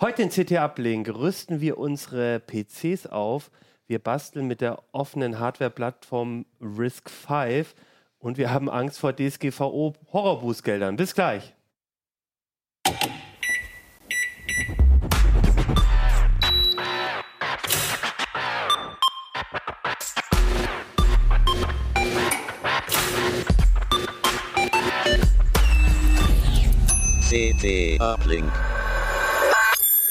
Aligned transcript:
Heute 0.00 0.22
in 0.24 0.30
CT 0.30 0.58
Uplink 0.58 1.08
rüsten 1.08 1.60
wir 1.60 1.78
unsere 1.78 2.40
PCs 2.40 3.06
auf. 3.06 3.52
Wir 3.86 4.00
basteln 4.00 4.48
mit 4.48 4.60
der 4.60 4.82
offenen 4.90 5.38
Hardware-Plattform 5.38 6.46
Risk 6.60 7.08
5 7.08 7.76
und 8.18 8.36
wir 8.36 8.52
haben 8.52 8.68
Angst 8.68 8.98
vor 8.98 9.14
DSGVO 9.14 9.94
Horrorbußgeldern. 10.12 10.96
Bis 10.96 11.14
gleich. 11.14 11.54
CT 27.30 28.00
Uplink. 28.00 28.73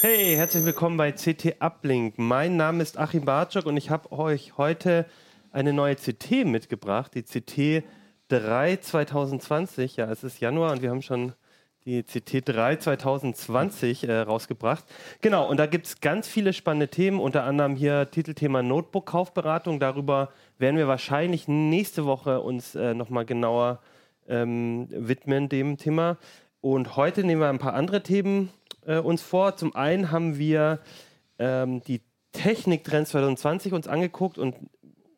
Hey, 0.06 0.36
herzlich 0.36 0.66
willkommen 0.66 0.98
bei 0.98 1.12
CT 1.12 1.62
Uplink. 1.62 2.18
Mein 2.18 2.58
Name 2.58 2.82
ist 2.82 2.98
Achim 2.98 3.24
Bartschok 3.24 3.64
und 3.64 3.78
ich 3.78 3.88
habe 3.88 4.12
euch 4.12 4.58
heute 4.58 5.06
eine 5.50 5.72
neue 5.72 5.96
CT 5.96 6.44
mitgebracht, 6.44 7.12
die 7.14 7.22
CT 7.22 7.86
3 8.28 8.76
2020. 8.76 9.96
Ja, 9.96 10.10
es 10.10 10.22
ist 10.22 10.40
Januar 10.40 10.72
und 10.72 10.82
wir 10.82 10.90
haben 10.90 11.00
schon 11.00 11.32
die 11.86 12.02
CT 12.02 12.46
3 12.46 12.76
2020 12.76 14.06
äh, 14.06 14.18
rausgebracht. 14.18 14.84
Genau, 15.22 15.48
und 15.48 15.56
da 15.56 15.64
gibt 15.64 15.86
es 15.86 16.00
ganz 16.02 16.28
viele 16.28 16.52
spannende 16.52 16.88
Themen, 16.88 17.18
unter 17.18 17.44
anderem 17.44 17.74
hier 17.74 18.10
Titelthema 18.10 18.62
Notebook-Kaufberatung. 18.62 19.80
Darüber 19.80 20.28
werden 20.58 20.76
wir 20.76 20.86
wahrscheinlich 20.86 21.48
nächste 21.48 22.04
Woche 22.04 22.42
uns 22.42 22.74
äh, 22.74 22.92
nochmal 22.92 23.24
genauer 23.24 23.80
ähm, 24.28 24.86
widmen, 24.90 25.48
dem 25.48 25.78
Thema. 25.78 26.18
Und 26.60 26.96
heute 26.96 27.24
nehmen 27.24 27.40
wir 27.40 27.48
ein 27.48 27.58
paar 27.58 27.72
andere 27.72 28.02
Themen 28.02 28.50
äh, 28.86 28.98
uns 28.98 29.22
vor. 29.22 29.56
Zum 29.56 29.74
einen 29.74 30.10
haben 30.10 30.38
wir 30.38 30.80
ähm, 31.38 31.82
die 31.82 32.00
Techniktrends 32.32 33.10
2020 33.10 33.72
uns 33.72 33.88
angeguckt 33.88 34.38
und 34.38 34.56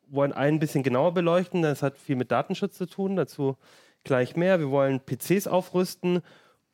wollen 0.09 0.33
ein 0.33 0.59
bisschen 0.59 0.83
genauer 0.83 1.13
beleuchten. 1.13 1.61
Das 1.61 1.81
hat 1.81 1.97
viel 1.97 2.15
mit 2.15 2.31
Datenschutz 2.31 2.77
zu 2.77 2.85
tun, 2.85 3.15
dazu 3.15 3.57
gleich 4.03 4.35
mehr. 4.35 4.59
Wir 4.59 4.69
wollen 4.69 4.99
PCs 4.99 5.47
aufrüsten 5.47 6.21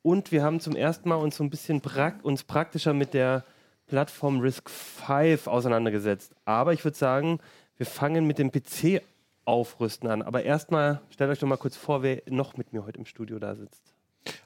und 0.02 0.32
wir 0.32 0.42
haben 0.42 0.60
zum 0.60 0.76
ersten 0.76 1.08
Mal 1.08 1.16
uns 1.16 1.36
so 1.36 1.44
ein 1.44 1.50
bisschen 1.50 1.80
prak 1.80 2.24
uns 2.24 2.44
praktischer 2.44 2.92
mit 2.92 3.14
der 3.14 3.44
Plattform 3.86 4.40
Risk 4.40 4.70
5 4.70 5.46
auseinandergesetzt. 5.46 6.34
Aber 6.44 6.72
ich 6.72 6.84
würde 6.84 6.96
sagen, 6.96 7.38
wir 7.76 7.86
fangen 7.86 8.26
mit 8.26 8.38
dem 8.38 8.50
PC 8.50 9.02
aufrüsten 9.44 10.08
an. 10.08 10.22
Aber 10.22 10.42
erstmal 10.42 11.00
stellt 11.10 11.30
euch 11.30 11.38
doch 11.38 11.48
mal 11.48 11.56
kurz 11.56 11.76
vor, 11.76 12.02
wer 12.02 12.22
noch 12.28 12.56
mit 12.56 12.72
mir 12.72 12.84
heute 12.84 12.98
im 12.98 13.06
Studio 13.06 13.38
da 13.38 13.54
sitzt. 13.54 13.93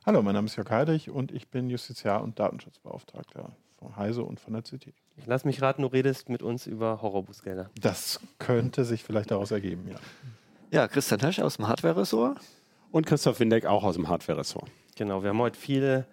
Hallo, 0.04 0.22
mein 0.22 0.34
Name 0.34 0.46
ist 0.46 0.56
Jörg 0.56 0.70
Heidig 0.70 1.10
und 1.10 1.32
ich 1.32 1.48
bin 1.48 1.68
Justiziar 1.70 2.22
und 2.22 2.38
Datenschutzbeauftragter 2.38 3.52
von 3.78 3.96
Heise 3.96 4.24
und 4.24 4.40
von 4.40 4.54
der 4.54 4.62
CT. 4.62 4.92
Ich 5.16 5.26
lass 5.26 5.44
mich 5.44 5.60
raten, 5.62 5.82
du 5.82 5.88
redest 5.88 6.28
mit 6.28 6.42
uns 6.42 6.66
über 6.66 7.02
Horrorbußgelder. 7.02 7.70
Das 7.80 8.20
könnte 8.38 8.84
sich 8.84 9.04
vielleicht 9.04 9.30
daraus 9.30 9.50
ergeben, 9.50 9.88
ja. 9.88 9.96
Ja, 10.70 10.88
Christian 10.88 11.22
Hösch 11.22 11.38
aus 11.40 11.56
dem 11.56 11.68
Hardware-Ressort. 11.68 12.38
Und 12.90 13.06
Christoph 13.06 13.40
Windeck 13.40 13.66
auch 13.66 13.84
aus 13.84 13.94
dem 13.94 14.08
Hardware-Ressort. 14.08 14.70
Genau, 14.96 15.22
wir 15.22 15.30
haben 15.30 15.40
heute 15.40 15.58
viel, 15.58 16.06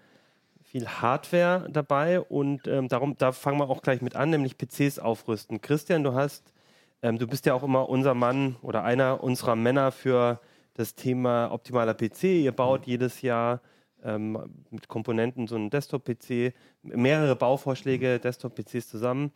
viel 0.63 0.87
Hardware 0.87 1.67
dabei 1.71 2.21
und 2.21 2.67
ähm, 2.67 2.87
darum, 2.87 3.17
da 3.17 3.31
fangen 3.31 3.59
wir 3.59 3.69
auch 3.69 3.81
gleich 3.81 4.01
mit 4.01 4.15
an, 4.15 4.29
nämlich 4.29 4.57
PCs 4.57 4.99
aufrüsten. 4.99 5.61
Christian, 5.61 6.03
du 6.03 6.13
hast, 6.13 6.53
ähm, 7.01 7.17
du 7.17 7.27
bist 7.27 7.45
ja 7.45 7.53
auch 7.53 7.63
immer 7.63 7.89
unser 7.89 8.13
Mann 8.13 8.57
oder 8.61 8.83
einer 8.83 9.23
unserer 9.23 9.55
Männer 9.55 9.91
für 9.91 10.39
das 10.75 10.93
Thema 10.93 11.51
optimaler 11.51 11.93
PC. 11.93 12.23
Ihr 12.23 12.51
baut 12.51 12.81
mhm. 12.81 12.91
jedes 12.91 13.21
Jahr 13.21 13.61
ähm, 14.03 14.37
mit 14.69 14.87
Komponenten 14.87 15.47
so 15.47 15.55
einen 15.55 15.69
Desktop-PC, 15.69 16.53
mehrere 16.83 17.35
Bauvorschläge, 17.35 18.19
Desktop-PCs 18.19 18.89
zusammen. 18.89 19.31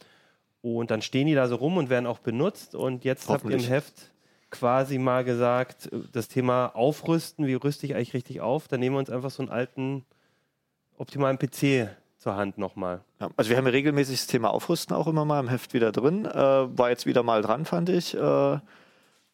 Und 0.62 0.92
dann 0.92 1.02
stehen 1.02 1.28
die 1.28 1.34
da 1.34 1.48
so 1.48 1.56
rum 1.56 1.78
und 1.78 1.90
werden 1.90 2.06
auch 2.06 2.20
benutzt. 2.20 2.76
Und 2.76 3.06
jetzt 3.06 3.30
habt 3.30 3.46
ihr 3.46 3.52
im 3.52 3.64
Heft 3.64 4.12
quasi 4.52 4.98
mal 4.98 5.24
gesagt, 5.24 5.90
das 6.12 6.28
Thema 6.28 6.68
Aufrüsten, 6.76 7.48
wie 7.48 7.54
rüste 7.54 7.86
ich 7.86 7.96
eigentlich 7.96 8.14
richtig 8.14 8.42
auf? 8.42 8.68
Dann 8.68 8.82
nehmen 8.82 8.96
wir 8.96 9.00
uns 9.00 9.10
einfach 9.10 9.32
so 9.32 9.42
einen 9.42 9.52
alten, 9.52 10.06
optimalen 10.98 11.40
PC 11.40 11.90
zur 12.18 12.36
Hand 12.36 12.58
nochmal. 12.58 13.02
Ja, 13.22 13.30
also 13.38 13.50
wir 13.50 13.58
haben 13.58 13.66
ja 13.66 13.72
regelmäßig 13.72 14.20
das 14.20 14.28
Thema 14.28 14.50
Aufrüsten 14.50 14.94
auch 14.94 15.08
immer 15.08 15.24
mal 15.24 15.40
im 15.40 15.48
Heft 15.48 15.74
wieder 15.74 15.94
drin. 15.94 16.26
Äh, 16.26 16.34
war 16.36 16.90
jetzt 16.90 17.06
wieder 17.06 17.24
mal 17.24 17.42
dran, 17.42 17.64
fand 17.64 17.88
ich. 17.88 18.16
Äh, 18.16 18.20
äh, 18.20 18.60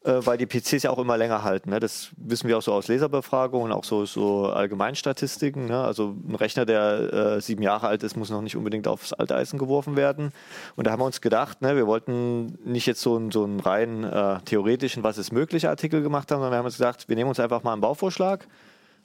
weil 0.05 0.37
die 0.37 0.45
PCs 0.45 0.83
ja 0.83 0.91
auch 0.91 0.99
immer 0.99 1.17
länger 1.17 1.43
halten. 1.43 1.71
Ne? 1.71 1.79
Das 1.79 2.09
wissen 2.17 2.47
wir 2.47 2.57
auch 2.57 2.61
so 2.61 2.73
aus 2.73 2.87
Leserbefragungen, 2.87 3.71
auch 3.71 3.83
so, 3.83 4.05
so 4.05 4.47
Allgemeinstatistiken. 4.47 5.65
Ne? 5.65 5.83
Also 5.83 6.15
ein 6.27 6.35
Rechner, 6.35 6.65
der 6.65 7.13
äh, 7.13 7.41
sieben 7.41 7.63
Jahre 7.63 7.87
alt 7.87 8.03
ist, 8.03 8.15
muss 8.15 8.29
noch 8.29 8.41
nicht 8.41 8.55
unbedingt 8.55 8.87
aufs 8.87 9.13
Alteisen 9.13 9.57
geworfen 9.57 9.95
werden. 9.95 10.31
Und 10.75 10.85
da 10.85 10.91
haben 10.91 10.99
wir 10.99 11.05
uns 11.05 11.21
gedacht, 11.21 11.61
ne, 11.61 11.75
wir 11.75 11.87
wollten 11.87 12.57
nicht 12.63 12.85
jetzt 12.85 13.01
so 13.01 13.15
so 13.31 13.43
einen 13.43 13.59
rein 13.59 14.03
äh, 14.03 14.39
theoretischen, 14.45 15.03
was 15.03 15.17
ist 15.17 15.31
möglich 15.31 15.67
Artikel 15.67 16.01
gemacht 16.01 16.31
haben, 16.31 16.39
sondern 16.39 16.51
wir 16.51 16.57
haben 16.57 16.65
uns 16.65 16.77
gedacht, 16.77 17.07
wir 17.09 17.15
nehmen 17.15 17.29
uns 17.29 17.39
einfach 17.39 17.63
mal 17.63 17.73
einen 17.73 17.81
Bauvorschlag 17.81 18.47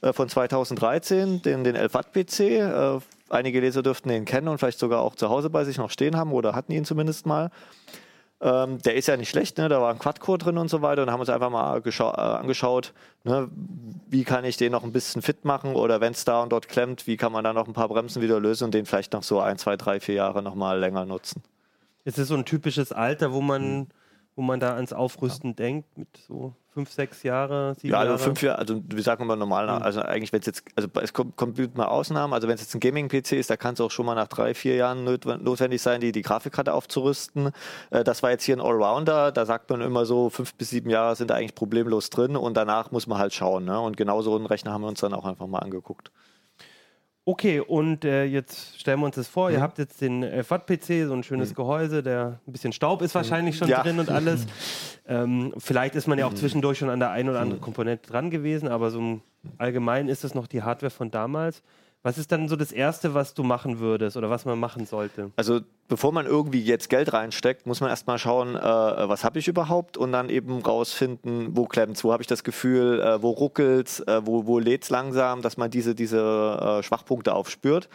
äh, 0.03 0.12
von 0.12 0.28
2013, 0.28 1.43
den, 1.43 1.65
den 1.65 1.77
11 1.77 1.94
Watt 1.94 2.12
PC. 2.12 2.41
Äh, 2.41 2.99
einige 3.28 3.61
Leser 3.61 3.82
dürften 3.82 4.09
den 4.09 4.25
kennen 4.25 4.49
und 4.49 4.59
vielleicht 4.59 4.78
sogar 4.78 5.00
auch 5.00 5.15
zu 5.15 5.28
Hause 5.28 5.50
bei 5.50 5.65
sich 5.65 5.78
noch 5.78 5.91
stehen 5.91 6.17
haben 6.17 6.32
oder 6.32 6.55
hatten 6.55 6.72
ihn 6.72 6.84
zumindest 6.84 7.27
mal. 7.27 7.50
Ähm, 8.43 8.78
der 8.78 8.95
ist 8.95 9.06
ja 9.06 9.19
nicht 9.19 9.28
schlecht, 9.28 9.59
ne? 9.59 9.69
da 9.69 9.83
war 9.83 9.93
ein 9.93 9.99
Quad-Core 9.99 10.39
drin 10.39 10.56
und 10.56 10.71
so 10.71 10.81
weiter 10.81 11.03
und 11.03 11.11
haben 11.11 11.21
uns 11.21 11.28
einfach 11.28 11.51
mal 11.51 11.77
äh, 11.77 12.03
angeschaut, 12.39 12.95
ne? 13.25 13.51
wie 14.09 14.25
kann 14.25 14.47
ich 14.47 14.56
den 14.56 14.73
noch 14.73 14.83
ein 14.83 14.93
bisschen 14.93 15.21
fit 15.21 15.45
machen 15.45 15.75
oder 15.75 16.01
wenn 16.01 16.12
es 16.12 16.25
da 16.25 16.43
und 16.43 16.50
dort 16.50 16.67
klemmt, 16.67 17.06
wie 17.06 17.19
kann 17.19 17.33
man 17.33 17.45
da 17.45 17.53
noch 17.53 17.69
ein 17.69 17.75
paar 17.75 17.89
Bremsen 17.89 18.23
wieder 18.23 18.41
lösen 18.41 18.65
und 18.65 18.75
den 18.75 18.87
vielleicht 18.87 19.12
noch 19.12 19.25
so 19.25 19.41
ein, 19.41 19.59
zwei, 19.59 19.77
drei, 19.77 20.00
vier 20.00 20.15
Jahre 20.15 20.43
nochmal 20.43 20.79
länger 20.79 21.05
nutzen. 21.05 21.43
Es 22.05 22.17
ist 22.17 22.29
so 22.29 22.34
ein 22.34 22.47
typisches 22.47 22.93
Alter, 22.93 23.34
wo 23.34 23.43
man, 23.43 23.81
mhm. 23.81 23.87
wo 24.37 24.43
man 24.43 24.59
da 24.59 24.75
ans 24.75 24.95
Aufrüsten 24.95 25.50
ja. 25.50 25.56
denkt, 25.56 25.99
mit 25.99 26.09
so 26.27 26.55
fünf, 26.72 26.91
sechs 26.91 27.22
Jahre, 27.22 27.75
sieben 27.76 27.92
Jahre? 27.92 28.06
Ja, 28.06 28.12
also 28.12 28.25
fünf 28.25 28.42
Jahre, 28.42 28.58
also 28.58 28.82
wir 28.86 29.03
sagen 29.03 29.22
immer 29.22 29.36
normal, 29.36 29.66
mhm. 29.66 29.82
also 29.82 30.03
eigentlich, 30.03 30.32
wenn 30.32 30.41
es 30.41 30.47
jetzt, 30.47 30.64
also 30.76 30.88
es 31.00 31.12
kommt, 31.12 31.36
kommt 31.36 31.76
mal 31.76 31.86
Ausnahmen, 31.86 32.32
also 32.32 32.48
wenn 32.48 32.54
es 32.54 32.60
jetzt 32.60 32.75
ein 32.75 32.81
Gaming-PC 32.81 33.32
ist, 33.32 33.50
da 33.50 33.56
kann 33.56 33.75
es 33.75 33.81
auch 33.81 33.91
schon 33.91 34.06
mal 34.06 34.14
nach 34.14 34.28
drei, 34.28 34.54
vier 34.54 34.76
Jahren 34.76 35.04
notwendig 35.04 35.82
sein, 35.82 36.00
die, 36.00 36.12
die 36.12 36.22
Grafikkarte 36.22 36.72
aufzurüsten. 36.72 37.50
Äh, 37.91 38.04
das 38.04 38.22
war 38.22 38.31
jetzt 38.31 38.44
hier 38.44 38.56
ein 38.56 38.60
Allrounder, 38.60 39.32
da 39.32 39.47
sagt 39.47 39.70
man 39.70 39.81
immer 39.81 40.06
so, 40.06 40.31
fünf 40.31 40.54
bis 40.54 40.70
sieben 40.70 40.91
Jahre 40.91 41.16
sind 41.16 41.31
da 41.31 41.34
eigentlich 41.34 41.54
problemlos 41.54 42.10
drin 42.10 42.36
und 42.36 42.56
danach 42.56 42.91
muss 42.91 43.06
man 43.06 43.19
halt 43.19 43.34
schauen. 43.34 43.64
Ne? 43.64 43.78
Und 43.81 43.97
genau 43.97 44.22
so 44.22 44.37
einen 44.37 44.47
Rechner 44.47 44.72
haben 44.72 44.82
wir 44.82 44.88
uns 44.88 45.00
dann 45.00 45.14
auch 45.14 45.25
einfach 45.25 45.47
mal 45.47 45.58
angeguckt. 45.58 46.10
Okay, 47.31 47.61
und 47.61 48.05
äh, 48.05 48.25
jetzt 48.25 48.81
stellen 48.81 48.99
wir 48.99 49.07
uns 49.07 49.15
das 49.15 49.29
vor. 49.29 49.51
Mhm. 49.51 49.55
Ihr 49.55 49.61
habt 49.61 49.79
jetzt 49.79 50.01
den 50.01 50.25
äh, 50.25 50.43
FAT-PC, 50.43 51.07
so 51.07 51.13
ein 51.13 51.23
schönes 51.23 51.51
mhm. 51.51 51.55
Gehäuse, 51.55 52.03
der 52.03 52.41
ein 52.45 52.53
bisschen 52.53 52.73
Staub 52.73 53.03
ist 53.03 53.15
wahrscheinlich 53.15 53.57
schon 53.57 53.69
ja. 53.69 53.85
drin 53.85 54.01
und 54.01 54.11
alles. 54.11 54.47
Ähm, 55.07 55.53
vielleicht 55.59 55.97
ist 55.97 56.07
man 56.07 56.21
ja 56.21 56.27
auch 56.27 56.31
mhm. 56.31 56.37
zwischendurch 56.37 56.79
schon 56.79 56.89
an 56.89 57.01
der 57.01 57.11
einen 57.11 57.31
oder 57.31 57.41
anderen 57.41 57.59
mhm. 57.59 57.65
Komponente 57.65 58.09
dran 58.13 58.31
gewesen, 58.31 58.69
aber 58.69 58.93
so 58.93 59.21
allgemein 59.59 60.07
ist 60.07 60.23
das 60.23 60.37
noch 60.37 60.47
die 60.47 60.63
Hardware 60.63 60.91
von 60.91 61.11
damals. 61.11 61.65
Was 62.05 62.17
ist 62.17 62.31
dann 62.31 62.47
so 62.49 62.55
das 62.55 62.71
Erste, 62.71 63.13
was 63.13 63.35
du 63.35 63.43
machen 63.43 63.81
würdest 63.81 64.17
oder 64.17 64.31
was 64.31 64.45
man 64.45 64.61
machen 64.61 64.87
sollte? 64.87 65.33
Also 65.35 65.62
bevor 65.91 66.12
man 66.12 66.25
irgendwie 66.25 66.62
jetzt 66.62 66.89
Geld 66.89 67.12
reinsteckt, 67.12 67.67
muss 67.67 67.81
man 67.81 67.91
erstmal 67.91 68.19
schauen, 68.19 68.56
äh, 68.56 68.61
was 68.61 69.25
habe 69.25 69.39
ich 69.41 69.49
überhaupt 69.49 69.99
und 69.99 70.12
dann 70.12 70.31
eben 70.31 70.62
rausfinden, 70.62 71.56
wo 71.56 71.67
klemmt 71.67 72.03
wo 72.05 72.12
habe 72.12 72.23
ich 72.23 72.28
das 72.28 72.45
Gefühl, 72.45 73.01
äh, 73.01 73.21
wo 73.21 73.31
ruckelt 73.31 74.03
äh, 74.06 74.25
wo, 74.25 74.47
wo 74.47 74.59
lädt 74.59 74.84
es 74.84 74.91
langsam, 74.91 75.43
dass 75.43 75.56
man 75.56 75.71
diese, 75.71 75.95
diese 75.95 76.79
äh, 76.79 76.83
Schwachpunkte 76.83 77.34
aufspürt. 77.34 77.89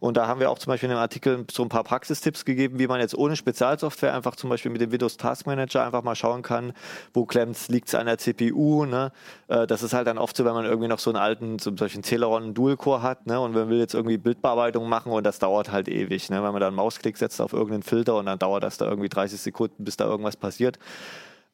Und 0.00 0.16
da 0.16 0.28
haben 0.28 0.38
wir 0.38 0.50
auch 0.50 0.58
zum 0.58 0.70
Beispiel 0.70 0.88
in 0.88 0.94
dem 0.94 1.00
Artikel 1.00 1.44
so 1.50 1.62
ein 1.62 1.68
paar 1.68 1.82
Praxistipps 1.82 2.44
gegeben, 2.44 2.78
wie 2.78 2.86
man 2.86 3.00
jetzt 3.00 3.16
ohne 3.16 3.34
Spezialsoftware 3.34 4.14
einfach 4.14 4.36
zum 4.36 4.48
Beispiel 4.48 4.70
mit 4.70 4.80
dem 4.80 4.92
Windows 4.92 5.16
Task 5.16 5.46
Manager 5.46 5.84
einfach 5.84 6.02
mal 6.02 6.14
schauen 6.14 6.42
kann, 6.42 6.72
wo 7.12 7.24
klemmt 7.24 7.56
liegt 7.68 7.88
es 7.88 7.94
an 7.94 8.06
der 8.06 8.18
CPU. 8.18 8.84
Ne? 8.84 9.10
Äh, 9.48 9.66
das 9.66 9.82
ist 9.82 9.94
halt 9.94 10.06
dann 10.06 10.18
oft 10.18 10.36
so, 10.36 10.44
wenn 10.44 10.54
man 10.54 10.66
irgendwie 10.66 10.88
noch 10.88 11.00
so 11.00 11.10
einen 11.10 11.16
alten, 11.16 11.58
zum 11.58 11.74
Beispiel 11.74 12.02
Celeron 12.02 12.54
Dual 12.54 12.76
Core 12.76 13.02
hat 13.02 13.26
ne? 13.26 13.40
und 13.40 13.54
man 13.54 13.68
will 13.68 13.78
jetzt 13.78 13.94
irgendwie 13.94 14.18
Bildbearbeitung 14.18 14.88
machen 14.88 15.10
und 15.10 15.24
das 15.24 15.40
dauert 15.40 15.72
halt 15.72 15.88
ewig. 15.88 16.30
Ne? 16.30 16.36
Wenn 16.36 16.52
man 16.52 16.60
da 16.60 16.68
einen 16.68 16.76
Mausklick 16.76 17.16
setzt, 17.16 17.37
setzt 17.38 17.40
auf 17.40 17.52
irgendeinen 17.52 17.82
Filter 17.82 18.16
und 18.16 18.26
dann 18.26 18.38
dauert 18.38 18.62
das 18.62 18.78
da 18.78 18.86
irgendwie 18.86 19.08
30 19.08 19.40
Sekunden, 19.40 19.84
bis 19.84 19.96
da 19.96 20.04
irgendwas 20.04 20.36
passiert. 20.36 20.78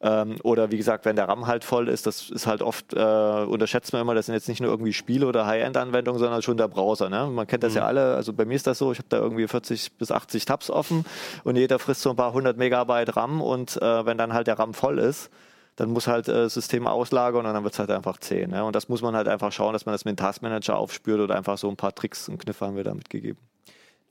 Ähm, 0.01 0.35
oder 0.43 0.71
wie 0.71 0.77
gesagt, 0.77 1.05
wenn 1.05 1.15
der 1.15 1.29
RAM 1.29 1.47
halt 1.47 1.63
voll 1.63 1.87
ist, 1.87 2.05
das 2.05 2.29
ist 2.29 2.47
halt 2.47 2.61
oft, 2.61 2.93
äh, 2.93 2.97
unterschätzt 2.97 3.93
man 3.93 4.01
immer, 4.01 4.13
das 4.13 4.25
sind 4.25 4.35
jetzt 4.35 4.49
nicht 4.49 4.59
nur 4.59 4.69
irgendwie 4.69 4.91
Spiele 4.91 5.25
oder 5.25 5.47
High-End-Anwendungen, 5.47 6.19
sondern 6.19 6.41
schon 6.41 6.57
der 6.57 6.67
Browser. 6.67 7.09
Ne? 7.09 7.27
Man 7.27 7.47
kennt 7.47 7.63
das 7.63 7.73
mhm. 7.73 7.77
ja 7.77 7.85
alle, 7.85 8.15
also 8.15 8.33
bei 8.33 8.45
mir 8.45 8.55
ist 8.55 8.67
das 8.67 8.77
so, 8.77 8.91
ich 8.91 8.97
habe 8.97 9.07
da 9.09 9.17
irgendwie 9.17 9.47
40 9.47 9.93
bis 9.93 10.11
80 10.11 10.45
Tabs 10.45 10.69
offen 10.69 11.05
und 11.43 11.55
jeder 11.55 11.79
frisst 11.79 12.01
so 12.01 12.09
ein 12.09 12.17
paar 12.17 12.33
hundert 12.33 12.57
Megabyte 12.57 13.15
RAM 13.15 13.41
und 13.41 13.81
äh, 13.81 14.05
wenn 14.05 14.17
dann 14.17 14.33
halt 14.33 14.47
der 14.47 14.59
RAM 14.59 14.73
voll 14.73 14.99
ist, 14.99 15.29
dann 15.77 15.89
muss 15.89 16.07
halt 16.07 16.27
äh, 16.27 16.49
System 16.49 16.87
auslagern 16.87 17.45
und 17.45 17.53
dann 17.53 17.63
wird 17.63 17.73
es 17.73 17.79
halt 17.79 17.91
einfach 17.91 18.17
zäh. 18.17 18.47
Ne? 18.47 18.63
Und 18.63 18.75
das 18.75 18.89
muss 18.89 19.01
man 19.01 19.15
halt 19.15 19.27
einfach 19.27 19.51
schauen, 19.51 19.73
dass 19.73 19.85
man 19.85 19.93
das 19.93 20.05
mit 20.05 20.17
dem 20.17 20.17
Taskmanager 20.17 20.77
aufspürt 20.77 21.19
oder 21.19 21.35
einfach 21.35 21.57
so 21.57 21.69
ein 21.69 21.77
paar 21.77 21.95
Tricks 21.95 22.27
und 22.29 22.37
Kniffe 22.37 22.65
haben 22.65 22.75
wir 22.75 22.83
da 22.83 22.93
mitgegeben. 22.93 23.39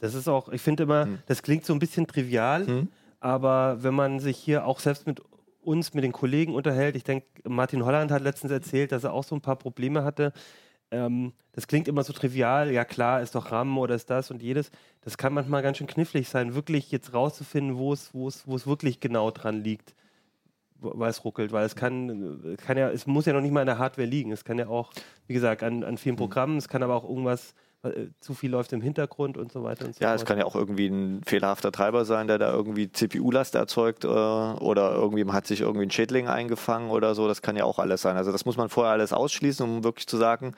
Das 0.05 0.13
ist 0.13 0.29
auch, 0.29 0.51
ich 0.51 0.61
finde 0.61 0.83
immer, 0.83 1.07
hm. 1.07 1.19
das 1.25 1.43
klingt 1.43 1.65
so 1.65 1.73
ein 1.73 1.79
bisschen 1.79 2.07
trivial, 2.07 2.67
hm. 2.67 2.89
aber 3.21 3.83
wenn 3.83 3.95
man 3.95 4.21
sich 4.21 4.37
hier 4.37 4.67
auch 4.67 4.79
selbst 4.79 5.07
mit 5.07 5.23
uns, 5.63 5.95
mit 5.95 6.05
den 6.05 6.13
Kollegen 6.13 6.55
unterhält, 6.55 6.95
ich 6.95 7.05
denke, 7.05 7.27
Martin 7.49 7.87
Holland 7.87 8.11
hat 8.11 8.21
letztens 8.21 8.53
erzählt, 8.53 8.93
dass 8.93 9.05
er 9.05 9.15
auch 9.15 9.25
so 9.25 9.35
ein 9.35 9.41
paar 9.41 9.57
Probleme 9.57 10.05
hatte. 10.05 10.35
ähm, 10.91 11.33
das 11.53 11.67
klingt 11.69 11.89
immer 11.89 12.05
so 12.05 12.13
trivial, 12.13 12.71
ja 12.71 12.85
klar, 12.85 13.23
ist 13.23 13.35
doch 13.35 13.51
RAM 13.51 13.79
oder 13.79 13.95
ist 13.95 14.11
das 14.11 14.31
und 14.31 14.43
jedes. 14.43 14.71
Das 15.01 15.17
kann 15.17 15.33
manchmal 15.33 15.63
ganz 15.63 15.79
schön 15.79 15.87
knifflig 15.87 16.29
sein, 16.29 16.55
wirklich 16.55 16.91
jetzt 16.91 17.15
rauszufinden, 17.15 17.79
wo 17.79 17.95
es, 17.95 18.13
wo 18.13 18.29
es, 18.29 18.47
wo 18.47 18.57
es 18.57 18.67
wirklich 18.67 19.01
genau 19.01 19.31
dran 19.31 19.65
liegt, 19.65 19.95
weil 20.81 21.09
es 21.09 21.25
ruckelt, 21.25 21.51
weil 21.51 21.65
es 21.65 21.77
kann, 21.77 22.57
kann 22.59 22.77
ja, 22.77 22.91
es 22.91 23.07
muss 23.07 23.25
ja 23.25 23.33
noch 23.33 23.41
nicht 23.41 23.53
mal 23.53 23.63
in 23.63 23.69
der 23.69 23.79
Hardware 23.79 24.07
liegen. 24.07 24.33
Es 24.33 24.45
kann 24.45 24.59
ja 24.59 24.69
auch, 24.69 24.93
wie 25.29 25.33
gesagt, 25.33 25.63
an, 25.63 25.83
an 25.83 25.97
vielen 25.97 26.17
Programmen, 26.17 26.59
es 26.59 26.69
kann 26.69 26.83
aber 26.83 26.95
auch 26.95 27.09
irgendwas 27.09 27.55
äh, 27.85 28.09
zu 28.21 28.35
viel 28.35 28.51
läuft 28.51 28.73
im 28.73 28.81
Hintergrund 28.81 29.37
und 29.37 29.53
so 29.53 29.63
weiter 29.63 29.85
und 29.85 29.95
so 29.95 30.03
Ja, 30.03 30.09
fort. 30.11 30.21
es 30.21 30.25
kann 30.27 30.39
ja 30.39 30.45
auch 30.45 30.57
irgendwie 30.57 30.87
ein 30.89 31.23
fehlerhafter 31.25 31.73
Treiber 31.73 32.05
sein, 32.05 32.27
der 32.27 32.39
da 32.39 32.53
irgendwie 32.53 32.91
CPU-Last 32.91 33.55
erzeugt 33.55 34.05
äh, 34.05 34.09
oder 34.09 34.95
irgendwie 34.95 35.25
man 35.25 35.35
hat 35.35 35.47
sich 35.47 35.61
irgendwie 35.61 35.87
ein 35.87 35.91
Schädling 35.91 36.29
eingefangen 36.29 36.91
oder 36.91 37.15
so. 37.15 37.29
Das 37.29 37.43
kann 37.43 37.57
ja 37.57 37.65
auch 37.65 37.79
alles 37.79 38.03
sein. 38.03 38.17
Also 38.17 38.33
das 38.33 38.45
muss 38.45 38.57
man 38.57 38.69
vorher 38.69 38.93
alles 38.93 39.13
ausschließen, 39.13 39.65
um 39.65 39.85
wirklich 39.85 40.07
zu 40.07 40.17
sagen, 40.17 40.55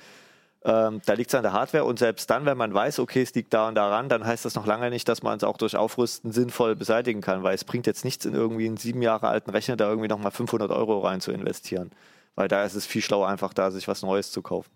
ähm, 0.65 1.01
da 1.07 1.13
liegt 1.13 1.31
es 1.31 1.35
an 1.37 1.43
der 1.45 1.53
Hardware 1.53 1.85
und 1.85 1.99
selbst 1.99 2.29
dann, 2.29 2.45
wenn 2.45 2.57
man 2.59 2.75
weiß, 2.75 2.99
okay, 2.99 3.23
es 3.23 3.33
liegt 3.35 3.55
da 3.55 3.69
und 3.69 3.77
daran, 3.77 4.09
dann 4.09 4.27
heißt 4.27 4.45
das 4.45 4.57
noch 4.57 4.67
lange 4.67 4.91
nicht, 4.91 5.09
dass 5.09 5.23
man 5.23 5.37
es 5.37 5.45
auch 5.45 5.59
durch 5.59 5.77
Aufrüsten 5.77 6.33
sinnvoll 6.33 6.75
beseitigen 6.75 7.21
kann, 7.21 7.45
weil 7.45 7.55
es 7.55 7.63
bringt 7.63 7.87
jetzt 7.87 8.05
nichts 8.05 8.25
in 8.25 8.35
irgendwie 8.35 8.67
einen 8.67 8.77
sieben 8.77 9.01
Jahre 9.01 9.29
alten 9.29 9.51
Rechner, 9.51 9.77
da 9.77 9.89
irgendwie 9.89 10.09
nochmal 10.09 10.33
500 10.33 10.71
Euro 10.73 10.99
rein 11.01 11.21
zu 11.21 11.31
investieren. 11.31 11.93
Weil 12.35 12.49
da 12.49 12.65
ist 12.65 12.75
es 12.75 12.85
viel 12.85 13.01
schlauer, 13.01 13.29
einfach 13.29 13.55
da 13.55 13.71
sich 13.71 13.87
was 13.87 14.03
Neues 14.03 14.33
zu 14.33 14.43
kaufen. 14.43 14.71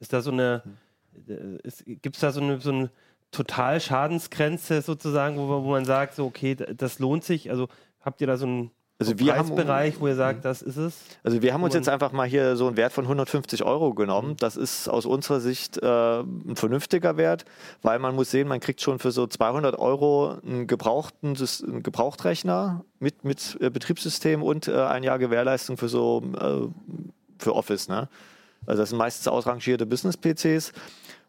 Ist 0.00 0.12
da 0.12 0.22
so 0.22 0.30
eine, 0.32 0.62
gibt 1.84 2.16
es 2.16 2.20
da 2.20 2.32
so 2.32 2.40
eine, 2.40 2.60
so 2.60 2.70
eine 2.70 2.90
Totalschadensgrenze 3.30 4.82
sozusagen, 4.82 5.36
wo, 5.36 5.48
wo 5.48 5.70
man 5.70 5.84
sagt, 5.84 6.14
so, 6.14 6.24
okay, 6.26 6.54
das 6.54 6.98
lohnt 6.98 7.24
sich? 7.24 7.50
Also 7.50 7.68
habt 8.00 8.20
ihr 8.20 8.26
da 8.26 8.36
so 8.36 8.46
einen 8.46 8.70
Also 8.98 9.12
so 9.12 9.18
wir 9.18 9.34
haben- 9.36 9.48
Mhm. 9.48 9.54
Preisbereich, 9.56 10.00
wo 10.00 10.06
ihr 10.06 10.14
sagt, 10.14 10.44
das 10.44 10.62
ist 10.62 10.76
es? 10.76 10.94
Also 11.24 11.42
wir 11.42 11.52
haben 11.52 11.62
uns 11.64 11.74
jetzt 11.74 11.88
einfach 11.88 12.12
mal 12.12 12.28
hier 12.28 12.54
so 12.56 12.66
einen 12.68 12.76
Wert 12.76 12.92
von 12.92 13.04
150 13.06 13.64
Euro 13.64 13.92
genommen. 13.94 14.36
Das 14.38 14.56
ist 14.56 14.88
aus 14.88 15.04
unserer 15.06 15.40
Sicht 15.40 15.78
äh, 15.82 16.20
ein 16.20 16.54
vernünftiger 16.56 17.16
Wert, 17.16 17.44
weil 17.82 17.98
man 17.98 18.14
muss 18.14 18.30
sehen, 18.30 18.46
man 18.46 18.60
kriegt 18.60 18.80
schon 18.80 18.98
für 19.00 19.10
so 19.10 19.26
200 19.26 19.78
Euro 19.78 20.36
einen 20.46 20.66
gebrauchten 20.66 21.34
einen 21.66 21.82
Gebrauchtrechner 21.82 22.84
mit, 23.00 23.24
mit 23.24 23.56
äh, 23.60 23.70
Betriebssystem 23.70 24.42
und 24.42 24.68
äh, 24.68 24.74
ein 24.84 25.02
Jahr 25.02 25.18
Gewährleistung 25.18 25.76
für 25.76 25.88
so 25.88 26.22
äh, 26.38 26.68
für 27.42 27.54
Office. 27.56 27.88
Ne? 27.88 28.08
Also 28.66 28.82
das 28.82 28.90
sind 28.90 28.98
meistens 28.98 29.26
ausrangierte 29.28 29.84
Business-PCs. 29.86 30.72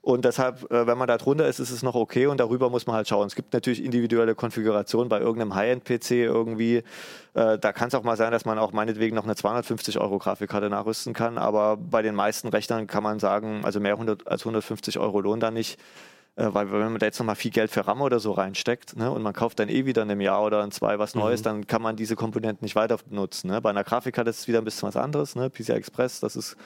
Und 0.06 0.24
deshalb, 0.24 0.72
äh, 0.72 0.86
wenn 0.86 1.00
man 1.00 1.08
da 1.08 1.18
drunter 1.18 1.48
ist, 1.48 1.58
ist 1.58 1.72
es 1.72 1.82
noch 1.82 1.96
okay 1.96 2.28
und 2.28 2.40
darüber 2.40 2.70
muss 2.70 2.86
man 2.86 2.96
halt 2.96 3.08
schauen. 3.08 3.26
Es 3.26 3.34
gibt 3.34 3.54
natürlich 3.54 3.84
individuelle 3.84 4.36
Konfigurationen 4.36 5.10
bei 5.10 5.20
irgendeinem 5.20 5.56
High-End-PC 5.56 6.12
irgendwie. 6.12 6.84
Äh, 7.34 7.58
da 7.58 7.74
kann 7.74 7.88
es 7.88 7.96
auch 7.96 8.04
mal 8.04 8.16
sein, 8.16 8.32
dass 8.32 8.46
man 8.46 8.60
auch 8.60 8.72
meinetwegen 8.72 9.16
noch 9.16 9.24
eine 9.24 9.36
250 9.36 10.00
Euro 10.00 10.20
Grafikkarte 10.20 10.70
nachrüsten 10.70 11.16
kann. 11.16 11.40
Aber 11.40 11.78
bei 11.78 12.04
den 12.04 12.14
meisten 12.14 12.50
Rechnern 12.50 12.86
kann 12.86 13.02
man 13.02 13.18
sagen, 13.18 13.66
also 13.66 13.80
mehr 13.80 13.94
100 13.94 14.28
als 14.28 14.44
150 14.44 15.00
Euro 15.00 15.22
lohnt 15.22 15.42
da 15.42 15.50
nicht. 15.50 15.80
Äh, 16.36 16.54
weil 16.54 16.72
wenn 16.72 16.92
man 16.92 17.00
da 17.00 17.08
jetzt 17.08 17.18
nochmal 17.18 17.36
viel 17.36 17.50
Geld 17.50 17.72
für 17.72 17.88
RAM 17.88 18.02
oder 18.02 18.20
so 18.20 18.32
reinsteckt 18.32 18.96
ne, 18.96 19.10
und 19.10 19.24
man 19.24 19.34
kauft 19.34 19.58
dann 19.58 19.70
eh 19.70 19.88
wieder 19.88 20.04
in 20.04 20.12
einem 20.12 20.22
Jahr 20.22 20.44
oder 20.44 20.64
in 20.64 20.70
zwei 20.70 21.00
was 21.00 21.16
Neues, 21.16 21.42
dann 21.42 21.66
kann 21.66 21.82
man 21.82 21.96
diese 21.96 22.16
Komponenten 22.16 22.64
nicht 22.64 22.76
weiter 22.76 23.00
benutzen. 23.10 23.48
Ne? 23.50 23.60
Bei 23.60 23.72
einer 23.72 23.84
Grafikkarte 23.84 24.30
ist 24.30 24.42
es 24.42 24.48
wieder 24.48 24.60
ein 24.60 24.66
bisschen 24.66 24.88
was 24.88 24.98
anderes. 24.98 25.36
Ne? 25.36 25.50
PCI 25.50 25.72
Express, 25.72 26.20
das 26.20 26.36
ist 26.36 26.58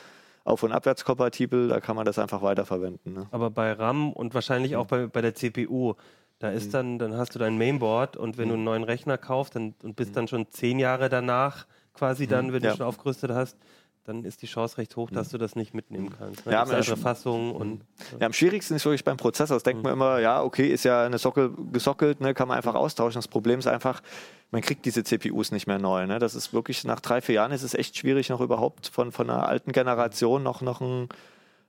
auf- 0.43 0.63
und 0.63 0.71
abwärtskompatibel, 0.71 1.67
da 1.67 1.79
kann 1.79 1.95
man 1.95 2.05
das 2.05 2.17
einfach 2.19 2.41
weiterverwenden. 2.41 3.13
Ne? 3.13 3.27
Aber 3.31 3.49
bei 3.49 3.71
RAM 3.73 4.11
und 4.13 4.33
wahrscheinlich 4.33 4.75
auch 4.75 4.85
bei, 4.87 5.07
bei 5.07 5.21
der 5.21 5.35
CPU, 5.35 5.93
da 6.39 6.49
Mhm. 6.51 6.57
ist 6.57 6.73
dann, 6.73 6.99
dann 6.99 7.17
hast 7.17 7.35
du 7.35 7.39
dein 7.39 7.57
Mainboard 7.57 8.15
und 8.17 8.37
wenn 8.37 8.47
du 8.49 8.55
einen 8.55 8.63
neuen 8.63 8.83
Rechner 8.83 9.17
kaufst 9.17 9.55
dann, 9.55 9.73
und 9.83 9.95
bist 9.95 10.15
dann 10.15 10.27
schon 10.27 10.49
zehn 10.51 10.79
Jahre 10.79 11.09
danach 11.09 11.67
quasi 11.93 12.27
dann, 12.27 12.53
wenn 12.53 12.59
Mhm. 12.61 12.65
Ja. 12.65 12.71
du 12.71 12.77
schon 12.77 12.85
aufgerüstet 12.87 13.31
hast, 13.31 13.57
dann 14.05 14.23
ist 14.23 14.41
die 14.41 14.47
Chance 14.47 14.77
recht 14.79 14.95
hoch, 14.95 15.11
dass 15.11 15.29
du 15.29 15.37
das 15.37 15.55
nicht 15.55 15.75
mitnehmen 15.75 16.09
kannst. 16.17 16.45
Ne? 16.47 16.53
Ja, 16.53 16.61
andere 16.63 16.81
Fassungen 16.97 17.51
und 17.51 17.81
Ja, 18.19 18.25
am 18.25 18.33
schwierigsten 18.33 18.73
ist 18.75 18.85
wirklich 18.85 19.03
beim 19.03 19.17
Prozessor. 19.17 19.55
Das 19.57 19.63
denkt 19.63 19.83
man 19.83 19.93
immer, 19.93 20.19
ja, 20.19 20.41
okay, 20.41 20.67
ist 20.69 20.83
ja 20.83 21.05
eine 21.05 21.19
Sockel 21.19 21.51
gesockelt, 21.71 22.19
ne, 22.21 22.33
kann 22.33 22.47
man 22.47 22.57
einfach 22.57 22.73
austauschen. 22.73 23.19
Das 23.19 23.27
Problem 23.27 23.59
ist 23.59 23.67
einfach, 23.67 24.01
man 24.51 24.61
kriegt 24.61 24.85
diese 24.85 25.03
CPUs 25.03 25.51
nicht 25.51 25.67
mehr 25.67 25.79
neu. 25.79 26.07
Ne? 26.07 26.19
Das 26.19 26.35
ist 26.35 26.53
wirklich, 26.53 26.83
nach 26.83 26.99
drei, 26.99 27.21
vier 27.21 27.35
Jahren 27.35 27.51
ist 27.51 27.63
es 27.63 27.73
echt 27.73 27.97
schwierig, 27.97 28.29
noch 28.29 28.41
überhaupt 28.41 28.87
von, 28.87 29.11
von 29.11 29.29
einer 29.29 29.47
alten 29.47 29.71
Generation 29.71 30.41
noch, 30.43 30.61
noch 30.61 30.81
einen 30.81 31.07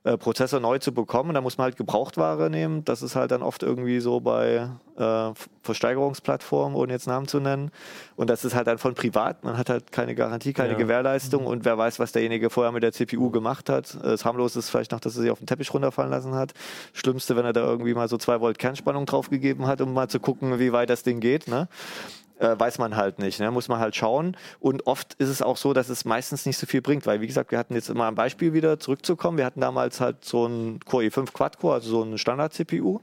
äh, 0.03 0.17
Prozessor 0.17 0.59
neu 0.59 0.79
zu 0.79 0.91
bekommen. 0.91 1.35
Da 1.35 1.41
muss 1.41 1.59
man 1.59 1.65
halt 1.65 1.77
Gebrauchtware 1.77 2.49
nehmen. 2.49 2.83
Das 2.83 3.03
ist 3.03 3.15
halt 3.15 3.29
dann 3.29 3.43
oft 3.43 3.61
irgendwie 3.61 3.99
so 3.99 4.19
bei 4.19 4.67
äh, 4.97 5.31
Versteigerungsplattformen, 5.61 6.75
ohne 6.75 6.91
jetzt 6.93 7.05
Namen 7.05 7.27
zu 7.27 7.39
nennen. 7.39 7.69
Und 8.15 8.29
das 8.31 8.43
ist 8.43 8.55
halt 8.55 8.65
dann 8.65 8.79
von 8.79 8.95
privat. 8.95 9.43
Man 9.43 9.57
hat 9.59 9.69
halt 9.69 9.91
keine 9.91 10.15
Garantie, 10.15 10.53
keine 10.53 10.71
Ja. 10.73 10.77
Gewährleistung 10.79 11.45
und 11.45 11.65
wer 11.65 11.77
weiß, 11.77 11.99
was 11.99 12.11
derjenige 12.13 12.49
vorher 12.49 12.71
mit 12.71 12.81
der 12.81 12.93
CPU 12.93 13.29
gemacht 13.29 13.69
hat. 13.69 13.93
Äh, 13.95 13.99
Das 14.09 14.25
harmlose 14.25 14.57
ist 14.57 14.69
vielleicht 14.71 14.91
noch, 14.91 14.99
dass 15.01 15.15
er 15.15 15.21
sie 15.21 15.29
auf 15.29 15.37
den 15.37 15.45
Teppich 15.45 15.71
runterfallen 15.71 16.09
lassen 16.09 16.33
hat. 16.33 16.53
Schlimmste, 16.93 17.35
wenn 17.35 17.45
er 17.45 17.53
da 17.53 17.61
irgendwie 17.61 17.93
mal 17.93 18.07
so 18.07 18.17
zwei 18.17 18.41
Volt 18.41 18.57
Kernspannung 18.57 19.05
draufgegeben 19.05 19.67
hat, 19.67 19.81
um 19.81 19.93
mal 19.93 20.07
zu 20.09 20.19
gucken, 20.19 20.57
wie 20.57 20.71
weit 20.73 20.89
das 20.89 21.03
Ding 21.03 21.19
geht. 21.19 21.47
Ne? 21.47 21.67
Äh, 22.41 22.59
weiß 22.59 22.79
man 22.79 22.95
halt 22.95 23.19
nicht. 23.19 23.39
Ne? 23.39 23.51
Muss 23.51 23.67
man 23.67 23.79
halt 23.79 23.95
schauen. 23.95 24.35
Und 24.59 24.87
oft 24.87 25.13
ist 25.15 25.29
es 25.29 25.41
auch 25.41 25.57
so, 25.57 25.73
dass 25.73 25.89
es 25.89 26.05
meistens 26.05 26.45
nicht 26.45 26.57
so 26.57 26.65
viel 26.65 26.81
bringt, 26.81 27.05
weil 27.05 27.21
wie 27.21 27.27
gesagt, 27.27 27.51
wir 27.51 27.59
hatten 27.59 27.75
jetzt 27.75 27.89
immer 27.89 28.07
ein 28.07 28.15
Beispiel 28.15 28.53
wieder 28.53 28.79
zurückzukommen. 28.79 29.37
Wir 29.37 29.45
hatten 29.45 29.61
damals 29.61 30.01
halt 30.01 30.25
so 30.25 30.45
ein 30.47 30.79
Core 30.85 31.05
i5 31.05 31.31
Quad-Core, 31.33 31.75
also 31.75 31.89
so 31.89 32.03
ein 32.03 32.17
Standard-CPU. 32.17 32.99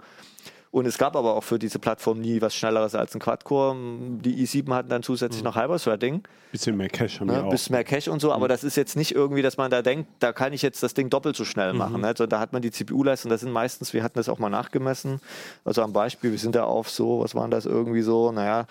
Und 0.71 0.87
es 0.87 0.99
gab 0.99 1.17
aber 1.17 1.35
auch 1.35 1.45
für 1.45 1.59
diese 1.59 1.79
Plattform 1.79 2.21
nie 2.21 2.43
was 2.43 2.55
Schnelleres 2.55 2.95
als 2.95 3.15
ein 3.15 3.21
Quad-Core. 3.21 3.75
Die 4.23 4.47
i7 4.47 4.73
hatten 4.75 4.89
dann 4.91 5.03
zusätzlich 5.03 5.43
noch 5.43 5.57
Hyper-Threading. 5.57 6.23
Bisschen 6.53 6.77
mehr 6.77 6.89
Cash 6.89 7.21
haben 7.21 7.29
wir 7.29 7.39
Ne, 7.39 7.45
auch. 7.45 7.51
bisschen 7.51 7.75
mehr 7.75 7.85
Cache 7.85 8.11
und 8.11 8.21
so, 8.21 8.33
aber 8.33 8.49
das 8.49 8.65
ist 8.65 8.77
jetzt 8.77 8.97
nicht 8.97 9.15
irgendwie, 9.15 9.43
dass 9.43 9.57
man 9.59 9.71
da 9.71 9.83
denkt, 9.83 10.09
da 10.19 10.33
kann 10.33 10.53
ich 10.53 10.63
jetzt 10.63 10.83
das 10.83 10.95
Ding 10.95 11.11
doppelt 11.11 11.37
so 11.37 11.45
schnell 11.45 11.73
machen. 11.75 12.01
Ne? 12.03 12.07
Also 12.09 12.27
da 12.27 12.39
hat 12.41 12.53
man 12.55 12.63
die 12.63 12.71
CPU-Leistung, 12.71 13.31
das 13.31 13.41
sind 13.43 13.53
meistens, 13.53 13.93
wir 13.93 14.03
hatten 14.03 14.19
das 14.19 14.29
auch 14.31 14.39
mal 14.39 14.49
nachgemessen, 14.49 15.21
also 15.65 15.83
am 15.83 15.93
Beispiel, 15.93 16.31
wir 16.31 16.39
sind 16.39 16.55
da 16.55 16.65
auf 16.65 16.89
so, 16.91 17.21
was 17.21 17.35
waren 17.35 17.51
das 17.51 17.67
irgendwie 17.67 18.01
so, 18.03 18.33
naja, 18.33 18.67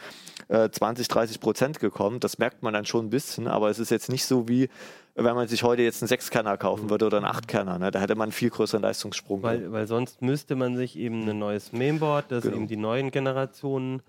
äh, 0.47 0.69
20, 0.69 1.07
30 1.07 1.39
Prozent 1.39 1.79
gekommen. 1.79 2.19
Das 2.19 2.37
merkt 2.39 2.63
man 2.63 2.73
dann 2.73 2.85
schon 2.85 3.05
ein 3.07 3.09
bisschen, 3.11 3.47
aber 3.47 3.69
es 3.69 3.77
ist 3.79 3.91
jetzt 3.91 4.09
nicht 4.09 4.25
so 4.25 4.47
wie, 4.47 4.69
wenn 5.17 5.35
man 5.35 5.47
sich 5.47 5.63
heute 5.63 5.81
jetzt 5.81 6.01
einen 6.03 6.07
Sechskerner 6.07 6.57
kaufen 6.57 6.89
würde 6.89 7.07
oder 7.07 7.17
einen 7.17 7.25
Achtkerner. 7.25 7.79
Ne? 7.79 7.89
Da 7.91 7.99
hätte 7.99 8.15
man 8.15 8.25
einen 8.25 8.31
viel 8.31 8.51
größeren 8.51 8.81
Leistungssprung. 8.83 9.41
Weil, 9.41 9.71
weil 9.71 9.87
sonst 9.87 10.21
müsste 10.21 10.55
man 10.55 10.77
sich 10.77 10.95
eben 10.97 11.27
ein 11.27 11.39
neues 11.39 11.73
Mainboard, 11.73 12.31
das 12.31 12.43
Genau. 12.43 12.55
eben 12.57 12.67
die 12.67 12.77
neuen 12.77 13.09
Generationen 13.11 14.01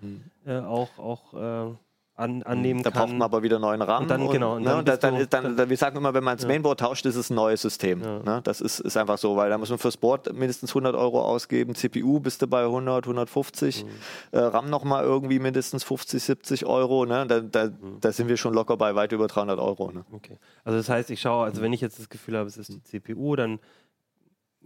äh, 0.45 0.59
auch, 0.59 0.97
auch 0.99 1.33
äh, 1.33 1.75
an, 2.19 2.43
annehmen 2.43 2.83
Da 2.83 2.91
kann. 2.91 2.99
braucht 2.99 3.11
man 3.13 3.21
aber 3.23 3.41
wieder 3.43 3.57
neuen 3.59 3.81
RAM. 3.81 4.03
Und 4.03 4.11
dann- 4.11 4.29
genau, 4.29 4.55
und 4.55 4.63
ne, 4.63 4.69
dann 4.69 4.79
und 4.79 4.87
da- 4.87 4.91
bist 4.91 5.03
dann, 5.03 5.15
du- 5.15 5.27
dann, 5.27 5.57
dann, 5.57 5.69
wir 5.69 5.77
sagen 5.77 5.97
immer, 5.97 6.13
wenn 6.13 6.23
man 6.23 6.37
das 6.37 6.45
Mainboard 6.45 6.79
tauscht, 6.79 7.05
ist 7.05 7.15
es 7.15 7.29
ein 7.29 7.35
neues 7.35 7.61
System. 7.61 8.01
Ja. 8.01 8.19
Ne? 8.19 8.41
Das 8.43 8.61
ist, 8.61 8.79
ist 8.79 8.97
einfach 8.97 9.17
so, 9.17 9.35
weil 9.35 9.49
da 9.49 9.57
muss 9.57 9.69
man 9.69 9.79
fürs 9.79 9.97
Board 9.97 10.33
mindestens 10.33 10.71
100 10.75 10.95
Euro 10.95 11.21
ausgeben, 11.21 11.75
CPU 11.75 12.19
bist 12.19 12.41
du 12.41 12.47
bei 12.47 12.65
100, 12.65 13.07
150, 13.07 13.85
Mhm. 13.85 13.89
äh, 14.31 14.39
RAM 14.39 14.69
nochmal 14.69 15.03
irgendwie 15.03 15.39
mindestens 15.39 15.83
50, 15.83 16.21
70 16.23 16.65
Euro. 16.65 17.05
Ne? 17.05 17.25
Da, 17.27 17.39
da, 17.39 17.65
Mhm. 17.67 17.97
da 18.01 18.11
sind 18.11 18.27
wir 18.27 18.37
schon 18.37 18.53
locker 18.53 18.77
bei 18.77 18.95
weit 18.95 19.11
über 19.11 19.27
300 19.27 19.59
Euro. 19.59 19.91
Ne? 19.91 20.05
Okay. 20.11 20.37
Also 20.63 20.77
das 20.77 20.89
heißt, 20.89 21.09
ich 21.11 21.21
schaue, 21.21 21.45
also 21.45 21.61
wenn 21.61 21.73
ich 21.73 21.81
jetzt 21.81 21.99
das 21.99 22.09
Gefühl 22.09 22.37
habe, 22.37 22.47
es 22.47 22.57
ist 22.57 22.69
die 22.73 22.83
CPU, 22.83 23.35
dann 23.35 23.59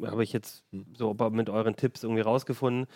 habe 0.04 0.24
ich 0.24 0.34
jetzt 0.34 0.64
so 0.98 1.12
aber 1.12 1.30
mit 1.30 1.50
euren 1.50 1.76
Tipps 1.76 2.04
irgendwie 2.04 2.22
rausgefunden, 2.22 2.88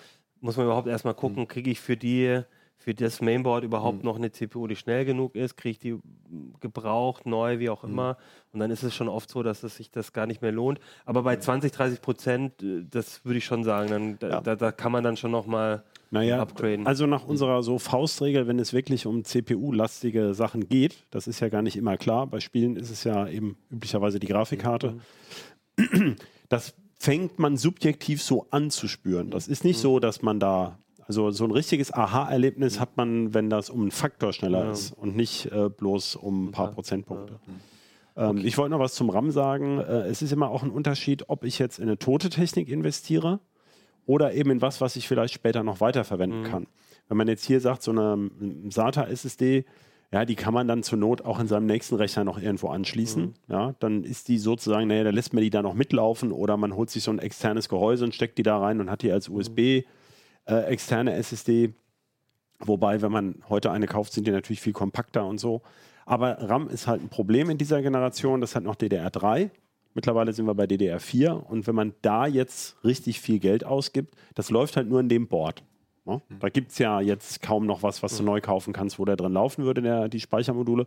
muss 0.41 0.57
man 0.57 0.65
überhaupt 0.65 0.87
erstmal 0.87 1.13
gucken, 1.13 1.47
kriege 1.47 1.69
ich 1.69 1.79
für 1.79 1.97
die, 1.97 2.41
für 2.79 2.93
das 2.93 3.21
Mainboard 3.21 3.63
überhaupt 3.63 4.03
noch 4.03 4.15
eine 4.15 4.31
CPU, 4.31 4.67
die 4.67 4.75
schnell 4.75 5.03
genug 5.03 5.35
ist, 5.35 5.57
kriege 5.57 5.71
ich 5.71 5.79
die 5.79 5.97
gebraucht, 6.61 7.25
neu, 7.25 7.59
wie 7.59 7.69
auch 7.69 7.83
immer. 7.83 8.17
Und 8.53 8.59
dann 8.59 8.71
ist 8.71 8.83
es 8.83 8.95
schon 8.95 9.09
oft 9.09 9.29
so, 9.29 9.43
dass 9.43 9.63
es 9.63 9.75
sich 9.75 9.91
das 9.91 10.13
gar 10.13 10.25
nicht 10.25 10.41
mehr 10.41 10.51
lohnt. 10.51 10.79
Aber 11.05 11.23
bei 11.23 11.35
20, 11.37 11.71
30 11.71 12.01
Prozent, 12.01 12.63
äh, 12.63 12.85
das 12.89 13.25
würde 13.25 13.39
ich 13.39 13.45
schon 13.45 13.63
sagen, 13.63 13.89
dann, 13.89 14.19
da, 14.19 14.29
Ja. 14.29 14.41
da, 14.41 14.55
da 14.55 14.71
kann 14.71 14.91
man 14.91 15.03
dann 15.03 15.17
schon 15.17 15.31
nochmal 15.31 15.83
Naja, 16.11 16.39
upgraden. 16.41 16.87
also 16.87 17.07
nach 17.07 17.25
unserer 17.25 17.61
so 17.63 17.77
Faustregel, 17.79 18.47
wenn 18.47 18.59
es 18.59 18.71
wirklich 18.73 19.05
um 19.05 19.23
CPU-lastige 19.25 20.33
Sachen 20.33 20.69
geht, 20.69 21.03
das 21.09 21.27
ist 21.27 21.39
ja 21.41 21.49
gar 21.49 21.61
nicht 21.63 21.75
immer 21.75 21.97
klar. 21.97 22.27
Bei 22.27 22.39
Spielen 22.39 22.75
ist 22.77 22.89
es 22.91 23.03
ja 23.03 23.27
eben 23.27 23.57
üblicherweise 23.69 24.19
die 24.19 24.27
Grafikkarte. 24.27 24.99
Das 26.49 26.73
fängt 26.99 27.39
man 27.39 27.57
subjektiv 27.57 28.21
so 28.23 28.47
an 28.51 28.71
zu 28.71 28.87
spüren. 28.87 29.29
Das 29.29 29.47
ist 29.47 29.63
nicht 29.63 29.77
so, 29.79 29.99
dass 29.99 30.21
man 30.21 30.39
da, 30.39 30.79
also 31.07 31.31
so 31.31 31.43
ein 31.45 31.51
richtiges 31.51 31.93
Aha-Erlebnis 31.93 32.79
hat 32.79 32.97
man, 32.97 33.33
wenn 33.33 33.49
das 33.49 33.69
um 33.69 33.81
einen 33.81 33.91
Faktor 33.91 34.33
schneller 34.33 34.65
Ja. 34.65 34.71
ist 34.71 34.91
und 34.91 35.15
nicht 35.15 35.45
äh, 35.51 35.69
bloß 35.69 36.15
um 36.17 36.47
ein 36.47 36.51
paar 36.51 36.67
Ja. 36.67 36.71
Prozentpunkte. 36.73 37.39
Ähm, 38.15 38.37
Ich 38.45 38.57
wollte 38.57 38.71
noch 38.71 38.79
was 38.79 38.93
zum 38.95 39.09
RAM 39.09 39.31
sagen. 39.31 39.79
Äh, 39.79 40.07
es 40.07 40.21
ist 40.21 40.31
immer 40.33 40.49
auch 40.49 40.63
ein 40.63 40.71
Unterschied, 40.71 41.29
ob 41.29 41.43
ich 41.43 41.59
jetzt 41.59 41.79
in 41.79 41.85
eine 41.85 41.97
tote 41.97 42.29
Technik 42.29 42.67
investiere 42.69 43.39
oder 44.05 44.33
eben 44.33 44.51
in 44.51 44.61
was, 44.61 44.81
was 44.81 44.95
ich 44.95 45.07
vielleicht 45.07 45.33
später 45.33 45.63
noch 45.63 45.79
weiterverwenden 45.81 46.43
kann. 46.43 46.67
Wenn 47.09 47.17
man 47.17 47.27
jetzt 47.27 47.45
hier 47.45 47.61
sagt, 47.61 47.83
so 47.83 47.91
eine 47.91 48.29
SATA-SSD, 48.69 49.65
ja, 50.13 50.23
die 50.23 50.35
kann 50.35 50.53
man 50.53 50.67
dann 50.67 50.83
zur 50.83 50.97
Not 50.97 51.23
auch 51.25 51.39
in 51.39 51.47
seinem 51.47 51.65
nächsten 51.65 51.95
Rechner 51.95 52.23
noch 52.23 52.39
irgendwo 52.41 52.69
anschließen. 52.69 53.33
Ja, 53.49 53.75
dann 53.79 54.03
ist 54.03 54.29
die 54.29 54.37
sozusagen, 54.37 54.87
naja, 54.87 55.03
da 55.03 55.09
lässt 55.09 55.33
man 55.33 55.43
die 55.43 55.49
da 55.49 55.61
noch 55.61 55.73
mitlaufen 55.73 56.31
oder 56.31 56.55
man 56.57 56.75
holt 56.75 56.89
sich 56.89 57.03
so 57.03 57.11
ein 57.11 57.19
externes 57.19 57.67
Gehäuse 57.67 58.05
und 58.05 58.15
steckt 58.15 58.37
die 58.37 58.43
da 58.43 58.57
rein 58.57 58.79
und 58.79 58.89
hat 58.89 59.01
die 59.01 59.11
als 59.11 59.27
USB 59.27 59.83
äh, 60.47 60.63
externe 60.65 61.13
SSD. 61.13 61.73
Wobei, 62.59 63.01
wenn 63.01 63.11
man 63.11 63.43
heute 63.49 63.71
eine 63.71 63.87
kauft, 63.87 64.13
sind 64.13 64.25
die 64.25 64.31
natürlich 64.31 64.61
viel 64.61 64.73
kompakter 64.73 65.25
und 65.25 65.37
so. 65.37 65.61
Aber 66.05 66.41
RAM 66.49 66.69
ist 66.69 66.87
halt 66.87 67.01
ein 67.01 67.09
Problem 67.09 67.49
in 67.49 67.57
dieser 67.57 67.81
Generation. 67.81 68.41
Das 68.41 68.55
hat 68.55 68.63
noch 68.63 68.75
DDR3 68.75 69.51
Mittlerweile 69.97 70.31
sind 70.31 70.45
wir 70.45 70.53
bei 70.53 70.65
DDR4 70.65 71.31
und 71.31 71.65
wenn 71.65 71.73
man 71.73 71.95
da 72.03 72.27
jetzt 72.27 72.77
richtig 72.83 73.19
viel 73.19 73.39
Geld 73.39 73.65
ausgibt, 73.65 74.13
das 74.35 74.51
läuft 74.51 74.77
halt 74.77 74.87
nur 74.87 74.99
in 74.99 75.09
dem 75.09 75.27
Board. 75.27 75.63
Ne? 76.05 76.21
Da 76.39 76.49
gibt 76.49 76.69
es 76.71 76.77
ja 76.77 77.01
jetzt 77.01 77.41
kaum 77.41 77.65
noch 77.65 77.81
was, 77.81 78.03
was 78.03 78.15
du 78.15 78.21
neu 78.21 78.39
kaufen 78.39 78.73
kannst, 78.73 78.99
wo 78.99 79.05
der 79.05 79.15
drin 79.15 79.33
laufen 79.33 79.65
würde, 79.65 79.81
der, 79.81 80.07
die 80.07 80.19
Speichermodule. 80.19 80.85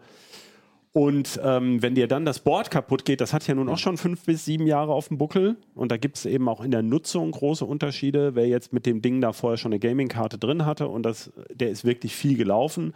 Und 0.92 1.40
ähm, 1.44 1.80
wenn 1.82 1.94
dir 1.94 2.08
dann 2.08 2.24
das 2.24 2.40
Board 2.40 2.70
kaputt 2.70 3.04
geht, 3.04 3.20
das 3.20 3.32
hat 3.32 3.46
ja 3.46 3.54
nun 3.54 3.68
auch 3.68 3.78
schon 3.78 3.96
fünf 3.96 4.24
bis 4.24 4.44
sieben 4.44 4.66
Jahre 4.66 4.92
auf 4.92 5.06
dem 5.06 5.18
Buckel. 5.18 5.56
Und 5.74 5.92
da 5.92 5.96
gibt 5.96 6.16
es 6.16 6.26
eben 6.26 6.48
auch 6.48 6.62
in 6.62 6.72
der 6.72 6.82
Nutzung 6.82 7.30
große 7.30 7.64
Unterschiede. 7.64 8.34
Wer 8.34 8.48
jetzt 8.48 8.72
mit 8.72 8.86
dem 8.86 9.00
Ding 9.00 9.20
da 9.20 9.32
vorher 9.32 9.56
schon 9.56 9.72
eine 9.72 9.78
Gaming-Karte 9.78 10.36
drin 10.36 10.66
hatte 10.66 10.88
und 10.88 11.04
das, 11.04 11.30
der 11.52 11.70
ist 11.70 11.84
wirklich 11.84 12.16
viel 12.16 12.36
gelaufen, 12.36 12.92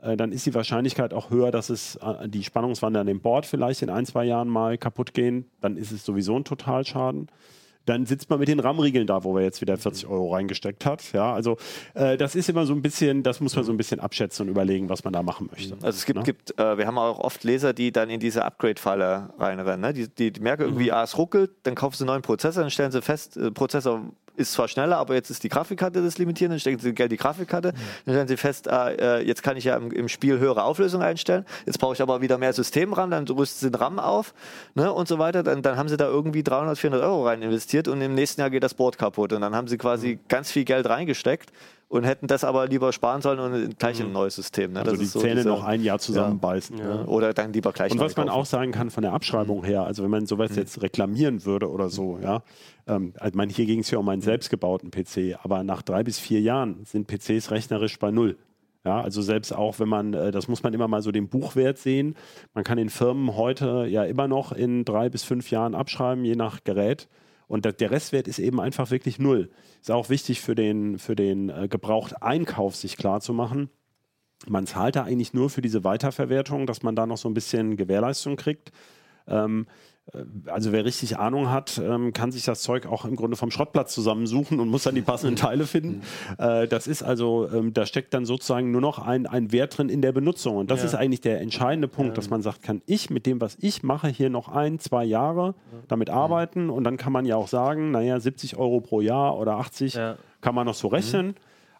äh, 0.00 0.16
dann 0.16 0.32
ist 0.32 0.46
die 0.46 0.54
Wahrscheinlichkeit 0.54 1.12
auch 1.12 1.28
höher, 1.28 1.50
dass 1.50 1.68
es 1.68 1.96
äh, 1.96 2.28
die 2.30 2.44
Spannungswandler 2.44 3.00
an 3.00 3.06
dem 3.06 3.20
Board 3.20 3.44
vielleicht 3.44 3.82
in 3.82 3.90
ein, 3.90 4.06
zwei 4.06 4.24
Jahren 4.24 4.48
mal 4.48 4.78
kaputt 4.78 5.12
gehen. 5.12 5.44
Dann 5.60 5.76
ist 5.76 5.92
es 5.92 6.02
sowieso 6.02 6.36
ein 6.36 6.44
Totalschaden 6.44 7.28
dann 7.86 8.06
sitzt 8.06 8.30
man 8.30 8.38
mit 8.38 8.48
den 8.48 8.60
RAM-Riegeln 8.60 9.06
da, 9.06 9.24
wo 9.24 9.34
wir 9.34 9.42
jetzt 9.42 9.60
wieder 9.60 9.76
40 9.76 10.06
Euro 10.06 10.32
reingesteckt 10.32 10.86
hat. 10.86 11.12
Ja, 11.12 11.34
also 11.34 11.56
äh, 11.94 12.16
das 12.16 12.34
ist 12.34 12.48
immer 12.48 12.66
so 12.66 12.72
ein 12.72 12.82
bisschen, 12.82 13.22
das 13.22 13.40
muss 13.40 13.54
man 13.56 13.64
so 13.64 13.72
ein 13.72 13.76
bisschen 13.76 14.00
abschätzen 14.00 14.46
und 14.46 14.50
überlegen, 14.50 14.88
was 14.88 15.04
man 15.04 15.12
da 15.12 15.22
machen 15.22 15.48
möchte. 15.50 15.74
Also 15.82 15.96
es 15.96 16.06
gibt, 16.06 16.18
ne? 16.18 16.24
gibt 16.24 16.58
äh, 16.58 16.78
wir 16.78 16.86
haben 16.86 16.98
auch 16.98 17.18
oft 17.18 17.44
Leser, 17.44 17.72
die 17.72 17.92
dann 17.92 18.10
in 18.10 18.20
diese 18.20 18.44
Upgrade-Falle 18.44 19.30
reinrennen. 19.38 19.80
Ne? 19.80 19.92
Die, 19.92 20.08
die, 20.08 20.32
die 20.32 20.40
merken 20.40 20.62
irgendwie, 20.62 20.86
mhm. 20.86 20.94
ah, 20.94 21.02
es 21.02 21.18
ruckelt, 21.18 21.50
dann 21.64 21.74
kaufen 21.74 21.96
sie 21.96 22.04
einen 22.04 22.08
neuen 22.08 22.22
Prozessor, 22.22 22.62
dann 22.62 22.70
stellen 22.70 22.92
sie 22.92 23.02
fest, 23.02 23.36
äh, 23.36 23.50
Prozessor 23.50 24.02
ist 24.36 24.52
zwar 24.52 24.68
schneller, 24.68 24.96
aber 24.96 25.14
jetzt 25.14 25.30
ist 25.30 25.44
die 25.44 25.48
Grafikkarte 25.48 26.02
das 26.02 26.18
Limitieren, 26.18 26.50
dann 26.50 26.60
stecken 26.60 26.80
sie 26.80 26.92
Geld 26.92 27.12
die 27.12 27.16
Grafikkarte, 27.16 27.68
mhm. 27.68 27.76
dann 28.06 28.14
stellen 28.14 28.28
sie 28.28 28.36
fest, 28.36 28.66
äh, 28.66 29.20
jetzt 29.20 29.42
kann 29.42 29.56
ich 29.56 29.64
ja 29.64 29.76
im, 29.76 29.90
im, 29.92 30.08
Spiel 30.08 30.38
höhere 30.38 30.64
Auflösung 30.64 31.02
einstellen, 31.02 31.44
jetzt 31.66 31.78
brauche 31.78 31.94
ich 31.94 32.02
aber 32.02 32.20
wieder 32.20 32.38
mehr 32.38 32.52
System 32.52 32.92
ran, 32.92 33.10
dann 33.10 33.26
rüsten 33.28 33.60
sie 33.60 33.70
den 33.70 33.80
RAM 33.80 33.98
auf 33.98 34.34
ne, 34.74 34.92
und 34.92 35.08
so 35.08 35.18
weiter, 35.18 35.42
dann, 35.42 35.62
dann 35.62 35.76
haben 35.76 35.88
sie 35.88 35.96
da 35.96 36.06
irgendwie 36.06 36.42
300, 36.42 36.78
400 36.78 37.06
Euro 37.06 37.26
rein 37.26 37.42
investiert 37.42 37.73
und 37.88 38.00
im 38.00 38.14
nächsten 38.14 38.40
Jahr 38.40 38.50
geht 38.50 38.62
das 38.62 38.74
Board 38.74 38.98
kaputt 38.98 39.32
und 39.32 39.40
dann 39.40 39.54
haben 39.54 39.68
sie 39.68 39.78
quasi 39.78 40.14
mhm. 40.14 40.20
ganz 40.28 40.50
viel 40.50 40.64
Geld 40.64 40.88
reingesteckt 40.88 41.52
und 41.88 42.04
hätten 42.04 42.26
das 42.26 42.44
aber 42.44 42.66
lieber 42.66 42.92
sparen 42.92 43.22
sollen 43.22 43.38
und 43.38 43.78
gleich 43.78 44.00
in 44.00 44.06
ein 44.06 44.08
mhm. 44.08 44.14
neues 44.14 44.34
System. 44.34 44.72
Ne? 44.72 44.80
Also 44.80 44.96
die 44.96 45.04
so 45.04 45.20
Zähne 45.20 45.36
diese, 45.36 45.48
noch 45.48 45.64
ein 45.64 45.82
Jahr 45.82 45.98
zusammenbeißen. 45.98 46.78
Ja. 46.78 46.84
Ja. 46.96 47.04
Oder 47.04 47.34
dann 47.34 47.52
lieber 47.52 47.72
gleich 47.72 47.92
Und 47.92 48.00
was 48.00 48.16
man 48.16 48.28
auch 48.28 48.46
sagen 48.46 48.72
kann 48.72 48.90
von 48.90 49.02
der 49.02 49.12
Abschreibung 49.12 49.60
mhm. 49.60 49.64
her, 49.64 49.84
also 49.84 50.02
wenn 50.02 50.10
man 50.10 50.26
sowas 50.26 50.50
mhm. 50.50 50.56
jetzt 50.56 50.82
reklamieren 50.82 51.44
würde 51.44 51.70
oder 51.70 51.90
so, 51.90 52.18
ja, 52.22 52.42
ähm, 52.86 53.12
also 53.18 53.36
mein, 53.36 53.48
hier 53.48 53.66
ging 53.66 53.80
es 53.80 53.90
ja 53.90 53.98
um 53.98 54.08
einen 54.08 54.20
mhm. 54.20 54.24
selbstgebauten 54.24 54.90
PC, 54.90 55.38
aber 55.42 55.62
nach 55.62 55.82
drei 55.82 56.02
bis 56.02 56.18
vier 56.18 56.40
Jahren 56.40 56.84
sind 56.84 57.06
PCs 57.06 57.50
rechnerisch 57.50 57.98
bei 57.98 58.10
null. 58.10 58.36
Ja, 58.84 59.00
also 59.00 59.22
selbst 59.22 59.54
auch, 59.54 59.78
wenn 59.78 59.88
man, 59.88 60.12
äh, 60.12 60.30
das 60.30 60.46
muss 60.46 60.62
man 60.62 60.74
immer 60.74 60.88
mal 60.88 61.00
so 61.00 61.10
den 61.10 61.28
Buchwert 61.28 61.78
sehen. 61.78 62.16
Man 62.52 62.64
kann 62.64 62.76
in 62.76 62.90
Firmen 62.90 63.34
heute 63.34 63.86
ja 63.88 64.04
immer 64.04 64.28
noch 64.28 64.52
in 64.52 64.84
drei 64.84 65.08
bis 65.08 65.24
fünf 65.24 65.50
Jahren 65.50 65.74
abschreiben, 65.74 66.24
je 66.24 66.36
nach 66.36 66.64
Gerät. 66.64 67.08
Und 67.46 67.64
der 67.64 67.90
Restwert 67.90 68.28
ist 68.28 68.38
eben 68.38 68.60
einfach 68.60 68.90
wirklich 68.90 69.18
null. 69.18 69.50
Ist 69.80 69.90
auch 69.90 70.08
wichtig 70.08 70.40
für 70.40 70.54
den, 70.54 70.98
für 70.98 71.14
den 71.14 71.50
äh, 71.50 71.68
Gebrauchteinkauf 71.68 72.74
sich 72.74 72.96
klarzumachen. 72.96 73.70
Man 74.46 74.66
zahlt 74.66 74.96
da 74.96 75.04
eigentlich 75.04 75.34
nur 75.34 75.50
für 75.50 75.62
diese 75.62 75.84
Weiterverwertung, 75.84 76.66
dass 76.66 76.82
man 76.82 76.96
da 76.96 77.06
noch 77.06 77.18
so 77.18 77.28
ein 77.28 77.34
bisschen 77.34 77.76
Gewährleistung 77.76 78.36
kriegt. 78.36 78.72
Ähm, 79.26 79.66
äh, 79.66 79.93
also 80.46 80.72
wer 80.72 80.84
richtig 80.84 81.18
Ahnung 81.18 81.50
hat, 81.50 81.80
ähm, 81.82 82.12
kann 82.12 82.30
sich 82.30 82.44
das 82.44 82.62
Zeug 82.62 82.86
auch 82.86 83.04
im 83.04 83.16
Grunde 83.16 83.36
vom 83.36 83.50
Schrottplatz 83.50 83.94
zusammensuchen 83.94 84.60
und 84.60 84.68
muss 84.68 84.82
dann 84.82 84.94
die 84.94 85.02
passenden 85.02 85.36
Teile 85.36 85.66
finden. 85.66 86.02
Äh, 86.38 86.68
das 86.68 86.86
ist 86.86 87.02
also, 87.02 87.48
ähm, 87.50 87.72
da 87.72 87.86
steckt 87.86 88.12
dann 88.12 88.26
sozusagen 88.26 88.70
nur 88.70 88.80
noch 88.80 88.98
ein, 88.98 89.26
ein 89.26 89.50
Wert 89.50 89.78
drin 89.78 89.88
in 89.88 90.02
der 90.02 90.12
Benutzung. 90.12 90.56
Und 90.56 90.70
das 90.70 90.80
ja. 90.80 90.86
ist 90.86 90.94
eigentlich 90.94 91.22
der 91.22 91.40
entscheidende 91.40 91.88
Punkt, 91.88 92.18
dass 92.18 92.28
man 92.28 92.42
sagt, 92.42 92.62
kann 92.62 92.82
ich 92.86 93.08
mit 93.08 93.24
dem, 93.26 93.40
was 93.40 93.56
ich 93.60 93.82
mache, 93.82 94.08
hier 94.08 94.30
noch 94.30 94.48
ein, 94.48 94.78
zwei 94.78 95.04
Jahre 95.04 95.54
damit 95.88 96.10
arbeiten 96.10 96.70
und 96.70 96.84
dann 96.84 96.96
kann 96.96 97.12
man 97.12 97.24
ja 97.24 97.36
auch 97.36 97.48
sagen, 97.48 97.90
naja, 97.90 98.20
70 98.20 98.56
Euro 98.56 98.80
pro 98.80 99.00
Jahr 99.00 99.38
oder 99.38 99.56
80 99.56 99.94
ja. 99.94 100.16
kann 100.40 100.54
man 100.54 100.66
noch 100.66 100.74
so 100.74 100.88
rechnen. 100.88 101.28
Mhm 101.28 101.34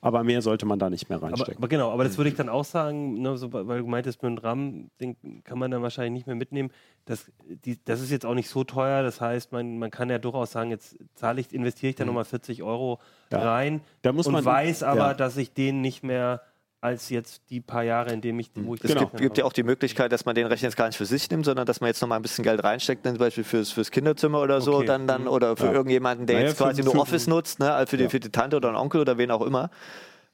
aber 0.04 0.22
mehr 0.22 0.42
sollte 0.42 0.66
man 0.66 0.78
da 0.78 0.90
nicht 0.90 1.08
mehr 1.08 1.22
reinstecken. 1.22 1.54
Aber, 1.54 1.60
aber 1.60 1.68
genau, 1.68 1.90
aber 1.90 2.04
das 2.04 2.18
würde 2.18 2.28
ich 2.28 2.36
dann 2.36 2.50
auch 2.50 2.66
sagen, 2.66 3.22
ne, 3.22 3.38
so, 3.38 3.52
weil 3.54 3.80
du 3.80 3.86
meintest, 3.86 4.22
mit 4.22 4.30
einem 4.30 4.38
RAM, 4.38 4.90
den 5.00 5.16
kann 5.44 5.58
man 5.58 5.70
dann 5.70 5.82
wahrscheinlich 5.82 6.12
nicht 6.12 6.26
mehr 6.26 6.36
mitnehmen. 6.36 6.70
Das, 7.06 7.32
die, 7.46 7.82
das 7.82 8.02
ist 8.02 8.10
jetzt 8.10 8.26
auch 8.26 8.34
nicht 8.34 8.50
so 8.50 8.64
teuer, 8.64 9.02
das 9.02 9.22
heißt, 9.22 9.50
man, 9.52 9.78
man 9.78 9.90
kann 9.90 10.10
ja 10.10 10.18
durchaus 10.18 10.52
sagen, 10.52 10.70
jetzt 10.70 10.98
zahle 11.14 11.40
ich, 11.40 11.54
investiere 11.54 11.90
ich 11.90 11.96
da 11.96 12.04
mhm. 12.04 12.08
nochmal 12.08 12.26
40 12.26 12.62
Euro 12.62 13.00
ja. 13.32 13.38
rein 13.38 13.80
da 14.02 14.12
muss 14.12 14.26
und 14.26 14.34
man, 14.34 14.44
weiß 14.44 14.82
aber, 14.82 14.98
ja. 14.98 15.14
dass 15.14 15.38
ich 15.38 15.54
den 15.54 15.80
nicht 15.80 16.02
mehr 16.02 16.42
als 16.84 17.08
jetzt 17.08 17.40
die 17.48 17.62
paar 17.62 17.82
Jahre, 17.82 18.12
in 18.12 18.20
denen 18.20 18.38
ich, 18.38 18.50
wo 18.54 18.74
ich 18.74 18.84
Es 18.84 18.94
gibt, 18.94 19.16
gibt, 19.16 19.38
ja 19.38 19.46
auch 19.46 19.54
die 19.54 19.62
Möglichkeit, 19.62 20.12
dass 20.12 20.26
man 20.26 20.34
den 20.34 20.46
Rechner 20.46 20.68
jetzt 20.68 20.76
gar 20.76 20.86
nicht 20.86 20.98
für 20.98 21.06
sich 21.06 21.30
nimmt, 21.30 21.46
sondern 21.46 21.64
dass 21.64 21.80
man 21.80 21.88
jetzt 21.88 22.02
noch 22.02 22.08
mal 22.08 22.16
ein 22.16 22.22
bisschen 22.22 22.44
Geld 22.44 22.62
reinsteckt, 22.62 23.06
zum 23.06 23.16
Beispiel 23.16 23.42
fürs, 23.42 23.70
fürs 23.70 23.90
Kinderzimmer 23.90 24.40
oder 24.40 24.60
so, 24.60 24.76
okay. 24.76 24.86
dann, 24.86 25.06
dann 25.06 25.22
mhm. 25.22 25.28
oder 25.28 25.56
für 25.56 25.66
ja. 25.66 25.72
irgendjemanden, 25.72 26.26
der 26.26 26.36
naja, 26.36 26.48
jetzt 26.48 26.58
quasi 26.58 26.82
nur 26.82 26.96
Office 26.96 27.26
nutzt, 27.26 27.58
ne, 27.58 27.72
also 27.72 27.88
für, 27.88 27.96
die, 27.96 28.10
für 28.10 28.20
die 28.20 28.28
Tante 28.28 28.56
oder 28.56 28.68
einen 28.68 28.76
Onkel 28.76 29.00
oder 29.00 29.16
wen 29.16 29.30
auch 29.30 29.40
immer 29.40 29.70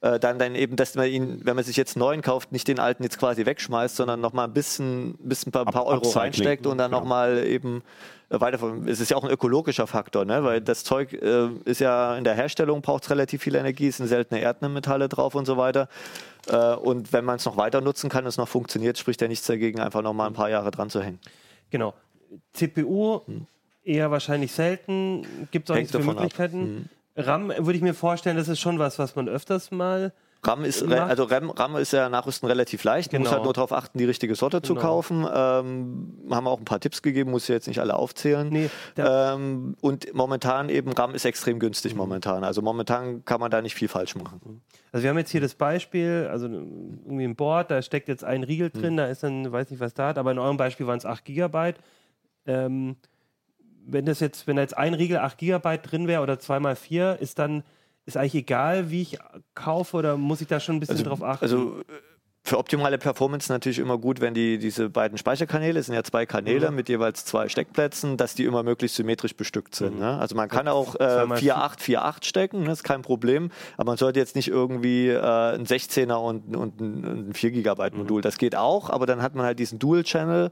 äh, 0.01 0.19
dann, 0.19 0.39
dann 0.39 0.55
eben, 0.55 0.75
dass 0.75 0.95
man 0.95 1.07
ihn, 1.07 1.41
wenn 1.43 1.55
man 1.55 1.63
sich 1.63 1.77
jetzt 1.77 1.95
neuen 1.95 2.21
kauft, 2.21 2.51
nicht 2.51 2.67
den 2.67 2.79
alten 2.79 3.03
jetzt 3.03 3.19
quasi 3.19 3.45
wegschmeißt, 3.45 3.95
sondern 3.95 4.19
nochmal 4.19 4.47
ein 4.47 4.53
bisschen, 4.53 5.15
bisschen 5.19 5.53
ein 5.53 5.65
paar, 5.65 5.85
Euro 5.85 6.09
reinsteckt 6.09 6.65
und 6.65 6.79
dann 6.79 6.91
ja. 6.91 6.97
nochmal 6.97 7.45
eben 7.45 7.83
äh, 8.29 8.41
weiter. 8.41 8.59
Es 8.87 8.99
ist 8.99 9.11
ja 9.11 9.17
auch 9.17 9.23
ein 9.23 9.29
ökologischer 9.29 9.87
Faktor, 9.87 10.25
ne? 10.25 10.43
weil 10.43 10.59
das 10.59 10.83
Zeug 10.83 11.13
äh, 11.13 11.49
ist 11.65 11.79
ja 11.79 12.17
in 12.17 12.23
der 12.23 12.33
Herstellung 12.33 12.81
braucht 12.81 13.09
relativ 13.09 13.43
viel 13.43 13.55
Energie, 13.55 13.87
es 13.87 13.97
sind 13.97 14.07
seltene 14.07 14.41
Erdmetalle 14.41 15.07
drauf 15.07 15.35
und 15.35 15.45
so 15.45 15.57
weiter. 15.57 15.87
Äh, 16.47 16.75
und 16.75 17.13
wenn 17.13 17.25
man 17.25 17.37
es 17.37 17.45
noch 17.45 17.57
weiter 17.57 17.81
nutzen 17.81 18.09
kann, 18.09 18.25
es 18.25 18.37
noch 18.37 18.47
funktioniert, 18.47 18.97
spricht 18.97 19.21
ja 19.21 19.27
nichts 19.27 19.47
dagegen, 19.47 19.79
einfach 19.79 20.01
nochmal 20.01 20.27
ein 20.27 20.33
paar 20.33 20.49
Jahre 20.49 20.71
dran 20.71 20.89
zu 20.89 21.01
hängen. 21.01 21.19
Genau. 21.69 21.93
CPU 22.53 23.21
hm. 23.25 23.47
eher 23.83 24.11
wahrscheinlich 24.11 24.51
selten. 24.51 25.25
Gibt 25.51 25.69
es 25.69 25.73
auch 25.73 25.79
nichts 25.79 25.91
für 25.91 25.99
Möglichkeiten. 25.99 26.89
Hm. 27.15 27.23
RAM 27.23 27.49
würde 27.49 27.73
ich 27.73 27.81
mir 27.81 27.93
vorstellen, 27.93 28.37
das 28.37 28.47
ist 28.47 28.59
schon 28.59 28.79
was, 28.79 28.99
was 28.99 29.15
man 29.15 29.27
öfters 29.27 29.71
mal. 29.71 30.13
RAM 30.43 30.63
ist, 30.63 30.83
also 30.83 31.25
RAM, 31.25 31.51
RAM 31.51 31.75
ist 31.75 31.93
ja 31.93 32.09
nachrüsten 32.09 32.47
relativ 32.47 32.83
leicht. 32.83 33.11
Man 33.11 33.19
genau. 33.19 33.29
muss 33.29 33.35
halt 33.35 33.43
nur 33.43 33.53
darauf 33.53 33.71
achten, 33.71 33.99
die 33.99 34.05
richtige 34.05 34.33
Sorte 34.33 34.59
genau. 34.59 34.67
zu 34.67 34.75
kaufen. 34.75 35.19
Ähm, 35.19 36.13
haben 36.31 36.43
wir 36.45 36.49
auch 36.49 36.57
ein 36.57 36.65
paar 36.65 36.79
Tipps 36.79 37.03
gegeben, 37.03 37.29
muss 37.29 37.43
ich 37.43 37.49
jetzt 37.49 37.67
nicht 37.67 37.79
alle 37.79 37.95
aufzählen. 37.95 38.49
Nee, 38.49 38.69
ähm, 38.97 39.75
und 39.81 40.13
momentan 40.15 40.69
eben, 40.69 40.91
RAM 40.93 41.13
ist 41.13 41.25
extrem 41.25 41.59
günstig 41.59 41.93
mhm. 41.93 41.99
momentan. 41.99 42.43
Also 42.43 42.63
momentan 42.63 43.23
kann 43.23 43.39
man 43.39 43.51
da 43.51 43.61
nicht 43.61 43.75
viel 43.75 43.87
falsch 43.87 44.15
machen. 44.15 44.61
Also 44.91 45.03
wir 45.03 45.11
haben 45.11 45.17
jetzt 45.19 45.29
hier 45.29 45.41
das 45.41 45.53
Beispiel, 45.53 46.27
also 46.31 46.47
irgendwie 46.47 47.25
ein 47.25 47.35
Board, 47.35 47.69
da 47.69 47.81
steckt 47.83 48.07
jetzt 48.07 48.23
ein 48.23 48.43
Riegel 48.43 48.71
drin, 48.71 48.93
mhm. 48.93 48.97
da 48.97 49.05
ist 49.07 49.21
dann, 49.21 49.51
weiß 49.51 49.69
nicht 49.69 49.79
was 49.79 49.93
da 49.93 50.07
hat, 50.07 50.17
aber 50.17 50.31
in 50.31 50.39
eurem 50.39 50.57
Beispiel 50.57 50.87
waren 50.87 50.97
es 50.97 51.05
8 51.05 51.23
Gigabyte. 51.23 51.77
Ähm, 52.47 52.95
wenn 53.85 54.05
das 54.05 54.19
jetzt, 54.19 54.47
wenn 54.47 54.55
da 54.55 54.63
jetzt 54.63 54.77
ein 54.77 54.95
Riegel 54.95 55.19
8 55.19 55.37
GB 55.37 55.77
drin 55.83 56.07
wäre 56.07 56.23
oder 56.23 56.33
2x4, 56.33 57.17
ist 57.17 57.37
dann 57.37 57.63
ist 58.05 58.17
eigentlich 58.17 58.35
egal, 58.35 58.89
wie 58.89 59.01
ich 59.01 59.19
kaufe 59.55 59.97
oder 59.97 60.17
muss 60.17 60.41
ich 60.41 60.47
da 60.47 60.59
schon 60.59 60.77
ein 60.77 60.79
bisschen 60.79 60.97
also, 60.97 61.09
drauf 61.09 61.23
achten? 61.23 61.43
Also 61.43 61.83
für 62.43 62.57
optimale 62.57 62.97
Performance 62.97 63.51
natürlich 63.51 63.77
immer 63.77 63.99
gut, 63.99 64.19
wenn 64.19 64.33
die 64.33 64.57
diese 64.57 64.89
beiden 64.89 65.17
Speicherkanäle, 65.17 65.79
es 65.79 65.85
sind 65.85 65.95
ja 65.95 66.03
zwei 66.03 66.25
Kanäle 66.25 66.71
mhm. 66.71 66.75
mit 66.75 66.89
jeweils 66.89 67.23
zwei 67.23 67.47
Steckplätzen, 67.49 68.17
dass 68.17 68.33
die 68.33 68.45
immer 68.45 68.63
möglichst 68.63 68.97
symmetrisch 68.97 69.35
bestückt 69.35 69.75
sind. 69.75 69.95
Mhm. 69.95 69.99
Ne? 69.99 70.17
Also 70.17 70.35
man 70.35 70.49
kann 70.49 70.67
auch 70.67 70.95
äh, 70.95 71.03
4.8, 71.03 71.79
4.8 71.79 72.25
stecken, 72.25 72.65
das 72.65 72.79
ist 72.79 72.83
kein 72.83 73.03
Problem, 73.03 73.51
aber 73.77 73.91
man 73.91 73.97
sollte 73.97 74.19
jetzt 74.19 74.35
nicht 74.35 74.47
irgendwie 74.47 75.09
äh, 75.09 75.19
ein 75.19 75.65
16er 75.65 76.15
und, 76.15 76.55
und 76.55 76.81
ein, 76.81 77.29
ein 77.29 77.33
4 77.33 77.51
GB 77.51 77.91
Modul. 77.91 78.17
Mhm. 78.17 78.23
Das 78.23 78.39
geht 78.39 78.55
auch, 78.55 78.89
aber 78.89 79.05
dann 79.05 79.21
hat 79.21 79.35
man 79.35 79.45
halt 79.45 79.59
diesen 79.59 79.77
Dual-Channel 79.77 80.51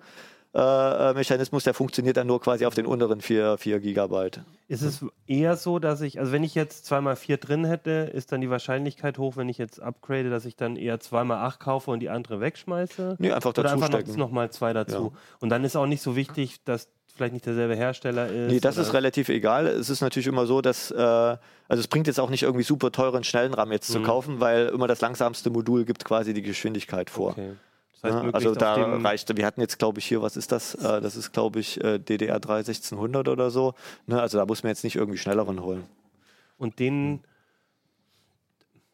äh, 0.54 1.14
Mechanismus, 1.14 1.64
der 1.64 1.76
funktioniert 1.76 2.18
dann 2.18 2.26
nur 2.26 2.42
quasi 2.42 2.66
auf 2.66 2.74
den 2.74 2.88
unteren 2.88 3.22
4, 3.22 3.58
4 3.58 3.80
Gigabyte. 3.80 4.42
Ist 4.68 4.82
es 4.82 5.06
eher 5.28 5.56
so, 5.58 5.78
dass 5.78 6.02
ich, 6.02 6.20
also 6.20 6.32
wenn 6.32 6.44
ich 6.44 6.56
jetzt 6.56 6.92
2x4 6.92 7.38
drin 7.38 7.66
hätte, 7.66 7.92
ist 7.92 8.32
dann 8.32 8.42
die 8.42 8.50
Wahrscheinlichkeit 8.50 9.20
hoch, 9.20 9.38
wenn 9.38 9.48
ich 9.48 9.60
jetzt 9.60 9.80
upgrade, 9.80 10.30
dass 10.32 10.46
ich 10.46 10.56
dann 10.56 10.76
eher 10.76 11.00
2x8 11.00 11.60
kaufe 11.60 11.92
und 11.92 12.00
die 12.00 12.10
andere 12.10 12.40
wegschmeiße? 12.40 13.18
Nee, 13.20 13.32
einfach 13.32 13.54
dazu 13.54 13.62
Oder 13.62 13.74
einfach 13.74 14.16
noch, 14.18 14.32
mal 14.32 14.50
zwei 14.52 14.74
dazu. 14.74 15.12
Ja. 15.14 15.20
Und 15.40 15.50
dann 15.50 15.64
ist 15.64 15.76
auch 15.76 15.86
nicht 15.86 16.02
so 16.02 16.16
wichtig, 16.16 16.64
dass 16.64 16.88
vielleicht 17.16 17.34
nicht 17.34 17.46
derselbe 17.46 17.76
Hersteller 17.76 18.28
ist? 18.28 18.52
Nee, 18.52 18.60
das 18.60 18.76
oder? 18.76 18.88
ist 18.88 18.94
relativ 18.94 19.30
egal. 19.30 19.68
Es 19.68 19.90
ist 19.90 20.02
natürlich 20.02 20.28
immer 20.28 20.48
so, 20.48 20.62
dass, 20.62 20.90
äh, 20.90 20.98
also 20.98 21.40
es 21.70 21.88
bringt 21.88 22.08
jetzt 22.08 22.20
auch 22.20 22.30
nicht 22.30 22.44
irgendwie 22.44 22.64
super 22.64 22.92
teuren, 22.92 23.24
schnellen 23.24 23.54
RAM 23.54 23.72
jetzt 23.72 23.90
mhm. 23.90 23.94
zu 23.94 24.02
kaufen, 24.02 24.40
weil 24.40 24.68
immer 24.68 24.88
das 24.88 25.02
langsamste 25.02 25.50
Modul 25.52 25.86
gibt 25.86 26.06
quasi 26.06 26.34
die 26.34 26.42
Geschwindigkeit 26.42 27.10
vor. 27.10 27.32
Okay. 27.32 27.52
Das 28.02 28.14
heißt, 28.14 28.24
ja, 28.24 28.32
also 28.32 28.56
da 28.56 28.76
reicht, 28.76 29.36
wir 29.36 29.46
hatten 29.46 29.62
jetzt, 29.62 29.78
glaube 29.78 30.00
ich, 30.00 30.06
hier, 30.06 30.22
was 30.22 30.38
ist 30.38 30.52
das? 30.52 30.76
Äh, 30.76 31.02
das 31.02 31.16
ist, 31.16 31.34
glaube 31.34 31.60
ich, 31.60 31.84
äh, 31.84 31.96
DDR3 31.96 32.60
1600 32.60 33.28
oder 33.28 33.50
so. 33.50 33.74
Ne? 34.08 34.22
Also 34.22 34.38
da 34.38 34.46
muss 34.46 34.64
man 34.64 34.70
jetzt 34.70 34.84
nicht 34.84 34.96
irgendwie 34.96 35.18
schnelleren 35.18 35.62
holen. 35.62 35.84
Und 36.58 36.80
den, 36.80 37.22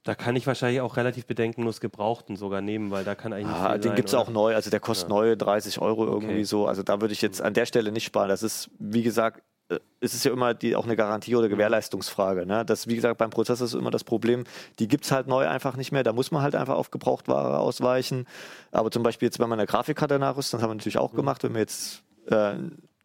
da 0.03 0.15
kann 0.15 0.35
ich 0.35 0.47
wahrscheinlich 0.47 0.81
auch 0.81 0.97
relativ 0.97 1.25
bedenkenlos 1.25 1.81
Gebrauchten 1.81 2.35
sogar 2.35 2.62
nehmen, 2.62 2.91
weil 2.91 3.03
da 3.03 3.15
kann 3.15 3.33
eigentlich 3.33 3.55
ah, 3.55 3.77
Den 3.77 3.95
gibt 3.95 4.09
es 4.09 4.15
auch 4.15 4.29
neu, 4.29 4.55
also 4.55 4.69
der 4.69 4.79
kostet 4.79 5.09
ja. 5.09 5.15
neu 5.15 5.35
30 5.35 5.79
Euro 5.81 6.05
irgendwie 6.05 6.33
okay. 6.33 6.43
so. 6.43 6.67
Also 6.67 6.83
da 6.83 7.01
würde 7.01 7.13
ich 7.13 7.21
jetzt 7.21 7.41
an 7.41 7.53
der 7.53 7.65
Stelle 7.65 7.91
nicht 7.91 8.05
sparen. 8.05 8.29
Das 8.29 8.43
ist, 8.43 8.69
wie 8.79 9.03
gesagt, 9.03 9.41
es 10.00 10.13
ist 10.13 10.24
ja 10.25 10.31
immer 10.31 10.53
die, 10.53 10.75
auch 10.75 10.86
eine 10.86 10.95
Garantie- 10.95 11.36
oder 11.36 11.50
Gewährleistungsfrage. 11.50 12.45
Ne? 12.45 12.63
Das, 12.65 12.88
wie 12.88 12.95
gesagt, 12.95 13.17
beim 13.17 13.31
Prozessor 13.31 13.65
ist 13.65 13.74
immer 13.74 13.91
das 13.91 14.03
Problem, 14.03 14.43
die 14.77 14.88
gibt 14.88 15.05
es 15.05 15.12
halt 15.12 15.27
neu 15.27 15.48
einfach 15.48 15.75
nicht 15.75 15.91
mehr. 15.91 16.03
Da 16.03 16.13
muss 16.13 16.31
man 16.31 16.43
halt 16.43 16.55
einfach 16.55 16.75
auf 16.75 16.91
Gebrauchtware 16.91 17.60
ausweichen. 17.60 18.27
Aber 18.72 18.91
zum 18.91 19.01
Beispiel 19.01 19.27
jetzt, 19.27 19.39
wenn 19.39 19.50
man 19.50 19.60
eine 19.60 19.67
Grafikkarte 19.67 20.19
nachrüstet, 20.19 20.55
das 20.55 20.62
haben 20.62 20.69
wir 20.69 20.75
natürlich 20.75 21.00
auch 21.00 21.13
mhm. 21.13 21.17
gemacht, 21.17 21.43
wenn 21.43 21.53
wir 21.53 21.62
jetzt 21.62 22.03
äh, 22.27 22.55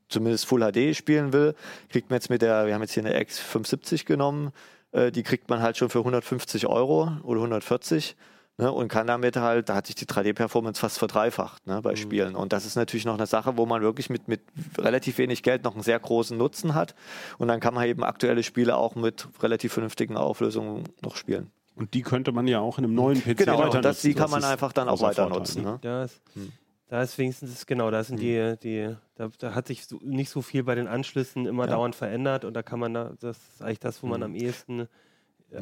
zumindest 0.09 0.47
Full 0.47 0.61
HD 0.61 0.95
spielen 0.95 1.33
will, 1.33 1.55
kriegt 1.89 2.11
man 2.11 2.17
jetzt 2.17 2.29
mit 2.29 2.43
der, 2.43 2.67
wir 2.67 2.75
haben 2.75 2.83
jetzt 2.83 2.93
hier 2.93 3.05
eine 3.05 3.19
X570 3.19 4.05
genommen, 4.05 4.53
äh, 4.93 5.11
die 5.11 5.23
kriegt 5.23 5.49
man 5.49 5.63
halt 5.63 5.79
schon 5.79 5.89
für 5.89 6.01
150 6.01 6.67
Euro 6.67 7.11
oder 7.23 7.41
140 7.41 8.17
ne, 8.61 8.73
und 8.73 8.89
kann 8.89 9.07
damit 9.07 9.37
halt, 9.37 9.69
da 9.69 9.75
hat 9.75 9.87
sich 9.87 9.97
die 9.97 10.07
3D-Performance 10.07 10.81
fast 10.81 10.99
verdreifacht 10.99 11.67
ne, 11.67 11.81
bei 11.83 11.93
mhm. 11.93 11.97
Spielen. 11.97 12.37
Und 12.37 12.53
das 12.53 12.67
ist 12.67 12.77
natürlich 12.77 13.05
noch 13.05 13.15
eine 13.15 13.27
Sache, 13.27 13.57
wo 13.57 13.67
man 13.67 13.83
wirklich 13.83 14.11
mit, 14.11 14.29
mit 14.29 14.43
relativ 14.79 15.19
wenig 15.19 15.43
Geld 15.43 15.65
noch 15.65 15.75
einen 15.75 15.83
sehr 15.83 15.99
großen 15.99 16.37
Nutzen 16.37 16.75
hat. 16.75 16.95
Und 17.39 17.49
dann 17.49 17.61
kann 17.61 17.75
man 17.75 17.87
eben 17.87 18.05
aktuelle 18.05 18.43
Spiele 18.43 18.77
auch 18.77 18.95
mit 18.95 19.29
relativ 19.43 19.73
vernünftigen 19.73 20.17
Auflösungen 20.17 20.85
noch 21.03 21.17
spielen. 21.17 21.51
Und 21.75 21.95
die 21.95 22.03
könnte 22.03 22.33
man 22.33 22.47
ja 22.47 22.61
auch 22.61 22.79
in 22.79 22.85
einem 22.85 22.95
neuen 22.95 23.23
PC 23.23 23.39
genau, 23.39 23.59
weiter 23.59 23.81
nutzen. 23.81 24.07
die 24.07 24.15
kann 24.15 24.31
man 24.31 24.45
einfach 24.45 24.73
dann 24.73 24.89
auch 24.89 25.01
weiter 25.01 25.29
nutzen. 25.29 25.63
Ne? 25.63 25.79
Ja, 25.83 26.05
ist, 26.05 26.21
hm. 26.35 26.53
Da 26.89 27.03
ist 27.03 27.17
wenigstens, 27.19 27.67
genau, 27.67 27.91
da 27.93 28.03
sind 28.03 28.21
hm. 28.21 28.57
die, 28.59 28.59
die 28.63 28.97
da, 29.15 29.31
da, 29.39 29.55
hat 29.55 29.69
sich 29.69 29.87
so, 29.87 29.99
nicht 30.03 30.29
so 30.29 30.43
viel 30.43 30.65
bei 30.65 30.75
den 30.75 30.89
Anschlüssen 30.89 31.47
immer 31.47 31.65
ja. 31.67 31.71
dauernd 31.71 31.95
verändert 31.95 32.45
und 32.45 32.55
da 32.55 32.63
kann 32.63 32.81
man 32.81 32.95
da, 32.95 33.13
das 33.21 33.39
ist 33.39 33.63
eigentlich 33.63 33.79
das, 33.79 34.03
wo 34.03 34.09
man 34.09 34.23
hm. 34.23 34.25
am 34.25 34.35
ehesten 34.35 34.89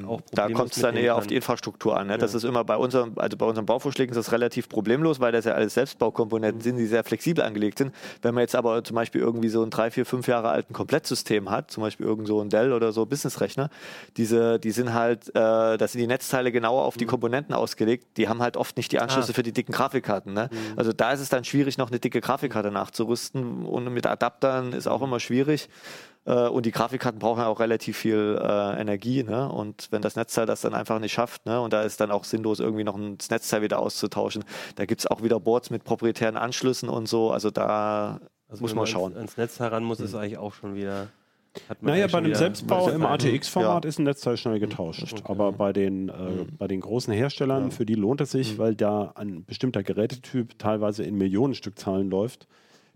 auch 0.07 0.21
Da 0.33 0.49
kommt 0.49 0.76
es 0.76 0.83
dann 0.83 0.97
eher 0.97 1.16
auf 1.16 1.26
die 1.26 1.37
Infrastruktur 1.37 1.97
an. 1.97 2.09
Ne? 2.09 2.14
Ja. 2.14 2.18
Das 2.18 2.35
ist 2.35 2.45
immer 2.45 2.64
bei 2.64 2.76
unserem, 2.76 3.12
also 3.16 3.37
bei 3.37 3.47
unseren 3.47 3.66
Bauvorschlägen 3.66 4.12
ist 4.12 4.16
das 4.16 4.33
relativ 4.33 4.68
problemlos, 4.68 5.21
weil 5.21 5.33
das 5.33 5.45
ja 5.45 5.52
alles 5.52 5.75
Selbstbaukomponenten 5.75 6.59
mhm. 6.59 6.62
sind, 6.62 6.76
die 6.76 6.87
sehr 6.87 7.04
flexibel 7.04 7.42
angelegt 7.42 7.78
sind. 7.78 7.95
Wenn 8.23 8.35
man 8.35 8.42
jetzt 8.42 8.54
aber 8.54 8.85
zum 8.85 8.95
Beispiel 8.97 9.21
irgendwie 9.21 9.49
so 9.49 9.62
ein 9.62 9.71
drei, 9.71 9.90
vier, 9.90 10.04
fünf 10.04 10.28
Jahre 10.28 10.50
alten 10.50 10.73
Komplettsystem 10.73 11.50
hat, 11.50 11.71
zum 11.71 11.83
Beispiel 11.83 12.07
irgend 12.07 12.26
so 12.26 12.40
ein 12.40 12.50
Dell 12.50 12.73
oder 12.73 12.92
so 12.92 13.07
Businessrechner, 13.07 13.71
diese, 14.16 14.59
die 14.59 14.71
sind 14.71 14.92
halt, 14.92 15.28
äh, 15.30 15.33
da 15.33 15.88
sind 15.88 16.00
die 16.00 16.07
Netzteile 16.07 16.52
genauer 16.52 16.85
auf 16.85 16.97
die 16.97 17.04
mhm. 17.04 17.11
Komponenten 17.11 17.54
ausgelegt. 17.54 18.16
Die 18.16 18.28
haben 18.28 18.42
halt 18.42 18.57
oft 18.57 18.76
nicht 18.76 18.92
die 18.92 18.99
Anschlüsse 18.99 19.33
ah. 19.33 19.35
für 19.35 19.42
die 19.42 19.52
dicken 19.52 19.73
Grafikkarten. 19.73 20.33
Ne? 20.33 20.50
Mhm. 20.52 20.78
Also 20.78 20.92
da 20.92 21.12
ist 21.12 21.21
es 21.21 21.28
dann 21.28 21.45
schwierig, 21.45 21.78
noch 21.78 21.88
eine 21.88 21.99
dicke 21.99 22.21
Grafikkarte 22.21 22.71
nachzurüsten 22.71 23.64
und 23.64 23.92
mit 23.92 24.07
Adaptern 24.07 24.73
ist 24.73 24.87
auch 24.87 25.02
immer 25.02 25.21
schwierig. 25.21 25.68
Äh, 26.29 26.49
und 26.49 26.67
die 26.67 26.73
Grafikkarten 26.73 27.19
brauchen 27.19 27.41
ja 27.41 27.47
auch 27.47 27.59
relativ 27.59 27.97
viel 27.97 28.39
äh, 28.41 28.81
Energie. 28.81 29.23
Ne? 29.23 29.51
Und 29.51 29.89
wenn 29.91 30.03
das 30.03 30.15
Netzteil 30.15 30.45
das 30.45 30.61
dann 30.61 30.75
einfach 30.75 31.01
nicht 31.01 31.13
schafft, 31.13 31.47
ne? 31.47 31.61
und 31.61 31.73
da 31.73 31.83
ist 31.83 32.01
dann 32.01 32.11
auch 32.11 32.25
sinnlos, 32.25 32.61
irgendwie 32.61 32.85
noch 32.85 32.97
ein 32.97 33.17
Netzteil 33.31 33.63
wieder 33.63 33.79
auszutauschen, 33.79 34.45
da 34.77 34.85
gibt 34.85 35.01
es 35.01 35.07
auch 35.07 35.23
wieder 35.23 35.41
Boards 35.41 35.71
mit 35.71 35.85
proprietären 35.85 36.37
Anschlüssen 36.37 36.91
und 36.91 37.09
so. 37.09 37.31
Also 37.31 37.51
da 37.51 38.21
also 38.49 38.63
muss 38.63 38.75
man 38.75 38.87
schauen. 38.87 39.15
Ans, 39.15 39.17
ans 39.17 39.37
Netz 39.39 39.61
heran 39.61 39.85
muss, 39.85 39.99
hm. 39.99 40.05
ist 40.05 40.15
eigentlich 40.15 40.39
auch 40.39 40.53
schon 40.53 40.75
wieder. 40.75 41.09
Naja, 41.81 42.07
bei 42.07 42.19
einem 42.19 42.35
Selbstbau 42.35 42.91
im 42.91 43.05
ATX-Format 43.05 43.85
ja. 43.85 43.89
ist 43.89 43.99
ein 43.99 44.05
Netzteil 44.05 44.37
schnell 44.37 44.61
getauscht. 44.61 45.13
Okay. 45.13 45.23
Aber 45.25 45.51
bei 45.51 45.73
den, 45.73 46.09
äh, 46.09 46.13
mhm. 46.13 46.57
bei 46.57 46.69
den 46.69 46.81
großen 46.81 47.13
Herstellern, 47.13 47.65
ja. 47.65 47.71
für 47.71 47.85
die 47.85 47.95
lohnt 47.95 48.21
es 48.21 48.31
sich, 48.31 48.53
mhm. 48.53 48.59
weil 48.59 48.75
da 48.77 49.13
ein 49.17 49.45
bestimmter 49.45 49.83
Gerätetyp 49.83 50.59
teilweise 50.59 51.03
in 51.03 51.17
Millionenstückzahlen 51.17 52.11
läuft. 52.11 52.47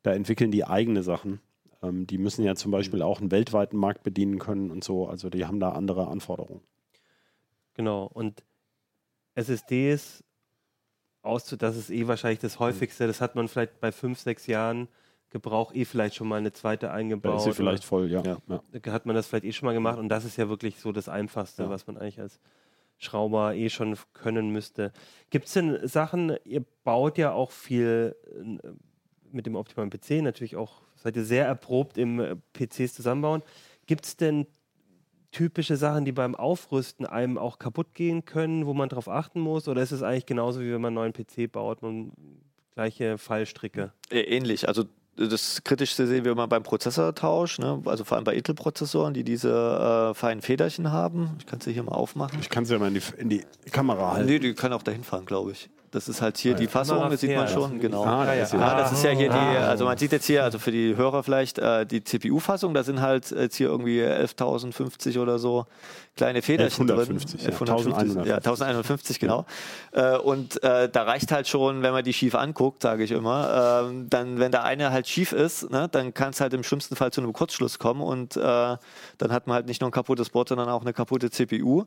Da 0.05 0.13
entwickeln 0.13 0.53
die 0.53 0.65
eigene 0.65 1.03
Sachen. 1.03 1.41
Ähm, 1.83 2.07
die 2.07 2.19
müssen 2.19 2.45
ja 2.45 2.55
zum 2.55 2.71
Beispiel 2.71 3.03
auch 3.03 3.21
einen 3.21 3.31
weltweiten 3.31 3.77
Markt 3.77 4.03
bedienen 4.03 4.39
können 4.39 4.71
und 4.71 4.85
so. 4.85 5.09
Also 5.09 5.31
die 5.31 5.45
haben 5.47 5.61
da 5.61 5.71
andere 5.71 6.09
Anforderungen. 6.09 6.63
Genau. 7.75 8.05
Und 8.05 8.45
SSDs 9.35 10.25
auszu, 11.23 11.57
das 11.57 11.77
ist 11.77 11.91
eh 11.91 12.07
wahrscheinlich 12.07 12.41
das 12.41 12.57
mhm. 12.57 12.65
häufigste. 12.65 13.07
Das 13.07 13.21
hat 13.21 13.35
man 13.35 13.49
vielleicht 13.49 13.81
bei 13.81 13.93
fünf, 13.93 14.19
sechs 14.19 14.47
Jahren 14.47 14.89
Gebrauch 15.31 15.75
eh 15.75 15.87
vielleicht 15.87 16.15
schon 16.15 16.29
mal 16.29 16.37
eine 16.37 16.53
zweite 16.53 16.91
eingebaut. 16.91 17.33
Da 17.33 17.37
ist 17.39 17.45
sie 17.45 17.53
vielleicht 17.55 17.85
voll, 17.85 18.11
ja. 18.11 18.23
ja. 18.23 18.39
ja. 18.49 18.93
Hat 18.93 19.07
man 19.07 19.17
das 19.17 19.27
vielleicht 19.27 19.47
eh 19.47 19.53
schon 19.53 19.67
mal 19.67 19.73
gemacht 19.73 19.99
und 19.99 20.11
das 20.11 20.27
ist 20.27 20.37
ja 20.37 20.49
wirklich 20.51 20.79
so 20.79 20.93
das 20.93 21.09
Einfachste, 21.09 21.63
ja. 21.63 21.71
was 21.71 21.87
man 21.87 21.97
eigentlich 21.97 22.21
als 22.21 22.39
Schrauber 22.99 23.55
eh 23.55 23.71
schon 23.71 23.97
können 24.13 24.51
müsste. 24.51 24.93
Gibt 25.31 25.47
es 25.47 25.55
denn 25.55 25.89
Sachen, 25.89 26.37
ihr 26.45 26.63
baut 26.85 27.17
ja 27.17 27.33
auch 27.33 27.51
viel 27.51 28.15
äh, 28.31 28.69
mit 29.33 29.47
dem 29.47 29.57
optimalen 29.57 29.89
PC, 29.89 30.23
natürlich 30.23 30.57
auch 30.57 30.83
seid 31.03 31.17
ihr 31.17 31.25
sehr 31.25 31.47
erprobt 31.47 31.99
im 31.99 32.21
äh, 32.21 32.37
PCs 32.53 32.95
zusammenbauen. 32.95 33.43
Gibt 33.87 34.07
es 34.07 34.17
denn 34.17 34.47
typische 35.33 35.77
Sachen, 35.77 36.05
die 36.05 36.13
beim 36.13 36.35
Aufrüsten 36.35 37.07
einem 37.07 37.39
auch 37.39 37.59
kaputt 37.59 37.95
gehen 37.95 38.25
können, 38.25 38.67
wo 38.67 38.75
man 38.75 38.89
darauf 38.89 39.09
achten 39.09 39.41
muss? 39.41 39.67
Oder 39.67 39.83
ist 39.83 39.93
es 39.93 40.03
eigentlich 40.03 40.27
genauso, 40.27 40.61
wie 40.61 40.73
wenn 40.73 40.81
man 40.81 40.97
einen 40.97 41.13
neuen 41.13 41.13
PC 41.13 41.51
baut 41.51 41.83
und 41.83 42.13
gleiche 42.75 43.19
Fallstricke? 43.19 43.93
Ähnlich. 44.11 44.69
Also 44.69 44.85
das 45.17 45.63
Kritischste 45.65 46.07
sehen 46.07 46.25
wir 46.25 46.33
immer 46.33 46.49
beim 46.49 46.63
Prozessortausch, 46.63 47.59
ne? 47.59 47.83
also 47.85 48.05
vor 48.05 48.17
allem 48.17 48.25
bei 48.25 48.35
Intel-Prozessoren, 48.35 49.13
die 49.13 49.25
diese 49.25 50.11
äh, 50.11 50.15
feinen 50.15 50.41
Federchen 50.41 50.91
haben. 50.91 51.37
Ich 51.39 51.47
kann 51.47 51.61
sie 51.61 51.73
hier 51.73 51.83
mal 51.83 51.93
aufmachen. 51.93 52.39
Ich 52.41 52.49
kann 52.49 52.65
sie 52.65 52.73
ja 52.75 52.79
mal 52.79 52.89
in 52.89 52.95
die, 52.95 53.03
in 53.19 53.29
die 53.29 53.71
Kamera 53.71 54.13
halten. 54.13 54.29
Nee, 54.29 54.39
die 54.39 54.55
können 54.55 54.73
auch 54.73 54.83
dahin 54.83 55.05
fahren, 55.05 55.27
glaube 55.27 55.53
ich. 55.53 55.69
Das 55.93 56.09
ist 56.09 56.23
halt 56.23 56.39
hier 56.39 56.55
ah, 56.55 56.59
die 56.59 56.69
Fassung, 56.69 57.11
das 57.11 57.21
sieht 57.21 57.37
man 57.37 57.47
schon, 57.47 57.79
genau. 57.79 58.05
Ah, 58.05 58.25
ja, 58.25 58.47
ja. 58.47 58.59
ja, 58.59 58.79
das 58.79 58.93
ist 58.93 59.05
ja 59.05 59.11
hier 59.11 59.29
die, 59.29 59.37
ah. 59.37 59.69
also 59.69 59.85
man 59.85 59.99
sieht 59.99 60.11
jetzt 60.11 60.25
hier, 60.25 60.43
also 60.43 60.59
für 60.59 60.73
die 60.73 60.97
Hörer 60.97 61.23
vielleicht, 61.23 61.59
äh, 61.59 61.85
die 61.85 62.03
CPU-Fassung, 62.03 62.73
da 62.73 62.83
sind 62.83 63.03
halt 63.03 63.31
jetzt 63.31 63.57
hier 63.57 63.69
irgendwie 63.69 64.01
11.050 64.01 65.21
oder 65.21 65.39
so 65.39 65.67
kleine 66.17 66.41
Federchen 66.41 66.91
1150, 66.91 67.43
drin. 67.43 67.51
1150, 67.53 68.27
ja, 68.27 68.37
1150, 68.37 69.21
genau. 69.21 69.45
Äh, 69.93 70.17
und 70.17 70.63
äh, 70.63 70.89
da 70.89 71.03
reicht 71.03 71.31
halt 71.31 71.47
schon, 71.47 71.83
wenn 71.83 71.93
man 71.93 72.05
die 72.05 72.15
schief 72.15 72.35
anguckt, 72.37 72.81
sage 72.81 73.05
ich 73.05 73.11
immer, 73.11 73.91
äh, 73.91 74.07
dann, 74.09 74.39
wenn 74.39 74.51
der 74.51 74.65
eine 74.65 74.93
halt 74.93 75.07
schief 75.07 75.33
ist, 75.33 75.71
ne, 75.71 75.91
dann 75.93 76.15
kann 76.15 76.31
es 76.31 76.41
halt 76.41 76.55
im 76.55 76.63
schlimmsten 76.63 76.97
Fall 76.97 77.13
zu 77.13 77.21
einem 77.21 77.35
Kurzschluss 77.35 77.79
kommen 77.79 78.01
und 78.01 78.39
äh, 78.39 78.41
dann 78.41 78.79
hat 79.29 79.47
man 79.47 79.57
halt 79.57 79.67
nicht 79.67 79.83
nur 79.83 79.91
ein 79.91 79.93
kaputtes 79.93 80.31
Board, 80.31 80.49
sondern 80.49 80.71
auch 80.71 80.81
eine 80.81 80.95
kaputte 80.95 81.31
CPU. 81.31 81.85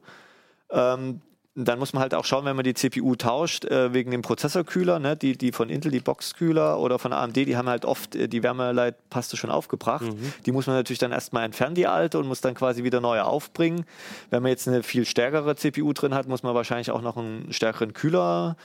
Ähm, 0.69 1.21
dann 1.55 1.79
muss 1.79 1.93
man 1.93 2.01
halt 2.01 2.13
auch 2.13 2.25
schauen, 2.25 2.43
wenn 2.43 2.57
man 2.57 2.65
die 2.65 2.73
CPU 2.73 3.15
tauscht, 3.15 3.63
äh, 3.63 3.93
wegen 3.93 4.11
dem 4.11 4.21
Prozessorkühler, 4.21 4.99
ne? 4.99 5.15
die, 5.15 5.37
die 5.37 5.53
von 5.53 5.69
Intel, 5.69 5.89
die 5.89 6.01
Boxkühler 6.01 6.77
oder 6.79 6.99
von 6.99 7.13
AMD, 7.13 7.37
die 7.37 7.55
haben 7.55 7.69
halt 7.69 7.85
oft 7.85 8.13
äh, 8.15 8.27
die 8.27 8.43
Wärmeleitpaste 8.43 9.37
schon 9.37 9.49
aufgebracht. 9.49 10.03
Mhm. 10.03 10.33
Die 10.45 10.51
muss 10.51 10.67
man 10.67 10.75
natürlich 10.75 10.99
dann 10.99 11.13
erstmal 11.13 11.45
entfernen, 11.45 11.75
die 11.75 11.87
alte, 11.87 12.19
und 12.19 12.27
muss 12.27 12.41
dann 12.41 12.55
quasi 12.55 12.83
wieder 12.83 12.99
neue 12.99 13.23
aufbringen. 13.23 13.85
Wenn 14.29 14.43
man 14.43 14.49
jetzt 14.49 14.67
eine 14.67 14.83
viel 14.83 15.05
stärkere 15.05 15.55
CPU 15.55 15.93
drin 15.93 16.13
hat, 16.13 16.27
muss 16.27 16.43
man 16.43 16.53
wahrscheinlich 16.55 16.91
auch 16.91 17.01
noch 17.01 17.15
einen 17.15 17.53
stärkeren 17.53 17.93
Kühler 17.93 18.57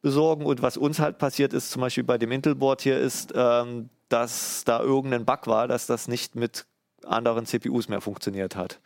besorgen. 0.00 0.46
Und 0.46 0.62
was 0.62 0.78
uns 0.78 1.00
halt 1.00 1.18
passiert 1.18 1.52
ist, 1.52 1.70
zum 1.70 1.82
Beispiel 1.82 2.04
bei 2.04 2.16
dem 2.16 2.32
Intel-Board 2.32 2.80
hier, 2.80 2.98
ist, 2.98 3.32
ähm, 3.36 3.90
dass 4.08 4.64
da 4.64 4.80
irgendein 4.80 5.26
Bug 5.26 5.46
war, 5.48 5.68
dass 5.68 5.86
das 5.86 6.08
nicht 6.08 6.34
mit 6.34 6.64
anderen 7.04 7.44
CPUs 7.44 7.88
mehr 7.88 8.00
funktioniert 8.00 8.56
hat. 8.56 8.80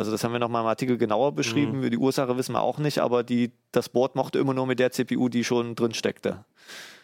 Also 0.00 0.12
das 0.12 0.24
haben 0.24 0.32
wir 0.32 0.38
nochmal 0.38 0.62
im 0.62 0.66
Artikel 0.66 0.96
genauer 0.96 1.34
beschrieben. 1.34 1.80
Mhm. 1.80 1.90
Die 1.90 1.98
Ursache 1.98 2.34
wissen 2.38 2.54
wir 2.54 2.62
auch 2.62 2.78
nicht, 2.78 3.00
aber 3.00 3.22
die, 3.22 3.52
das 3.70 3.90
Board 3.90 4.16
mochte 4.16 4.38
immer 4.38 4.54
nur 4.54 4.66
mit 4.66 4.78
der 4.78 4.92
CPU, 4.92 5.28
die 5.28 5.44
schon 5.44 5.74
drin 5.74 5.92
steckte. 5.92 6.46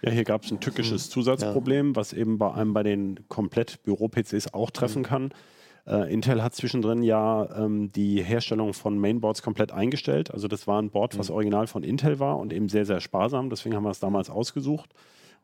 Ja, 0.01 0.11
hier 0.11 0.25
gab 0.25 0.45
es 0.45 0.51
ein 0.51 0.61
tückisches 0.61 1.09
mhm. 1.09 1.11
Zusatzproblem, 1.11 1.89
ja. 1.89 1.97
was 1.97 2.15
eben 2.15 2.39
bei 2.39 2.55
einem 2.55 2.73
bei 2.73 2.83
den 2.83 3.21
komplett 3.29 3.83
Büro-PCs 3.83 4.55
auch 4.55 4.71
treffen 4.71 5.01
mhm. 5.01 5.07
kann. 5.07 5.31
Äh, 5.87 6.11
Intel 6.11 6.43
hat 6.43 6.55
zwischendrin 6.55 7.03
ja 7.03 7.47
ähm, 7.55 7.93
die 7.93 8.23
Herstellung 8.23 8.73
von 8.73 8.99
Mainboards 8.99 9.43
komplett 9.43 9.73
eingestellt. 9.73 10.31
Also 10.31 10.49
das 10.49 10.67
war 10.67 10.81
ein 10.81 10.89
Board, 10.89 11.19
was 11.19 11.29
mhm. 11.29 11.35
original 11.35 11.67
von 11.67 11.83
Intel 11.83 12.19
war 12.19 12.39
und 12.39 12.51
eben 12.51 12.71
sehr, 12.71 12.87
sehr 12.87 13.01
sparsam. 13.01 13.51
Deswegen 13.51 13.77
haben 13.77 13.85
wir 13.85 13.91
es 13.91 14.01
damals 14.01 14.31
ausgesucht. 14.31 14.95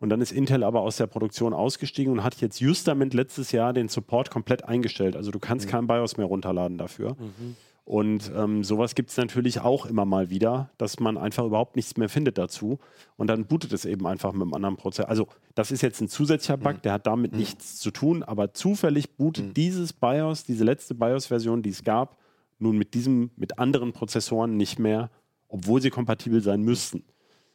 Und 0.03 0.09
dann 0.09 0.21
ist 0.21 0.33
Intel 0.33 0.65
aber 0.65 0.81
aus 0.81 0.97
der 0.97 1.07
Produktion 1.07 1.55
ausgestiegen 1.55 2.13
und 2.13 2.25
hat 2.25 2.35
jetzt 2.41 2.61
justament 2.61 3.15
letztes 3.15 3.53
Jahr 3.53 3.73
den 3.73 3.87
Support 3.87 4.33
komplett 4.33 4.65
eingestellt. 4.65 5.15
Also 5.15 5.31
du 5.31 5.39
kannst 5.39 5.67
mhm. 5.67 5.71
kein 5.71 5.87
BIOS 5.87 6.17
mehr 6.17 6.27
runterladen 6.27 6.77
dafür. 6.77 7.11
Mhm. 7.11 7.55
Und 7.85 8.33
ähm, 8.37 8.65
sowas 8.65 8.97
gibt 8.97 9.11
es 9.11 9.17
natürlich 9.17 9.61
auch 9.61 9.87
immer 9.87 10.05
mal 10.05 10.29
wieder, 10.29 10.71
dass 10.77 10.99
man 10.99 11.17
einfach 11.17 11.45
überhaupt 11.45 11.77
nichts 11.77 11.97
mehr 11.99 12.09
findet 12.09 12.37
dazu. 12.37 12.81
Und 13.17 13.29
dann 13.29 13.47
bootet 13.47 13.73
es 13.73 13.85
eben 13.85 14.05
einfach 14.09 14.33
mit 14.33 14.43
einem 14.43 14.55
anderen 14.55 14.77
Prozess. 14.77 15.05
Also, 15.07 15.29
das 15.55 15.71
ist 15.71 15.83
jetzt 15.83 16.01
ein 16.01 16.09
zusätzlicher 16.09 16.57
Bug, 16.57 16.79
mhm. 16.79 16.83
der 16.83 16.95
hat 16.95 17.07
damit 17.07 17.31
mhm. 17.31 17.39
nichts 17.39 17.79
zu 17.79 17.93
tun, 17.93 18.25
aber 18.25 18.55
zufällig 18.55 19.17
bootet 19.17 19.47
mhm. 19.47 19.55
dieses 19.55 19.93
BIOS, 19.93 20.43
diese 20.43 20.65
letzte 20.65 20.97
BIOS-Version, 20.97 21.63
die 21.63 21.71
es 21.71 21.85
gab, 21.85 22.19
nun 22.59 22.77
mit 22.77 22.95
diesem, 22.95 23.31
mit 23.37 23.61
anderen 23.61 23.93
Prozessoren 23.93 24.57
nicht 24.57 24.81
mehr, 24.81 25.11
obwohl 25.47 25.81
sie 25.81 25.91
kompatibel 25.91 26.43
sein 26.43 26.63
müssten. 26.63 27.05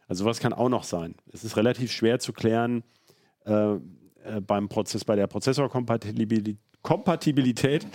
Also 0.07 0.25
was 0.25 0.39
kann 0.39 0.53
auch 0.53 0.69
noch 0.69 0.83
sein. 0.83 1.15
Es 1.31 1.43
ist 1.43 1.57
relativ 1.57 1.91
schwer 1.91 2.19
zu 2.19 2.33
klären 2.33 2.83
äh, 3.45 3.73
äh, 3.73 3.79
beim 4.45 4.69
Prozess, 4.69 5.05
bei 5.05 5.15
der 5.15 5.27
Prozessorkompatibilität, 5.27 6.57
Kompatibilität, 6.81 7.85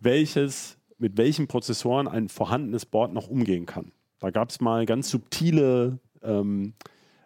welches, 0.00 0.78
mit 0.98 1.16
welchen 1.16 1.46
Prozessoren 1.46 2.08
ein 2.08 2.28
vorhandenes 2.28 2.86
Board 2.86 3.12
noch 3.12 3.28
umgehen 3.28 3.66
kann. 3.66 3.92
Da 4.18 4.30
gab 4.30 4.50
es 4.50 4.60
mal 4.60 4.86
ganz 4.86 5.10
subtile 5.10 5.98
ähm, 6.22 6.74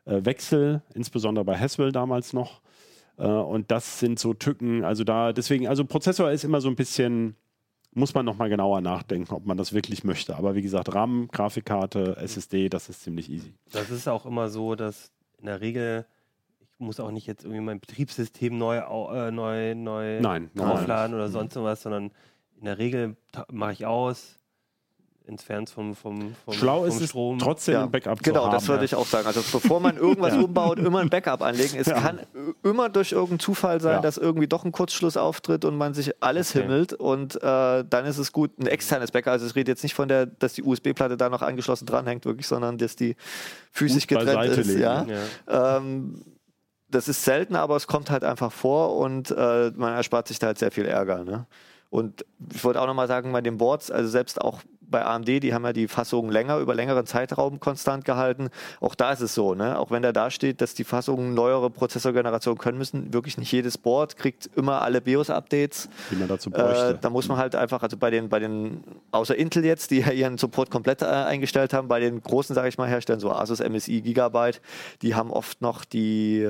äh, 0.05 0.25
Wechsel, 0.25 0.83
insbesondere 0.95 1.45
bei 1.45 1.59
Haswell 1.59 1.93
damals 1.93 2.33
noch. 2.33 2.61
Äh, 3.17 3.27
und 3.27 3.71
das 3.71 4.01
sind 4.01 4.19
so 4.19 4.35
Tücken, 4.35 4.85
also 4.85 5.05
da, 5.05 5.33
deswegen, 5.33 5.67
also 5.67 5.85
Prozessor 5.85 6.31
ist 6.31 6.45
immer 6.45 6.61
so 6.61 6.69
ein 6.69 6.77
bisschen 6.77 7.37
muss 7.95 8.15
man 8.15 8.25
nochmal 8.25 8.49
genauer 8.49 8.81
nachdenken, 8.81 9.33
ob 9.33 9.47
man 9.47 9.57
das 9.57 9.73
wirklich 9.73 10.05
möchte. 10.05 10.37
Aber 10.37 10.55
wie 10.55 10.63
gesagt, 10.63 10.95
RAM, 10.95 11.29
Grafikkarte, 11.33 12.17
SSD, 12.17 12.69
das 12.69 12.89
ist 12.89 13.03
ziemlich 13.03 13.31
easy. 13.31 13.55
Das 13.71 13.91
ist 13.91 14.09
auch 14.09 14.27
immer 14.27 14.49
so, 14.49 14.75
dass 14.75 15.13
in 15.39 15.47
der 15.47 15.61
Regel, 15.61 16.07
ich 16.61 16.69
muss 16.79 17.01
auch 17.01 17.11
nicht 17.11 17.27
jetzt 17.27 17.45
irgendwie 17.45 17.63
mein 17.63 17.81
Betriebssystem 17.81 18.57
neu, 18.59 18.79
äh, 18.79 19.31
neu, 19.31 19.75
neu 19.75 20.21
Nein, 20.21 20.51
aufladen 20.59 21.15
oder 21.15 21.29
sonst 21.29 21.57
was, 21.57 21.83
sondern 21.83 22.11
in 22.57 22.65
der 22.65 22.79
Regel 22.79 23.17
mache 23.51 23.73
ich 23.73 23.87
aus, 23.87 24.39
entfernt 25.27 25.71
vom, 25.71 25.95
vom, 25.95 26.35
vom, 26.45 26.55
Schlau 26.55 26.85
ist 26.85 26.95
vom 26.97 27.03
es 27.05 27.09
Strom. 27.11 27.39
trotzdem 27.39 27.75
Ja, 27.75 27.83
ein 27.85 27.91
Backup 27.91 28.23
genau, 28.23 28.41
zu 28.41 28.45
haben. 28.47 28.53
das 28.53 28.69
würde 28.69 28.81
ja. 28.81 28.85
ich 28.85 28.95
auch 28.95 29.07
sagen. 29.07 29.27
Also 29.27 29.41
bevor 29.53 29.81
man 29.81 29.97
irgendwas 29.97 30.35
umbaut, 30.43 30.79
immer 30.79 31.01
ein 31.01 31.09
Backup 31.09 31.41
anlegen. 31.43 31.77
Es 31.79 31.87
kann 31.89 32.21
immer 32.63 32.89
durch 32.91 33.13
irgendeinen 33.13 33.39
Zufall 33.41 33.81
sein, 33.81 33.95
Ja. 33.97 34.01
dass 34.01 34.19
irgendwie 34.19 34.47
doch 34.47 34.65
ein 34.65 34.73
Kurzschluss 34.73 35.17
auftritt 35.17 35.65
und 35.65 35.77
man 35.79 35.95
sich 35.95 36.23
alles 36.23 36.51
Okay. 36.51 36.61
himmelt 36.63 36.93
und 36.93 37.37
äh, 37.37 37.85
dann 37.89 38.05
ist 38.05 38.19
es 38.19 38.33
gut, 38.33 38.59
ein 38.59 38.67
externes 38.67 39.11
Backup. 39.13 39.33
Also 39.33 39.47
ich 39.47 39.55
rede 39.55 39.71
jetzt 39.73 39.83
nicht 39.83 39.95
von 39.95 40.09
der, 40.09 40.27
dass 40.27 40.53
die 40.53 40.63
USB-Platte 40.63 41.17
da 41.17 41.29
noch 41.31 41.43
angeschlossen 41.43 41.87
dranhängt, 41.87 42.27
wirklich, 42.27 42.47
sondern 42.47 42.77
dass 42.77 42.95
die 42.97 43.17
physisch 43.73 44.07
Gut 44.07 44.19
getrennt 44.19 44.57
ist. 44.59 44.67
legen. 44.67 44.81
Ja? 44.81 45.07
Ja. 45.49 45.77
Ähm, 45.79 46.23
das 46.91 47.09
ist 47.09 47.25
selten, 47.25 47.57
aber 47.57 47.77
es 47.77 47.87
kommt 47.87 48.11
halt 48.11 48.25
einfach 48.25 48.53
vor 48.53 48.97
und 48.99 49.31
äh, 49.31 49.73
man 49.75 49.95
erspart 49.95 50.29
sich 50.29 50.39
da 50.39 50.49
halt 50.49 50.59
sehr 50.59 50.71
viel 50.71 50.85
Ärger. 50.85 51.25
Ne? 51.25 51.47
Und 51.91 52.25
ich 52.53 52.63
wollte 52.63 52.81
auch 52.81 52.87
nochmal 52.87 53.09
sagen, 53.09 53.33
bei 53.33 53.41
den 53.41 53.57
Boards, 53.57 53.91
also 53.91 54.09
selbst 54.09 54.41
auch 54.41 54.61
bei 54.91 55.05
AMD, 55.05 55.27
die 55.29 55.55
haben 55.55 55.65
ja 55.65 55.73
die 55.73 55.89
Fassungen 55.89 56.31
länger, 56.31 56.59
über 56.59 56.75
längeren 56.75 57.07
Zeitraum 57.07 57.61
konstant 57.61 58.05
gehalten. 58.05 58.49
Auch 58.81 58.95
da 58.95 59.13
ist 59.13 59.21
es 59.21 59.35
so, 59.35 59.55
ne? 59.55 59.79
auch 59.79 59.91
wenn 59.91 60.03
da 60.03 60.13
da 60.13 60.31
steht, 60.31 60.61
dass 60.61 60.75
die 60.75 60.85
Fassungen 60.85 61.35
neuere 61.35 61.71
Prozessorgenerationen 61.71 62.59
können 62.59 62.79
müssen, 62.79 63.13
wirklich 63.13 63.39
nicht 63.39 63.51
jedes 63.53 63.79
Board 63.79 64.17
kriegt 64.17 64.49
immer 64.57 64.83
alle 64.83 65.01
BIOS-Updates. 65.01 65.89
die 66.11 66.17
man 66.17 66.29
dazu 66.29 66.51
Äh, 66.51 66.53
bräuchte. 66.55 66.99
da 67.01 67.11
muss 67.11 67.29
man 67.29 67.39
halt 67.39 67.55
einfach, 67.55 67.83
also 67.83 67.97
bei 67.97 68.11
den, 68.11 68.29
bei 68.29 68.39
den, 68.39 68.85
außer 69.11 69.37
Intel 69.37 69.65
jetzt, 69.65 69.91
die 69.91 70.01
ja 70.01 70.11
ihren 70.11 70.39
Support 70.39 70.71
komplett 70.71 71.03
äh, 71.03 71.07
eingestellt 71.07 71.73
haben, 71.73 71.89
bei 71.89 72.01
den 72.01 72.23
großen, 72.23 72.55
sage 72.55 72.69
ich 72.69 72.79
mal, 72.79 72.89
Herstellern, 72.89 73.21
so 73.21 73.33
Asus, 73.33 73.61
MSI, 73.61 74.01
Gigabyte, 74.03 74.61
die 75.03 75.15
haben 75.15 75.31
oft 75.31 75.61
noch 75.61 75.85
die, 75.85 76.49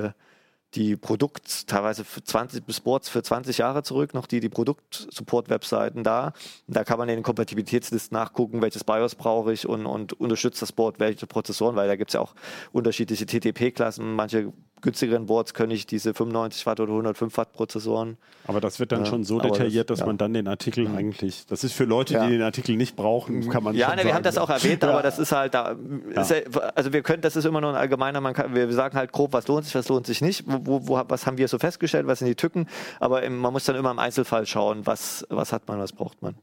die 0.75 0.95
Produkt, 0.95 1.67
teilweise 1.67 2.03
für 2.03 2.23
20 2.23 2.65
bis 2.65 2.79
Boards 2.79 3.09
für 3.09 3.23
20 3.23 3.57
Jahre 3.57 3.83
zurück, 3.83 4.13
noch 4.13 4.27
die, 4.27 4.39
die 4.39 4.49
Produkt-Support-Webseiten 4.49 6.03
da. 6.03 6.33
Da 6.67 6.83
kann 6.83 6.97
man 6.97 7.09
in 7.09 7.15
den 7.15 7.23
Kompatibilitätslisten 7.23 8.15
nachgucken, 8.15 8.61
welches 8.61 8.83
BIOS 8.83 9.15
brauche 9.15 9.53
ich 9.53 9.67
und, 9.67 9.85
und 9.85 10.13
unterstützt 10.13 10.61
das 10.61 10.71
Board 10.71 10.99
welche 10.99 11.27
Prozessoren, 11.27 11.75
weil 11.75 11.87
da 11.87 11.95
gibt 11.95 12.09
es 12.09 12.13
ja 12.13 12.21
auch 12.21 12.35
unterschiedliche 12.71 13.25
TTP-Klassen. 13.25 14.13
Manche 14.15 14.51
günstigeren 14.81 15.25
Boards 15.25 15.53
können 15.53 15.71
ich 15.71 15.87
diese 15.87 16.13
95 16.13 16.65
Watt 16.65 16.79
oder 16.79 16.91
105 16.93 17.35
Watt 17.37 17.53
Prozessoren. 17.53 18.17
Aber 18.45 18.61
das 18.61 18.79
wird 18.79 18.91
dann 18.91 18.99
Ja, 19.01 19.05
schon 19.07 19.23
so 19.23 19.39
detailliert, 19.39 19.89
das- 19.89 19.95
dass 19.97 19.99
ja. 20.01 20.05
man 20.07 20.17
dann 20.17 20.33
den 20.33 20.47
Artikel 20.47 20.87
eigentlich. 20.87 21.45
Das 21.47 21.63
ist 21.63 21.73
für 21.73 21.85
Leute, 21.85 22.13
Ja. 22.15 22.25
die 22.25 22.33
den 22.33 22.41
Artikel 22.43 22.75
nicht 22.75 22.95
brauchen, 22.95 23.49
kann 23.49 23.63
man 23.63 23.75
Ja, 23.75 23.87
schon 23.87 23.95
ne, 23.97 24.05
wir 24.05 24.13
haben 24.13 24.23
das 24.23 24.37
auch 24.37 24.49
erwähnt, 24.49 24.83
aber 24.83 25.01
das 25.01 25.17
ist 25.17 25.31
halt 25.31 25.53
da. 25.55 25.75
Ist 26.15 26.29
ja, 26.31 26.37
also 26.75 26.93
wir 26.93 27.01
können, 27.01 27.21
das 27.21 27.35
ist 27.35 27.45
immer 27.45 27.61
nur 27.61 27.71
ein 27.71 27.75
allgemeiner, 27.75 28.21
man 28.21 28.33
kann, 28.33 28.53
wir 28.53 28.71
sagen 28.73 28.95
halt 28.97 29.11
grob, 29.11 29.33
was 29.33 29.47
lohnt 29.47 29.65
sich, 29.65 29.73
was 29.75 29.87
lohnt 29.89 30.05
sich 30.05 30.21
nicht, 30.21 30.43
wo, 30.45 30.87
wo, 30.87 31.01
was 31.07 31.25
haben 31.25 31.37
wir 31.37 31.47
so 31.47 31.57
festgestellt, 31.57 32.05
was 32.07 32.19
sind 32.19 32.27
die 32.27 32.35
Tücken, 32.35 32.67
aber 32.99 33.23
im, 33.23 33.37
man 33.37 33.53
muss 33.53 33.63
dann 33.65 33.75
immer 33.75 33.91
im 33.91 33.99
Einzelfall 33.99 34.45
schauen, 34.45 34.85
was, 34.85 35.25
was 35.29 35.51
hat 35.51 35.67
man, 35.67 35.79
was 35.79 35.93
braucht 35.93 36.21
man. 36.21 36.35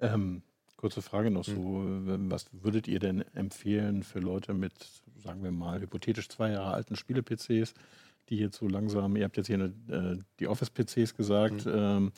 Ähm, 0.00 0.42
kurze 0.86 1.02
Frage 1.02 1.32
noch 1.32 1.44
so. 1.44 1.52
ähm, 1.52 2.30
Was 2.30 2.46
würdet 2.52 2.86
ihr 2.86 3.00
denn 3.00 3.24
empfehlen 3.34 4.04
für 4.04 4.20
Leute 4.20 4.54
mit, 4.54 4.72
sagen 5.16 5.42
wir 5.42 5.50
mal, 5.50 5.80
hypothetisch 5.80 6.28
zwei 6.28 6.52
Jahre 6.52 6.72
alten 6.72 6.94
Spiele-PCs, 6.94 7.74
die 8.28 8.36
jetzt 8.36 8.56
so 8.56 8.68
langsam, 8.68 9.16
ihr 9.16 9.24
habt 9.24 9.36
jetzt 9.36 9.48
hier 9.48 9.56
eine, 9.56 10.14
äh, 10.14 10.18
die 10.38 10.46
Office-PCs 10.46 11.16
gesagt, 11.16 11.66
ähm, 11.66 12.12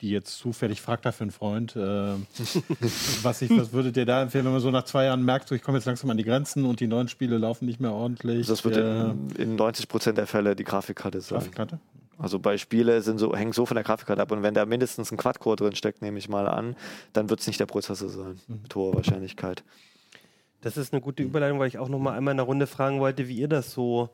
die 0.00 0.10
jetzt 0.10 0.36
zufällig, 0.38 0.80
fragt 0.80 1.06
da 1.06 1.12
für 1.12 1.22
einen 1.22 1.30
Freund, 1.30 1.76
ähm, 1.76 2.26
was, 3.22 3.42
ich, 3.42 3.56
was 3.56 3.72
würdet 3.72 3.96
ihr 3.96 4.06
da 4.06 4.22
empfehlen, 4.22 4.44
wenn 4.44 4.52
man 4.52 4.60
so 4.60 4.72
nach 4.72 4.84
zwei 4.84 5.04
Jahren 5.04 5.24
merkt, 5.24 5.46
so 5.46 5.54
ich 5.54 5.62
komme 5.62 5.78
jetzt 5.78 5.84
langsam 5.84 6.10
an 6.10 6.16
die 6.16 6.24
Grenzen 6.24 6.64
und 6.64 6.80
die 6.80 6.88
neuen 6.88 7.06
Spiele 7.06 7.38
laufen 7.38 7.64
nicht 7.64 7.78
mehr 7.78 7.92
ordentlich? 7.92 8.48
Das 8.48 8.64
wird 8.64 8.76
äh, 8.76 9.10
in, 9.10 9.28
in 9.36 9.54
90 9.54 9.86
Prozent 9.86 10.18
der 10.18 10.26
Fälle 10.26 10.56
die 10.56 10.64
Grafikkarte 10.64 11.20
sein. 11.20 11.38
Grafikkarte? 11.38 11.78
Also 12.18 12.38
bei 12.38 12.56
Spiele 12.58 13.02
sind 13.02 13.18
so, 13.18 13.34
hängen 13.34 13.52
so 13.52 13.66
von 13.66 13.74
der 13.74 13.84
Grafikkarte 13.84 14.22
ab 14.22 14.30
und 14.32 14.42
wenn 14.42 14.54
da 14.54 14.66
mindestens 14.66 15.10
ein 15.12 15.16
Quad-Core 15.16 15.56
drin 15.56 15.74
steckt, 15.74 16.02
nehme 16.02 16.18
ich 16.18 16.28
mal 16.28 16.46
an, 16.48 16.76
dann 17.12 17.28
wird 17.30 17.40
es 17.40 17.46
nicht 17.46 17.60
der 17.60 17.66
Prozessor 17.66 18.08
sein, 18.08 18.40
mit 18.48 18.74
hoher 18.74 18.94
Wahrscheinlichkeit. 18.94 19.64
Das 20.60 20.76
ist 20.76 20.92
eine 20.92 21.02
gute 21.02 21.22
Überleitung, 21.22 21.58
weil 21.58 21.68
ich 21.68 21.78
auch 21.78 21.88
noch 21.88 21.98
mal 21.98 22.12
einmal 22.16 22.32
in 22.32 22.38
der 22.38 22.46
Runde 22.46 22.66
fragen 22.66 23.00
wollte, 23.00 23.28
wie 23.28 23.36
ihr 23.36 23.48
das 23.48 23.72
so 23.72 24.08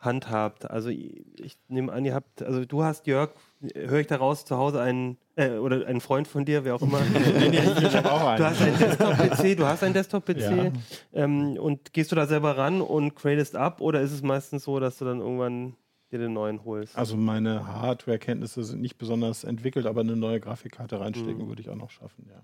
handhabt. 0.00 0.68
Also 0.68 0.88
ich, 0.88 1.22
ich 1.38 1.56
nehme 1.68 1.92
an, 1.92 2.04
ihr 2.04 2.12
habt, 2.14 2.42
also 2.42 2.64
du 2.64 2.82
hast 2.82 3.06
Jörg, 3.06 3.30
höre 3.76 4.00
ich 4.00 4.08
daraus 4.08 4.44
zu 4.44 4.56
Hause 4.56 4.80
einen 4.80 5.16
äh, 5.36 5.50
oder 5.58 5.86
einen 5.86 6.00
Freund 6.00 6.26
von 6.26 6.44
dir, 6.44 6.64
wer 6.64 6.74
auch 6.74 6.82
immer. 6.82 6.98
ich 7.52 7.96
habe 7.96 8.10
auch 8.10 8.18
Du 8.36 8.44
einen. 8.44 8.44
hast 8.44 8.62
einen 8.62 8.78
Desktop-PC, 8.78 9.56
du 9.56 9.66
hast 9.66 9.82
einen 9.84 9.94
Desktop-PC 9.94 10.38
Ja. 10.40 10.72
ähm, 11.12 11.56
und 11.56 11.92
gehst 11.92 12.10
du 12.10 12.16
da 12.16 12.26
selber 12.26 12.56
ran 12.56 12.80
und 12.80 13.14
gradest 13.14 13.54
ab 13.54 13.80
oder 13.80 14.00
ist 14.00 14.10
es 14.10 14.22
meistens 14.22 14.64
so, 14.64 14.80
dass 14.80 14.98
du 14.98 15.04
dann 15.04 15.20
irgendwann 15.20 15.74
dir 16.12 16.18
den 16.18 16.32
neuen 16.32 16.64
holst? 16.64 16.96
Also 16.96 17.16
meine 17.16 17.66
Hardware-Kenntnisse 17.66 18.62
sind 18.62 18.80
nicht 18.80 18.98
besonders 18.98 19.44
entwickelt, 19.44 19.86
aber 19.86 20.02
eine 20.02 20.16
neue 20.16 20.40
Grafikkarte 20.40 21.00
reinstecken 21.00 21.48
würde 21.48 21.62
ich 21.62 21.70
auch 21.70 21.76
noch 21.76 21.90
schaffen, 21.90 22.26
ja. 22.28 22.42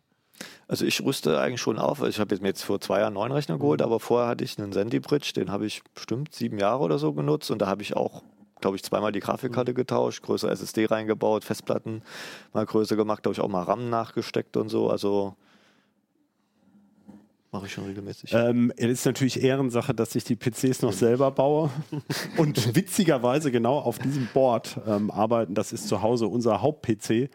Also 0.68 0.84
ich 0.84 1.02
rüste 1.02 1.40
eigentlich 1.40 1.60
schon 1.60 1.78
auf. 1.78 2.02
Ich 2.02 2.20
habe 2.20 2.34
jetzt 2.34 2.42
mir 2.42 2.48
jetzt 2.48 2.62
vor 2.62 2.80
zwei 2.80 3.00
Jahren 3.00 3.08
einen 3.08 3.14
neuen 3.14 3.32
Rechner 3.32 3.58
geholt, 3.58 3.82
aber 3.82 3.98
vorher 3.98 4.28
hatte 4.28 4.44
ich 4.44 4.58
einen 4.58 4.72
Sandy 4.72 5.00
Bridge, 5.00 5.32
den 5.34 5.50
habe 5.50 5.66
ich 5.66 5.82
bestimmt 5.94 6.34
sieben 6.34 6.58
Jahre 6.58 6.84
oder 6.84 6.98
so 6.98 7.12
genutzt 7.12 7.50
und 7.50 7.60
da 7.60 7.66
habe 7.66 7.82
ich 7.82 7.96
auch, 7.96 8.22
glaube 8.60 8.76
ich, 8.76 8.84
zweimal 8.84 9.12
die 9.12 9.20
Grafikkarte 9.20 9.74
getauscht, 9.74 10.22
größere 10.22 10.50
SSD 10.50 10.86
reingebaut, 10.86 11.44
Festplatten 11.44 12.02
mal 12.52 12.66
größer 12.66 12.96
gemacht, 12.96 13.22
glaube 13.22 13.34
ich 13.34 13.40
auch 13.40 13.48
mal 13.48 13.62
RAM 13.62 13.90
nachgesteckt 13.90 14.56
und 14.56 14.68
so. 14.68 14.90
Also 14.90 15.34
mache 17.52 17.66
ich 17.66 17.72
schon 17.72 17.84
regelmäßig. 17.84 18.32
Ähm, 18.32 18.72
es 18.76 18.90
ist 18.90 19.06
natürlich 19.06 19.42
Ehrensache, 19.42 19.94
dass 19.94 20.14
ich 20.14 20.24
die 20.24 20.36
PCs 20.36 20.82
noch 20.82 20.92
selber 20.92 21.30
baue 21.30 21.70
und 22.36 22.74
witzigerweise 22.74 23.50
genau 23.50 23.78
auf 23.78 23.98
diesem 23.98 24.28
Board 24.32 24.80
ähm, 24.86 25.10
arbeiten. 25.10 25.54
Das 25.54 25.72
ist 25.72 25.88
zu 25.88 26.02
Hause 26.02 26.26
unser 26.26 26.62
Haupt-PC, 26.62 27.30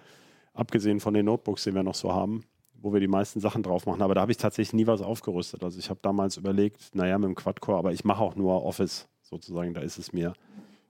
abgesehen 0.54 0.99
von 0.99 1.13
den 1.13 1.26
Notebooks, 1.26 1.63
die 1.63 1.73
wir 1.73 1.84
noch 1.84 1.95
so 1.95 2.13
haben, 2.13 2.43
wo 2.76 2.93
wir 2.93 2.99
die 2.99 3.08
meisten 3.08 3.39
Sachen 3.39 3.63
drauf 3.63 3.86
machen. 3.86 4.02
Aber 4.02 4.13
da 4.13 4.21
habe 4.21 4.32
ich 4.32 4.38
tatsächlich 4.38 4.73
nie 4.73 4.88
was 4.88 5.02
aufgerüstet. 5.02 5.63
Also 5.63 5.80
ich 5.80 5.89
habe 5.89 5.99
damals 6.02 6.38
überlegt, 6.38 6.93
naja, 6.93 7.17
mit 7.17 7.28
dem 7.28 7.36
Quad-Core, 7.36 7.78
aber 7.78 7.91
ich 7.91 8.04
mache 8.04 8.21
auch 8.21 8.36
nur 8.36 8.63
Office 8.63 9.08
sozusagen, 9.21 9.73
da 9.73 9.82
ist 9.82 9.97
es 9.97 10.13
mir 10.13 10.34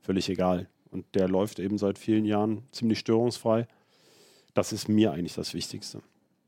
völlig 0.01 0.29
egal. 0.29 0.67
Und 0.91 1.05
der 1.15 1.27
läuft 1.27 1.59
eben 1.59 1.77
seit 1.77 1.97
vielen 1.97 2.25
Jahren 2.25 2.63
ziemlich 2.71 2.99
störungsfrei. 2.99 3.67
Das 4.53 4.73
ist 4.73 4.89
mir 4.89 5.11
eigentlich 5.11 5.33
das 5.33 5.53
Wichtigste. 5.55 6.01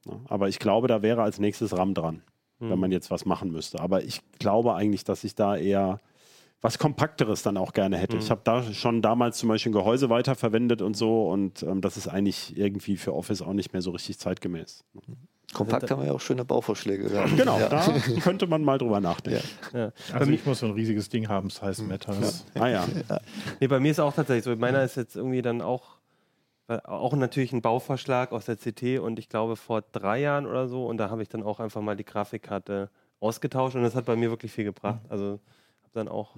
Ja, 0.05 0.19
aber 0.25 0.49
ich 0.49 0.59
glaube, 0.59 0.88
da 0.88 1.01
wäre 1.01 1.23
als 1.23 1.39
nächstes 1.39 1.75
RAM 1.75 1.95
dran 1.95 2.21
wenn 2.60 2.80
man 2.80 2.91
jetzt 2.91 3.12
was 3.12 3.26
machen 3.26 3.52
müsste. 3.52 3.80
Aber 3.80 4.04
ich 4.04 4.22
glaube 4.39 4.76
eigentlich, 4.76 5.04
dass 5.04 5.24
ich 5.24 5.36
da 5.36 5.56
eher 5.58 6.00
was 6.62 6.80
Kompakteres 6.80 7.44
dann 7.44 7.58
auch 7.58 7.74
gerne 7.74 7.98
hätte. 7.98 8.18
Ich 8.18 8.32
habe 8.32 8.41
da 8.44 8.63
schon 8.63 9.02
damals 9.04 9.38
zum 9.38 9.50
Beispiel 9.50 9.70
ein 9.72 9.74
Gehäuse 9.74 10.10
weiterverwendet 10.10 10.82
und 10.82 10.96
so 10.98 11.30
und 11.30 11.62
ähm, 11.63 11.82
das 11.82 11.96
ist 11.98 12.08
eigentlich 12.08 12.58
irgendwie 12.58 12.98
für 12.98 13.13
Office 13.13 13.41
auch 13.44 13.54
nicht 13.54 13.74
mehr 13.74 13.82
so 13.84 13.91
richtig 13.91 14.18
zeitgemäß. 14.18 14.84
Kompakt 15.54 15.91
haben 15.91 16.02
wir 16.02 16.08
ja 16.08 16.13
auch 16.13 16.20
schöne 16.22 16.44
Bauvorschläge 16.44 17.08
gehabt. 17.10 17.38
Genau, 17.38 17.60
Ja. 17.60 17.70
da 17.70 17.86
könnte 18.22 18.48
man 18.48 18.63
mal 18.63 18.78
drüber 18.80 19.00
nachdenken. 19.00 19.48
Ja. 19.74 19.91
Also 20.12 20.32
ich 20.32 20.44
muss 20.46 20.60
so 20.60 20.65
ein 20.65 20.72
riesiges 20.74 21.08
Ding 21.10 21.28
haben, 21.28 21.48
es 21.48 21.62
heißt 21.62 21.84
Matters. 21.88 22.46
Ah 22.56 22.68
ja, 22.68 22.86
Nee, 23.60 23.68
bei 23.68 23.80
mir 23.80 23.91
ist 23.91 24.00
auch 24.00 24.13
tatsächlich 24.13 24.46
so. 24.46 24.56
Meiner 24.56 24.84
ist 24.84 24.96
jetzt 24.98 25.15
irgendwie 25.15 25.41
dann 25.44 25.62
auch, 25.62 25.98
auch 26.67 27.13
natürlich 27.15 27.54
ein 27.54 27.62
Bauvorschlag 27.62 28.32
aus 28.32 28.45
der 28.45 28.56
CT 28.58 28.99
und 28.99 29.19
ich 29.19 29.30
glaube 29.30 29.56
vor 29.56 29.84
drei 29.91 30.19
Jahren 30.21 30.45
oder 30.47 30.67
so 30.67 30.86
und 30.88 30.97
da 30.97 31.10
habe 31.10 31.21
ich 31.21 31.30
dann 31.30 31.43
auch 31.43 31.60
einfach 31.60 31.82
mal 31.82 31.95
die 31.95 32.06
Grafikkarte 32.06 32.89
ausgetauscht 33.19 33.75
und 33.75 33.84
das 33.84 33.95
hat 33.95 34.06
bei 34.06 34.15
mir 34.15 34.30
wirklich 34.32 34.51
viel 34.51 34.63
gebracht. 34.65 35.01
Also 35.10 35.39
habe 35.84 35.93
dann 35.93 36.08
auch 36.08 36.36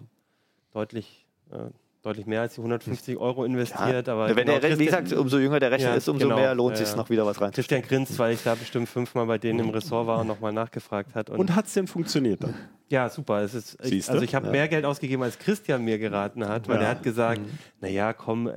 deutlich, 0.73 1.25
äh, 1.51 1.69
deutlich 2.01 2.25
mehr 2.25 2.41
als 2.41 2.55
die 2.55 2.59
150 2.61 3.17
Euro 3.17 3.43
investiert. 3.45 4.07
aber 4.09 4.27
Wenn 4.35 4.45
genau, 4.45 4.59
der, 4.59 4.77
wie 4.79 4.85
gesagt, 4.85 5.11
umso 5.13 5.37
jünger 5.39 5.59
der 5.59 5.71
Rechner 5.71 5.89
Ja, 5.91 5.95
ist, 5.95 6.07
umso 6.07 6.25
genau. 6.27 6.35
mehr 6.37 6.53
lohnt 6.55 6.75
Ja, 6.75 6.81
es 6.83 6.89
sich 6.89 6.95
ja. 6.95 7.01
noch 7.01 7.09
wieder 7.09 7.25
was 7.25 7.39
rein. 7.41 7.51
Christian 7.51 7.81
grinst, 7.81 8.17
weil 8.19 8.33
ich 8.33 8.43
da 8.43 8.55
bestimmt 8.55 8.87
fünfmal 8.89 9.25
bei 9.25 9.37
denen 9.37 9.59
im 9.59 9.69
Ressort 9.69 10.07
war 10.07 10.19
und 10.21 10.27
nochmal 10.27 10.53
nachgefragt 10.53 11.15
hat. 11.15 11.29
Und, 11.29 11.39
und 11.39 11.55
hat 11.55 11.65
es 11.67 11.73
denn 11.73 11.87
funktioniert 11.87 12.43
dann? 12.43 12.53
ja, 12.89 13.09
super. 13.09 13.41
Es 13.41 13.53
ist, 13.53 13.77
ich, 13.83 14.09
also 14.09 14.23
ich 14.23 14.35
habe 14.35 14.49
mehr 14.49 14.67
Geld 14.67 14.85
ausgegeben, 14.85 15.23
als 15.23 15.37
Christian 15.39 15.83
mir 15.83 15.97
geraten 15.99 16.47
hat, 16.47 16.67
weil 16.69 16.77
Ja. 16.77 16.83
er 16.83 16.89
hat 16.89 17.03
gesagt, 17.03 17.41
Mhm. 17.41 17.49
naja, 17.81 18.13
komm, 18.13 18.49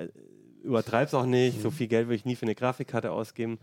übertreib's 0.63 1.15
auch 1.15 1.27
nicht, 1.27 1.61
so 1.63 1.71
viel 1.71 1.89
Geld 1.89 2.09
will 2.09 2.17
ich 2.17 2.25
nie 2.25 2.37
für 2.37 2.43
eine 2.47 2.55
Grafikkarte 2.55 3.13
ausgeben. 3.13 3.59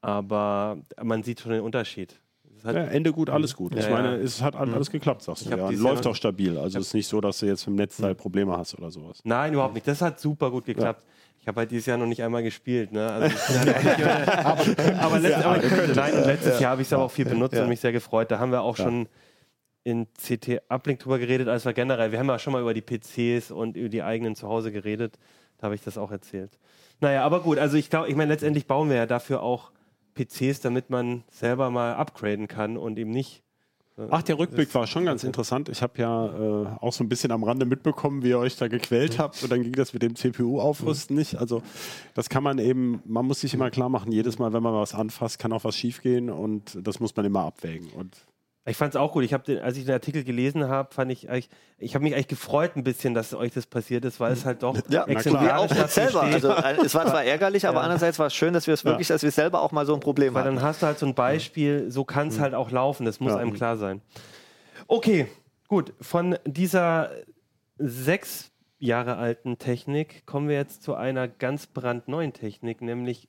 Aber 0.00 0.78
man 1.02 1.22
sieht 1.22 1.40
schon 1.40 1.52
den 1.52 1.60
Unterschied. 1.62 2.18
Ja, 2.64 2.72
Ende 2.72 3.12
gut, 3.12 3.30
alles 3.30 3.56
gut. 3.56 3.74
Ich 3.74 3.84
Ja, 3.84 3.90
meine, 3.90 4.12
ja. 4.12 4.18
Mhm. 4.18 4.24
es 4.24 4.42
hat 4.42 4.54
alles 4.54 4.90
geklappt, 4.90 5.22
sagst 5.22 5.46
du. 5.46 5.50
Ich 5.50 5.56
Ja, 5.56 5.70
läuft 5.70 6.06
auch 6.06 6.14
stabil. 6.14 6.58
Also 6.58 6.78
es 6.78 6.88
ist 6.88 6.94
nicht 6.94 7.06
so, 7.06 7.20
dass 7.20 7.38
du 7.38 7.46
jetzt 7.46 7.66
mit 7.66 7.74
dem 7.74 7.76
Netzteil 7.76 8.14
Probleme 8.14 8.56
hast 8.56 8.74
oder 8.78 8.90
sowas. 8.90 9.20
Nein, 9.24 9.54
überhaupt 9.54 9.74
nicht. 9.74 9.88
Das 9.88 10.02
hat 10.02 10.20
super 10.20 10.50
gut 10.50 10.66
geklappt. 10.66 11.02
Ich 11.40 11.48
habe 11.48 11.60
halt 11.60 11.70
dieses 11.70 11.86
Jahr 11.86 11.96
noch 11.96 12.06
nicht 12.06 12.22
einmal 12.22 12.42
gespielt. 12.42 12.92
Ne? 12.92 13.10
Also 13.10 13.34
ich 13.34 13.48
halt 13.48 14.28
aber, 14.28 15.00
aber, 15.00 15.18
letzt, 15.20 15.42
aber 15.44 15.64
ich 15.64 15.70
könnte. 15.70 15.92
Nein, 15.94 16.12
und 16.14 16.26
letztes 16.26 16.60
Jahr 16.60 16.72
habe 16.72 16.82
ich 16.82 16.88
es 16.88 16.92
aber 16.92 17.04
auch 17.04 17.10
viel 17.10 17.24
benutzt 17.24 17.58
und 17.58 17.68
mich 17.68 17.80
sehr 17.80 17.92
gefreut. 17.92 18.30
Da 18.30 18.38
haben 18.38 18.52
wir 18.52 18.60
auch 18.60 18.76
schon 18.76 19.08
in 19.82 20.06
CT 20.12 20.60
Uplink 20.68 21.00
drüber 21.00 21.18
geredet, 21.18 21.48
als 21.48 21.64
wir 21.64 21.72
generell, 21.72 22.12
wir 22.12 22.18
haben 22.18 22.28
ja 22.28 22.38
schon 22.38 22.52
mal 22.52 22.60
über 22.60 22.74
die 22.74 22.82
PCs 22.82 23.50
und 23.50 23.78
über 23.78 23.88
die 23.88 24.02
eigenen 24.02 24.34
zu 24.36 24.46
Hause 24.46 24.70
geredet. 24.70 25.18
Da 25.60 25.66
habe 25.66 25.74
ich 25.74 25.82
das 25.82 25.98
auch 25.98 26.10
erzählt. 26.10 26.58
Naja, 27.00 27.22
aber 27.22 27.40
gut, 27.40 27.58
also 27.58 27.76
ich 27.76 27.90
glaube, 27.90 28.08
ich 28.08 28.16
meine, 28.16 28.32
letztendlich 28.32 28.66
bauen 28.66 28.88
wir 28.88 28.96
ja 28.96 29.06
dafür 29.06 29.42
auch 29.42 29.70
PCs, 30.14 30.60
damit 30.60 30.88
man 30.88 31.22
selber 31.30 31.70
mal 31.70 31.94
upgraden 31.94 32.48
kann 32.48 32.76
und 32.78 32.98
eben 32.98 33.10
nicht 33.10 33.42
Ach, 34.08 34.22
der 34.22 34.38
Rückblick 34.38 34.74
war 34.74 34.86
schon 34.86 35.04
ganz 35.04 35.24
interessant. 35.24 35.68
Ich 35.68 35.82
habe 35.82 36.00
ja 36.00 36.26
äh, 36.26 36.66
auch 36.80 36.92
so 36.92 37.04
ein 37.04 37.08
bisschen 37.08 37.32
am 37.32 37.44
Rande 37.44 37.66
mitbekommen, 37.66 38.22
wie 38.22 38.30
ihr 38.30 38.38
euch 38.38 38.56
da 38.56 38.68
gequält 38.68 39.18
habt 39.18 39.42
und 39.42 39.52
dann 39.52 39.62
ging 39.62 39.72
das 39.72 39.92
mit 39.92 40.02
dem 40.02 40.16
CPU-Aufrüsten 40.16 41.16
nicht. 41.16 41.36
Also 41.36 41.62
das 42.14 42.30
kann 42.30 42.42
man 42.42 42.58
eben, 42.58 43.02
man 43.04 43.26
muss 43.26 43.40
sich 43.40 43.52
immer 43.52 43.70
klar 43.70 43.90
machen, 43.90 44.10
jedes 44.10 44.38
Mal, 44.38 44.52
wenn 44.52 44.62
man 44.62 44.72
was 44.72 44.94
anfasst, 44.94 45.38
kann 45.38 45.52
auch 45.52 45.64
was 45.64 45.76
schiefgehen 45.76 46.30
und 46.30 46.78
das 46.80 47.00
muss 47.00 47.14
man 47.14 47.26
immer 47.26 47.40
abwägen. 47.40 47.90
Und 47.90 48.16
ich 48.66 48.76
fand 48.76 48.94
es 48.94 49.00
auch 49.00 49.12
gut. 49.12 49.24
Ich 49.24 49.32
habe, 49.32 49.62
als 49.62 49.78
ich 49.78 49.86
den 49.86 49.94
Artikel 49.94 50.22
gelesen 50.22 50.68
habe, 50.68 50.92
fand 50.92 51.10
ich, 51.10 51.28
ich, 51.28 51.48
ich 51.78 51.94
habe 51.94 52.04
mich 52.04 52.14
eigentlich 52.14 52.28
gefreut 52.28 52.76
ein 52.76 52.84
bisschen, 52.84 53.14
dass 53.14 53.32
euch 53.32 53.52
das 53.52 53.66
passiert 53.66 54.04
ist, 54.04 54.20
weil 54.20 54.32
es 54.32 54.44
halt 54.44 54.62
doch 54.62 54.76
ja, 54.88 55.06
wir 55.06 55.58
auch 55.58 55.68
selber. 55.88 56.22
Also, 56.22 56.52
es 56.84 56.94
war 56.94 57.06
zwar 57.06 57.24
ärgerlich, 57.24 57.66
aber 57.66 57.78
ja. 57.78 57.84
andererseits 57.84 58.18
war 58.18 58.26
es 58.26 58.34
schön, 58.34 58.52
dass 58.52 58.66
wir 58.66 58.74
es 58.74 58.84
wirklich, 58.84 59.08
ja. 59.08 59.14
dass 59.14 59.22
wir 59.22 59.30
selber 59.30 59.62
auch 59.62 59.72
mal 59.72 59.86
so 59.86 59.94
ein 59.94 60.00
Problem 60.00 60.34
weil 60.34 60.42
hatten. 60.42 60.56
Weil 60.56 60.60
dann 60.60 60.68
hast 60.68 60.82
du 60.82 60.86
halt 60.86 60.98
so 60.98 61.06
ein 61.06 61.14
Beispiel, 61.14 61.90
so 61.90 62.04
kann 62.04 62.28
es 62.28 62.36
mhm. 62.36 62.42
halt 62.42 62.54
auch 62.54 62.70
laufen. 62.70 63.06
Das 63.06 63.18
muss 63.18 63.32
einem 63.32 63.54
klar 63.54 63.78
sein. 63.78 64.02
Okay, 64.86 65.26
gut. 65.68 65.94
Von 66.00 66.36
dieser 66.44 67.10
sechs 67.78 68.52
Jahre 68.78 69.16
alten 69.16 69.56
Technik 69.58 70.26
kommen 70.26 70.48
wir 70.48 70.56
jetzt 70.56 70.82
zu 70.82 70.94
einer 70.94 71.28
ganz 71.28 71.66
brandneuen 71.66 72.34
Technik, 72.34 72.82
nämlich 72.82 73.28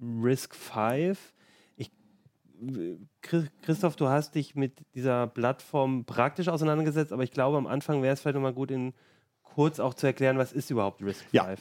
Risk 0.00 0.54
5 0.56 1.32
Christoph, 3.62 3.96
du 3.96 4.08
hast 4.08 4.34
dich 4.34 4.54
mit 4.54 4.72
dieser 4.94 5.26
Plattform 5.26 6.04
praktisch 6.04 6.48
auseinandergesetzt, 6.48 7.12
aber 7.12 7.22
ich 7.22 7.30
glaube, 7.30 7.56
am 7.56 7.66
Anfang 7.66 8.02
wäre 8.02 8.14
es 8.14 8.20
vielleicht 8.20 8.36
nochmal 8.36 8.52
gut, 8.52 8.70
in 8.70 8.94
kurz 9.42 9.80
auch 9.80 9.94
zu 9.94 10.06
erklären, 10.06 10.38
was 10.38 10.52
ist 10.52 10.70
überhaupt 10.70 11.02
RISC-V? 11.02 11.28
Ja. 11.32 11.54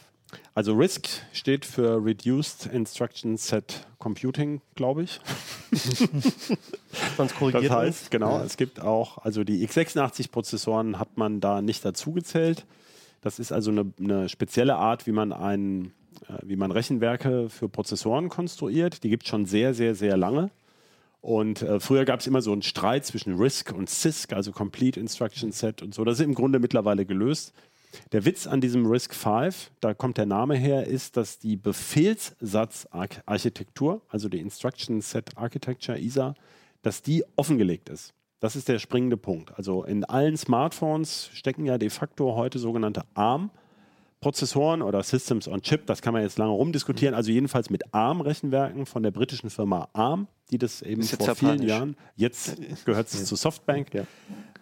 Also 0.55 0.73
RISC 0.73 1.07
steht 1.31 1.65
für 1.65 2.03
Reduced 2.03 2.65
Instruction 2.67 3.37
Set 3.37 3.87
Computing, 3.99 4.61
glaube 4.75 5.03
ich. 5.03 5.19
Sonst 7.17 7.35
korrigiert 7.35 7.65
Das 7.65 7.71
heißt, 7.71 8.11
genau, 8.11 8.39
ja. 8.39 8.43
es 8.43 8.57
gibt 8.57 8.79
auch, 8.79 9.19
also 9.19 9.43
die 9.43 9.67
x86-Prozessoren 9.67 10.97
hat 10.99 11.17
man 11.17 11.39
da 11.39 11.61
nicht 11.61 11.85
dazu 11.85 12.13
gezählt. 12.13 12.65
Das 13.21 13.39
ist 13.39 13.51
also 13.51 13.71
eine, 13.71 13.93
eine 13.99 14.27
spezielle 14.27 14.75
Art, 14.75 15.07
wie 15.07 15.11
man 15.11 15.31
ein, 15.31 15.93
äh, 16.27 16.39
wie 16.43 16.55
man 16.55 16.71
Rechenwerke 16.71 17.49
für 17.49 17.69
Prozessoren 17.69 18.29
konstruiert. 18.29 19.03
Die 19.03 19.09
gibt 19.09 19.23
es 19.23 19.29
schon 19.29 19.45
sehr, 19.45 19.73
sehr, 19.73 19.95
sehr 19.95 20.17
lange. 20.17 20.49
Und 21.23 21.61
äh, 21.61 21.79
früher 21.79 22.03
gab 22.03 22.19
es 22.19 22.27
immer 22.27 22.41
so 22.41 22.51
einen 22.51 22.63
Streit 22.63 23.05
zwischen 23.05 23.37
RISC 23.37 23.71
und 23.71 23.89
CISC, 23.89 24.33
also 24.33 24.51
Complete 24.51 24.99
Instruction 24.99 25.53
Set 25.53 25.81
und 25.81 25.93
so. 25.93 26.03
Das 26.03 26.19
ist 26.19 26.25
im 26.25 26.35
Grunde 26.35 26.59
mittlerweile 26.59 27.05
gelöst. 27.05 27.53
Der 28.11 28.25
Witz 28.25 28.45
an 28.45 28.59
diesem 28.59 28.85
RISC 28.85 29.15
V, 29.15 29.47
da 29.79 29.93
kommt 29.93 30.17
der 30.17 30.25
Name 30.25 30.57
her, 30.57 30.85
ist, 30.85 31.15
dass 31.15 31.39
die 31.39 31.55
Befehlssatzarchitektur, 31.55 34.01
also 34.09 34.27
die 34.27 34.41
Instruction 34.41 34.99
Set 34.99 35.37
Architecture, 35.37 35.97
ISA, 35.97 36.33
dass 36.81 37.01
die 37.01 37.23
offengelegt 37.37 37.87
ist. 37.87 38.13
Das 38.41 38.57
ist 38.57 38.67
der 38.67 38.79
springende 38.79 39.15
Punkt. 39.15 39.57
Also 39.57 39.85
in 39.85 40.03
allen 40.03 40.35
Smartphones 40.35 41.29
stecken 41.31 41.65
ja 41.65 41.77
de 41.77 41.89
facto 41.89 42.35
heute 42.35 42.59
sogenannte 42.59 43.03
ARM. 43.13 43.49
Prozessoren 44.23 44.81
oder 44.81 45.03
Systems 45.03 45.49
on 45.49 45.61
Chip, 45.61 45.85
das 45.85 46.01
kann 46.01 46.13
man 46.13 46.23
jetzt 46.23 46.37
lange 46.37 46.53
rumdiskutieren, 46.53 47.13
also 47.13 47.29
jedenfalls 47.29 47.69
mit 47.69 47.93
ARM-Rechenwerken 47.93 48.85
von 48.85 49.03
der 49.03 49.11
britischen 49.11 49.49
Firma 49.49 49.89
ARM, 49.91 50.27
die 50.49 50.57
das 50.57 50.81
eben 50.81 51.01
das 51.01 51.11
vor 51.11 51.35
vielen 51.35 51.63
japanisch. 51.63 51.69
Jahren, 51.69 51.97
jetzt 52.15 52.57
gehört 52.85 53.07
es 53.13 53.25
zu 53.25 53.35
Softbank, 53.35 53.93
ja. 53.93 54.05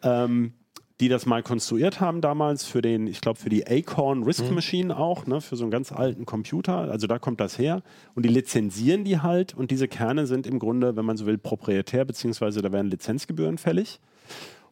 ähm, 0.02 0.54
die 1.00 1.10
das 1.10 1.28
mal 1.28 1.44
konstruiert 1.44 2.02
haben 2.02 2.22
damals 2.22 2.66
für 2.66 2.82
den, 2.82 3.06
ich 3.06 3.22
glaube, 3.22 3.38
für 3.40 3.50
die 3.50 3.68
Acorn 3.68 4.24
Risk 4.24 4.46
mhm. 4.46 4.56
Machine 4.56 4.98
auch, 4.98 5.28
ne, 5.28 5.42
für 5.42 5.56
so 5.56 5.64
einen 5.64 5.72
ganz 5.72 5.92
alten 5.92 6.26
Computer. 6.26 6.92
Also 6.92 7.06
da 7.06 7.20
kommt 7.20 7.40
das 7.40 7.60
her. 7.60 7.84
Und 8.16 8.24
die 8.24 8.30
lizenzieren 8.30 9.04
die 9.04 9.20
halt 9.20 9.54
und 9.54 9.70
diese 9.70 9.88
Kerne 9.88 10.26
sind 10.26 10.48
im 10.48 10.58
Grunde, 10.58 10.96
wenn 10.96 11.06
man 11.06 11.18
so 11.18 11.28
will, 11.28 11.38
proprietär, 11.38 12.04
beziehungsweise 12.06 12.64
da 12.64 12.72
werden 12.72 12.90
Lizenzgebühren 12.90 13.60
fällig. 13.60 14.00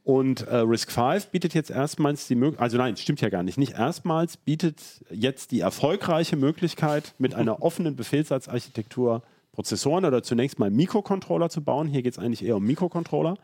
Und 0.09 0.47
äh, 0.47 0.55
Risk 0.55 0.91
5 0.91 1.27
bietet 1.27 1.53
jetzt 1.53 1.69
erstmals 1.69 2.27
die 2.27 2.33
Möglichkeit, 2.33 2.63
also 2.63 2.77
nein, 2.79 2.97
stimmt 2.97 3.21
ja 3.21 3.29
gar 3.29 3.43
nicht, 3.43 3.59
nicht 3.59 3.73
erstmals 3.73 4.37
bietet 4.37 4.81
jetzt 5.11 5.51
die 5.51 5.59
erfolgreiche 5.59 6.35
Möglichkeit, 6.35 7.13
mit 7.19 7.35
einer 7.35 7.61
offenen 7.61 7.95
Befehlssatzarchitektur 7.95 9.21
Prozessoren 9.51 10.05
oder 10.05 10.23
zunächst 10.23 10.57
mal 10.57 10.71
Mikrocontroller 10.71 11.51
zu 11.51 11.61
bauen. 11.61 11.87
Hier 11.87 12.01
geht 12.01 12.13
es 12.13 12.17
eigentlich 12.17 12.43
eher 12.43 12.55
um 12.55 12.65
Mikrocontroller. 12.65 13.37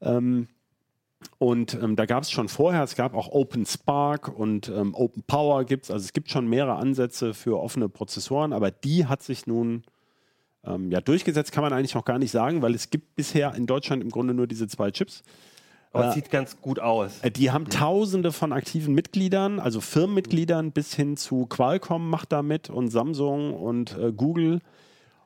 Ähm, 0.00 0.48
und 1.38 1.74
ähm, 1.74 1.94
da 1.94 2.06
gab 2.06 2.24
es 2.24 2.32
schon 2.32 2.48
vorher, 2.48 2.82
es 2.82 2.96
gab 2.96 3.14
auch 3.14 3.28
Open 3.28 3.64
Spark 3.64 4.36
und 4.36 4.68
ähm, 4.70 4.96
Open 4.96 5.22
Power 5.28 5.62
gibt 5.62 5.84
es. 5.84 5.92
Also 5.92 6.06
es 6.06 6.12
gibt 6.12 6.28
schon 6.28 6.48
mehrere 6.48 6.74
Ansätze 6.74 7.34
für 7.34 7.60
offene 7.60 7.88
Prozessoren, 7.88 8.52
aber 8.52 8.72
die 8.72 9.06
hat 9.06 9.22
sich 9.22 9.46
nun 9.46 9.84
ähm, 10.64 10.90
ja, 10.90 11.00
durchgesetzt, 11.00 11.52
kann 11.52 11.62
man 11.62 11.72
eigentlich 11.72 11.94
noch 11.94 12.04
gar 12.04 12.18
nicht 12.18 12.32
sagen, 12.32 12.62
weil 12.62 12.74
es 12.74 12.90
gibt 12.90 13.14
bisher 13.14 13.54
in 13.54 13.66
Deutschland 13.66 14.02
im 14.02 14.10
Grunde 14.10 14.34
nur 14.34 14.48
diese 14.48 14.66
zwei 14.66 14.90
Chips. 14.90 15.22
Aber 15.92 16.08
es 16.08 16.12
äh, 16.12 16.14
sieht 16.16 16.30
ganz 16.30 16.60
gut 16.60 16.78
aus. 16.78 17.20
Äh, 17.22 17.30
die 17.30 17.50
haben 17.50 17.68
tausende 17.68 18.32
von 18.32 18.52
aktiven 18.52 18.94
Mitgliedern, 18.94 19.60
also 19.60 19.80
Firmenmitgliedern 19.80 20.72
bis 20.72 20.94
hin 20.94 21.16
zu 21.16 21.46
Qualcomm 21.46 22.10
macht 22.10 22.32
da 22.32 22.42
mit 22.42 22.70
und 22.70 22.88
Samsung 22.88 23.54
und 23.54 23.96
äh, 23.96 24.12
Google. 24.12 24.60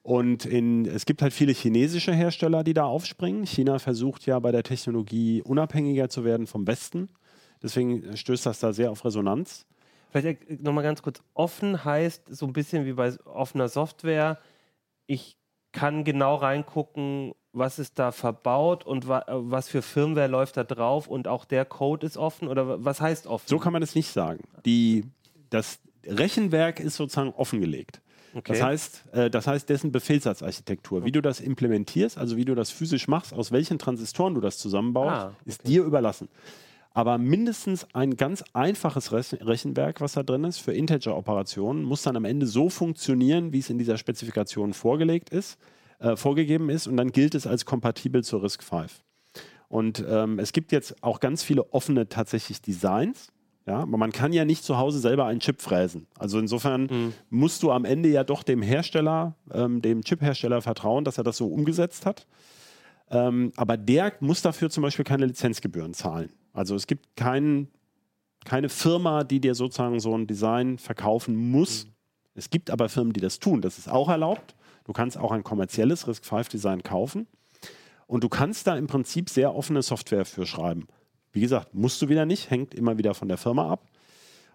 Und 0.02 0.46
in, 0.46 0.86
es 0.86 1.06
gibt 1.06 1.22
halt 1.22 1.32
viele 1.32 1.52
chinesische 1.52 2.12
Hersteller, 2.12 2.64
die 2.64 2.74
da 2.74 2.84
aufspringen. 2.84 3.46
China 3.46 3.78
versucht 3.78 4.26
ja 4.26 4.38
bei 4.40 4.50
der 4.50 4.64
Technologie 4.64 5.42
unabhängiger 5.42 6.08
zu 6.08 6.24
werden 6.24 6.46
vom 6.46 6.66
Westen. 6.66 7.08
Deswegen 7.62 8.16
stößt 8.16 8.46
das 8.46 8.58
da 8.58 8.72
sehr 8.72 8.90
auf 8.90 9.04
Resonanz. 9.04 9.64
Vielleicht 10.10 10.48
äh, 10.48 10.58
nochmal 10.60 10.84
ganz 10.84 11.02
kurz. 11.02 11.22
Offen 11.34 11.84
heißt 11.84 12.24
so 12.28 12.46
ein 12.46 12.52
bisschen 12.52 12.84
wie 12.84 12.92
bei 12.92 13.12
offener 13.24 13.68
Software. 13.68 14.38
Ich 15.06 15.36
kann 15.72 16.04
genau 16.04 16.36
reingucken, 16.36 17.32
was 17.52 17.78
ist 17.78 17.98
da 17.98 18.12
verbaut 18.12 18.84
und 18.84 19.08
wa 19.08 19.24
was 19.28 19.68
für 19.68 19.82
Firmware 19.82 20.28
läuft 20.28 20.56
da 20.56 20.64
drauf 20.64 21.06
und 21.06 21.28
auch 21.28 21.44
der 21.44 21.64
Code 21.64 22.06
ist 22.06 22.16
offen 22.16 22.48
oder 22.48 22.84
was 22.84 23.00
heißt 23.00 23.26
offen? 23.26 23.46
So 23.46 23.58
kann 23.58 23.72
man 23.72 23.82
es 23.82 23.94
nicht 23.94 24.10
sagen. 24.12 24.44
Die, 24.64 25.04
das 25.50 25.80
Rechenwerk 26.06 26.80
ist 26.80 26.96
sozusagen 26.96 27.30
offengelegt. 27.30 28.00
Okay. 28.34 28.52
Das, 28.52 28.62
heißt, 28.62 29.04
äh, 29.12 29.30
das 29.30 29.46
heißt, 29.46 29.68
dessen 29.68 29.92
Befehlssatzarchitektur, 29.92 31.04
wie 31.04 31.12
du 31.12 31.20
das 31.20 31.40
implementierst, 31.40 32.16
also 32.16 32.36
wie 32.36 32.46
du 32.46 32.54
das 32.54 32.70
physisch 32.70 33.06
machst, 33.06 33.34
aus 33.34 33.52
welchen 33.52 33.78
Transistoren 33.78 34.34
du 34.34 34.40
das 34.40 34.56
zusammenbaust, 34.56 35.10
ah, 35.10 35.26
okay. 35.28 35.36
ist 35.44 35.66
dir 35.66 35.84
überlassen. 35.84 36.28
Aber 36.94 37.18
mindestens 37.18 37.86
ein 37.94 38.16
ganz 38.16 38.44
einfaches 38.52 39.12
Rechenwerk, 39.12 40.00
was 40.00 40.12
da 40.12 40.22
drin 40.22 40.44
ist, 40.44 40.58
für 40.58 40.72
Integer-Operationen, 40.74 41.82
muss 41.84 42.02
dann 42.02 42.16
am 42.16 42.24
Ende 42.24 42.46
so 42.46 42.68
funktionieren, 42.68 43.52
wie 43.52 43.60
es 43.60 43.70
in 43.70 43.78
dieser 43.78 43.96
Spezifikation 43.96 44.74
vorgelegt 44.74 45.30
ist, 45.30 45.58
äh, 46.00 46.16
vorgegeben 46.16 46.68
ist, 46.68 46.86
und 46.86 46.96
dann 46.96 47.12
gilt 47.12 47.34
es 47.34 47.46
als 47.46 47.64
kompatibel 47.64 48.22
zur 48.22 48.42
RISC-V. 48.42 48.86
Und 49.68 50.04
ähm, 50.06 50.38
es 50.38 50.52
gibt 50.52 50.70
jetzt 50.70 51.02
auch 51.02 51.18
ganz 51.18 51.42
viele 51.42 51.72
offene 51.72 52.08
tatsächlich 52.08 52.60
Designs. 52.60 53.32
Ja, 53.66 53.78
aber 53.78 53.96
man 53.96 54.10
kann 54.10 54.32
ja 54.32 54.44
nicht 54.44 54.64
zu 54.64 54.76
Hause 54.76 54.98
selber 54.98 55.26
einen 55.26 55.38
Chip 55.38 55.62
fräsen. 55.62 56.08
Also 56.18 56.40
insofern 56.40 56.82
mhm. 56.82 57.14
musst 57.30 57.62
du 57.62 57.70
am 57.70 57.84
Ende 57.84 58.08
ja 58.08 58.24
doch 58.24 58.42
dem 58.42 58.60
Hersteller, 58.60 59.36
ähm, 59.52 59.80
dem 59.80 60.02
Chip-Hersteller 60.02 60.62
vertrauen, 60.62 61.04
dass 61.04 61.16
er 61.16 61.24
das 61.24 61.36
so 61.36 61.46
umgesetzt 61.46 62.04
hat. 62.04 62.26
Ähm, 63.10 63.52
aber 63.56 63.76
der 63.76 64.14
muss 64.18 64.42
dafür 64.42 64.68
zum 64.68 64.82
Beispiel 64.82 65.04
keine 65.04 65.26
Lizenzgebühren 65.26 65.94
zahlen. 65.94 66.30
Also 66.52 66.74
es 66.74 66.86
gibt 66.86 67.16
kein, 67.16 67.68
keine 68.44 68.68
Firma, 68.68 69.24
die 69.24 69.40
dir 69.40 69.54
sozusagen 69.54 70.00
so 70.00 70.16
ein 70.16 70.26
Design 70.26 70.78
verkaufen 70.78 71.36
muss. 71.36 71.86
Mhm. 71.86 71.90
Es 72.34 72.50
gibt 72.50 72.70
aber 72.70 72.88
Firmen, 72.88 73.12
die 73.12 73.20
das 73.20 73.38
tun. 73.38 73.60
Das 73.60 73.78
ist 73.78 73.88
auch 73.88 74.08
erlaubt. 74.08 74.54
Du 74.84 74.92
kannst 74.92 75.16
auch 75.18 75.32
ein 75.32 75.44
kommerzielles 75.44 76.06
RISC-V-Design 76.06 76.82
kaufen. 76.82 77.26
Und 78.06 78.24
du 78.24 78.28
kannst 78.28 78.66
da 78.66 78.76
im 78.76 78.86
Prinzip 78.86 79.30
sehr 79.30 79.54
offene 79.54 79.82
Software 79.82 80.24
für 80.24 80.44
schreiben. 80.44 80.86
Wie 81.32 81.40
gesagt, 81.40 81.74
musst 81.74 82.02
du 82.02 82.08
wieder 82.08 82.26
nicht, 82.26 82.50
hängt 82.50 82.74
immer 82.74 82.98
wieder 82.98 83.14
von 83.14 83.28
der 83.28 83.38
Firma 83.38 83.70
ab. 83.70 83.86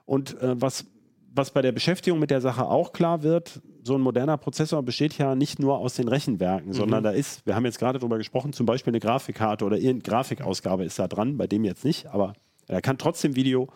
Und 0.05 0.39
äh, 0.41 0.61
was, 0.61 0.85
was 1.33 1.51
bei 1.51 1.61
der 1.61 1.71
Beschäftigung 1.71 2.19
mit 2.19 2.29
der 2.29 2.41
Sache 2.41 2.65
auch 2.65 2.93
klar 2.93 3.23
wird, 3.23 3.61
so 3.87 3.95
ein 3.95 4.01
moderner 4.01 4.37
Prozessor 4.37 4.83
besteht 4.83 5.17
ja 5.17 5.33
nicht 5.33 5.57
nur 5.57 5.79
aus 5.79 5.95
den 5.95 6.07
Rechenwerken, 6.07 6.69
mhm. 6.69 6.73
sondern 6.73 7.03
da 7.03 7.11
ist, 7.11 7.45
wir 7.45 7.55
haben 7.55 7.65
jetzt 7.65 7.79
gerade 7.79 7.97
darüber 7.97 8.17
gesprochen, 8.17 8.53
zum 8.53 8.65
Beispiel 8.65 8.91
eine 8.91 8.99
Grafikkarte 8.99 9.65
oder 9.65 9.77
irgendeine 9.77 10.03
Grafikausgabe 10.03 10.83
ist 10.83 10.99
da 10.99 11.07
dran, 11.07 11.37
bei 11.37 11.47
dem 11.47 11.63
jetzt 11.63 11.83
nicht, 11.83 12.05
aber 12.07 12.33
er 12.67 12.81
kann 12.81 12.97
trotzdem 12.97 13.35
Video. 13.35 13.69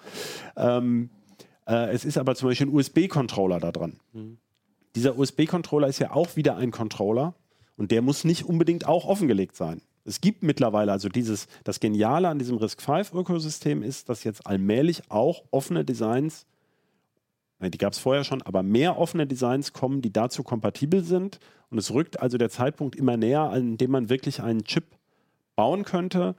Ähm, 0.57 1.09
äh, 1.65 1.91
es 1.91 2.05
ist 2.05 2.17
aber 2.17 2.35
zum 2.35 2.49
Beispiel 2.49 2.67
ein 2.67 2.73
USB-Controller 2.73 3.59
da 3.59 3.71
dran. 3.71 3.99
Mhm. 4.13 4.37
Dieser 4.95 5.17
USB-Controller 5.17 5.87
ist 5.87 5.99
ja 5.99 6.11
auch 6.11 6.35
wieder 6.35 6.57
ein 6.57 6.71
Controller 6.71 7.33
und 7.77 7.91
der 7.91 8.01
muss 8.01 8.25
nicht 8.25 8.45
unbedingt 8.45 8.85
auch 8.85 9.05
offengelegt 9.05 9.55
sein. 9.55 9.81
Es 10.03 10.19
gibt 10.19 10.43
mittlerweile, 10.43 10.91
also 10.91 11.09
dieses, 11.09 11.47
das 11.63 11.79
Geniale 11.79 12.27
an 12.27 12.39
diesem 12.39 12.57
RISC-V-Ökosystem 12.57 13.83
ist, 13.83 14.09
dass 14.09 14.23
jetzt 14.23 14.45
allmählich 14.45 15.03
auch 15.09 15.43
offene 15.51 15.85
Designs, 15.85 16.45
die 17.69 17.77
gab 17.77 17.93
es 17.93 17.99
vorher 17.99 18.23
schon, 18.23 18.41
aber 18.41 18.63
mehr 18.63 18.97
offene 18.97 19.27
Designs 19.27 19.73
kommen, 19.73 20.01
die 20.01 20.11
dazu 20.11 20.43
kompatibel 20.43 21.03
sind. 21.03 21.39
Und 21.69 21.77
es 21.77 21.93
rückt 21.93 22.19
also 22.19 22.37
der 22.37 22.49
Zeitpunkt 22.49 22.95
immer 22.95 23.17
näher, 23.17 23.49
an 23.49 23.77
dem 23.77 23.91
man 23.91 24.09
wirklich 24.09 24.41
einen 24.41 24.63
Chip 24.63 24.85
bauen 25.55 25.83
könnte, 25.83 26.35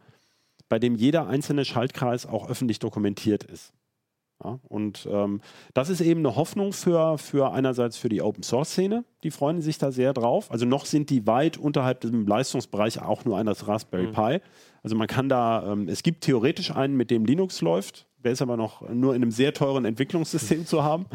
bei 0.68 0.78
dem 0.78 0.94
jeder 0.94 1.26
einzelne 1.26 1.64
Schaltkreis 1.64 2.26
auch 2.26 2.48
öffentlich 2.48 2.78
dokumentiert 2.78 3.44
ist. 3.44 3.72
Ja, 4.44 4.58
und 4.68 5.06
ähm, 5.11 5.40
das 5.72 5.88
ist 5.88 6.00
eben 6.00 6.20
eine 6.20 6.35
Hoffnung 6.35 6.72
für, 6.72 7.16
für 7.18 7.52
einerseits 7.52 7.96
für 7.96 8.08
die 8.08 8.22
Open 8.22 8.42
Source 8.42 8.70
Szene. 8.70 9.04
Die 9.22 9.30
freuen 9.30 9.61
sich 9.61 9.78
da 9.78 9.92
sehr 9.92 10.12
drauf. 10.12 10.50
Also 10.50 10.66
noch 10.66 10.85
sind 10.85 11.11
die 11.11 11.26
weit 11.26 11.58
unterhalb 11.58 12.00
dem 12.00 12.26
Leistungsbereich 12.26 13.00
auch 13.00 13.24
nur 13.24 13.38
eines 13.38 13.68
Raspberry 13.68 14.08
mhm. 14.08 14.12
Pi. 14.12 14.40
Also 14.82 14.96
man 14.96 15.06
kann 15.06 15.28
da, 15.28 15.72
ähm, 15.72 15.88
es 15.88 16.02
gibt 16.02 16.24
theoretisch 16.24 16.72
einen, 16.74 16.96
mit 16.96 17.11
dem 17.11 17.24
Linux 17.24 17.61
läuft. 17.61 18.06
Der 18.24 18.32
ist 18.32 18.42
aber 18.42 18.56
noch 18.56 18.88
nur 18.88 19.14
in 19.14 19.22
einem 19.22 19.30
sehr 19.30 19.52
teuren 19.52 19.85
Entwicklungssystem 19.85 20.66
zu 20.66 20.82
haben. 20.82 21.06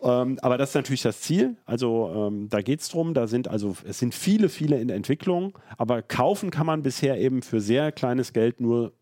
Ähm, 0.00 0.38
aber 0.42 0.58
das 0.58 0.70
ist 0.70 0.74
natürlich 0.74 1.02
das 1.02 1.20
Ziel. 1.20 1.56
Also 1.64 2.12
ähm, 2.14 2.48
da 2.48 2.62
geht 2.62 2.80
es 2.80 2.88
drum. 2.88 3.14
Da 3.14 3.26
sind 3.26 3.48
also 3.48 3.76
es 3.84 3.98
sind 3.98 4.14
viele, 4.14 4.48
viele 4.48 4.80
in 4.80 4.90
Entwicklung. 4.90 5.58
Aber 5.76 6.02
kaufen 6.02 6.50
kann 6.50 6.66
man 6.66 6.82
bisher 6.82 7.18
eben 7.18 7.42
für 7.42 7.60
sehr 7.60 7.92
kleines 7.92 8.32
Geld 8.32 8.60
nur 8.60 8.92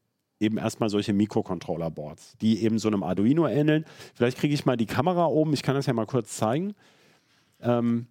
eben 0.41 0.59
erstmal 0.59 0.91
solche 0.91 1.13
Mikrocontroller-Boards, 1.13 2.37
die 2.41 2.63
eben 2.63 2.79
so 2.79 2.89
einem 2.89 3.03
Arduino 3.03 3.47
ähneln. 3.47 3.85
Vielleicht 4.15 4.39
kriege 4.39 4.55
ich 4.55 4.67
mal 4.67 4.77
die 4.77 4.87
Kamera 4.87 5.27
oben, 5.27 5.53
ich 5.55 5.63
kann 5.63 5.75
das 5.75 5.87
ja 5.87 5.95
mal 5.95 6.07
kurz 6.07 6.37
zeigen. 6.37 6.75
Ähm, 7.61 8.07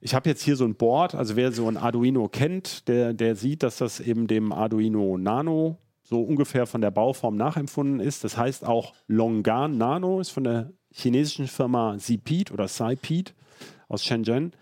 ich 0.00 0.14
habe 0.14 0.28
jetzt 0.28 0.42
hier 0.42 0.56
so 0.56 0.64
ein 0.64 0.74
Board, 0.74 1.14
also 1.14 1.36
wer 1.36 1.52
so 1.52 1.68
ein 1.68 1.76
Arduino 1.76 2.28
kennt, 2.28 2.88
der, 2.88 3.12
der 3.12 3.36
sieht, 3.36 3.62
dass 3.62 3.76
das 3.76 4.00
eben 4.00 4.26
dem 4.26 4.50
Arduino 4.50 5.16
Nano 5.18 5.78
so 6.12 6.20
ungefähr 6.20 6.66
von 6.66 6.82
der 6.82 6.90
Bauform 6.90 7.36
nachempfunden 7.36 7.98
ist. 7.98 8.22
Das 8.22 8.36
heißt 8.36 8.66
auch 8.66 8.92
Longan 9.06 9.78
Nano, 9.78 10.20
ist 10.20 10.28
von 10.28 10.44
der 10.44 10.70
chinesischen 10.92 11.46
Firma 11.46 11.96
Zipit 11.98 12.52
oder 12.52 12.68
Saipit 12.68 13.34
aus 13.88 14.04
Shenzhen. 14.04 14.52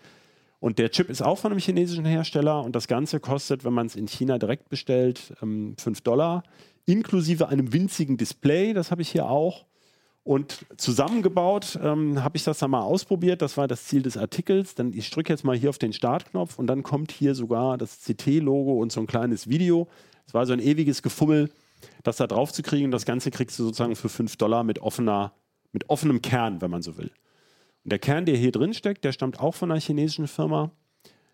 Und 0.60 0.78
der 0.78 0.92
Chip 0.92 1.10
ist 1.10 1.22
auch 1.22 1.38
von 1.38 1.50
einem 1.50 1.60
chinesischen 1.60 2.04
Hersteller 2.04 2.62
und 2.62 2.76
das 2.76 2.86
Ganze 2.86 3.18
kostet, 3.18 3.64
wenn 3.64 3.72
man 3.72 3.86
es 3.86 3.96
in 3.96 4.06
China 4.06 4.38
direkt 4.38 4.68
bestellt, 4.68 5.18
5 5.40 5.42
ähm, 5.42 5.94
Dollar 6.04 6.44
inklusive 6.86 7.48
einem 7.48 7.72
winzigen 7.72 8.16
Display, 8.16 8.72
das 8.72 8.92
habe 8.92 9.02
ich 9.02 9.10
hier 9.10 9.28
auch. 9.28 9.64
Und 10.22 10.66
zusammengebaut 10.76 11.78
ähm, 11.82 12.22
habe 12.22 12.36
ich 12.36 12.44
das 12.44 12.58
dann 12.58 12.70
mal 12.70 12.82
ausprobiert. 12.82 13.42
Das 13.42 13.56
war 13.56 13.66
das 13.66 13.86
Ziel 13.86 14.02
des 14.02 14.16
Artikels. 14.16 14.74
Dann 14.74 14.92
ich 14.92 15.10
drücke 15.10 15.32
jetzt 15.32 15.44
mal 15.44 15.56
hier 15.56 15.70
auf 15.70 15.78
den 15.78 15.92
Startknopf 15.92 16.58
und 16.58 16.66
dann 16.66 16.82
kommt 16.82 17.10
hier 17.10 17.34
sogar 17.34 17.78
das 17.78 18.00
CT-Logo 18.04 18.74
und 18.74 18.92
so 18.92 19.00
ein 19.00 19.06
kleines 19.06 19.48
Video. 19.48 19.88
Es 20.30 20.34
war 20.34 20.46
so 20.46 20.52
ein 20.52 20.60
ewiges 20.60 21.02
Gefummel, 21.02 21.50
das 22.04 22.18
da 22.18 22.28
drauf 22.28 22.52
zu 22.52 22.62
kriegen. 22.62 22.92
Das 22.92 23.04
Ganze 23.04 23.32
kriegst 23.32 23.58
du 23.58 23.64
sozusagen 23.64 23.96
für 23.96 24.08
5 24.08 24.36
Dollar 24.36 24.62
mit, 24.62 24.78
offener, 24.78 25.32
mit 25.72 25.90
offenem 25.90 26.22
Kern, 26.22 26.60
wenn 26.60 26.70
man 26.70 26.82
so 26.82 26.96
will. 26.96 27.10
Und 27.82 27.90
der 27.90 27.98
Kern, 27.98 28.26
der 28.26 28.36
hier 28.36 28.52
drin 28.52 28.72
steckt, 28.72 29.02
der 29.02 29.10
stammt 29.10 29.40
auch 29.40 29.56
von 29.56 29.72
einer 29.72 29.80
chinesischen 29.80 30.28
Firma, 30.28 30.70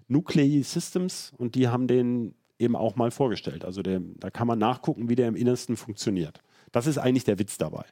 Nuclei 0.08 0.62
Systems. 0.62 1.34
Und 1.36 1.56
die 1.56 1.68
haben 1.68 1.88
den 1.88 2.36
eben 2.58 2.74
auch 2.74 2.96
mal 2.96 3.10
vorgestellt. 3.10 3.66
Also 3.66 3.82
der, 3.82 4.00
da 4.00 4.30
kann 4.30 4.46
man 4.46 4.58
nachgucken, 4.58 5.10
wie 5.10 5.14
der 5.14 5.28
im 5.28 5.36
Innersten 5.36 5.76
funktioniert. 5.76 6.40
Das 6.72 6.86
ist 6.86 6.96
eigentlich 6.96 7.24
der 7.24 7.38
Witz 7.38 7.58
dabei. 7.58 7.84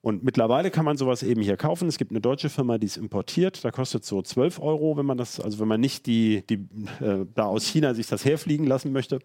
Und 0.00 0.24
mittlerweile 0.24 0.72
kann 0.72 0.84
man 0.84 0.96
sowas 0.96 1.22
eben 1.22 1.42
hier 1.42 1.56
kaufen. 1.56 1.86
Es 1.86 1.96
gibt 1.96 2.10
eine 2.10 2.20
deutsche 2.20 2.48
Firma, 2.48 2.78
die 2.78 2.88
es 2.88 2.96
importiert. 2.96 3.64
Da 3.64 3.70
kostet 3.70 4.04
so 4.04 4.20
12 4.20 4.58
Euro, 4.58 4.96
wenn 4.96 5.06
man 5.06 5.16
das, 5.16 5.38
also 5.38 5.60
wenn 5.60 5.68
man 5.68 5.80
nicht 5.80 6.06
die, 6.06 6.44
die 6.50 6.66
äh, 7.04 7.24
da 7.36 7.44
aus 7.44 7.66
China 7.66 7.94
sich 7.94 8.08
das 8.08 8.24
herfliegen 8.24 8.66
lassen 8.66 8.90
möchte. 8.90 9.20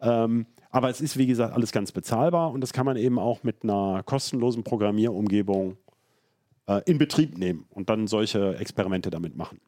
Ähm, 0.00 0.46
aber 0.70 0.90
es 0.90 1.00
ist, 1.00 1.16
wie 1.16 1.26
gesagt, 1.26 1.54
alles 1.54 1.72
ganz 1.72 1.92
bezahlbar 1.92 2.52
und 2.52 2.60
das 2.60 2.72
kann 2.72 2.86
man 2.86 2.96
eben 2.96 3.18
auch 3.18 3.42
mit 3.42 3.62
einer 3.62 4.02
kostenlosen 4.04 4.64
Programmierumgebung 4.64 5.76
äh, 6.66 6.82
in 6.86 6.98
Betrieb 6.98 7.38
nehmen 7.38 7.66
und 7.70 7.90
dann 7.90 8.06
solche 8.06 8.56
Experimente 8.58 9.10
damit 9.10 9.36
machen. 9.36 9.60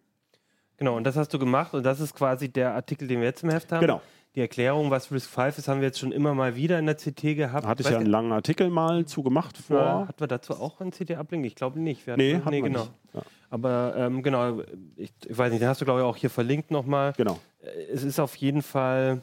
Genau, 0.76 0.96
und 0.96 1.04
das 1.04 1.16
hast 1.16 1.32
du 1.34 1.38
gemacht 1.38 1.74
und 1.74 1.84
das 1.84 2.00
ist 2.00 2.14
quasi 2.14 2.48
der 2.48 2.74
Artikel, 2.74 3.08
den 3.08 3.20
wir 3.20 3.26
jetzt 3.26 3.42
im 3.42 3.50
Heft 3.50 3.72
haben. 3.72 3.80
Genau. 3.80 4.00
Die 4.36 4.40
Erklärung, 4.40 4.90
was 4.90 5.10
Risk 5.10 5.28
5 5.28 5.58
ist, 5.58 5.68
haben 5.68 5.80
wir 5.80 5.88
jetzt 5.88 5.98
schon 5.98 6.12
immer 6.12 6.34
mal 6.34 6.54
wieder 6.54 6.78
in 6.78 6.86
der 6.86 6.94
CT 6.94 7.36
gehabt. 7.36 7.66
Hatte 7.66 7.82
ich 7.82 7.90
ja 7.90 7.98
einen 7.98 8.06
langen 8.06 8.30
Artikel 8.30 8.70
mal 8.70 9.04
zu 9.04 9.24
gemacht 9.24 9.58
vor. 9.58 9.76
Ja, 9.76 10.06
hatten 10.06 10.20
wir 10.20 10.28
dazu 10.28 10.54
auch 10.54 10.80
einen 10.80 10.92
CT-Ablink? 10.92 11.44
Ich 11.44 11.56
glaube 11.56 11.80
nicht. 11.80 12.06
Wir 12.06 12.16
nee, 12.16 12.40
nee 12.48 12.60
genau. 12.60 12.86
Ja. 13.12 13.22
Aber 13.50 13.94
ähm, 13.96 14.22
genau, 14.22 14.60
ich, 14.94 15.12
ich, 15.26 15.36
weiß 15.36 15.50
nicht, 15.50 15.60
den 15.60 15.68
hast 15.68 15.80
du 15.80 15.84
glaube 15.84 16.00
ich 16.00 16.06
auch 16.06 16.16
hier 16.16 16.30
verlinkt 16.30 16.70
nochmal. 16.70 17.12
Genau. 17.16 17.40
Äh, 17.60 17.92
es 17.92 18.04
ist 18.04 18.20
auf 18.20 18.36
jeden 18.36 18.62
Fall 18.62 19.22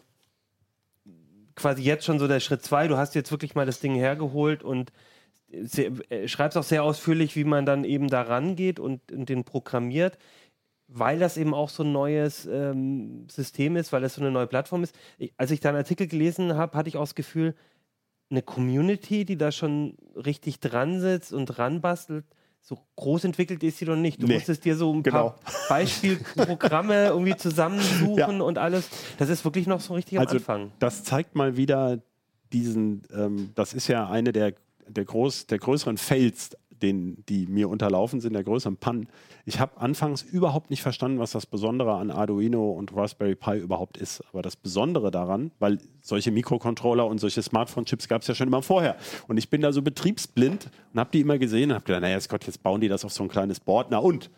quasi 1.58 1.84
jetzt 1.84 2.06
schon 2.06 2.20
so 2.20 2.28
der 2.30 2.40
Schritt 2.40 2.64
2. 2.64 2.88
Du 2.88 2.98
hast 2.98 3.16
jetzt 3.16 3.32
wirklich 3.32 3.56
mal 3.56 3.66
das 3.66 3.82
Ding 3.82 3.96
hergeholt 3.96 4.64
und 4.64 4.94
äh, 5.52 6.28
schreibst 6.28 6.58
auch 6.58 6.64
sehr 6.64 6.84
ausführlich, 6.84 7.36
wie 7.36 7.44
man 7.44 7.66
dann 7.66 7.84
eben 7.84 8.08
da 8.08 8.22
rangeht 8.22 8.80
und, 8.80 9.12
und 9.12 9.28
den 9.28 9.44
programmiert 9.44 10.18
weil 10.88 11.20
das 11.20 11.38
eben 11.38 11.54
auch 11.54 11.70
so 11.70 11.84
ein 11.84 11.92
neues 11.92 12.46
ähm, 12.46 13.28
System 13.30 13.76
ist, 13.76 13.92
weil 13.92 14.02
das 14.02 14.16
so 14.16 14.22
eine 14.22 14.32
neue 14.32 14.48
Plattform 14.48 14.84
ist. 14.84 14.96
Ich, 15.18 15.34
als 15.38 15.52
ich 15.52 15.60
da 15.60 15.70
einen 15.70 15.78
Artikel 15.78 16.08
gelesen 16.08 16.56
habe, 16.56 16.78
hatte 16.78 16.90
ich 16.90 16.98
auch 16.98 17.02
das 17.02 17.16
Gefühl, 17.16 17.56
eine 18.30 18.42
Community, 18.42 19.26
die 19.26 19.38
da 19.38 19.52
schon 19.52 19.98
richtig 20.16 20.60
dran 20.60 21.00
sitzt 21.00 21.34
und 21.34 21.46
dran 21.46 21.82
bastelt, 21.82 22.26
so 22.68 22.78
groß 22.98 23.24
entwickelt 23.24 23.64
ist 23.64 23.78
sie 23.78 23.86
doch 23.86 23.96
nicht. 23.96 24.22
Du 24.22 24.28
nee, 24.28 24.34
musstest 24.34 24.66
dir 24.66 24.76
so 24.76 24.94
ein 24.94 25.02
genau. 25.02 25.30
paar 25.30 25.40
Beispielprogramme 25.70 27.06
irgendwie 27.08 27.38
zusammensuchen 27.38 28.18
ja. 28.18 28.28
und 28.28 28.58
alles. 28.58 28.90
Das 29.18 29.30
ist 29.30 29.46
wirklich 29.46 29.68
noch 29.68 29.80
so 29.80 29.94
richtig 29.94 30.20
also, 30.20 30.32
am 30.32 30.38
Anfang. 30.38 30.72
Das 30.80 31.06
zeigt 31.06 31.34
mal 31.34 31.56
wieder 31.56 32.00
diesen, 32.52 33.04
ähm, 33.14 33.52
das 33.56 33.74
ist 33.74 33.88
ja 33.88 34.10
eine 34.10 34.34
der, 34.34 34.54
der, 34.86 35.06
groß, 35.06 35.48
der 35.48 35.60
größeren 35.60 35.98
Fails 35.98 36.58
den, 36.82 37.24
die 37.28 37.48
mir 37.48 37.70
unterlaufen 37.70 38.22
sind, 38.22 38.34
der 38.34 38.44
größeren 38.44 38.78
Pannen. 38.78 39.08
Ich 39.46 39.60
habe 39.60 39.80
anfangs 39.80 40.22
überhaupt 40.22 40.70
nicht 40.70 40.82
verstanden, 40.82 41.20
was 41.20 41.32
das 41.32 41.46
Besondere 41.46 41.96
an 41.96 42.12
Arduino 42.12 42.72
und 42.72 42.96
Raspberry 42.96 43.36
Pi 43.36 43.58
überhaupt 43.58 43.98
ist. 43.98 44.24
Aber 44.32 44.42
das 44.42 44.56
Besondere 44.56 45.12
daran, 45.12 45.52
weil 45.60 45.80
solche 46.02 46.32
Mikrocontroller 46.32 47.06
und 47.06 47.20
solche 47.20 47.42
Smartphone-Chips 47.42 48.08
gab 48.08 48.22
es 48.22 48.28
ja 48.28 48.36
schon 48.36 48.48
immer 48.48 48.62
vorher. 48.62 48.98
Und 49.28 49.38
ich 49.38 49.50
bin 49.50 49.62
da 49.62 49.72
so 49.72 49.82
betriebsblind 49.82 50.70
und 50.94 51.00
habe 51.00 51.10
die 51.12 51.22
immer 51.22 51.38
gesehen 51.38 51.72
und 51.72 51.76
habe 51.76 51.86
gedacht, 51.86 52.02
naja, 52.02 52.20
Gott, 52.28 52.46
jetzt 52.46 52.64
bauen 52.64 52.82
die 52.82 52.88
das 52.88 53.06
auf 53.06 53.14
so 53.14 53.24
ein 53.24 53.30
kleines 53.30 53.60
Board. 53.60 53.88
Na 53.92 53.98
und? 53.98 54.30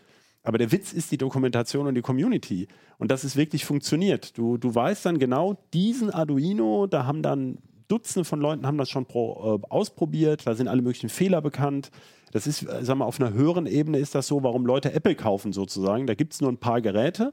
Aber 0.43 0.57
der 0.57 0.71
Witz 0.71 0.93
ist 0.93 1.11
die 1.11 1.17
Dokumentation 1.17 1.87
und 1.87 1.95
die 1.95 2.01
Community. 2.01 2.67
Und 2.97 3.11
dass 3.11 3.23
es 3.23 3.35
wirklich 3.35 3.65
funktioniert. 3.65 4.37
Du, 4.37 4.57
du 4.57 4.73
weißt 4.73 5.05
dann 5.05 5.19
genau, 5.19 5.57
diesen 5.73 6.09
Arduino, 6.09 6.87
da 6.87 7.05
haben 7.05 7.21
dann 7.21 7.57
Dutzende 7.89 8.23
von 8.23 8.39
Leuten 8.39 8.65
haben 8.65 8.77
das 8.77 8.89
schon 8.89 9.05
pro, 9.05 9.59
äh, 9.61 9.67
ausprobiert, 9.69 10.47
da 10.47 10.55
sind 10.55 10.67
alle 10.67 10.81
möglichen 10.81 11.09
Fehler 11.09 11.41
bekannt. 11.41 11.91
Das 12.31 12.47
ist, 12.47 12.63
äh, 12.63 12.85
sagen 12.85 12.99
wir, 12.99 13.05
auf 13.05 13.19
einer 13.19 13.33
höheren 13.33 13.65
Ebene 13.65 13.97
ist 13.97 14.15
das 14.15 14.27
so, 14.27 14.43
warum 14.43 14.65
Leute 14.65 14.93
Apple 14.93 15.15
kaufen 15.15 15.51
sozusagen. 15.51 16.07
Da 16.07 16.13
gibt 16.13 16.33
es 16.33 16.41
nur 16.41 16.51
ein 16.51 16.57
paar 16.57 16.81
Geräte. 16.81 17.31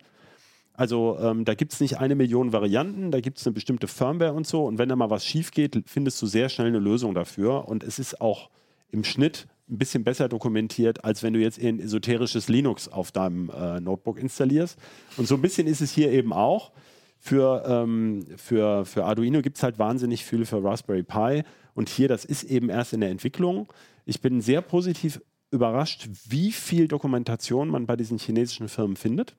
Also 0.73 1.19
ähm, 1.21 1.45
da 1.45 1.55
gibt 1.55 1.73
es 1.73 1.81
nicht 1.81 1.99
eine 1.99 2.15
Million 2.15 2.53
Varianten, 2.53 3.11
da 3.11 3.21
gibt 3.21 3.39
es 3.39 3.47
eine 3.47 3.55
bestimmte 3.55 3.87
Firmware 3.87 4.33
und 4.33 4.47
so. 4.47 4.65
Und 4.65 4.79
wenn 4.79 4.89
da 4.89 4.97
mal 4.97 5.11
was 5.11 5.25
schief 5.25 5.51
geht, 5.51 5.83
findest 5.87 6.21
du 6.21 6.27
sehr 6.27 6.49
schnell 6.49 6.69
eine 6.69 6.79
Lösung 6.79 7.15
dafür. 7.15 7.69
Und 7.69 7.83
es 7.83 7.99
ist 7.99 8.21
auch 8.21 8.51
im 8.91 9.05
Schnitt 9.05 9.47
ein 9.69 9.79
bisschen 9.79 10.05
besser 10.05 10.29
dokumentiert, 10.29 11.05
als 11.05 11.23
wenn 11.23 11.33
du 11.33 11.41
jetzt 11.41 11.61
ein 11.61 11.81
esoterisches 11.81 12.49
Linux 12.49 12.89
auf 12.89 13.11
deinem 13.11 13.51
äh, 13.51 13.81
Notebook 13.81 14.19
installierst. 14.19 14.79
Und 15.17 15.27
so 15.27 15.35
ein 15.35 15.43
bisschen 15.43 15.67
ist 15.67 15.81
es 15.81 15.93
hier 15.93 16.11
eben 16.13 16.33
auch. 16.33 16.73
Für, 17.19 17.65
ähm, 17.67 18.27
für, 18.37 18.85
für 18.85 19.05
Arduino 19.05 19.43
gibt 19.43 19.57
es 19.57 19.63
halt 19.63 19.79
wahnsinnig 19.79 20.25
viel 20.25 20.45
für 20.45 20.63
Raspberry 20.63 21.03
Pi. 21.03 21.43
Und 21.75 21.89
hier, 21.89 22.09
das 22.09 22.25
ist 22.25 22.45
eben 22.45 22.69
erst 22.69 22.93
in 22.93 23.01
der 23.01 23.11
Entwicklung. 23.11 23.73
Ich 24.05 24.21
bin 24.21 24.41
sehr 24.41 24.61
positiv 24.61 25.21
überrascht, 25.51 26.09
wie 26.29 26.53
viel 26.53 26.89
Dokumentation 26.89 27.69
man 27.69 27.87
bei 27.87 27.97
diesen 27.97 28.19
chinesischen 28.19 28.69
Firmen 28.69 28.97
findet. 28.97 29.37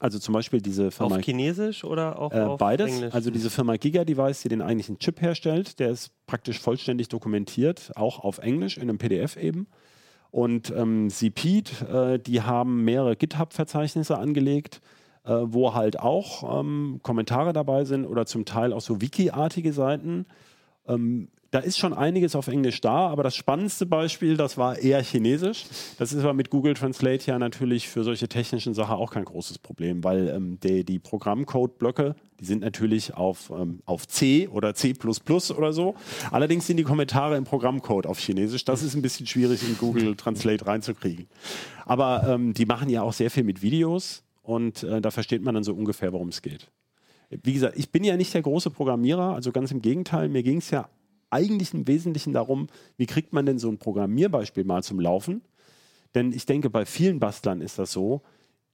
Also 0.00 0.18
zum 0.18 0.34
Beispiel 0.34 0.60
diese 0.60 0.90
Firma. 0.90 1.16
Auf 1.16 1.22
Chinesisch 1.22 1.84
oder 1.84 2.18
auch 2.18 2.32
äh, 2.32 2.40
auf 2.40 2.58
beides. 2.58 2.90
Englisch? 2.90 3.14
Also 3.14 3.30
diese 3.30 3.50
Firma 3.50 3.76
Giga 3.76 4.04
Device, 4.04 4.42
die 4.42 4.48
den 4.48 4.62
eigentlichen 4.62 4.98
Chip 4.98 5.20
herstellt, 5.20 5.78
der 5.78 5.90
ist 5.90 6.10
praktisch 6.26 6.58
vollständig 6.58 7.08
dokumentiert, 7.08 7.92
auch 7.94 8.20
auf 8.20 8.38
Englisch 8.38 8.76
in 8.76 8.84
einem 8.84 8.98
PDF 8.98 9.36
eben. 9.36 9.66
Und 10.30 10.72
ähm, 10.76 11.10
CPEAT, 11.10 11.82
äh, 11.82 12.18
die 12.18 12.42
haben 12.42 12.84
mehrere 12.84 13.14
GitHub-Verzeichnisse 13.14 14.18
angelegt, 14.18 14.80
äh, 15.24 15.32
wo 15.32 15.74
halt 15.74 15.98
auch 16.00 16.60
ähm, 16.60 17.00
Kommentare 17.02 17.52
dabei 17.52 17.84
sind 17.84 18.06
oder 18.06 18.26
zum 18.26 18.44
Teil 18.44 18.72
auch 18.72 18.80
so 18.80 19.00
Wiki-artige 19.00 19.72
Seiten. 19.72 20.26
Ähm, 20.86 21.28
da 21.54 21.60
ist 21.60 21.78
schon 21.78 21.94
einiges 21.94 22.34
auf 22.34 22.48
Englisch 22.48 22.80
da, 22.80 23.06
aber 23.06 23.22
das 23.22 23.36
spannendste 23.36 23.86
Beispiel, 23.86 24.36
das 24.36 24.58
war 24.58 24.76
eher 24.76 25.00
Chinesisch. 25.04 25.66
Das 25.98 26.12
ist 26.12 26.24
aber 26.24 26.34
mit 26.34 26.50
Google 26.50 26.74
Translate 26.74 27.30
ja 27.30 27.38
natürlich 27.38 27.88
für 27.88 28.02
solche 28.02 28.28
technischen 28.28 28.74
Sachen 28.74 28.96
auch 28.96 29.12
kein 29.12 29.24
großes 29.24 29.60
Problem, 29.60 30.02
weil 30.02 30.30
ähm, 30.30 30.58
die, 30.64 30.82
die 30.82 30.98
Programmcode-Blöcke, 30.98 32.16
die 32.40 32.44
sind 32.44 32.62
natürlich 32.62 33.14
auf, 33.14 33.52
ähm, 33.56 33.78
auf 33.86 34.08
C 34.08 34.48
oder 34.48 34.74
C 34.74 34.94
oder 35.56 35.72
so. 35.72 35.94
Allerdings 36.32 36.66
sind 36.66 36.78
die 36.78 36.82
Kommentare 36.82 37.36
im 37.36 37.44
Programmcode 37.44 38.08
auf 38.08 38.18
Chinesisch. 38.18 38.64
Das 38.64 38.82
ist 38.82 38.96
ein 38.96 39.02
bisschen 39.02 39.28
schwierig 39.28 39.62
in 39.62 39.78
Google 39.78 40.16
Translate 40.16 40.66
reinzukriegen. 40.66 41.28
Aber 41.86 42.26
ähm, 42.28 42.52
die 42.52 42.66
machen 42.66 42.88
ja 42.90 43.02
auch 43.02 43.12
sehr 43.12 43.30
viel 43.30 43.44
mit 43.44 43.62
Videos 43.62 44.23
und 44.44 44.84
äh, 44.84 45.00
da 45.00 45.10
versteht 45.10 45.42
man 45.42 45.54
dann 45.54 45.64
so 45.64 45.74
ungefähr, 45.74 46.12
worum 46.12 46.28
es 46.28 46.42
geht. 46.42 46.70
Wie 47.30 47.54
gesagt, 47.54 47.76
ich 47.76 47.90
bin 47.90 48.04
ja 48.04 48.16
nicht 48.16 48.32
der 48.32 48.42
große 48.42 48.70
Programmierer, 48.70 49.34
also 49.34 49.50
ganz 49.50 49.72
im 49.72 49.82
Gegenteil, 49.82 50.28
mir 50.28 50.44
ging 50.44 50.58
es 50.58 50.70
ja 50.70 50.88
eigentlich 51.30 51.74
im 51.74 51.88
Wesentlichen 51.88 52.32
darum, 52.32 52.68
wie 52.96 53.06
kriegt 53.06 53.32
man 53.32 53.44
denn 53.44 53.58
so 53.58 53.68
ein 53.68 53.78
Programmierbeispiel 53.78 54.64
mal 54.64 54.82
zum 54.84 55.00
Laufen? 55.00 55.42
Denn 56.14 56.32
ich 56.32 56.46
denke, 56.46 56.70
bei 56.70 56.86
vielen 56.86 57.18
Bastlern 57.18 57.60
ist 57.60 57.78
das 57.78 57.90
so, 57.90 58.22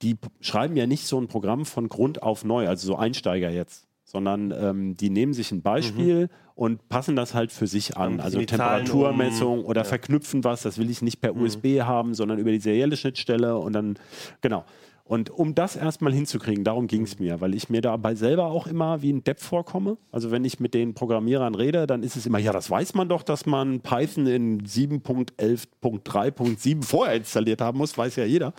die 0.02 0.18
schreiben 0.40 0.76
ja 0.76 0.86
nicht 0.86 1.06
so 1.06 1.18
ein 1.18 1.28
Programm 1.28 1.64
von 1.64 1.88
Grund 1.88 2.22
auf 2.22 2.44
neu, 2.44 2.68
also 2.68 2.86
so 2.86 2.96
Einsteiger 2.96 3.50
jetzt, 3.50 3.86
sondern 4.04 4.50
ähm, 4.50 4.96
die 4.96 5.08
nehmen 5.08 5.32
sich 5.32 5.52
ein 5.52 5.62
Beispiel 5.62 6.22
mhm. 6.22 6.28
und 6.54 6.88
passen 6.88 7.16
das 7.16 7.32
halt 7.32 7.52
für 7.52 7.66
sich 7.66 7.96
an. 7.96 8.20
Also 8.20 8.38
Temperaturmessung 8.40 9.60
um, 9.60 9.64
oder 9.64 9.82
ja. 9.82 9.86
verknüpfen 9.86 10.42
was, 10.44 10.62
das 10.62 10.78
will 10.78 10.90
ich 10.90 11.00
nicht 11.00 11.20
per 11.20 11.32
mhm. 11.32 11.42
USB 11.42 11.80
haben, 11.80 12.14
sondern 12.14 12.38
über 12.38 12.50
die 12.50 12.60
serielle 12.60 12.96
Schnittstelle 12.96 13.56
und 13.56 13.72
dann, 13.72 13.98
genau. 14.40 14.64
Und 15.10 15.28
um 15.28 15.54
das 15.56 15.74
erstmal 15.74 16.12
hinzukriegen, 16.12 16.62
darum 16.62 16.86
ging 16.86 17.02
es 17.02 17.18
mir, 17.18 17.40
weil 17.40 17.56
ich 17.56 17.68
mir 17.68 17.80
dabei 17.80 18.14
selber 18.14 18.44
auch 18.44 18.68
immer 18.68 19.02
wie 19.02 19.12
ein 19.12 19.24
Depp 19.24 19.40
vorkomme. 19.40 19.96
Also 20.12 20.30
wenn 20.30 20.44
ich 20.44 20.60
mit 20.60 20.72
den 20.72 20.94
Programmierern 20.94 21.56
rede, 21.56 21.88
dann 21.88 22.04
ist 22.04 22.14
es 22.14 22.26
immer, 22.26 22.38
ja, 22.38 22.52
das 22.52 22.70
weiß 22.70 22.94
man 22.94 23.08
doch, 23.08 23.24
dass 23.24 23.44
man 23.44 23.80
Python 23.80 24.28
in 24.28 24.62
7.11.3.7 24.62 26.84
vorher 26.84 27.16
installiert 27.16 27.60
haben 27.60 27.78
muss, 27.78 27.98
weiß 27.98 28.14
ja 28.14 28.24
jeder. 28.24 28.52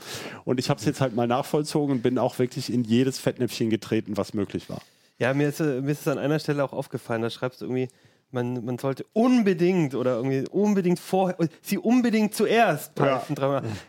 Und 0.43 0.59
ich 0.59 0.69
habe 0.69 0.77
es 0.77 0.85
jetzt 0.85 0.99
halt 0.99 1.15
mal 1.15 1.25
nachvollzogen 1.25 1.95
und 1.95 2.03
bin 2.03 2.17
auch 2.17 2.37
wirklich 2.37 2.69
in 2.69 2.83
jedes 2.83 3.17
Fettnäpfchen 3.17 3.69
getreten, 3.69 4.17
was 4.17 4.33
möglich 4.33 4.69
war. 4.69 4.81
Ja, 5.19 5.33
mir 5.33 5.47
ist, 5.47 5.61
mir 5.61 5.89
ist 5.89 6.01
es 6.01 6.07
an 6.09 6.17
einer 6.17 6.39
Stelle 6.39 6.65
auch 6.65 6.73
aufgefallen, 6.73 7.21
da 7.21 7.29
schreibst 7.29 7.61
du 7.61 7.65
irgendwie, 7.67 7.87
man, 8.31 8.63
man 8.63 8.77
sollte 8.77 9.05
unbedingt 9.13 9.95
oder 9.95 10.15
irgendwie 10.15 10.45
unbedingt 10.49 10.99
vorher, 10.99 11.37
sie 11.61 11.77
unbedingt 11.77 12.33
zuerst 12.33 12.97
ja. 12.97 13.21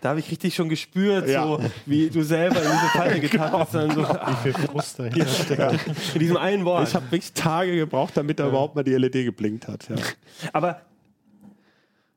Da 0.01 0.09
habe 0.09 0.21
ich 0.21 0.31
richtig 0.31 0.55
schon 0.55 0.69
gespürt, 0.69 1.29
ja. 1.29 1.45
so 1.45 1.61
wie 1.87 2.11
du 2.11 2.23
selber 2.23 2.57
in 2.57 2.71
diese 2.71 2.87
Falle 2.93 3.21
getan 3.21 3.53
hast. 3.53 3.75
Dann 3.75 3.91
so, 3.91 4.03
wie 4.03 4.37
viel 4.43 4.53
Frust 4.53 4.99
dahinter 4.99 5.27
steckt. 5.27 5.87
In 6.15 6.21
diesem 6.21 6.37
einen 6.37 6.65
Wort. 6.65 6.89
Ich 6.89 6.95
habe 6.95 7.05
wirklich 7.07 7.33
Tage 7.33 7.77
gebraucht, 7.77 8.17
damit 8.17 8.39
da 8.39 8.49
überhaupt 8.49 8.75
mal 8.75 8.83
die 8.83 8.95
LED 8.95 9.25
geblinkt 9.25 9.69
hat. 9.69 9.89
Aber 10.53 10.83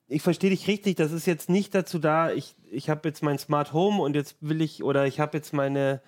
ich 0.08 0.22
verstehe 0.22 0.52
dich 0.52 0.68
richtig, 0.68 0.96
das 0.96 1.12
ist 1.12 1.26
jetzt 1.26 1.50
nicht 1.50 1.74
dazu 1.74 2.00
da, 2.00 2.32
ich, 2.32 2.56
ich 2.70 2.90
habe 2.90 3.08
jetzt 3.08 3.24
mein 3.24 3.40
Smart 3.40 3.74
Home 3.74 4.02
und 4.02 4.16
jetzt 4.16 4.36
will 4.40 4.62
ich, 4.62 4.84
oder 4.84 5.08
ich 5.08 5.20
habe 5.20 5.38
jetzt 5.38 5.52
meine 5.52 6.02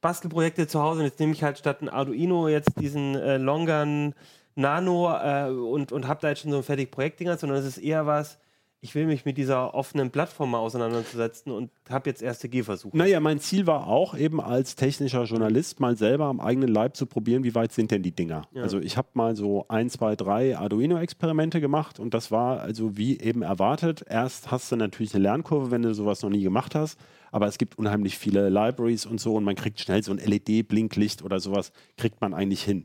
Bastelprojekte 0.00 0.66
zu 0.66 0.82
Hause 0.82 1.00
und 1.00 1.06
jetzt 1.06 1.20
nehme 1.20 1.32
ich 1.32 1.42
halt 1.42 1.58
statt 1.58 1.82
ein 1.82 1.88
Arduino 1.88 2.48
jetzt 2.48 2.80
diesen 2.80 3.14
äh, 3.14 3.36
Longern 3.36 4.14
Nano 4.58 5.14
äh, 5.14 5.50
und, 5.50 5.92
und 5.92 6.06
habe 6.06 6.20
da 6.20 6.28
jetzt 6.28 6.42
schon 6.42 6.50
so 6.50 6.58
ein 6.58 6.62
fertiges 6.62 6.90
Projektdinger, 6.90 7.38
sondern 7.38 7.58
es 7.58 7.66
ist 7.66 7.78
eher 7.78 8.06
was, 8.06 8.38
ich 8.80 8.94
will 8.94 9.06
mich 9.06 9.24
mit 9.24 9.36
dieser 9.38 9.74
offenen 9.74 10.10
Plattform 10.10 10.52
mal 10.52 10.58
auseinanderzusetzen 10.58 11.50
und 11.50 11.70
habe 11.90 12.08
jetzt 12.08 12.22
erste 12.22 12.48
Gehversuche. 12.48 12.96
Naja, 12.96 13.18
mein 13.18 13.40
Ziel 13.40 13.66
war 13.66 13.88
auch 13.88 14.16
eben 14.16 14.40
als 14.40 14.76
technischer 14.76 15.24
Journalist 15.24 15.80
mal 15.80 15.96
selber 15.96 16.26
am 16.26 16.38
eigenen 16.38 16.68
Leib 16.68 16.96
zu 16.96 17.06
probieren, 17.06 17.42
wie 17.42 17.56
weit 17.56 17.72
sind 17.72 17.90
denn 17.90 18.04
die 18.04 18.12
Dinger. 18.12 18.42
Ja. 18.52 18.62
Also 18.62 18.78
ich 18.78 18.96
habe 18.96 19.08
mal 19.14 19.34
so 19.34 19.66
ein, 19.68 19.90
zwei, 19.90 20.14
drei 20.14 20.56
Arduino-Experimente 20.56 21.60
gemacht 21.60 21.98
und 21.98 22.14
das 22.14 22.30
war 22.30 22.60
also 22.60 22.96
wie 22.96 23.18
eben 23.18 23.42
erwartet. 23.42 24.04
Erst 24.08 24.52
hast 24.52 24.70
du 24.70 24.76
natürlich 24.76 25.12
eine 25.12 25.24
Lernkurve, 25.24 25.72
wenn 25.72 25.82
du 25.82 25.92
sowas 25.92 26.22
noch 26.22 26.30
nie 26.30 26.42
gemacht 26.42 26.76
hast, 26.76 27.00
aber 27.32 27.48
es 27.48 27.58
gibt 27.58 27.78
unheimlich 27.78 28.16
viele 28.16 28.48
Libraries 28.48 29.06
und 29.06 29.20
so 29.20 29.34
und 29.34 29.42
man 29.42 29.56
kriegt 29.56 29.80
schnell 29.80 30.04
so 30.04 30.12
ein 30.12 30.18
LED-Blinklicht 30.18 31.22
oder 31.22 31.40
sowas, 31.40 31.72
kriegt 31.96 32.20
man 32.20 32.32
eigentlich 32.32 32.62
hin. 32.62 32.84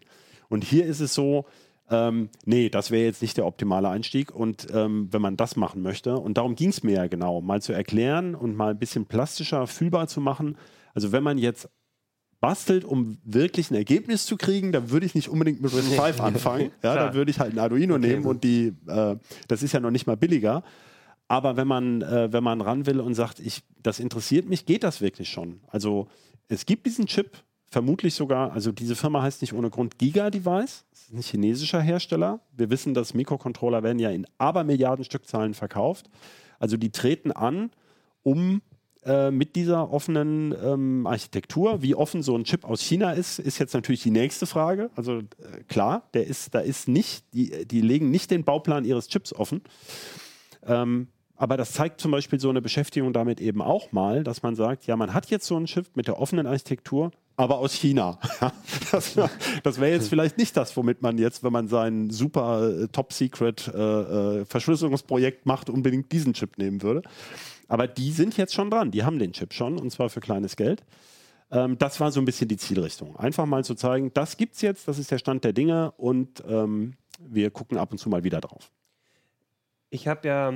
Und 0.49 0.63
hier 0.63 0.85
ist 0.85 0.99
es 1.01 1.13
so, 1.13 1.45
ähm, 1.89 2.29
nee, 2.45 2.69
das 2.69 2.91
wäre 2.91 3.05
jetzt 3.05 3.21
nicht 3.21 3.37
der 3.37 3.45
optimale 3.45 3.89
Einstieg. 3.89 4.33
Und 4.33 4.67
ähm, 4.73 5.07
wenn 5.11 5.21
man 5.21 5.37
das 5.37 5.55
machen 5.55 5.81
möchte, 5.81 6.17
und 6.17 6.37
darum 6.37 6.55
ging 6.55 6.69
es 6.69 6.83
mir 6.83 6.93
ja 6.93 7.07
genau, 7.07 7.41
mal 7.41 7.61
zu 7.61 7.73
erklären 7.73 8.35
und 8.35 8.55
mal 8.55 8.71
ein 8.71 8.79
bisschen 8.79 9.05
plastischer 9.05 9.67
fühlbar 9.67 10.07
zu 10.07 10.21
machen. 10.21 10.57
Also 10.93 11.11
wenn 11.11 11.23
man 11.23 11.37
jetzt 11.37 11.69
bastelt, 12.39 12.83
um 12.83 13.17
wirklich 13.23 13.71
ein 13.71 13.75
Ergebnis 13.75 14.25
zu 14.25 14.35
kriegen, 14.35 14.73
dann 14.73 14.91
würde 14.91 15.05
ich 15.05 15.15
nicht 15.15 15.29
unbedingt 15.29 15.61
mit 15.61 15.73
RISC 15.73 15.93
5 15.93 16.19
anfangen. 16.19 16.71
Ja, 16.83 16.95
da 16.95 17.13
würde 17.13 17.31
ich 17.31 17.39
halt 17.39 17.53
ein 17.53 17.59
Arduino 17.59 17.95
okay. 17.95 18.07
nehmen 18.07 18.25
und 18.25 18.43
die, 18.43 18.73
äh, 18.87 19.15
das 19.47 19.63
ist 19.63 19.71
ja 19.71 19.79
noch 19.79 19.91
nicht 19.91 20.07
mal 20.07 20.17
billiger. 20.17 20.61
Aber 21.29 21.55
wenn 21.55 21.67
man, 21.67 22.01
äh, 22.01 22.33
wenn 22.33 22.43
man 22.43 22.59
ran 22.59 22.85
will 22.85 22.99
und 22.99 23.15
sagt, 23.15 23.39
ich, 23.39 23.63
das 23.81 23.99
interessiert 23.99 24.49
mich, 24.49 24.65
geht 24.65 24.83
das 24.83 24.99
wirklich 24.99 25.29
schon. 25.29 25.61
Also 25.67 26.07
es 26.49 26.65
gibt 26.65 26.85
diesen 26.85 27.05
Chip, 27.05 27.37
vermutlich 27.73 28.13
sogar, 28.13 28.53
also 28.53 28.71
diese 28.71 28.95
Firma 28.95 29.23
heißt 29.23 29.41
nicht 29.41 29.53
ohne 29.53 29.71
Grund 29.71 29.97
Giga 29.97 30.29
Device, 30.29 30.85
das 30.91 31.01
ist 31.01 31.13
ein 31.13 31.21
chinesischer 31.21 31.81
Hersteller. 31.81 32.39
Wir 32.55 32.69
wissen, 32.69 32.93
dass 32.93 33.15
Mikrocontroller 33.15 33.81
werden 33.81 33.97
ja 33.97 34.11
in 34.11 34.27
Abermilliarden 34.37 35.03
Stückzahlen 35.03 35.55
verkauft. 35.55 36.09
Also 36.59 36.77
die 36.77 36.91
treten 36.91 37.31
an, 37.31 37.71
um 38.21 38.61
äh, 39.05 39.31
mit 39.31 39.55
dieser 39.55 39.91
offenen 39.91 40.55
ähm, 40.63 41.07
Architektur, 41.07 41.81
wie 41.81 41.95
offen 41.95 42.21
so 42.21 42.37
ein 42.37 42.43
Chip 42.43 42.63
aus 42.63 42.81
China 42.81 43.11
ist, 43.11 43.39
ist 43.39 43.57
jetzt 43.57 43.73
natürlich 43.73 44.03
die 44.03 44.11
nächste 44.11 44.45
Frage. 44.45 44.91
Also 44.95 45.17
äh, 45.17 45.23
klar, 45.67 46.07
der 46.13 46.27
ist, 46.27 46.53
da 46.53 46.59
ist 46.59 46.87
nicht, 46.87 47.25
die, 47.33 47.65
die 47.65 47.81
legen 47.81 48.11
nicht 48.11 48.29
den 48.29 48.43
Bauplan 48.43 48.85
ihres 48.85 49.07
Chips 49.07 49.33
offen. 49.33 49.61
Ähm, 50.65 51.07
aber 51.35 51.57
das 51.57 51.73
zeigt 51.73 51.99
zum 51.99 52.11
Beispiel 52.11 52.39
so 52.39 52.49
eine 52.49 52.61
Beschäftigung 52.61 53.13
damit 53.13 53.41
eben 53.41 53.63
auch 53.63 53.91
mal, 53.91 54.23
dass 54.23 54.43
man 54.43 54.55
sagt, 54.55 54.85
ja, 54.85 54.95
man 54.95 55.13
hat 55.13 55.31
jetzt 55.31 55.47
so 55.47 55.57
ein 55.57 55.65
Chip 55.65 55.87
mit 55.95 56.07
der 56.07 56.19
offenen 56.19 56.45
Architektur, 56.45 57.11
aber 57.35 57.57
aus 57.57 57.73
China. 57.73 58.19
das, 58.91 59.17
das 59.63 59.79
wäre 59.79 59.91
jetzt 59.91 60.09
vielleicht 60.09 60.37
nicht 60.37 60.55
das, 60.55 60.75
womit 60.77 61.01
man 61.01 61.17
jetzt, 61.17 61.43
wenn 61.43 61.53
man 61.53 61.67
sein 61.67 62.09
super 62.09 62.83
äh, 62.83 62.87
Top-Secret 62.87 63.71
äh, 63.73 63.79
äh, 64.41 64.45
Verschlüsselungsprojekt 64.45 65.45
macht, 65.45 65.69
unbedingt 65.69 66.11
diesen 66.11 66.33
Chip 66.33 66.57
nehmen 66.57 66.81
würde. 66.81 67.01
Aber 67.67 67.87
die 67.87 68.11
sind 68.11 68.37
jetzt 68.37 68.53
schon 68.53 68.69
dran, 68.69 68.91
die 68.91 69.03
haben 69.03 69.19
den 69.19 69.33
Chip 69.33 69.53
schon 69.53 69.79
und 69.79 69.89
zwar 69.91 70.09
für 70.09 70.19
kleines 70.19 70.55
Geld. 70.55 70.83
Ähm, 71.51 71.77
das 71.77 71.99
war 71.99 72.11
so 72.11 72.19
ein 72.19 72.25
bisschen 72.25 72.47
die 72.47 72.57
Zielrichtung. 72.57 73.15
Einfach 73.15 73.45
mal 73.45 73.63
zu 73.63 73.75
zeigen, 73.75 74.11
das 74.13 74.37
gibt 74.37 74.55
es 74.55 74.61
jetzt, 74.61 74.87
das 74.87 74.99
ist 74.99 75.11
der 75.11 75.17
Stand 75.17 75.43
der 75.43 75.53
Dinge 75.53 75.91
und 75.97 76.43
ähm, 76.47 76.95
wir 77.19 77.51
gucken 77.51 77.77
ab 77.77 77.91
und 77.91 77.97
zu 77.97 78.09
mal 78.09 78.23
wieder 78.23 78.41
drauf. 78.41 78.71
Ich 79.89 80.07
habe 80.07 80.27
ja, 80.27 80.53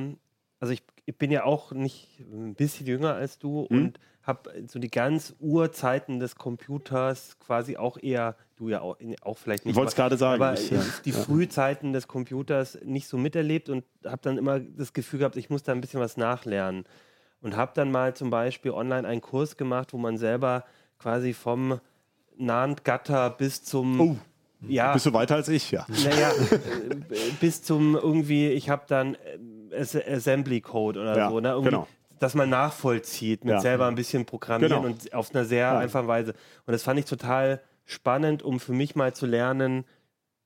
also 0.60 0.74
ich, 0.74 0.84
ich, 1.06 1.16
bin 1.16 1.32
ja 1.32 1.44
auch 1.44 1.72
nicht 1.72 2.20
ein 2.20 2.56
bisschen 2.56 2.88
jünger 2.88 3.14
als 3.14 3.38
du 3.38 3.68
hm? 3.70 3.78
und 3.78 4.00
habe 4.28 4.52
so 4.68 4.78
die 4.78 4.92
ganz 4.92 5.34
Urzeiten 5.40 6.20
des 6.20 6.36
Computers 6.36 7.38
quasi 7.40 7.78
auch 7.78 7.98
eher, 7.98 8.36
du 8.58 8.70
ja 8.70 8.82
auch, 8.82 8.98
auch 9.22 9.38
vielleicht 9.38 9.66
nicht. 9.66 9.72
Ich 9.72 9.78
wollte 9.78 9.90
es 9.90 9.96
gerade 9.96 10.18
sagen. 10.18 10.42
Aber 10.42 10.54
ich, 10.54 10.70
ja. 10.70 10.84
die 11.06 11.14
Frühzeiten 11.14 11.94
des 11.94 12.08
Computers 12.10 12.78
nicht 12.84 13.08
so 13.08 13.18
miterlebt 13.18 13.70
und 13.70 13.86
habe 14.06 14.20
dann 14.22 14.38
immer 14.38 14.60
das 14.60 14.92
Gefühl 14.92 15.20
gehabt, 15.20 15.38
ich 15.38 15.50
muss 15.50 15.64
da 15.64 15.72
ein 15.72 15.82
bisschen 15.82 16.02
was 16.02 16.18
nachlernen. 16.18 16.84
Und 17.40 17.56
habe 17.56 17.72
dann 17.76 17.92
mal 17.92 18.16
zum 18.16 18.30
Beispiel 18.30 18.72
online 18.72 19.08
einen 19.08 19.22
Kurs 19.22 19.58
gemacht, 19.58 19.94
wo 19.94 19.98
man 19.98 20.18
selber 20.18 20.66
quasi 21.00 21.34
vom 21.34 21.80
NAND-Gatter 22.36 23.30
bis 23.30 23.64
zum. 23.64 24.02
Oh. 24.02 24.18
Ja, 24.68 24.92
bist 24.92 25.06
du 25.06 25.14
weiter 25.14 25.36
als 25.36 25.50
ich, 25.50 25.70
ja. 25.70 25.86
Naja, 25.88 26.32
bis 27.40 27.62
zum 27.62 27.96
irgendwie, 27.96 28.48
ich 28.48 28.72
habe 28.72 28.86
dann 28.88 29.16
äh, 29.70 30.12
Assembly 30.12 30.62
Code 30.62 31.00
oder 31.00 31.16
ja, 31.16 31.30
so. 31.30 31.40
Ne? 31.40 31.60
Genau 31.64 31.88
dass 32.20 32.36
man 32.36 32.50
nachvollzieht, 32.50 33.46
mit 33.46 33.54
ja. 33.54 33.62
selber 33.62 33.88
ein 33.88 33.96
bisschen 33.96 34.26
programmieren 34.26 34.82
genau. 34.82 34.86
und 34.86 35.14
auf 35.14 35.34
einer 35.34 35.46
sehr 35.46 35.60
ja. 35.60 35.80
einfachen 35.80 36.08
Weise. 36.08 36.34
Und 36.66 36.72
das 36.72 36.84
fand 36.84 37.00
ich 37.00 37.06
total 37.06 37.62
spannend, 37.86 38.44
um 38.44 38.60
für 38.60 38.74
mich 38.74 38.96
mal 38.96 39.14
zu 39.14 39.26
lernen, 39.26 39.86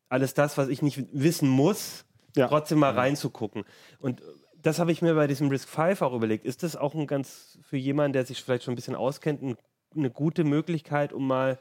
alles 0.10 0.34
das, 0.34 0.58
was 0.58 0.68
ich 0.68 0.82
nicht 0.82 1.06
wissen 1.14 1.50
muss, 1.50 2.06
ja. 2.36 2.48
trotzdem 2.48 2.80
mal 2.80 2.94
reinzugucken. 2.94 3.64
Und 4.00 4.22
das 4.62 4.80
habe 4.80 4.92
ich 4.92 5.02
mir 5.02 5.16
bei 5.16 5.28
diesem 5.28 5.50
Risk 5.50 5.70
5 5.70 6.02
auch 6.02 6.14
überlegt. 6.14 6.46
Ist 6.46 6.64
das 6.64 6.76
auch 6.76 6.94
ein 6.94 7.08
ganz, 7.08 7.58
für 7.62 7.78
jemanden, 7.78 8.14
der 8.14 8.26
sich 8.26 8.44
vielleicht 8.44 8.64
schon 8.64 8.74
ein 8.74 8.76
bisschen 8.76 8.96
auskennt, 8.96 9.42
ein, 9.42 9.56
eine 9.96 10.12
gute 10.12 10.44
Möglichkeit, 10.44 11.14
um 11.14 11.28
mal 11.28 11.58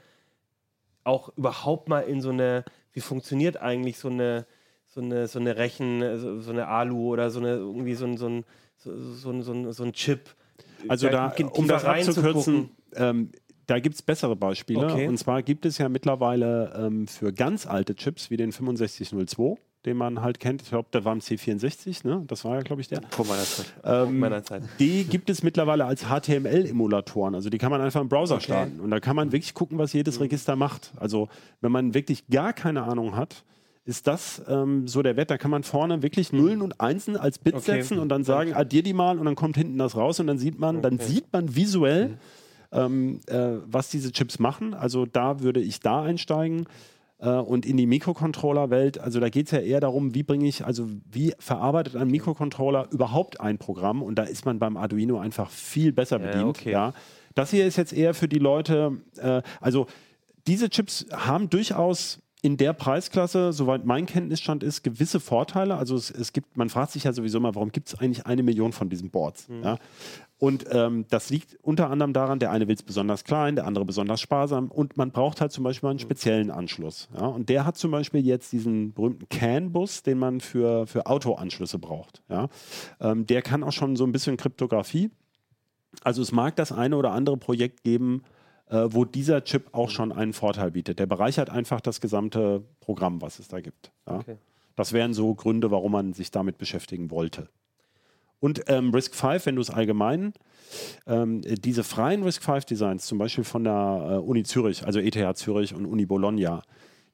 auch 1.04 1.30
überhaupt 1.36 1.88
mal 1.88 2.00
in 2.00 2.20
so 2.20 2.30
eine, 2.30 2.64
wie 2.92 3.00
funktioniert 3.00 3.56
eigentlich 3.56 3.98
so 3.98 4.08
eine, 4.08 4.46
so 4.92 5.00
eine, 5.00 5.28
so 5.28 5.38
eine 5.38 5.56
Rechen, 5.56 6.02
so, 6.18 6.40
so 6.40 6.50
eine 6.50 6.66
Alu 6.66 7.12
oder 7.12 7.30
so 7.30 7.40
eine, 7.40 7.54
irgendwie 7.54 7.94
so 7.94 8.06
ein, 8.06 8.16
so 8.16 8.28
ein 8.28 8.44
so, 8.76 9.14
so, 9.14 9.42
so, 9.42 9.72
so 9.72 9.84
ein 9.84 9.92
Chip. 9.92 10.30
Also 10.88 11.08
da, 11.08 11.32
um 11.52 11.68
das 11.68 11.84
abzukürzen, 11.84 12.70
ähm, 12.94 13.30
da 13.66 13.78
gibt 13.78 13.94
es 13.94 14.02
bessere 14.02 14.34
Beispiele. 14.34 14.86
Okay. 14.86 15.06
Und 15.06 15.16
zwar 15.18 15.42
gibt 15.42 15.64
es 15.64 15.78
ja 15.78 15.88
mittlerweile 15.88 16.72
ähm, 16.76 17.06
für 17.06 17.32
ganz 17.32 17.66
alte 17.66 17.94
Chips 17.94 18.30
wie 18.30 18.36
den 18.36 18.50
6502, 18.50 19.60
den 19.84 19.96
man 19.96 20.22
halt 20.22 20.40
kennt. 20.40 20.62
Ich 20.62 20.70
glaube, 20.70 20.88
der 20.92 21.04
war 21.04 21.14
ein 21.14 21.20
C64, 21.20 22.06
ne? 22.06 22.24
Das 22.26 22.44
war 22.44 22.56
ja, 22.56 22.62
glaube 22.62 22.80
ich, 22.80 22.88
der. 22.88 23.02
Vor 23.10 23.26
meiner 23.26 23.44
Zeit. 23.44 23.72
Ähm, 23.84 24.18
meiner 24.18 24.42
Zeit. 24.42 24.62
Die 24.80 25.04
gibt 25.04 25.30
es 25.30 25.42
mittlerweile 25.42 25.84
als 25.84 26.06
HTML-Emulatoren. 26.06 27.34
Also 27.34 27.48
die 27.48 27.58
kann 27.58 27.70
man 27.70 27.80
einfach 27.80 28.00
im 28.00 28.08
Browser 28.08 28.36
okay. 28.36 28.44
starten. 28.44 28.80
Und 28.80 28.90
da 28.90 28.98
kann 28.98 29.14
man 29.14 29.30
wirklich 29.30 29.54
gucken, 29.54 29.78
was 29.78 29.92
jedes 29.92 30.16
mhm. 30.16 30.22
Register 30.22 30.56
macht. 30.56 30.92
Also 30.96 31.28
wenn 31.60 31.70
man 31.70 31.94
wirklich 31.94 32.26
gar 32.28 32.52
keine 32.52 32.82
Ahnung 32.82 33.14
hat, 33.14 33.44
ist 33.84 34.06
das 34.06 34.42
ähm, 34.48 34.86
so 34.86 35.02
der 35.02 35.16
Wert. 35.16 35.30
Da 35.30 35.38
kann 35.38 35.50
man 35.50 35.62
vorne 35.62 36.02
wirklich 36.02 36.32
Nullen 36.32 36.62
und 36.62 36.80
Einsen 36.80 37.16
als 37.16 37.38
Bit 37.38 37.54
okay. 37.54 37.82
setzen 37.82 37.98
und 37.98 38.08
dann 38.08 38.24
sagen, 38.24 38.50
okay. 38.50 38.60
addier 38.60 38.82
die 38.82 38.92
mal 38.92 39.18
und 39.18 39.24
dann 39.24 39.34
kommt 39.34 39.56
hinten 39.56 39.78
das 39.78 39.96
raus 39.96 40.20
und 40.20 40.26
dann 40.26 40.38
sieht 40.38 40.58
man, 40.58 40.76
okay. 40.76 40.88
dann 40.88 40.98
sieht 40.98 41.32
man 41.32 41.56
visuell, 41.56 42.08
mhm. 42.08 42.16
ähm, 42.72 43.20
äh, 43.26 43.58
was 43.66 43.88
diese 43.88 44.12
Chips 44.12 44.38
machen. 44.38 44.74
Also 44.74 45.06
da 45.06 45.40
würde 45.40 45.60
ich 45.60 45.80
da 45.80 46.02
einsteigen. 46.02 46.66
Äh, 47.20 47.30
und 47.30 47.66
in 47.66 47.76
die 47.76 47.86
Mikrocontroller-Welt, 47.86 48.98
also 48.98 49.20
da 49.20 49.28
geht 49.28 49.46
es 49.46 49.52
ja 49.52 49.60
eher 49.60 49.80
darum, 49.80 50.14
wie 50.14 50.22
bringe 50.22 50.46
ich, 50.46 50.64
also 50.64 50.88
wie 51.10 51.34
verarbeitet 51.38 51.96
ein 51.96 52.08
Mikrocontroller 52.08 52.88
überhaupt 52.90 53.40
ein 53.40 53.58
Programm 53.58 54.02
und 54.02 54.16
da 54.16 54.24
ist 54.24 54.46
man 54.46 54.58
beim 54.58 54.76
Arduino 54.76 55.18
einfach 55.18 55.50
viel 55.50 55.92
besser 55.92 56.18
bedient. 56.18 56.64
Ja, 56.64 56.70
ja. 56.70 56.94
Das 57.34 57.50
hier 57.50 57.66
ist 57.66 57.76
jetzt 57.76 57.92
eher 57.92 58.14
für 58.14 58.28
die 58.28 58.38
Leute, 58.38 58.98
äh, 59.18 59.42
also 59.60 59.86
diese 60.46 60.70
Chips 60.70 61.06
haben 61.12 61.50
durchaus 61.50 62.20
in 62.42 62.56
der 62.56 62.72
Preisklasse, 62.72 63.52
soweit 63.52 63.84
mein 63.84 64.06
Kenntnisstand 64.06 64.62
ist, 64.62 64.82
gewisse 64.82 65.20
Vorteile. 65.20 65.76
Also 65.76 65.94
es, 65.96 66.10
es 66.10 66.32
gibt, 66.32 66.56
man 66.56 66.70
fragt 66.70 66.92
sich 66.92 67.04
ja 67.04 67.12
sowieso 67.12 67.38
mal, 67.38 67.54
warum 67.54 67.70
gibt 67.70 67.88
es 67.88 67.98
eigentlich 67.98 68.26
eine 68.26 68.42
Million 68.42 68.72
von 68.72 68.88
diesen 68.88 69.10
Boards? 69.10 69.48
Mhm. 69.48 69.62
Ja? 69.62 69.78
Und 70.38 70.64
ähm, 70.70 71.04
das 71.10 71.28
liegt 71.28 71.58
unter 71.62 71.90
anderem 71.90 72.14
daran, 72.14 72.38
der 72.38 72.50
eine 72.50 72.66
will 72.66 72.74
es 72.74 72.82
besonders 72.82 73.24
klein, 73.24 73.56
der 73.56 73.66
andere 73.66 73.84
besonders 73.84 74.22
sparsam 74.22 74.70
und 74.70 74.96
man 74.96 75.10
braucht 75.10 75.42
halt 75.42 75.52
zum 75.52 75.64
Beispiel 75.64 75.90
einen 75.90 75.98
mhm. 75.98 76.02
speziellen 76.02 76.50
Anschluss. 76.50 77.10
Ja? 77.14 77.26
Und 77.26 77.50
der 77.50 77.66
hat 77.66 77.76
zum 77.76 77.90
Beispiel 77.90 78.24
jetzt 78.24 78.52
diesen 78.52 78.94
berühmten 78.94 79.28
CAN-Bus, 79.28 80.02
den 80.02 80.18
man 80.18 80.40
für, 80.40 80.86
für 80.86 81.06
Autoanschlüsse 81.06 81.78
braucht. 81.78 82.22
Ja? 82.30 82.48
Ähm, 83.00 83.26
der 83.26 83.42
kann 83.42 83.62
auch 83.62 83.72
schon 83.72 83.96
so 83.96 84.04
ein 84.04 84.12
bisschen 84.12 84.38
Kryptographie. 84.38 85.10
Also 86.04 86.22
es 86.22 86.32
mag 86.32 86.56
das 86.56 86.72
eine 86.72 86.96
oder 86.96 87.10
andere 87.12 87.36
Projekt 87.36 87.82
geben, 87.82 88.22
äh, 88.70 88.86
wo 88.90 89.04
dieser 89.04 89.44
Chip 89.44 89.68
auch 89.72 89.90
schon 89.90 90.12
einen 90.12 90.32
Vorteil 90.32 90.70
bietet. 90.70 90.98
Der 90.98 91.06
bereichert 91.06 91.50
einfach 91.50 91.80
das 91.80 92.00
gesamte 92.00 92.62
Programm, 92.80 93.20
was 93.20 93.38
es 93.38 93.48
da 93.48 93.60
gibt. 93.60 93.92
Ja? 94.06 94.18
Okay. 94.18 94.36
Das 94.76 94.92
wären 94.92 95.12
so 95.12 95.34
Gründe, 95.34 95.70
warum 95.70 95.92
man 95.92 96.12
sich 96.12 96.30
damit 96.30 96.56
beschäftigen 96.56 97.10
wollte. 97.10 97.48
Und 98.38 98.62
ähm, 98.68 98.90
Risk 98.94 99.14
5, 99.14 99.44
wenn 99.44 99.56
du 99.56 99.60
es 99.60 99.68
allgemein, 99.68 100.32
ähm, 101.06 101.42
diese 101.42 101.84
freien 101.84 102.22
Risk 102.22 102.42
5 102.42 102.64
Designs, 102.64 103.04
zum 103.06 103.18
Beispiel 103.18 103.44
von 103.44 103.64
der 103.64 103.72
äh, 104.12 104.16
Uni 104.16 104.44
Zürich, 104.44 104.86
also 104.86 104.98
ETH 104.98 105.36
Zürich 105.36 105.74
und 105.74 105.84
Uni 105.84 106.06
Bologna, 106.06 106.62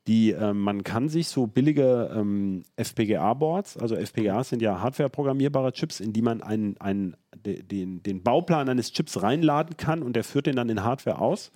die, 0.07 0.33
äh, 0.33 0.53
man 0.53 0.85
kann 0.85 1.09
sich 1.09 1.29
so 1.29 1.47
billige 1.47 2.13
ähm, 2.15 2.63
FPGA-Boards, 2.77 3.77
also 3.77 3.97
FPGAs 3.97 4.51
sind 4.51 4.63
ja 4.63 4.81
hardware-programmierbare 4.81 5.73
Chips, 5.73 6.01
in 6.01 6.13
die 6.13 6.23
man 6.23 6.43
einen, 6.43 6.77
einen, 6.79 7.17
den, 7.35 8.03
den 8.03 8.23
Bauplan 8.23 8.69
eines 8.69 8.93
Chips 8.93 9.23
reinladen 9.23 9.77
kann 9.77 10.03
und 10.03 10.15
der 10.15 10.25
führt 10.25 10.47
den 10.47 10.57
dann 10.57 10.69
in 10.69 10.85
Hardware 10.85 11.21
aus. 11.21 11.51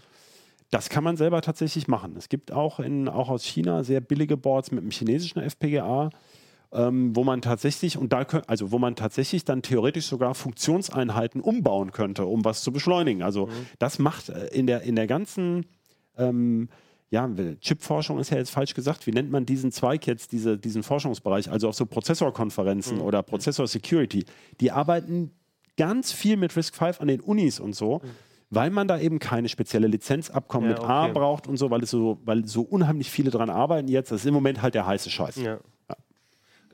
Das 0.71 0.89
kann 0.89 1.05
man 1.05 1.17
selber 1.17 1.43
tatsächlich 1.43 1.89
machen. 1.89 2.15
Es 2.17 2.29
gibt 2.29 2.53
auch, 2.53 2.81
in, 2.81 3.09
auch 3.09 3.29
aus 3.29 3.45
China 3.45 3.83
sehr 3.85 4.01
billige 4.01 4.37
Boards 4.37 4.71
mit 4.71 4.83
einem 4.83 4.91
chinesischen 4.91 5.41
FPGA, 5.41 6.11
ähm, 6.73 7.15
wo 7.15 7.25
man 7.25 7.43
tatsächlich 7.43 7.99
und 7.99 8.13
da 8.13 8.25
also 8.47 8.71
wo 8.71 8.79
man 8.79 8.95
tatsächlich 8.95 9.45
dann 9.45 9.63
theoretisch 9.63 10.07
sogar 10.07 10.35
Funktionseinheiten 10.35 11.41
umbauen 11.41 11.91
könnte, 11.91 12.27
um 12.27 12.45
was 12.45 12.63
zu 12.63 12.73
beschleunigen. 12.73 13.23
Also 13.23 13.47
mhm. 13.47 13.67
das 13.79 13.99
macht 13.99 14.29
äh, 14.29 14.47
in 14.49 14.67
der 14.67 14.83
in 14.83 14.95
der 14.95 15.09
ganzen 15.09 15.67
ähm, 16.17 16.69
ja, 17.11 17.29
Chipforschung 17.61 18.19
ist 18.19 18.31
ja 18.31 18.39
jetzt 18.39 18.51
falsch 18.51 18.75
gesagt. 18.75 19.07
Wie 19.07 19.11
nennt 19.11 19.31
man 19.31 19.45
diesen 19.45 19.73
Zweig 19.73 20.07
jetzt, 20.07 20.33
diese, 20.33 20.57
diesen 20.57 20.83
Forschungsbereich? 20.83 21.51
Also 21.51 21.69
auch 21.69 21.75
so 21.75 21.85
Prozessorkonferenzen 21.85 22.99
mhm. 22.99 23.03
oder 23.03 23.23
Prozessor 23.23 23.67
Security. 23.67 24.25
Die 24.61 24.71
arbeiten 24.71 25.33
ganz 25.77 26.13
viel 26.13 26.37
mit 26.37 26.57
RISC 26.57 26.75
V 26.77 26.87
an 27.01 27.09
den 27.09 27.21
Unis 27.21 27.59
und 27.59 27.75
so. 27.75 28.01
Mhm 28.03 28.11
weil 28.51 28.71
man 28.71 28.89
da 28.89 28.99
eben 28.99 29.21
keine 29.21 29.49
spezielle 29.49 29.87
Lizenzabkommen 29.87 30.71
ja, 30.71 30.77
mit 30.77 30.85
A 30.85 31.07
braucht 31.09 31.47
und 31.47 31.57
so, 31.57 31.71
weil 31.71 31.85
es 31.85 31.91
so, 31.91 32.19
weil 32.25 32.45
so 32.45 32.63
unheimlich 32.63 33.11
viele 33.11 33.31
dran 33.31 33.49
arbeiten 33.49 33.89
jetzt. 33.89 34.11
Das 34.11 34.23
ist 34.23 34.27
im 34.27 34.35
Moment 34.35 34.61
halt 34.61 34.75
der 34.75 34.87
heiße 34.87 35.09
Scheiß. 35.09 35.37
Ja. 35.37 35.59
Ja. 35.89 35.97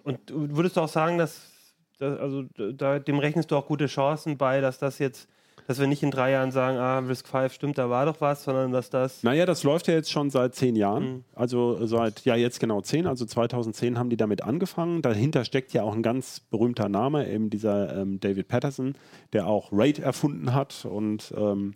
Und 0.03 0.19
würdest 0.27 0.77
du 0.77 0.81
auch 0.81 0.89
sagen, 0.89 1.19
dass, 1.19 1.53
dass 1.99 2.19
also 2.19 2.45
da, 2.73 2.99
dem 2.99 3.19
rechnest 3.19 3.51
du 3.51 3.57
auch 3.57 3.67
gute 3.67 3.87
Chancen 3.87 4.39
bei, 4.39 4.63
dass 4.63 4.79
das 4.79 4.99
jetzt 4.99 5.29
dass 5.67 5.79
wir 5.79 5.87
nicht 5.87 6.03
in 6.03 6.11
drei 6.11 6.31
Jahren 6.31 6.53
sagen, 6.53 6.79
ah, 6.79 6.99
Risk 7.01 7.29
5 7.29 7.53
stimmt, 7.53 7.79
da 7.79 7.91
war 7.91 8.07
doch 8.07 8.21
was, 8.21 8.45
sondern 8.45 8.73
dass 8.73 8.91
das. 8.91 9.23
Naja, 9.23 9.47
das 9.47 9.65
läuft 9.65 9.89
ja 9.89 9.95
jetzt 9.95 10.11
schon 10.11 10.31
seit 10.31 10.55
zehn 10.55 10.77
Jahren. 10.77 11.05
Mhm. 11.05 11.25
Also 11.35 11.85
seit, 11.87 12.25
ja, 12.25 12.37
jetzt 12.37 12.61
genau 12.61 12.81
zehn, 12.81 13.07
also 13.07 13.25
2010 13.25 13.99
haben 13.99 14.11
die 14.11 14.17
damit 14.17 14.43
angefangen. 14.43 15.03
Dahinter 15.03 15.45
steckt 15.45 15.73
ja 15.73 15.83
auch 15.83 15.95
ein 15.95 16.03
ganz 16.03 16.41
berühmter 16.41 16.89
Name, 16.89 17.29
eben 17.29 17.51
dieser 17.51 17.97
ähm, 17.97 18.21
David 18.21 18.49
Patterson, 18.49 18.95
der 19.33 19.47
auch 19.47 19.73
RAID 19.73 19.99
erfunden 19.99 20.55
hat 20.55 20.85
und 20.85 21.35
ähm, 21.37 21.75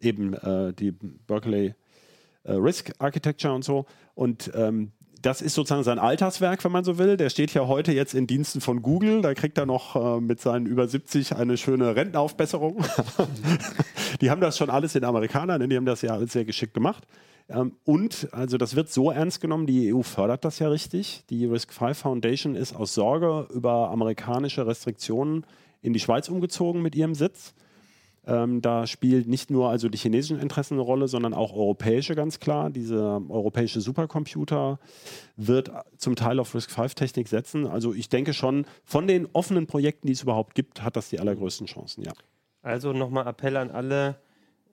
eben 0.00 0.34
äh, 0.34 0.72
die 0.72 0.92
Berkeley 0.92 1.74
äh, 2.44 2.52
Risk 2.52 2.92
Architecture 2.98 3.54
und 3.54 3.64
so. 3.64 3.86
Und 4.14 4.50
ähm, 4.54 4.92
das 5.22 5.42
ist 5.42 5.54
sozusagen 5.54 5.82
sein 5.82 5.98
Alltagswerk, 5.98 6.62
wenn 6.64 6.72
man 6.72 6.84
so 6.84 6.98
will. 6.98 7.16
Der 7.16 7.30
steht 7.30 7.52
ja 7.54 7.66
heute 7.66 7.92
jetzt 7.92 8.14
in 8.14 8.26
Diensten 8.26 8.60
von 8.60 8.82
Google. 8.82 9.22
Da 9.22 9.34
kriegt 9.34 9.58
er 9.58 9.66
noch 9.66 9.96
äh, 9.96 10.20
mit 10.20 10.40
seinen 10.40 10.66
über 10.66 10.86
70 10.86 11.36
eine 11.36 11.56
schöne 11.56 11.96
Rentenaufbesserung. 11.96 12.84
die 14.20 14.30
haben 14.30 14.40
das 14.40 14.56
schon 14.56 14.70
alles 14.70 14.94
in 14.94 15.04
Amerikanern, 15.04 15.60
ne? 15.60 15.68
die 15.68 15.76
haben 15.76 15.86
das 15.86 16.02
ja 16.02 16.12
alles 16.12 16.32
sehr 16.32 16.44
geschickt 16.44 16.74
gemacht. 16.74 17.06
Ähm, 17.48 17.72
und 17.84 18.28
also 18.32 18.58
das 18.58 18.76
wird 18.76 18.90
so 18.90 19.10
ernst 19.10 19.40
genommen, 19.40 19.66
die 19.66 19.92
EU 19.92 20.02
fördert 20.02 20.44
das 20.44 20.58
ja 20.58 20.68
richtig. 20.68 21.24
Die 21.30 21.46
Risk 21.46 21.72
5 21.72 21.98
Foundation 21.98 22.54
ist 22.54 22.74
aus 22.74 22.94
Sorge 22.94 23.48
über 23.52 23.90
amerikanische 23.90 24.66
Restriktionen 24.66 25.44
in 25.82 25.92
die 25.92 26.00
Schweiz 26.00 26.28
umgezogen 26.28 26.82
mit 26.82 26.94
ihrem 26.94 27.14
Sitz. 27.14 27.54
Ähm, 28.28 28.60
da 28.60 28.86
spielt 28.86 29.26
nicht 29.26 29.50
nur 29.50 29.70
also 29.70 29.88
die 29.88 29.96
chinesischen 29.96 30.38
Interessen 30.38 30.74
eine 30.74 30.82
Rolle, 30.82 31.08
sondern 31.08 31.32
auch 31.32 31.54
europäische 31.54 32.14
ganz 32.14 32.40
klar. 32.40 32.68
Dieser 32.68 33.22
europäische 33.28 33.80
Supercomputer 33.80 34.78
wird 35.36 35.70
zum 35.96 36.14
Teil 36.14 36.38
auf 36.38 36.54
RISC-V-Technik 36.54 37.26
setzen. 37.26 37.66
Also 37.66 37.94
ich 37.94 38.10
denke 38.10 38.34
schon, 38.34 38.66
von 38.84 39.06
den 39.06 39.26
offenen 39.32 39.66
Projekten, 39.66 40.08
die 40.08 40.12
es 40.12 40.22
überhaupt 40.22 40.54
gibt, 40.54 40.82
hat 40.82 40.96
das 40.96 41.08
die 41.08 41.18
allergrößten 41.18 41.66
Chancen, 41.66 42.04
ja. 42.04 42.12
Also 42.60 42.92
nochmal 42.92 43.26
Appell 43.26 43.56
an 43.56 43.70
alle, 43.70 44.16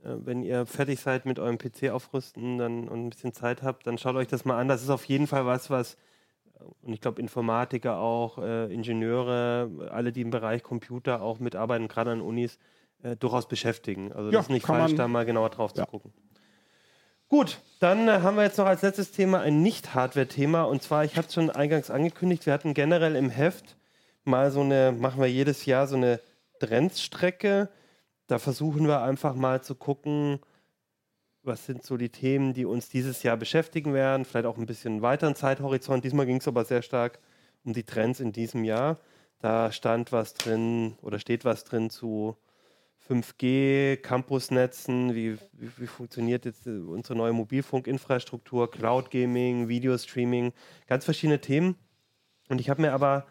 äh, 0.03 0.10
wenn 0.26 0.43
ihr 0.43 0.66
fertig 0.66 0.99
seid 0.99 1.26
mit 1.26 1.39
eurem 1.39 1.58
PC 1.58 1.91
aufrüsten 1.91 2.58
dann, 2.58 2.89
und 2.89 3.06
ein 3.06 3.10
bisschen 3.10 3.32
Zeit 3.32 3.64
habt, 3.64 3.88
dann 3.88 3.97
schaut 3.97 4.18
euch 4.18 4.28
das 4.28 4.43
mal 4.43 4.60
an. 4.60 4.68
Das 4.68 4.84
ist 4.84 4.89
auf 4.89 5.06
jeden 5.06 5.28
Fall 5.28 5.45
was, 5.45 5.70
was 5.70 5.95
und 6.82 6.93
ich 6.93 7.01
glaube 7.01 7.22
Informatiker 7.22 7.99
auch, 7.99 8.38
äh, 8.38 8.74
Ingenieure, 8.74 9.89
alle, 9.91 10.12
die 10.12 10.22
im 10.22 10.30
Bereich 10.30 10.64
Computer 10.64 11.22
auch 11.22 11.39
mitarbeiten, 11.39 11.88
gerade 11.88 12.12
an 12.12 12.22
Unis, 12.22 12.60
äh, 13.04 13.16
durchaus 13.16 13.48
beschäftigen. 13.48 14.12
Also 14.12 14.30
ja, 14.30 14.38
das 14.38 14.46
ist 14.46 14.52
nicht 14.52 14.66
falsch, 14.66 14.96
da 14.96 15.08
mal 15.08 15.26
genauer 15.26 15.50
drauf 15.50 15.72
ja. 15.76 15.86
zu 15.86 15.91
gucken. 15.91 16.14
Gut, 17.28 17.60
dann 17.80 18.08
äh, 18.08 18.22
haben 18.22 18.38
wir 18.38 18.43
jetzt 18.43 18.58
noch 18.58 18.68
als 18.68 18.82
letztes 18.84 19.12
Thema 19.12 19.41
ein 19.41 19.62
Nicht-Hardware-Thema. 19.62 20.64
Und 20.64 20.84
zwar, 20.84 21.06
ich 21.06 21.18
hatte 21.18 21.28
es 21.28 21.34
schon 21.34 21.50
eingangs 21.50 21.89
angekündigt, 21.89 22.46
wir 22.46 22.54
hatten 22.54 22.74
generell 22.74 23.16
im 23.16 23.30
Heft 23.30 23.78
mal 24.24 24.52
so 24.52 24.62
eine, 24.62 24.91
machen 24.91 25.20
wir 25.20 25.30
jedes 25.30 25.66
Jahr 25.66 25.88
so 25.88 25.96
eine 25.96 26.20
Trendstrecke. 26.60 27.70
Da 28.28 28.39
versuchen 28.39 28.88
wir 28.88 29.02
einfach 29.02 29.36
mal 29.36 29.62
zu 29.62 29.76
gucken, 29.76 30.39
was 31.43 31.66
sind 31.66 31.84
so 31.84 31.98
die 31.98 32.10
Themen, 32.10 32.54
die 32.54 32.66
uns 32.66 32.89
dieses 32.89 33.24
Jahr 33.24 33.38
beschäftigen 33.38 33.93
werden. 33.93 34.26
Vielleicht 34.26 34.48
auch 34.48 34.58
ein 34.58 34.66
bisschen 34.66 35.02
weiteren 35.02 35.36
Zeithorizont. 35.36 36.04
Diesmal 36.04 36.26
ging 36.26 36.38
es 36.38 36.48
aber 36.48 36.66
sehr 36.66 36.82
stark 36.82 37.20
um 37.64 37.74
die 37.74 37.84
Trends 37.84 38.20
in 38.20 38.32
diesem 38.32 38.64
Jahr. 38.64 39.00
Da 39.39 39.72
stand 39.72 40.12
was 40.12 40.34
drin 40.34 40.96
oder 41.02 41.20
steht 41.20 41.46
was 41.46 41.64
drin 41.64 41.89
zu 41.89 42.36
5G, 43.10 43.97
Campusnetzen, 43.97 45.14
wie, 45.14 45.38
wie, 45.53 45.72
wie, 45.78 45.88
funktioniert 45.88 46.45
jetzt 46.45 46.66
äh, 46.66 46.72
unsere 46.72 47.16
neue 47.16 47.34
Mobilfunkinfrastruktur, 47.34 48.72
Cloud 48.72 49.12
Gaming, 49.12 49.68
Videostreaming, 49.68 50.53
ganz 50.88 51.06
verschiedene 51.06 51.39
Themen. 51.39 51.76
Und 52.49 52.60
ich 52.60 52.70
habe 52.70 52.82
mir 52.82 52.93
aber 52.93 53.28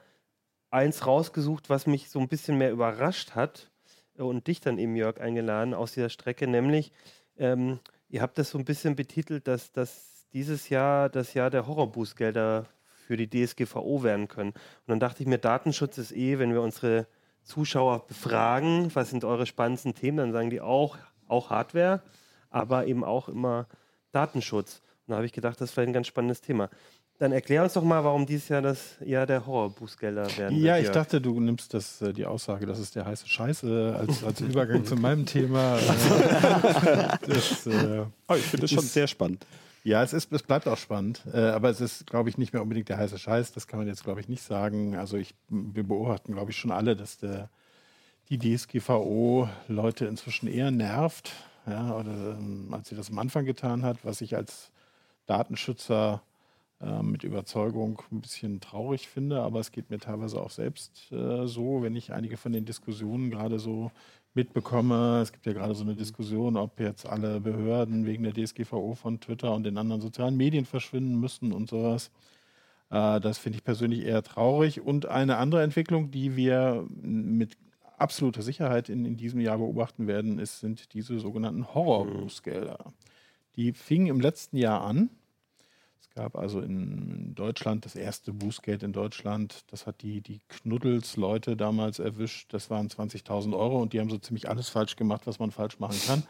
eins 0.71 1.07
rausgesucht, 1.07 1.71
was 1.71 1.87
mich 1.87 2.09
so 2.09 2.21
ein 2.21 2.29
bisschen 2.29 2.59
mehr 2.59 2.71
überrascht 2.71 3.33
hat 3.33 3.71
äh, 4.17 4.23
und 4.23 4.47
dich 4.47 4.61
dann 4.61 4.79
eben, 4.79 4.95
Jörg, 4.95 5.21
eingeladen 5.21 5.75
aus 5.75 5.93
dieser 5.93 6.11
Strecke, 6.11 6.47
nämlich 6.47 6.93
ähm, 7.37 7.81
ihr 8.09 8.23
habt 8.23 8.39
das 8.39 8.51
so 8.51 8.59
ein 8.59 8.65
bisschen 8.65 8.95
betitelt, 8.95 9.49
dass, 9.49 9.73
dass 9.73 10.29
dieses 10.33 10.69
Jahr 10.69 11.09
das 11.09 11.35
Jahr 11.35 11.51
der 11.51 11.67
Horrorbußgelder 11.67 12.67
für 13.07 13.17
die 13.17 13.29
DSGVO 13.29 14.03
werden 14.03 14.29
können. 14.29 14.51
Und 14.51 14.89
dann 14.89 15.01
dachte 15.01 15.23
ich 15.23 15.29
mir, 15.29 15.39
Datenschutz 15.39 15.99
ist 15.99 16.13
eh, 16.13 16.39
wenn 16.39 16.53
wir 16.53 16.63
unsere 16.63 17.07
Zuschauer 17.45 18.07
befragen, 18.07 18.91
was 18.95 19.11
sind 19.11 19.25
eure 19.25 19.47
spannendsten 19.47 19.95
Themen, 19.95 20.19
dann 20.19 20.33
sagen 20.33 20.51
die 20.51 20.61
auch, 20.61 20.97
auch 21.29 21.51
Hardware, 21.51 22.03
aber 22.51 22.87
eben 22.87 23.05
auch 23.05 23.29
immer 23.29 23.67
Datenschutz. 24.13 24.81
Und 25.07 25.13
da 25.13 25.17
habe 25.17 25.27
ich 25.27 25.33
gedacht, 25.33 25.61
das 25.61 25.71
ist 25.71 25.75
vielleicht 25.75 25.91
ein 25.91 25.95
ganz 25.95 26.07
spannendes 26.07 26.41
Thema. 26.41 26.71
Dann 27.19 27.31
erklär 27.31 27.63
uns 27.63 27.75
doch 27.75 27.85
mal, 27.85 28.03
warum 28.03 28.27
dieses 28.27 28.49
Jahr 28.49 28.61
das 28.61 28.97
Jahr 29.05 29.25
der 29.25 29.47
Horrorbußgelder 29.47 30.37
werden 30.37 30.59
Ja, 30.59 30.79
ich 30.79 30.91
dachte, 30.91 31.21
du 31.21 31.39
nimmst 31.39 31.73
das, 31.73 32.03
äh, 32.03 32.13
die 32.13 32.27
Aussage, 32.27 32.67
das 32.67 32.81
ist 32.81 32.97
der 32.97 33.05
heiße 33.05 33.29
Scheiße, 33.29 33.95
als, 33.97 34.25
als 34.25 34.41
Übergang 34.41 34.85
zu 34.85 34.97
meinem 34.97 35.25
Thema. 35.25 35.79
das, 37.27 37.67
äh, 37.69 38.05
oh, 38.27 38.35
ich 38.35 38.43
finde 38.43 38.63
das 38.63 38.71
schon 38.73 38.83
sehr 38.83 39.07
spannend. 39.07 39.47
Ja, 39.87 40.03
es, 40.03 40.15
ist, 40.15 40.33
es 40.33 40.43
bleibt 40.43 40.67
auch 40.67 40.79
spannend. 40.79 41.23
Äh, 41.33 41.41
aber 41.41 41.69
es 41.69 41.81
ist, 41.83 42.07
glaube 42.07 42.31
ich, 42.31 42.39
nicht 42.39 42.55
mehr 42.55 42.63
unbedingt 42.63 42.89
der 42.89 42.97
heiße 42.97 43.19
Scheiß. 43.19 43.53
Das 43.53 43.67
kann 43.67 43.79
man 43.79 43.87
jetzt, 43.87 44.03
glaube 44.03 44.19
ich, 44.21 44.29
nicht 44.29 44.43
sagen. 44.43 44.97
Also 44.97 45.19
ich, 45.19 45.35
wir 45.51 45.85
beobachten, 45.85 46.33
glaube 46.33 46.53
ich, 46.53 46.57
schon 46.57 46.71
alle, 46.71 46.97
dass 46.97 47.19
der, 47.19 47.51
die 48.31 48.39
DSGVO 48.39 49.47
Leute 49.69 50.07
inzwischen 50.07 50.49
eher 50.49 50.71
nervt, 50.71 51.33
ja, 51.67 51.95
oder, 51.95 52.39
ähm, 52.39 52.69
als 52.73 52.89
sie 52.89 52.97
das 52.97 53.11
am 53.11 53.19
Anfang 53.19 53.45
getan 53.45 53.83
hat, 53.83 53.99
was 54.05 54.23
ich 54.23 54.37
als 54.37 54.71
Datenschützer 55.27 56.23
äh, 56.81 57.03
mit 57.03 57.23
Überzeugung 57.23 58.01
ein 58.11 58.23
bisschen 58.23 58.61
traurig 58.61 59.09
finde. 59.09 59.43
Aber 59.43 59.61
es 59.61 59.71
geht 59.71 59.91
mir 59.91 59.99
teilweise 59.99 60.41
auch 60.41 60.51
selbst 60.51 61.13
äh, 61.13 61.47
so, 61.47 61.83
wenn 61.83 61.95
ich 61.95 62.11
einige 62.15 62.39
von 62.39 62.53
den 62.53 62.65
Diskussionen 62.65 63.31
gerade 63.31 63.59
so 63.59 63.91
mitbekomme. 64.35 65.21
Es 65.23 65.33
gibt 65.33 65.47
ja 65.47 65.53
gerade 65.53 65.75
so 65.75 65.85
eine 65.85 65.95
Diskussion, 65.95 66.57
ob 66.57 66.81
jetzt 66.81 67.07
alle 67.07 67.41
Behörden 67.41 68.05
wegen 68.07 68.25
der 68.25 68.33
DSGVO 68.35 68.95
von 68.95 69.21
Twitter 69.21 69.55
und 69.55 69.65
den 69.65 69.79
anderen 69.79 70.01
sozialen 70.01 70.37
Medien 70.37 70.65
verschwinden 70.67 71.19
müssen 71.19 71.53
und 71.53 71.71
sowas. 71.71 72.11
Äh, 72.91 73.21
das 73.21 73.39
finde 73.39 73.59
ich 73.59 73.65
persönlich 73.65 74.05
eher 74.05 74.23
traurig. 74.23 74.81
Und 74.81 75.07
eine 75.07 75.37
andere 75.37 75.63
Entwicklung, 75.63 76.11
die 76.11 76.37
wir 76.37 76.87
mit 76.91 77.57
absoluter 77.97 78.43
Sicherheit 78.43 78.89
in, 78.89 79.05
in 79.05 79.17
diesem 79.17 79.41
Jahr 79.41 79.59
beobachten 79.59 80.07
werden, 80.07 80.39
ist, 80.39 80.61
sind 80.61 80.95
diese 80.95 81.19
sogenannten 81.19 81.75
Horrorbußgelder. 81.75 82.93
Die 83.57 83.73
fingen 83.73 84.09
im 84.09 84.21
letzten 84.21 84.57
Jahr 84.57 84.83
an 84.83 85.11
gab 86.15 86.37
also 86.37 86.61
in 86.61 87.35
Deutschland 87.35 87.85
das 87.85 87.97
erste 87.97 88.33
Bußgeld 88.33 88.83
in 88.83 88.93
Deutschland. 88.93 89.65
Das 89.71 89.87
hat 89.87 90.03
die, 90.03 90.21
die 90.21 90.41
Knuddels-Leute 90.49 91.57
damals 91.57 91.99
erwischt. 91.99 92.53
Das 92.53 92.71
waren 92.71 92.89
20.000 92.89 93.57
Euro 93.57 93.83
und 93.83 93.93
die 93.93 94.01
haben 94.01 94.11
so 94.11 94.19
ziemlich 94.19 94.49
alles 94.49 94.69
falsch 94.69 94.97
gemacht, 94.97 95.27
was 95.27 95.39
man 95.39 95.51
falsch 95.51 95.79
machen 95.81 95.99
kann. 96.07 96.23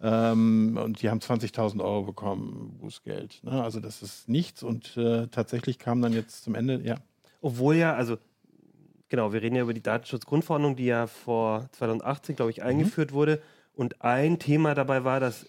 Ähm, 0.00 0.78
und 0.82 1.02
die 1.02 1.10
haben 1.10 1.20
20.000 1.20 1.82
Euro 1.82 2.02
bekommen, 2.02 2.78
Bußgeld. 2.80 3.44
Ne? 3.44 3.62
Also 3.62 3.80
das 3.80 4.02
ist 4.02 4.28
nichts 4.28 4.62
und 4.62 4.96
äh, 4.96 5.28
tatsächlich 5.28 5.78
kam 5.78 6.02
dann 6.02 6.12
jetzt 6.12 6.44
zum 6.44 6.54
Ende, 6.54 6.80
ja. 6.82 6.96
Obwohl 7.40 7.76
ja, 7.76 7.94
also 7.94 8.16
genau, 9.08 9.32
wir 9.32 9.42
reden 9.42 9.56
ja 9.56 9.62
über 9.62 9.74
die 9.74 9.82
Datenschutzgrundverordnung, 9.82 10.76
die 10.76 10.86
ja 10.86 11.06
vor 11.06 11.68
2018, 11.72 12.36
glaube 12.36 12.50
ich, 12.50 12.58
mhm. 12.58 12.64
eingeführt 12.64 13.10
mhm. 13.10 13.14
wurde. 13.14 13.42
Und 13.74 14.02
ein 14.02 14.38
Thema 14.38 14.74
dabei 14.74 15.04
war, 15.04 15.20
dass 15.20 15.46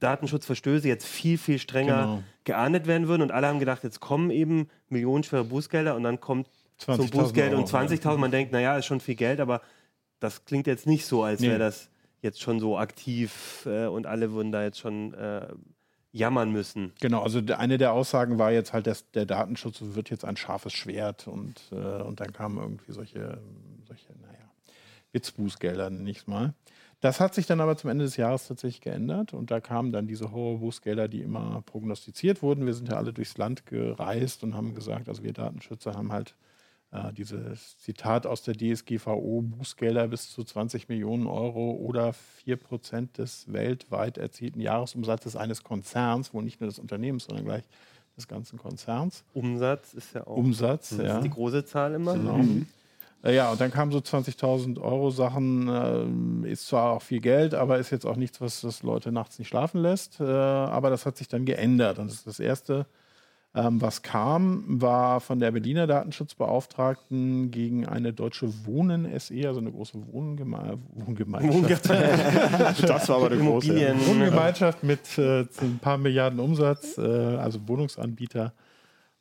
Datenschutzverstöße 0.00 0.88
jetzt 0.88 1.06
viel, 1.06 1.38
viel 1.38 1.58
strenger 1.58 2.02
genau. 2.02 2.22
geahndet 2.44 2.86
werden 2.86 3.08
würden. 3.08 3.22
Und 3.22 3.30
alle 3.30 3.46
haben 3.46 3.58
gedacht, 3.58 3.84
jetzt 3.84 4.00
kommen 4.00 4.30
eben 4.30 4.68
millionenschwere 4.88 5.44
Bußgelder 5.44 5.94
und 5.94 6.02
dann 6.02 6.20
kommt 6.20 6.48
zum 6.76 6.96
Bußgeld 7.10 7.52
Euro, 7.52 7.62
und 7.62 7.68
20.000. 7.68 8.16
Man 8.16 8.30
denkt, 8.30 8.52
naja, 8.52 8.76
ist 8.76 8.86
schon 8.86 9.00
viel 9.00 9.14
Geld, 9.14 9.40
aber 9.40 9.60
das 10.18 10.44
klingt 10.44 10.66
jetzt 10.66 10.86
nicht 10.86 11.06
so, 11.06 11.22
als 11.22 11.40
nee. 11.40 11.48
wäre 11.48 11.58
das 11.58 11.90
jetzt 12.22 12.40
schon 12.40 12.60
so 12.60 12.78
aktiv 12.78 13.66
äh, 13.66 13.86
und 13.86 14.06
alle 14.06 14.32
würden 14.32 14.52
da 14.52 14.62
jetzt 14.62 14.78
schon 14.78 15.14
äh, 15.14 15.48
jammern 16.12 16.50
müssen. 16.50 16.92
Genau, 17.00 17.22
also 17.22 17.40
eine 17.56 17.78
der 17.78 17.92
Aussagen 17.92 18.38
war 18.38 18.50
jetzt 18.50 18.72
halt, 18.72 18.86
dass 18.86 19.10
der 19.12 19.26
Datenschutz 19.26 19.78
wird 19.80 20.10
jetzt 20.10 20.24
ein 20.24 20.36
scharfes 20.36 20.72
Schwert 20.72 21.28
und, 21.28 21.54
äh, 21.72 22.02
und 22.02 22.20
dann 22.20 22.32
kamen 22.32 22.58
irgendwie 22.58 22.92
solche, 22.92 23.38
solche 23.86 24.12
naja, 24.20 24.50
Witzbußgelder, 25.12 25.90
nicht 25.90 26.28
mal. 26.28 26.54
Das 27.00 27.18
hat 27.18 27.34
sich 27.34 27.46
dann 27.46 27.62
aber 27.62 27.78
zum 27.78 27.88
Ende 27.88 28.04
des 28.04 28.18
Jahres 28.18 28.46
tatsächlich 28.46 28.82
geändert 28.82 29.32
und 29.32 29.50
da 29.50 29.60
kamen 29.60 29.90
dann 29.90 30.06
diese 30.06 30.32
Horrorbußgelder, 30.32 31.08
die 31.08 31.22
immer 31.22 31.62
prognostiziert 31.64 32.42
wurden. 32.42 32.66
Wir 32.66 32.74
sind 32.74 32.90
ja 32.90 32.96
alle 32.96 33.14
durchs 33.14 33.38
Land 33.38 33.64
gereist 33.64 34.44
und 34.44 34.54
haben 34.54 34.74
gesagt, 34.74 35.08
also 35.08 35.22
wir 35.22 35.32
Datenschützer 35.32 35.94
haben 35.94 36.12
halt 36.12 36.34
äh, 36.92 37.12
dieses 37.14 37.78
Zitat 37.78 38.26
aus 38.26 38.42
der 38.42 38.54
DSGVO, 38.54 39.42
Bußgelder 39.42 40.08
bis 40.08 40.30
zu 40.30 40.44
20 40.44 40.88
Millionen 40.88 41.26
Euro 41.26 41.72
oder 41.72 42.12
4 42.12 42.56
Prozent 42.56 43.16
des 43.16 43.50
weltweit 43.50 44.18
erzielten 44.18 44.60
Jahresumsatzes 44.60 45.36
eines 45.36 45.64
Konzerns, 45.64 46.34
wo 46.34 46.42
nicht 46.42 46.60
nur 46.60 46.68
des 46.68 46.78
Unternehmens, 46.78 47.24
sondern 47.24 47.46
gleich 47.46 47.64
des 48.16 48.28
ganzen 48.28 48.58
Konzerns. 48.58 49.24
Umsatz 49.32 49.94
ist 49.94 50.14
ja 50.14 50.26
auch 50.26 50.36
Umsatz, 50.36 50.90
das 50.90 50.98
ja. 50.98 51.16
ist 51.16 51.24
die 51.24 51.30
große 51.30 51.64
Zahl 51.64 51.94
immer. 51.94 52.14
Genau. 52.14 52.38
Mhm. 52.38 52.66
Äh, 53.22 53.34
ja, 53.34 53.50
und 53.50 53.60
dann 53.60 53.70
kamen 53.70 53.92
so 53.92 53.98
20.000 53.98 54.80
Euro 54.80 55.10
Sachen, 55.10 56.44
äh, 56.44 56.50
ist 56.50 56.66
zwar 56.66 56.92
auch 56.92 57.02
viel 57.02 57.20
Geld, 57.20 57.54
aber 57.54 57.78
ist 57.78 57.90
jetzt 57.90 58.06
auch 58.06 58.16
nichts, 58.16 58.40
was 58.40 58.62
das 58.62 58.82
Leute 58.82 59.12
nachts 59.12 59.38
nicht 59.38 59.48
schlafen 59.48 59.80
lässt. 59.80 60.20
Äh, 60.20 60.24
aber 60.24 60.90
das 60.90 61.06
hat 61.06 61.16
sich 61.16 61.28
dann 61.28 61.44
geändert. 61.44 61.98
Und 61.98 62.08
das 62.08 62.18
ist 62.18 62.26
das 62.26 62.40
Erste, 62.40 62.86
ähm, 63.54 63.80
was 63.80 64.02
kam, 64.02 64.64
war 64.80 65.20
von 65.20 65.40
der 65.40 65.50
Berliner 65.50 65.88
Datenschutzbeauftragten 65.88 67.50
gegen 67.50 67.84
eine 67.84 68.12
deutsche 68.12 68.64
Wohnen 68.64 69.08
SE, 69.18 69.46
also 69.46 69.60
eine 69.60 69.72
große 69.72 69.98
Wohngeme 70.12 70.78
Wohngemeinschaft. 70.94 71.90
das 72.88 73.08
war 73.08 73.16
aber 73.16 73.26
eine 73.32 73.38
große 73.38 73.74
Wohngemeinschaft 74.06 74.84
mit 74.84 75.18
äh, 75.18 75.40
ein 75.60 75.80
paar 75.82 75.98
Milliarden 75.98 76.38
Umsatz, 76.38 76.96
äh, 76.96 77.02
also 77.02 77.58
Wohnungsanbieter 77.66 78.52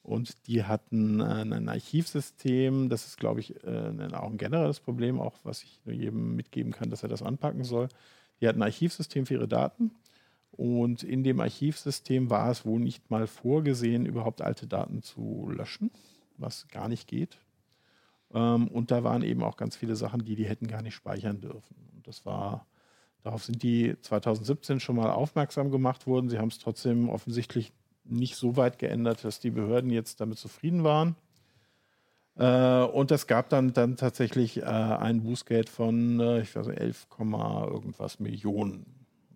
und 0.10 0.48
die 0.48 0.64
hatten 0.64 1.20
äh, 1.20 1.24
ein 1.24 1.70
Archivsystem. 1.70 2.90
Das 2.90 3.06
ist, 3.06 3.20
glaube 3.20 3.42
ich, 3.42 3.64
äh, 3.64 4.10
auch 4.14 4.32
ein 4.32 4.38
generelles 4.38 4.80
Problem, 4.80 5.20
auch 5.20 5.36
was 5.44 5.62
ich 5.64 5.80
nur 5.86 5.94
jedem 5.94 6.36
mitgeben 6.36 6.72
kann, 6.72 6.90
dass 6.90 7.04
er 7.04 7.10
das 7.10 7.22
anpacken 7.22 7.64
soll. 7.64 7.90
Die 8.42 8.48
hatten 8.48 8.60
ein 8.60 8.70
Archivsystem 8.70 9.28
für 9.28 9.36
ihre 9.36 9.48
Daten. 9.48 9.92
Und 10.52 11.04
in 11.04 11.24
dem 11.24 11.40
Archivsystem 11.40 12.32
war 12.32 12.50
es 12.50 12.66
wohl 12.66 12.80
nicht 12.80 13.12
mal 13.12 13.28
vorgesehen, 13.28 14.08
überhaupt 14.08 14.42
alte 14.42 14.66
Daten 14.66 15.04
zu 15.04 15.48
löschen, 15.56 15.92
was 16.38 16.68
gar 16.70 16.90
nicht 16.90 17.08
geht. 17.08 17.38
Ähm, 18.34 18.68
und 18.68 18.90
da 18.90 19.04
waren 19.04 19.22
eben 19.22 19.44
auch 19.44 19.58
ganz 19.58 19.76
viele 19.76 19.96
Sachen, 19.96 20.26
die 20.26 20.36
die 20.36 20.46
hätten 20.48 20.66
gar 20.66 20.82
nicht 20.82 20.96
speichern 20.96 21.40
dürfen. 21.40 21.76
Und 21.96 22.08
das 22.08 22.26
war, 22.26 22.66
darauf 23.22 23.44
sind 23.44 23.62
die 23.62 23.96
2017 24.02 24.80
schon 24.80 24.96
mal 24.96 25.12
aufmerksam 25.12 25.70
gemacht 25.70 26.08
worden. 26.08 26.30
Sie 26.30 26.40
haben 26.40 26.50
es 26.50 26.58
trotzdem 26.58 27.10
offensichtlich 27.10 27.74
nicht 28.10 28.36
so 28.36 28.58
weit 28.58 28.80
geändert, 28.80 29.24
dass 29.24 29.40
die 29.40 29.52
Behörden 29.52 29.90
jetzt 29.90 30.22
damit 30.22 30.38
zufrieden 30.38 30.84
waren. 30.84 31.16
Äh, 32.38 32.84
und 32.84 33.12
es 33.12 33.28
gab 33.28 33.50
dann, 33.50 33.74
dann 33.74 33.98
tatsächlich 33.98 34.58
äh, 34.58 34.64
ein 34.64 35.24
Bußgeld 35.24 35.70
von, 35.70 36.20
äh, 36.20 36.42
ich 36.42 36.56
weiß 36.56 36.68
nicht, 36.68 36.80
11, 36.80 37.08
irgendwas 37.20 38.20
Millionen. 38.20 38.86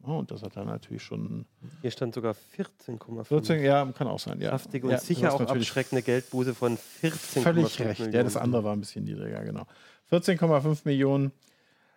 Und 0.03 0.31
das 0.31 0.43
hat 0.43 0.57
dann 0.57 0.67
natürlich 0.67 1.01
schon. 1.01 1.45
Hier 1.81 1.91
stand 1.91 2.13
sogar 2.13 2.35
14,5. 2.57 3.23
14, 3.23 3.63
ja, 3.63 3.85
kann 3.93 4.07
auch 4.07 4.19
sein. 4.19 4.41
Ja. 4.41 4.51
Saftige 4.51 4.87
und 4.87 4.91
ja, 4.91 4.99
sicher 4.99 5.33
auch 5.33 5.39
abschreckende 5.39 6.01
Geldbuße 6.01 6.53
von 6.53 6.77
14,5 6.77 7.41
Völlig 7.41 7.79
recht. 7.79 7.99
Millionen. 7.99 8.13
Ja, 8.13 8.23
das 8.23 8.35
andere 8.35 8.65
war 8.65 8.73
ein 8.73 8.81
bisschen 8.81 9.05
niedriger, 9.05 9.43
genau. 9.45 9.65
14,5 10.11 10.81
Millionen 10.83 11.31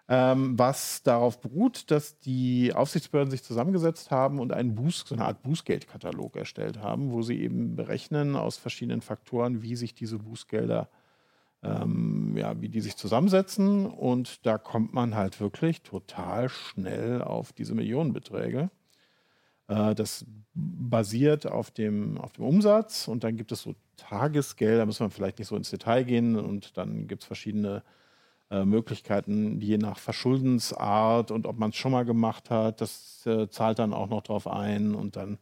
ähm, 0.09 0.57
was 0.57 1.03
darauf 1.03 1.41
beruht, 1.41 1.91
dass 1.91 2.19
die 2.21 2.73
Aufsichtsbehörden 2.73 3.31
sich 3.31 3.43
zusammengesetzt 3.43 4.11
haben 4.11 4.39
und 4.39 4.53
einen 4.53 4.75
Buß, 4.77 5.05
so 5.07 5.15
eine 5.17 5.25
Art 5.25 5.43
Bußgeldkatalog 5.43 6.37
erstellt 6.37 6.79
haben, 6.79 7.11
wo 7.11 7.23
sie 7.23 7.41
eben 7.41 7.75
berechnen 7.75 8.37
aus 8.37 8.57
verschiedenen 8.57 9.01
Faktoren, 9.01 9.63
wie 9.63 9.75
sich 9.75 9.95
diese 9.95 10.19
Bußgelder, 10.19 10.89
ähm, 11.65 12.37
ja, 12.37 12.61
wie 12.61 12.69
die 12.69 12.81
sich 12.81 12.97
zusammensetzen. 12.97 13.87
Und 13.87 14.47
da 14.47 14.59
kommt 14.59 14.95
man 14.95 15.17
halt 15.17 15.41
wirklich 15.41 15.83
total 15.83 16.49
schnell 16.49 17.21
auf 17.21 17.53
diese 17.53 17.75
Millionenbeträge. 17.75 18.71
Äh, 19.67 19.97
das 19.97 20.25
basiert 20.55 21.49
auf 21.49 21.73
dem, 21.73 22.17
auf 22.19 22.33
dem 22.35 22.45
Umsatz 22.45 23.09
und 23.09 23.25
dann 23.25 23.37
gibt 23.37 23.51
es 23.51 23.63
so 23.63 23.75
Tagesgelder, 23.97 24.79
da 24.79 24.87
muss 24.87 25.01
man 25.01 25.11
vielleicht 25.11 25.41
nicht 25.41 25.49
so 25.49 25.57
ins 25.57 25.71
Detail 25.71 26.05
gehen 26.05 26.37
und 26.37 26.77
dann 26.77 27.09
gibt 27.09 27.23
es 27.23 27.27
verschiedene 27.27 27.79
äh, 27.79 28.06
Möglichkeiten, 28.51 29.61
je 29.61 29.79
nach 29.79 29.99
Verschuldensart 29.99 31.31
und 31.31 31.47
ob 31.47 31.59
man 31.59 31.71
es 31.71 31.77
schon 31.77 31.93
mal 31.93 32.05
gemacht 32.05 32.51
hat, 32.51 32.81
das 32.81 33.27
äh, 33.27 33.49
zahlt 33.49 33.79
dann 33.79 33.93
auch 33.93 34.09
noch 34.09 34.23
drauf 34.23 34.47
ein 34.47 34.95
und 34.95 35.17
dann 35.17 35.39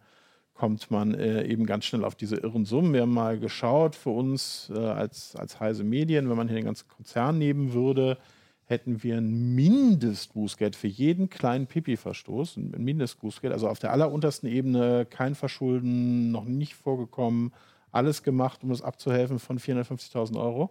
kommt 0.55 0.91
man 0.91 1.15
äh, 1.15 1.45
eben 1.45 1.67
ganz 1.67 1.85
schnell 1.85 2.05
auf 2.05 2.15
diese 2.15 2.37
irren 2.37 2.65
Summen. 2.65 2.93
Wir 2.93 3.03
haben 3.03 3.13
mal 3.13 3.39
geschaut 3.39 3.97
für 3.97 4.11
uns 4.11 4.71
äh, 4.75 4.79
als, 4.79 5.37
als 5.37 5.61
Heise 5.61 5.85
Medien, 5.85 6.31
wenn 6.31 6.37
man 6.37 6.49
hier 6.49 6.57
den 6.57 6.65
ganzen 6.65 6.89
Konzern 6.89 7.39
nehmen 7.39 7.73
würde, 7.73 8.19
hätten 8.67 9.03
wir 9.03 9.19
ein 9.19 9.55
Mindestbußgeld 9.55 10.75
für 10.75 10.87
jeden 10.87 11.29
kleinen 11.29 11.67
Pipi-Verstoß, 11.67 12.57
ein 12.57 12.71
Mindestbußgeld, 12.79 13.53
also 13.53 13.69
auf 13.69 13.79
der 13.79 13.93
alleruntersten 13.93 14.49
Ebene 14.49 15.07
kein 15.11 15.35
Verschulden, 15.35 16.31
noch 16.31 16.45
nicht 16.45 16.75
vorgekommen, 16.75 17.53
alles 17.93 18.23
gemacht, 18.23 18.65
um 18.65 18.71
es 18.71 18.81
abzuhelfen 18.81 19.39
von 19.39 19.59
450.000 19.59 20.41
Euro. 20.41 20.71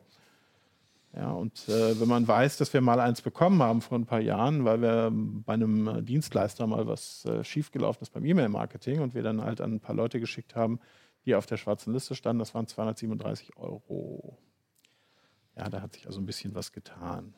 Ja, 1.16 1.32
und 1.32 1.70
äh, 1.70 1.99
wenn 1.99 2.07
man 2.07 2.28
weiß, 2.28 2.57
dass 2.57 2.74
wir 2.74 2.82
mal 2.82 2.99
eins 2.99 3.22
bekommen 3.22 3.61
haben 3.61 3.82
vor 3.82 3.99
ein 3.99 4.05
paar 4.05 4.20
Jahren, 4.20 4.66
weil 4.66 4.82
wir 4.82 5.11
bei 5.14 5.53
einem 5.53 6.03
Dienstleister 6.03 6.66
mal 6.66 6.88
was 6.88 7.24
äh, 7.26 7.43
schiefgelaufen 7.43 8.01
ist 8.01 8.09
beim 8.09 8.26
E-Mail-Marketing 8.26 8.99
und 8.99 9.14
wir 9.14 9.22
dann 9.22 9.43
halt 9.43 9.61
an 9.61 9.74
ein 9.74 9.80
paar 9.80 9.95
Leute 9.95 10.20
geschickt 10.20 10.55
haben, 10.55 10.80
die 11.26 11.36
auf 11.36 11.45
der 11.45 11.57
schwarzen 11.57 11.93
Liste 11.93 12.16
standen, 12.16 12.39
das 12.39 12.55
waren 12.55 12.68
237 12.68 13.57
Euro. 13.57 14.39
Ja, 15.55 15.70
da 15.70 15.82
hat 15.82 15.93
sich 15.93 16.07
also 16.07 16.20
ein 16.20 16.26
bisschen 16.26 16.55
was 16.55 16.72
getan. 16.72 17.36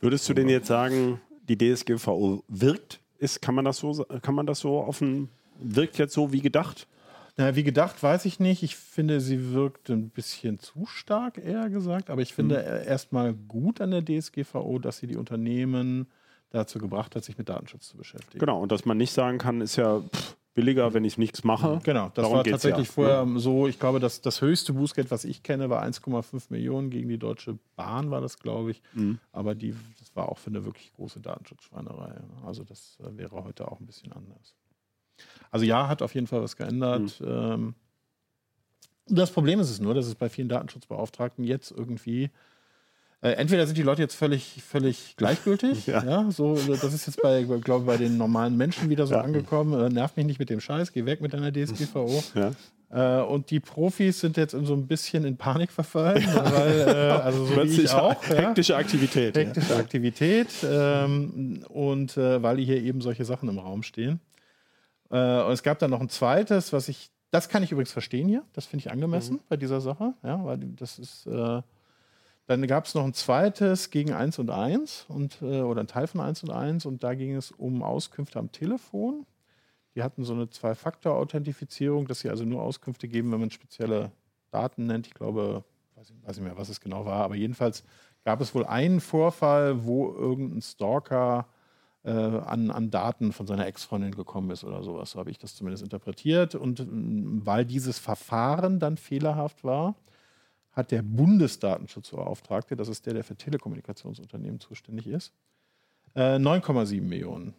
Würdest 0.00 0.28
du 0.28 0.34
denn 0.34 0.48
jetzt 0.48 0.66
sagen, 0.66 1.20
die 1.48 1.56
DSGVO 1.56 2.42
wirkt? 2.48 3.00
Ist, 3.18 3.40
kann 3.40 3.54
man 3.54 3.64
das 3.64 3.78
so, 3.78 4.04
kann 4.22 4.34
man 4.34 4.46
das 4.46 4.60
so 4.60 4.78
offen, 4.78 5.28
wirkt 5.58 5.98
jetzt 5.98 6.12
so 6.12 6.32
wie 6.32 6.40
gedacht? 6.40 6.88
Na, 7.36 7.54
wie 7.54 7.64
gedacht, 7.64 8.02
weiß 8.02 8.24
ich 8.24 8.40
nicht. 8.40 8.62
Ich 8.62 8.76
finde, 8.76 9.20
sie 9.20 9.52
wirkt 9.52 9.90
ein 9.90 10.08
bisschen 10.08 10.58
zu 10.58 10.86
stark, 10.86 11.36
eher 11.38 11.68
gesagt. 11.68 12.08
Aber 12.08 12.22
ich 12.22 12.32
finde 12.32 12.58
mhm. 12.58 12.88
erstmal 12.88 13.34
gut 13.34 13.80
an 13.80 13.90
der 13.90 14.04
DSGVO, 14.04 14.78
dass 14.78 14.98
sie 14.98 15.06
die 15.06 15.16
Unternehmen 15.16 16.06
dazu 16.50 16.78
gebracht 16.78 17.14
hat, 17.14 17.24
sich 17.24 17.36
mit 17.36 17.48
Datenschutz 17.48 17.88
zu 17.88 17.96
beschäftigen. 17.98 18.38
Genau, 18.38 18.60
und 18.62 18.72
dass 18.72 18.86
man 18.86 18.96
nicht 18.96 19.12
sagen 19.12 19.36
kann, 19.36 19.60
ist 19.60 19.76
ja 19.76 20.00
pff, 20.00 20.36
billiger, 20.54 20.94
wenn 20.94 21.04
ich 21.04 21.18
nichts 21.18 21.44
mache. 21.44 21.80
Genau, 21.84 22.06
das 22.06 22.24
Darum 22.24 22.38
war 22.38 22.44
tatsächlich 22.44 22.88
ja. 22.88 22.92
vorher 22.92 23.26
ja. 23.26 23.38
so. 23.38 23.68
Ich 23.68 23.78
glaube, 23.78 24.00
dass 24.00 24.22
das 24.22 24.40
höchste 24.40 24.72
Bußgeld, 24.72 25.10
was 25.10 25.24
ich 25.24 25.42
kenne, 25.42 25.68
war 25.68 25.84
1,5 25.84 26.46
Millionen 26.48 26.90
gegen 26.90 27.08
die 27.08 27.18
Deutsche 27.18 27.58
Bahn, 27.76 28.10
war 28.10 28.22
das, 28.22 28.38
glaube 28.38 28.70
ich. 28.70 28.82
Mhm. 28.94 29.18
Aber 29.32 29.54
die, 29.54 29.74
das 29.98 30.16
war 30.16 30.30
auch 30.30 30.38
für 30.38 30.48
eine 30.50 30.64
wirklich 30.64 30.92
große 30.94 31.20
Datenschutzschweinerei. 31.20 32.14
Also 32.46 32.64
das 32.64 32.98
äh, 33.00 33.16
wäre 33.16 33.44
heute 33.44 33.70
auch 33.70 33.78
ein 33.78 33.86
bisschen 33.86 34.12
anders. 34.12 34.54
Also 35.50 35.64
ja, 35.64 35.88
hat 35.88 36.02
auf 36.02 36.14
jeden 36.14 36.26
Fall 36.26 36.42
was 36.42 36.56
geändert. 36.56 37.20
Mhm. 37.20 37.26
Ähm, 37.26 37.74
das 39.08 39.30
Problem 39.30 39.60
ist 39.60 39.70
es 39.70 39.80
nur, 39.80 39.94
dass 39.94 40.06
es 40.06 40.14
bei 40.14 40.28
vielen 40.28 40.48
Datenschutzbeauftragten 40.48 41.44
jetzt 41.44 41.70
irgendwie 41.70 42.30
äh, 43.22 43.30
entweder 43.30 43.66
sind 43.66 43.78
die 43.78 43.82
Leute 43.82 44.02
jetzt 44.02 44.14
völlig, 44.14 44.62
völlig 44.62 45.16
gleichgültig, 45.16 45.86
ja. 45.86 46.04
ja. 46.04 46.30
so, 46.30 46.54
das 46.54 46.92
ist 46.92 47.06
jetzt 47.06 47.22
bei, 47.22 47.42
glaube 47.42 47.86
bei 47.86 47.96
den 47.96 48.18
normalen 48.18 48.56
Menschen 48.56 48.90
wieder 48.90 49.06
so 49.06 49.14
ja. 49.14 49.22
angekommen, 49.22 49.72
äh, 49.72 49.88
nerv 49.88 50.16
mich 50.16 50.26
nicht 50.26 50.38
mit 50.38 50.50
dem 50.50 50.60
Scheiß, 50.60 50.92
geh 50.92 51.06
weg 51.06 51.20
mit 51.20 51.32
deiner 51.32 51.52
DSGVO. 51.52 52.22
Ja. 52.34 52.52
Äh, 52.88 53.22
und 53.22 53.50
die 53.50 53.58
Profis 53.58 54.20
sind 54.20 54.36
jetzt 54.36 54.52
so 54.52 54.74
ein 54.74 54.86
bisschen 54.86 55.24
in 55.24 55.36
Panik 55.36 55.72
verfallen, 55.72 56.24
weil, 56.34 56.80
äh, 56.80 56.92
also 56.92 57.46
so 57.46 57.56
wie 57.56 57.82
ich 57.82 57.90
auch. 57.90 58.22
Hektische 58.28 58.76
Aktivität. 58.76 59.36
Hektische 59.36 59.74
Aktivität. 59.74 60.48
Ähm, 60.62 61.64
und 61.68 62.16
äh, 62.16 62.42
weil 62.42 62.58
hier 62.58 62.80
eben 62.80 63.00
solche 63.00 63.24
Sachen 63.24 63.48
im 63.48 63.58
Raum 63.58 63.82
stehen. 63.82 64.20
Äh, 65.10 65.42
und 65.42 65.52
es 65.52 65.62
gab 65.62 65.78
dann 65.78 65.90
noch 65.90 66.00
ein 66.00 66.08
zweites, 66.08 66.72
was 66.72 66.88
ich 66.88 67.10
das 67.30 67.48
kann 67.48 67.62
ich 67.62 67.72
übrigens 67.72 67.92
verstehen 67.92 68.28
hier. 68.28 68.44
Das 68.52 68.66
finde 68.66 68.86
ich 68.86 68.92
angemessen 68.92 69.36
mhm. 69.36 69.40
bei 69.48 69.56
dieser 69.56 69.80
Sache. 69.80 70.14
Ja, 70.22 70.44
weil 70.44 70.58
das 70.58 70.98
ist. 70.98 71.26
Äh, 71.26 71.62
dann 72.48 72.64
gab 72.68 72.84
es 72.84 72.94
noch 72.94 73.04
ein 73.04 73.12
zweites 73.12 73.90
gegen 73.90 74.12
1 74.12 74.38
und 74.38 74.50
1 74.50 75.06
und, 75.08 75.42
äh, 75.42 75.62
oder 75.62 75.80
ein 75.80 75.88
Teil 75.88 76.06
von 76.06 76.20
1 76.20 76.44
und 76.44 76.50
1 76.50 76.86
und 76.86 77.02
da 77.02 77.14
ging 77.14 77.34
es 77.34 77.50
um 77.50 77.82
Auskünfte 77.82 78.38
am 78.38 78.52
Telefon. 78.52 79.26
Die 79.96 80.02
hatten 80.04 80.22
so 80.22 80.32
eine 80.32 80.48
Zwei-Faktor-Authentifizierung, 80.48 82.06
dass 82.06 82.20
sie 82.20 82.30
also 82.30 82.44
nur 82.44 82.62
Auskünfte 82.62 83.08
geben, 83.08 83.32
wenn 83.32 83.40
man 83.40 83.50
spezielle 83.50 84.12
Daten 84.52 84.86
nennt. 84.86 85.08
Ich 85.08 85.14
glaube, 85.14 85.64
weiß 85.96 86.10
ich 86.10 86.24
weiß 86.24 86.36
nicht 86.36 86.46
mehr, 86.46 86.56
was 86.56 86.68
es 86.68 86.80
genau 86.80 87.04
war, 87.04 87.24
aber 87.24 87.34
jedenfalls 87.34 87.82
gab 88.24 88.40
es 88.40 88.54
wohl 88.54 88.64
einen 88.64 89.00
Vorfall, 89.00 89.84
wo 89.84 90.12
irgendein 90.12 90.62
Stalker 90.62 91.48
äh, 92.06 92.10
an, 92.10 92.70
an 92.70 92.90
Daten 92.90 93.32
von 93.32 93.46
seiner 93.46 93.66
Ex-Freundin 93.66 94.12
gekommen 94.14 94.50
ist 94.50 94.62
oder 94.62 94.82
sowas. 94.84 95.10
So 95.10 95.18
habe 95.18 95.30
ich 95.30 95.38
das 95.38 95.56
zumindest 95.56 95.82
interpretiert. 95.82 96.54
Und 96.54 96.78
mm, 96.80 97.44
weil 97.44 97.64
dieses 97.64 97.98
Verfahren 97.98 98.78
dann 98.78 98.96
fehlerhaft 98.96 99.64
war, 99.64 99.96
hat 100.70 100.92
der 100.92 101.02
Bundesdatenschutzbeauftragte, 101.02 102.76
das 102.76 102.88
ist 102.88 103.06
der, 103.06 103.14
der 103.14 103.24
für 103.24 103.34
Telekommunikationsunternehmen 103.34 104.60
zuständig 104.60 105.08
ist, 105.08 105.32
äh, 106.14 106.36
9,7 106.36 107.02
Millionen 107.02 107.54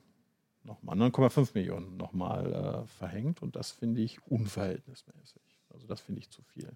nochmal, 0.64 0.96
9,5 0.96 1.50
Millionen 1.54 1.98
nochmal 1.98 2.54
äh, 2.54 2.88
verhängt. 2.88 3.42
Und 3.42 3.56
das 3.58 3.72
finde 3.72 4.02
ich 4.02 4.26
unverhältnismäßig. 4.28 5.42
Also 5.74 5.88
das 5.88 6.00
finde 6.00 6.22
ich 6.22 6.30
zu 6.30 6.42
viel. 6.42 6.72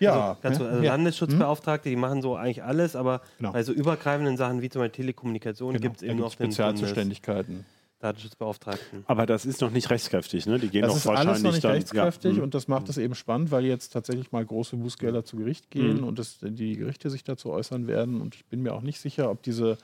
Ja, 0.00 0.36
also, 0.42 0.64
also 0.64 0.82
ja. 0.82 0.92
Landesschutzbeauftragte, 0.92 1.88
die 1.88 1.96
machen 1.96 2.22
so 2.22 2.36
eigentlich 2.36 2.62
alles, 2.62 2.96
aber 2.96 3.22
genau. 3.38 3.52
bei 3.52 3.62
so 3.62 3.72
übergreifenden 3.72 4.36
Sachen 4.36 4.62
wie 4.62 4.68
zum 4.68 4.80
Beispiel 4.80 5.04
Telekommunikation 5.04 5.74
genau. 5.74 5.82
gibt 5.82 5.96
es 5.96 6.02
eben 6.02 6.18
noch 6.18 6.32
Spezialzuständigkeiten. 6.32 7.64
Datenschutzbeauftragten. 8.02 9.04
Aber 9.06 9.26
das 9.26 9.46
ist 9.46 9.60
noch 9.60 9.70
nicht 9.70 9.88
rechtskräftig, 9.88 10.46
ne? 10.46 10.58
Die 10.58 10.68
gehen 10.68 10.82
das 10.82 10.96
ist 10.96 11.06
alles 11.06 11.42
noch 11.42 11.52
nicht 11.52 11.64
dann, 11.64 11.72
rechtskräftig 11.72 12.38
ja. 12.38 12.42
und 12.42 12.52
das 12.52 12.66
macht 12.66 12.88
es 12.88 12.98
eben 12.98 13.14
spannend, 13.14 13.52
weil 13.52 13.64
jetzt 13.64 13.90
tatsächlich 13.90 14.32
mal 14.32 14.44
große 14.44 14.76
Bußgelder 14.76 15.24
zu 15.24 15.36
Gericht 15.36 15.70
gehen 15.70 15.98
mhm. 15.98 16.04
und 16.04 16.18
das, 16.18 16.38
die 16.42 16.76
Gerichte 16.76 17.10
sich 17.10 17.22
dazu 17.22 17.50
äußern 17.50 17.86
werden. 17.86 18.20
Und 18.20 18.34
ich 18.34 18.44
bin 18.46 18.62
mir 18.62 18.74
auch 18.74 18.82
nicht 18.82 19.00
sicher, 19.00 19.30
ob 19.30 19.42
diese 19.42 19.78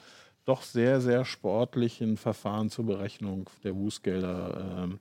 doch 0.45 0.63
sehr, 0.63 1.01
sehr 1.01 1.25
sportlichen 1.25 2.17
Verfahren 2.17 2.71
zur 2.71 2.87
Berechnung 2.87 3.49
der 3.63 3.75
Bußgelder, 3.75 4.89
äh, 4.91 4.97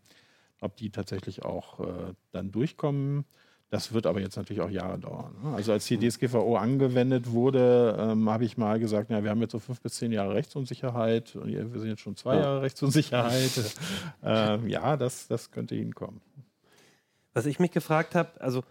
ob 0.62 0.76
die 0.78 0.92
tatsächlich 0.92 1.44
auch 1.44 1.80
äh, 1.80 2.14
dann 2.32 2.52
durchkommen. 2.52 3.26
Das 3.70 3.92
wird 3.92 4.06
aber 4.06 4.22
jetzt 4.22 4.38
natürlich 4.38 4.62
auch 4.62 4.70
Jahre 4.70 4.98
dauern. 4.98 5.36
Ne? 5.44 5.56
Also 5.56 5.74
als 5.74 5.86
die 5.86 5.98
DSGVO 5.98 6.56
angewendet 6.56 7.32
wurde, 7.32 7.98
ähm, 8.00 8.30
habe 8.30 8.46
ich 8.46 8.58
mal 8.58 8.80
gesagt, 8.80 9.10
ja, 9.10 9.24
wir 9.24 9.30
haben 9.30 9.42
jetzt 9.42 9.52
so 9.52 9.60
fünf 9.60 9.82
bis 9.82 9.96
zehn 9.96 10.14
Jahre 10.14 10.36
Rechtsunsicherheit 10.36 11.36
und 11.36 11.48
wir 11.48 11.80
sind 11.80 11.90
jetzt 11.90 12.02
schon 12.02 12.16
zwei 12.16 12.38
Jahre 12.38 12.62
Rechtsunsicherheit. 12.62 13.76
ähm, 14.24 14.70
ja, 14.70 14.96
das, 14.96 15.28
das 15.28 15.52
könnte 15.52 15.76
hinkommen. 15.76 16.22
Was 17.34 17.46
ich 17.46 17.60
mich 17.60 17.72
gefragt 17.72 18.16
habe, 18.16 18.40
also 18.40 18.64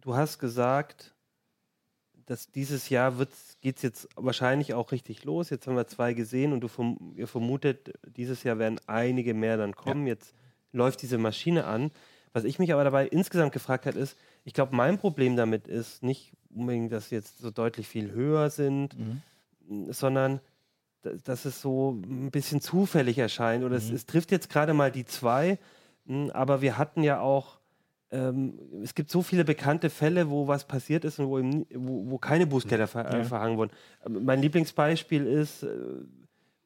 du 0.00 0.16
hast 0.16 0.38
gesagt, 0.38 1.14
dass 2.28 2.50
dieses 2.50 2.88
Jahr 2.88 3.14
geht 3.60 3.76
es 3.76 3.82
jetzt 3.82 4.08
wahrscheinlich 4.16 4.74
auch 4.74 4.92
richtig 4.92 5.24
los. 5.24 5.50
Jetzt 5.50 5.66
haben 5.66 5.76
wir 5.76 5.86
zwei 5.86 6.14
gesehen 6.14 6.52
und 6.52 6.60
du 6.60 6.68
verm 6.68 7.14
ihr 7.16 7.26
vermutet, 7.26 7.92
dieses 8.16 8.42
Jahr 8.44 8.58
werden 8.58 8.80
einige 8.86 9.34
mehr 9.34 9.56
dann 9.56 9.74
kommen. 9.74 10.06
Ja. 10.06 10.14
Jetzt 10.14 10.34
läuft 10.72 11.02
diese 11.02 11.16
Maschine 11.16 11.64
an. 11.64 11.90
Was 12.32 12.44
ich 12.44 12.58
mich 12.58 12.72
aber 12.72 12.84
dabei 12.84 13.06
insgesamt 13.06 13.52
gefragt 13.52 13.86
habe, 13.86 13.98
ist, 13.98 14.16
ich 14.44 14.54
glaube, 14.54 14.74
mein 14.74 14.98
Problem 14.98 15.36
damit 15.36 15.68
ist 15.68 16.02
nicht 16.02 16.32
unbedingt, 16.54 16.92
dass 16.92 17.08
sie 17.08 17.16
jetzt 17.16 17.38
so 17.38 17.50
deutlich 17.50 17.88
viel 17.88 18.10
höher 18.12 18.50
sind, 18.50 18.98
mhm. 18.98 19.92
sondern 19.92 20.40
dass 21.02 21.44
es 21.44 21.60
so 21.60 21.90
ein 21.90 22.30
bisschen 22.30 22.60
zufällig 22.60 23.18
erscheint. 23.18 23.64
Oder 23.64 23.76
mhm. 23.76 23.82
es, 23.82 23.90
es, 23.90 24.06
trifft 24.06 24.30
jetzt 24.30 24.50
gerade 24.50 24.74
mal 24.74 24.90
die 24.90 25.04
zwei, 25.04 25.58
hm, 26.06 26.30
aber 26.30 26.60
wir 26.60 26.78
hatten 26.78 27.02
ja 27.02 27.20
auch, 27.20 27.58
ähm, 28.10 28.58
es 28.82 28.94
gibt 28.94 29.10
so 29.10 29.22
viele 29.22 29.44
bekannte 29.44 29.90
Fälle, 29.90 30.30
wo 30.30 30.48
was 30.48 30.66
passiert 30.66 31.04
ist 31.04 31.18
und 31.18 31.28
wo, 31.28 31.38
eben, 31.38 31.66
wo, 31.74 32.10
wo 32.10 32.18
keine 32.18 32.46
Bußgelder 32.46 32.86
ver 32.86 33.18
ja. 33.18 33.24
verhangen 33.24 33.58
wurden. 33.58 33.72
Mein 34.08 34.40
Lieblingsbeispiel 34.40 35.26
ist, 35.26 35.62
äh, 35.62 35.68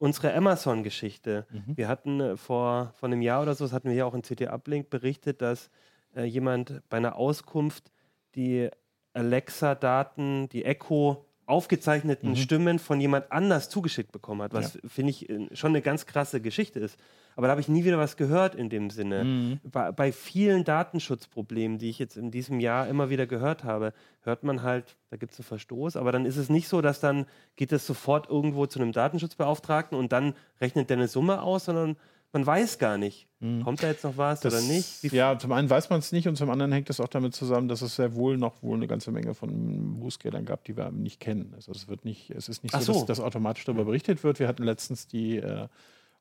unsere 0.03 0.33
Amazon-Geschichte. 0.33 1.47
Mhm. 1.49 1.77
Wir 1.77 1.87
hatten 1.87 2.19
äh, 2.19 2.35
vor, 2.35 2.91
vor 2.99 3.07
einem 3.07 3.21
Jahr 3.21 3.41
oder 3.41 3.55
so, 3.55 3.63
das 3.63 3.71
hatten 3.71 3.87
wir 3.87 3.95
ja 3.95 4.03
auch 4.03 4.13
in 4.13 4.21
CT 4.21 4.49
Uplink 4.51 4.89
berichtet, 4.89 5.41
dass 5.41 5.69
äh, 6.13 6.25
jemand 6.25 6.81
bei 6.89 6.97
einer 6.97 7.15
Auskunft 7.15 7.89
die 8.35 8.69
Alexa-Daten, 9.13 10.49
die 10.49 10.65
Echo 10.65 11.25
aufgezeichneten 11.45 12.31
mhm. 12.31 12.35
Stimmen 12.35 12.79
von 12.79 13.01
jemand 13.01 13.31
anders 13.31 13.69
zugeschickt 13.69 14.11
bekommen 14.11 14.41
hat, 14.41 14.53
was 14.53 14.75
ja. 14.75 14.81
finde 14.87 15.11
ich 15.11 15.29
äh, 15.29 15.47
schon 15.53 15.69
eine 15.69 15.81
ganz 15.81 16.05
krasse 16.05 16.41
Geschichte 16.41 16.79
ist. 16.79 16.97
Aber 17.35 17.47
da 17.47 17.51
habe 17.51 17.61
ich 17.61 17.67
nie 17.67 17.83
wieder 17.83 17.97
was 17.97 18.15
gehört 18.15 18.55
in 18.55 18.69
dem 18.69 18.89
Sinne. 18.89 19.23
Mhm. 19.23 19.59
Bei, 19.63 19.91
bei, 19.91 20.11
vielen 20.11 20.63
Datenschutzproblemen, 20.63 21.79
die 21.79 21.89
ich 21.89 21.99
jetzt 21.99 22.15
in 22.15 22.31
diesem 22.31 22.59
Jahr 22.59 22.87
immer 22.87 23.09
wieder 23.09 23.25
gehört 23.25 23.63
habe, 23.63 23.93
hört 24.21 24.43
man 24.43 24.61
halt, 24.61 24.95
da 25.09 25.17
gibt 25.17 25.33
es 25.33 25.39
einen 25.39 25.45
Verstoß, 25.45 25.97
aber 25.97 26.11
dann 26.11 26.25
ist 26.25 26.37
es 26.37 26.49
nicht 26.49 26.67
so, 26.67 26.81
dass 26.81 26.99
dann 26.99 27.25
geht 27.55 27.71
es 27.71 27.85
sofort 27.87 28.29
irgendwo 28.29 28.65
zu 28.67 28.79
einem 28.79 28.91
Datenschutzbeauftragten 28.91 29.97
und 29.97 30.11
dann 30.11 30.35
rechnet 30.61 30.89
der 30.89 30.97
eine 30.97 31.07
Summe 31.07 31.41
aus, 31.41 31.65
sondern 31.65 31.97
man 32.33 32.45
weiß 32.45 32.79
gar 32.79 32.97
nicht, 32.97 33.27
mhm. 33.39 33.63
kommt 33.63 33.83
da 33.83 33.87
jetzt 33.87 34.03
noch 34.03 34.17
was 34.17 34.41
das, 34.41 34.53
oder 34.53 34.63
nicht? 34.63 35.03
Wie 35.03 35.15
ja, 35.15 35.37
zum 35.37 35.51
einen 35.51 35.69
weiß 35.69 35.89
man 35.91 35.99
es 35.99 36.11
nicht 36.11 36.27
und 36.27 36.35
zum 36.35 36.49
anderen 36.49 36.71
hängt 36.71 36.89
es 36.89 36.99
auch 36.99 37.07
damit 37.07 37.35
zusammen, 37.35 37.67
dass 37.67 37.83
es 37.83 37.95
sehr 37.95 38.15
wohl 38.15 38.37
noch 38.37 38.63
wohl 38.63 38.75
eine 38.75 38.87
ganze 38.87 39.11
Menge 39.11 39.35
von 39.35 39.99
Bußgeldern 39.99 40.43
gab, 40.43 40.63
die 40.63 40.75
wir 40.75 40.91
nicht 40.91 41.19
kennen. 41.19 41.53
Also 41.55 41.71
es 41.71 41.87
wird 41.87 42.05
nicht, 42.05 42.31
es 42.31 42.49
ist 42.49 42.63
nicht 42.63 42.73
so, 42.73 42.93
so, 42.93 42.93
dass 42.93 43.05
das 43.05 43.19
automatisch 43.19 43.65
darüber 43.65 43.85
berichtet 43.85 44.23
wird. 44.23 44.39
Wir 44.39 44.47
hatten 44.47 44.63
letztens 44.63 45.07
die 45.07 45.37
äh, 45.37 45.67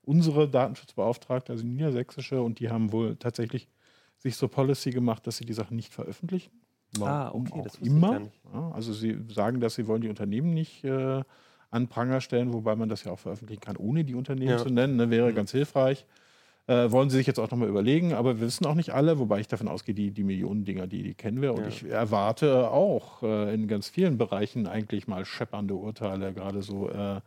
unsere 0.05 0.49
Datenschutzbeauftragte, 0.49 1.53
also 1.53 1.65
die 1.65 1.71
niedersächsische, 1.71 2.43
und 2.43 2.59
die 2.61 2.69
haben 2.69 2.93
wohl 2.93 3.17
tatsächlich 3.17 3.69
sich 4.19 4.37
so 4.37 4.49
Policy 4.49 4.91
gemacht, 4.91 5.27
dass 5.27 5.39
sie 5.39 5.47
die 5.47 5.55
Sachen 5.55 5.77
nicht 5.77 5.95
veröffentlichen. 5.95 6.53
Warum 6.99 7.47
ah, 7.47 7.55
okay, 7.55 7.61
das 7.65 7.77
immer. 7.77 8.21
Ja, 8.53 8.71
also 8.73 8.93
sie 8.93 9.19
sagen, 9.29 9.61
dass 9.61 9.77
sie 9.77 9.87
wollen 9.87 10.03
die 10.03 10.11
Unternehmen 10.11 10.53
nicht 10.53 10.85
äh, 10.85 11.23
an 11.73 11.89
Pranger 11.89 12.21
stellen, 12.21 12.53
wobei 12.53 12.77
man 12.77 12.89
das 12.89 13.03
ja 13.03 13.13
auch 13.13 13.19
veröffentlichen 13.19 13.61
kann, 13.61 13.77
ohne 13.77 14.05
die 14.05 14.15
Unternehmen 14.15 14.51
ja. 14.51 14.59
zu 14.59 14.71
nennen, 14.71 14.97
ne, 14.97 15.11
wäre 15.11 15.31
mhm. 15.31 15.35
ganz 15.35 15.51
hilfreich. 15.51 16.07
Äh, 16.69 16.93
wollen 16.93 17.11
sie 17.11 17.17
sich 17.17 17.27
jetzt 17.27 17.41
auch 17.41 17.51
nochmal 17.51 17.69
überlegen, 17.69 18.13
aber 18.13 18.39
wir 18.39 18.47
wissen 18.47 18.67
auch 18.67 18.77
nicht 18.77 18.91
alle, 18.91 19.19
wobei 19.19 19.41
ich 19.41 19.49
davon 19.49 19.67
ausgehe, 19.67 19.97
die, 19.97 20.13
die 20.13 20.23
Millionen 20.23 20.65
Dinger, 20.65 20.87
die, 20.87 21.03
die 21.03 21.15
kennen 21.15 21.43
wir. 21.43 21.55
Und 21.55 21.63
ja. 21.63 21.69
ich 21.69 21.85
erwarte 21.85 22.71
auch 22.71 23.25
äh, 23.25 23.53
in 23.53 23.67
ganz 23.67 23.89
vielen 23.89 24.17
Bereichen 24.17 24.69
eigentlich 24.69 25.09
mal 25.09 25.25
scheppernde 25.25 25.75
Urteile, 25.75 26.33
gerade 26.33 26.63
so 26.63 26.89
äh, 26.89 27.21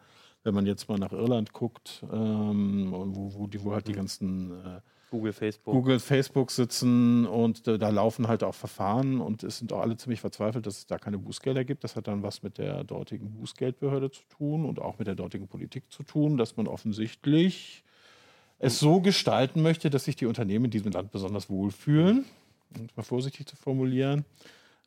wenn 0.43 0.53
man 0.53 0.65
jetzt 0.65 0.87
mal 0.87 0.99
nach 0.99 1.11
Irland 1.11 1.51
guckt, 1.51 2.05
ähm, 2.13 2.87
wo, 2.91 3.33
wo, 3.33 3.47
die, 3.47 3.61
wo 3.63 3.73
halt 3.73 3.87
die 3.87 3.93
mhm. 3.93 3.97
ganzen 3.97 4.51
äh, 4.51 4.79
Google, 5.11 5.33
Facebook. 5.33 5.73
Google, 5.73 5.99
Facebook 5.99 6.51
sitzen 6.51 7.25
und 7.25 7.67
äh, 7.67 7.77
da 7.77 7.89
laufen 7.89 8.27
halt 8.27 8.43
auch 8.43 8.55
Verfahren 8.55 9.21
und 9.21 9.43
es 9.43 9.59
sind 9.59 9.71
auch 9.71 9.81
alle 9.81 9.97
ziemlich 9.97 10.19
verzweifelt, 10.19 10.65
dass 10.65 10.79
es 10.79 10.87
da 10.87 10.97
keine 10.97 11.17
Bußgelder 11.17 11.63
gibt. 11.63 11.83
Das 11.83 11.95
hat 11.95 12.07
dann 12.07 12.23
was 12.23 12.43
mit 12.43 12.57
der 12.57 12.83
dortigen 12.83 13.31
Bußgeldbehörde 13.31 14.11
zu 14.11 14.23
tun 14.29 14.65
und 14.65 14.79
auch 14.79 14.97
mit 14.97 15.07
der 15.07 15.15
dortigen 15.15 15.47
Politik 15.47 15.91
zu 15.91 16.03
tun, 16.03 16.37
dass 16.37 16.57
man 16.57 16.67
offensichtlich 16.67 17.83
es 18.59 18.79
so 18.79 19.01
gestalten 19.01 19.61
möchte, 19.61 19.89
dass 19.89 20.05
sich 20.05 20.15
die 20.15 20.25
Unternehmen 20.25 20.65
in 20.65 20.71
diesem 20.71 20.91
Land 20.91 21.11
besonders 21.11 21.49
wohlfühlen, 21.49 22.25
um 22.77 22.85
es 22.85 22.95
mal 22.95 23.03
vorsichtig 23.03 23.47
zu 23.47 23.55
formulieren, 23.55 24.25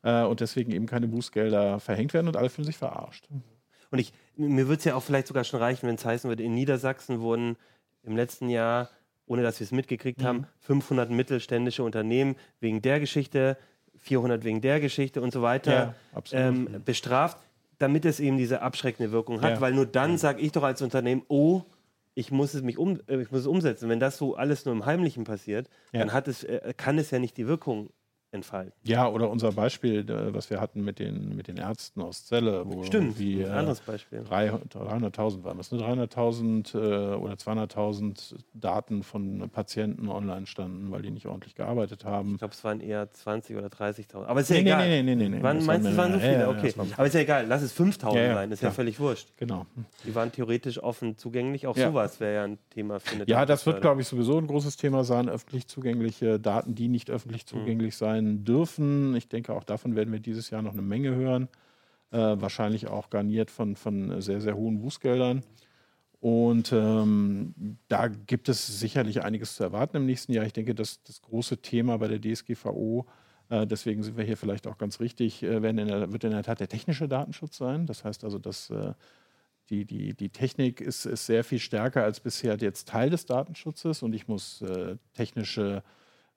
äh, 0.03 0.23
und 0.23 0.39
deswegen 0.39 0.71
eben 0.71 0.85
keine 0.85 1.07
Bußgelder 1.07 1.79
verhängt 1.79 2.13
werden 2.13 2.27
und 2.27 2.37
alle 2.37 2.49
fühlen 2.49 2.65
sich 2.65 2.77
verarscht. 2.77 3.27
Und 3.91 3.99
ich, 3.99 4.13
mir 4.35 4.67
würde 4.67 4.79
es 4.79 4.85
ja 4.85 4.95
auch 4.95 5.03
vielleicht 5.03 5.27
sogar 5.27 5.43
schon 5.43 5.59
reichen, 5.59 5.87
wenn 5.87 5.95
es 5.95 6.05
heißen 6.05 6.29
würde, 6.29 6.43
in 6.43 6.53
Niedersachsen 6.53 7.21
wurden 7.21 7.57
im 8.03 8.15
letzten 8.15 8.49
Jahr, 8.49 8.89
ohne 9.29 9.43
dass 9.43 9.59
wir 9.59 9.65
es 9.65 9.71
mitgekriegt 9.71 10.19
mhm. 10.19 10.25
haben, 10.25 10.47
500 10.61 11.09
mittelständische 11.11 11.83
Unternehmen 11.83 12.35
wegen 12.59 12.81
der 12.81 12.99
Geschichte, 12.99 13.57
400 13.97 14.43
wegen 14.43 14.59
der 14.59 14.79
Geschichte 14.79 15.21
und 15.21 15.31
so 15.31 15.41
weiter 15.41 15.95
ja, 16.13 16.21
ähm, 16.31 16.81
bestraft, 16.83 17.37
damit 17.77 18.05
es 18.05 18.19
eben 18.19 18.37
diese 18.37 18.61
abschreckende 18.61 19.11
Wirkung 19.11 19.41
hat. 19.41 19.55
Ja. 19.55 19.61
Weil 19.61 19.73
nur 19.73 19.85
dann 19.85 20.17
sage 20.17 20.41
ich 20.41 20.51
doch 20.51 20.63
als 20.63 20.81
Unternehmen, 20.81 21.23
oh, 21.27 21.61
ich 22.15 22.31
muss 22.31 22.53
es 22.53 22.63
mich 22.63 22.77
um, 22.77 22.99
äh, 23.07 23.21
ich 23.21 23.31
muss 23.31 23.41
es 23.41 23.47
umsetzen. 23.47 23.87
Wenn 23.87 23.99
das 23.99 24.17
so 24.17 24.35
alles 24.35 24.65
nur 24.65 24.73
im 24.73 24.85
Heimlichen 24.85 25.25
passiert, 25.25 25.69
ja. 25.93 25.99
dann 25.99 26.11
hat 26.11 26.27
es, 26.27 26.43
äh, 26.43 26.73
kann 26.75 26.97
es 26.97 27.11
ja 27.11 27.19
nicht 27.19 27.37
die 27.37 27.47
Wirkung 27.47 27.91
entfalten. 28.31 28.73
Ja, 28.83 29.07
oder 29.07 29.29
unser 29.29 29.51
Beispiel, 29.51 30.09
äh, 30.09 30.33
was 30.33 30.49
wir 30.49 30.61
hatten 30.61 30.83
mit 30.83 30.99
den, 30.99 31.35
mit 31.35 31.47
den 31.47 31.57
Ärzten 31.57 32.01
aus 32.01 32.25
Zelle, 32.25 32.63
wo 32.65 32.83
Stimmt, 32.83 33.17
wie, 33.17 33.43
ein 33.43 33.51
anderes 33.51 33.81
Beispiel. 33.81 34.19
300.000 34.19 35.43
waren 35.43 35.57
das, 35.57 35.71
ne? 35.71 35.79
300.000 35.79 36.75
äh, 36.75 37.15
oder 37.15 37.33
200.000 37.33 38.35
Daten 38.53 39.03
von 39.03 39.49
Patienten 39.49 40.09
online 40.09 40.45
standen, 40.45 40.91
weil 40.91 41.01
die 41.01 41.11
nicht 41.11 41.25
ordentlich 41.25 41.55
gearbeitet 41.55 42.05
haben. 42.05 42.33
Ich 42.33 42.37
glaube, 42.39 42.53
es 42.53 42.63
waren 42.63 42.81
eher 42.81 43.09
20 43.09 43.57
oder 43.57 43.67
30.000. 43.67 44.25
Aber 44.25 44.41
ist 44.41 44.49
ja 44.49 44.55
nee, 44.55 44.61
egal. 44.61 44.87
Nee, 44.87 45.03
nee, 45.03 45.15
nee, 45.15 45.29
nee. 45.29 45.37
Wann, 45.41 45.65
meinst 45.65 45.87
du, 45.87 45.91
es 45.91 45.97
waren 45.97 46.13
so 46.13 46.19
viele? 46.19 46.39
Ja, 46.39 46.49
okay. 46.49 46.73
Aber 46.95 47.07
ist 47.07 47.13
ja 47.13 47.21
egal, 47.21 47.47
lass 47.47 47.63
es 47.63 47.75
5.000 47.75 48.15
ja, 48.15 48.21
ja, 48.21 48.33
sein, 48.35 48.51
ist 48.51 48.61
ja, 48.61 48.71
völlig 48.71 48.99
wurscht. 48.99 49.29
Genau. 49.37 49.65
Die 50.05 50.13
waren 50.13 50.31
theoretisch 50.31 50.81
offen 50.81 51.17
zugänglich. 51.17 51.65
Auch 51.65 51.75
sowas 51.75 52.19
wäre 52.19 52.35
ja 52.35 52.43
ein 52.43 52.59
Thema 52.69 52.99
für 52.99 53.15
eine 53.15 53.25
Ja, 53.27 53.45
das 53.45 53.65
wird, 53.65 53.81
glaube 53.81 54.01
ich, 54.01 54.07
sowieso 54.07 54.37
ein 54.37 54.47
großes 54.47 54.77
Thema 54.77 55.03
sein, 55.03 55.29
öffentlich 55.29 55.67
zugängliche 55.67 56.39
Daten, 56.39 56.75
die 56.75 56.87
nicht 56.87 57.09
öffentlich 57.09 57.43
mhm. 57.45 57.47
zugänglich 57.47 57.95
mhm. 57.95 58.05
sein 58.05 58.18
sein 58.19 58.43
dürfen. 58.43 59.15
Ich 59.15 59.27
denke, 59.27 59.53
auch 59.53 59.63
davon 59.63 59.95
werden 59.95 60.11
wir 60.11 60.19
dieses 60.19 60.49
Jahr 60.49 60.61
noch 60.61 60.73
eine 60.73 60.81
Menge 60.81 61.15
hören. 61.15 61.47
Äh, 62.11 62.17
wahrscheinlich 62.17 62.87
auch 62.87 63.09
garniert 63.09 63.51
von, 63.51 63.75
von 63.75 64.21
sehr, 64.21 64.41
sehr 64.41 64.55
hohen 64.55 64.81
Bußgeldern. 64.81 65.43
Und 66.21 66.73
ähm, 66.73 67.77
da 67.87 68.07
gibt 68.07 68.49
es 68.49 68.79
sicherlich 68.79 69.23
einiges 69.23 69.55
zu 69.55 69.63
erwarten 69.63 69.97
im 69.97 70.05
nächsten 70.05 70.33
Jahr. 70.33 70.45
Ich 70.45 70.53
denke, 70.53 70.75
dass 70.75 71.01
das 71.03 71.21
große 71.21 71.57
Thema 71.61 71.97
bei 71.97 72.09
der 72.09 72.19
DSGVO, 72.19 73.05
äh, 73.49 73.65
deswegen 73.65 74.03
sind 74.03 74.17
wir 74.17 74.25
hier 74.25 74.35
vielleicht 74.35 74.67
auch 74.67 74.77
ganz 74.77 74.99
richtig, 74.99 75.43
äh, 75.43 75.55
in 75.55 75.77
der, 75.77 76.11
wird 76.11 76.23
in 76.25 76.31
der 76.31 76.43
Tat 76.43 76.59
der 76.59 76.67
technische 76.67 77.07
Datenschutz 77.07 77.57
sein. 77.57 77.85
Das 77.85 78.03
heißt 78.03 78.25
also, 78.25 78.37
dass 78.37 78.69
äh, 78.69 78.93
die, 79.69 79.85
die, 79.85 80.13
die 80.13 80.29
Technik 80.29 80.81
ist, 80.81 81.05
ist 81.05 81.25
sehr 81.25 81.43
viel 81.43 81.59
stärker 81.59 82.03
als 82.03 82.19
bisher 82.19 82.57
jetzt 82.57 82.89
Teil 82.89 83.11
des 83.11 83.25
Datenschutzes 83.25 84.03
und 84.03 84.13
ich 84.13 84.27
muss 84.27 84.61
äh, 84.61 84.97
technische 85.13 85.83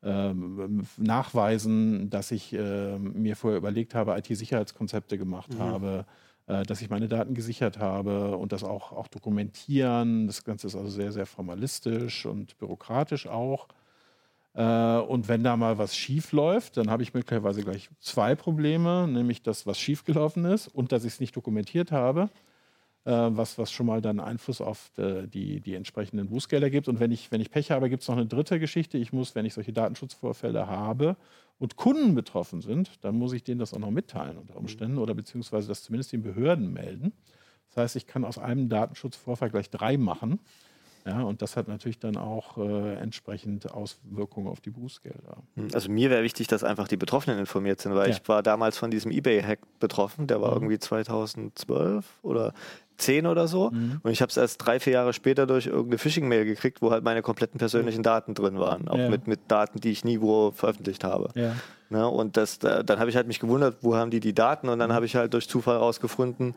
ähm, 0.02 0.86
nachweisen, 0.96 2.10
dass 2.10 2.30
ich 2.30 2.52
äh, 2.52 2.98
mir 2.98 3.36
vorher 3.36 3.58
überlegt 3.58 3.94
habe, 3.94 4.16
IT-Sicherheitskonzepte 4.18 5.16
gemacht 5.16 5.54
mhm. 5.54 5.58
habe, 5.58 6.06
äh, 6.46 6.64
dass 6.64 6.82
ich 6.82 6.90
meine 6.90 7.08
Daten 7.08 7.34
gesichert 7.34 7.78
habe 7.78 8.36
und 8.36 8.52
das 8.52 8.64
auch, 8.64 8.92
auch 8.92 9.08
dokumentieren. 9.08 10.26
Das 10.26 10.44
Ganze 10.44 10.66
ist 10.66 10.74
also 10.74 10.88
sehr, 10.88 11.12
sehr 11.12 11.26
formalistisch 11.26 12.26
und 12.26 12.58
bürokratisch 12.58 13.26
auch. 13.26 13.68
Äh, 14.54 14.62
und 14.62 15.28
wenn 15.28 15.44
da 15.44 15.56
mal 15.56 15.78
was 15.78 15.96
schief 15.96 16.32
läuft, 16.32 16.76
dann 16.76 16.90
habe 16.90 17.02
ich 17.02 17.14
möglicherweise 17.14 17.62
gleich 17.62 17.88
zwei 18.00 18.34
Probleme, 18.34 19.06
nämlich 19.08 19.42
das, 19.42 19.66
was 19.66 19.78
schiefgelaufen 19.78 20.44
ist 20.44 20.68
und 20.68 20.92
dass 20.92 21.04
ich 21.04 21.14
es 21.14 21.20
nicht 21.20 21.36
dokumentiert 21.36 21.92
habe. 21.92 22.28
Äh, 23.04 23.10
was, 23.10 23.58
was 23.58 23.72
schon 23.72 23.86
mal 23.86 24.00
dann 24.00 24.20
Einfluss 24.20 24.60
auf 24.60 24.92
äh, 24.96 25.26
die, 25.26 25.60
die 25.60 25.74
entsprechenden 25.74 26.28
Bußgelder 26.28 26.70
gibt. 26.70 26.86
Und 26.86 27.00
wenn 27.00 27.10
ich, 27.10 27.32
wenn 27.32 27.40
ich 27.40 27.50
Pech 27.50 27.72
habe, 27.72 27.90
gibt 27.90 28.02
es 28.02 28.08
noch 28.08 28.16
eine 28.16 28.26
dritte 28.26 28.60
Geschichte. 28.60 28.96
Ich 28.96 29.12
muss, 29.12 29.34
wenn 29.34 29.44
ich 29.44 29.54
solche 29.54 29.72
Datenschutzvorfälle 29.72 30.68
habe 30.68 31.16
und 31.58 31.74
Kunden 31.74 32.14
betroffen 32.14 32.60
sind, 32.60 33.04
dann 33.04 33.16
muss 33.16 33.32
ich 33.32 33.42
denen 33.42 33.58
das 33.58 33.74
auch 33.74 33.80
noch 33.80 33.90
mitteilen 33.90 34.38
unter 34.38 34.56
Umständen 34.56 34.98
oder 34.98 35.14
beziehungsweise 35.14 35.66
das 35.66 35.82
zumindest 35.82 36.12
den 36.12 36.22
Behörden 36.22 36.72
melden. 36.72 37.12
Das 37.70 37.78
heißt, 37.78 37.96
ich 37.96 38.06
kann 38.06 38.24
aus 38.24 38.38
einem 38.38 38.68
Datenschutzvorfall 38.68 39.50
gleich 39.50 39.68
drei 39.68 39.96
machen. 39.96 40.38
Ja, 41.04 41.22
und 41.22 41.42
das 41.42 41.56
hat 41.56 41.66
natürlich 41.66 41.98
dann 41.98 42.16
auch 42.16 42.58
äh, 42.58 42.94
entsprechend 42.94 43.72
Auswirkungen 43.72 44.46
auf 44.46 44.60
die 44.60 44.70
Bußgelder. 44.70 45.42
Hm, 45.56 45.68
also 45.72 45.90
mir 45.90 46.10
wäre 46.10 46.22
wichtig, 46.22 46.46
dass 46.46 46.62
einfach 46.62 46.86
die 46.86 46.96
Betroffenen 46.96 47.40
informiert 47.40 47.80
sind, 47.80 47.94
weil 47.94 48.10
ja. 48.10 48.16
ich 48.16 48.28
war 48.28 48.42
damals 48.42 48.78
von 48.78 48.90
diesem 48.90 49.10
eBay-Hack 49.10 49.58
betroffen, 49.80 50.28
der 50.28 50.40
war 50.40 50.50
mhm. 50.50 50.56
irgendwie 50.56 50.78
2012 50.78 52.20
oder 52.22 52.54
10 52.98 53.26
oder 53.26 53.48
so. 53.48 53.70
Mhm. 53.70 54.00
Und 54.02 54.10
ich 54.10 54.20
habe 54.22 54.30
es 54.30 54.36
erst 54.36 54.64
drei, 54.64 54.80
vier 54.80 54.94
Jahre 54.94 55.12
später 55.12 55.46
durch 55.46 55.66
irgendeine 55.66 55.98
Phishing-Mail 55.98 56.44
gekriegt, 56.44 56.82
wo 56.82 56.90
halt 56.90 57.04
meine 57.04 57.22
kompletten 57.22 57.58
persönlichen. 57.58 58.02
Daten 58.02 58.34
drin 58.34 58.58
waren. 58.58 58.88
Auch 58.88 58.98
ja. 58.98 59.08
mit, 59.08 59.26
mit 59.26 59.40
Daten, 59.48 59.80
die 59.80 59.90
ich 59.90 60.04
nie 60.04 60.20
wo 60.20 60.50
veröffentlicht 60.50 61.04
habe. 61.04 61.30
Ja. 61.34 61.54
Ne, 61.92 62.08
und 62.08 62.38
das, 62.38 62.58
da, 62.58 62.82
dann 62.82 62.98
habe 62.98 63.10
ich 63.10 63.16
halt 63.16 63.26
mich 63.26 63.38
gewundert, 63.38 63.76
wo 63.82 63.94
haben 63.94 64.10
die 64.10 64.20
die 64.20 64.32
Daten? 64.32 64.70
Und 64.70 64.78
dann 64.78 64.88
mhm. 64.88 64.94
habe 64.94 65.04
ich 65.04 65.14
halt 65.14 65.34
durch 65.34 65.46
Zufall 65.46 65.76
rausgefunden, 65.76 66.54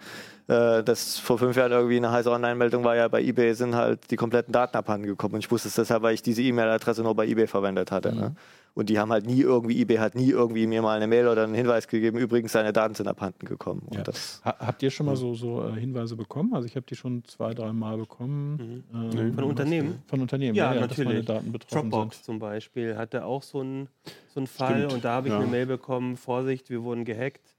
äh, 0.48 0.82
dass 0.82 1.20
vor 1.20 1.38
fünf 1.38 1.58
Jahren 1.58 1.74
irgendwie 1.74 1.98
eine 1.98 2.10
heiße 2.10 2.32
Online-Meldung 2.32 2.86
war, 2.86 2.96
ja, 2.96 3.10
bei 3.10 3.22
eBay 3.22 3.54
sind 3.54 3.76
halt 3.76 4.12
die 4.12 4.16
kompletten 4.16 4.54
Daten 4.54 4.78
abhanden 4.78 5.08
gekommen. 5.08 5.34
Und 5.36 5.42
ich 5.42 5.52
wusste 5.52 5.68
es 5.68 5.76
deshalb, 5.76 6.04
weil 6.04 6.14
ich 6.14 6.22
diese 6.22 6.42
E-Mail-Adresse 6.42 7.04
nur 7.04 7.16
bei 7.16 7.28
eBay 7.28 7.48
verwendet 7.48 7.92
hatte. 7.92 8.14
Mhm. 8.14 8.20
Ne? 8.20 8.36
Und 8.76 8.90
die 8.90 9.00
haben 9.00 9.10
halt 9.10 9.26
nie 9.26 9.40
irgendwie, 9.40 9.82
eBay 9.82 9.98
hat 9.98 10.16
nie 10.16 10.30
irgendwie 10.30 10.68
mir 10.68 10.82
mal 10.82 10.98
eine 10.98 11.08
Mail 11.08 11.30
oder 11.30 11.46
einen 11.46 11.56
Hinweis 11.56 11.88
gegeben, 11.88 12.18
übrigens, 12.18 12.52
deine 12.52 12.74
Daten 12.74 12.94
sind 12.94 13.08
abhanden 13.08 13.48
gekommen. 13.48 13.88
Ja. 13.92 14.04
habt 14.44 14.84
ihr 14.84 14.92
schon 14.92 15.06
mal 15.06 15.16
so, 15.16 15.34
so 15.34 15.66
äh, 15.66 15.80
Hinweise 15.80 16.18
bekommen? 16.18 16.54
Also 16.54 16.68
ich 16.68 16.76
habe 16.76 16.86
die 16.86 16.98
schon 16.98 17.24
zwei, 17.24 17.54
drei 17.54 17.72
Mal 17.72 17.98
bekommen. 17.98 18.84
Mhm. 18.92 19.18
Ähm, 19.18 19.34
von 19.34 19.44
Unternehmen? 19.46 20.04
Von 20.08 20.20
Unternehmen, 20.20 20.56
ja, 20.56 20.74
ja 20.74 20.82
natürlich. 20.82 21.26
Daten 21.26 21.54
betroffen 21.54 21.90
Dropbox 21.90 22.18
sind. 22.18 22.26
zum 22.26 22.40
Beispiel 22.40 22.98
hatte 22.98 23.24
auch 23.24 23.44
so 23.44 23.62
einen 23.62 23.88
so 24.34 24.42
einen 24.42 24.48
Fall 24.48 24.80
Stimmt. 24.80 24.94
und 24.94 25.06
da 25.06 25.14
habe 25.14 25.30
ich 25.30 25.34
ja. 25.34 25.40
eine 25.40 25.48
Mail 25.48 25.66
bekommen, 25.66 26.18
Vorsicht, 26.18 26.70
wir 26.70 26.84
wurden 26.84 27.06
gehackt, 27.06 27.56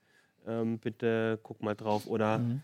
ähm, 0.47 0.79
bitte 0.79 1.41
guck 1.43 1.63
mal 1.63 1.75
drauf. 1.75 2.07
Oder 2.07 2.39
mhm. 2.39 2.63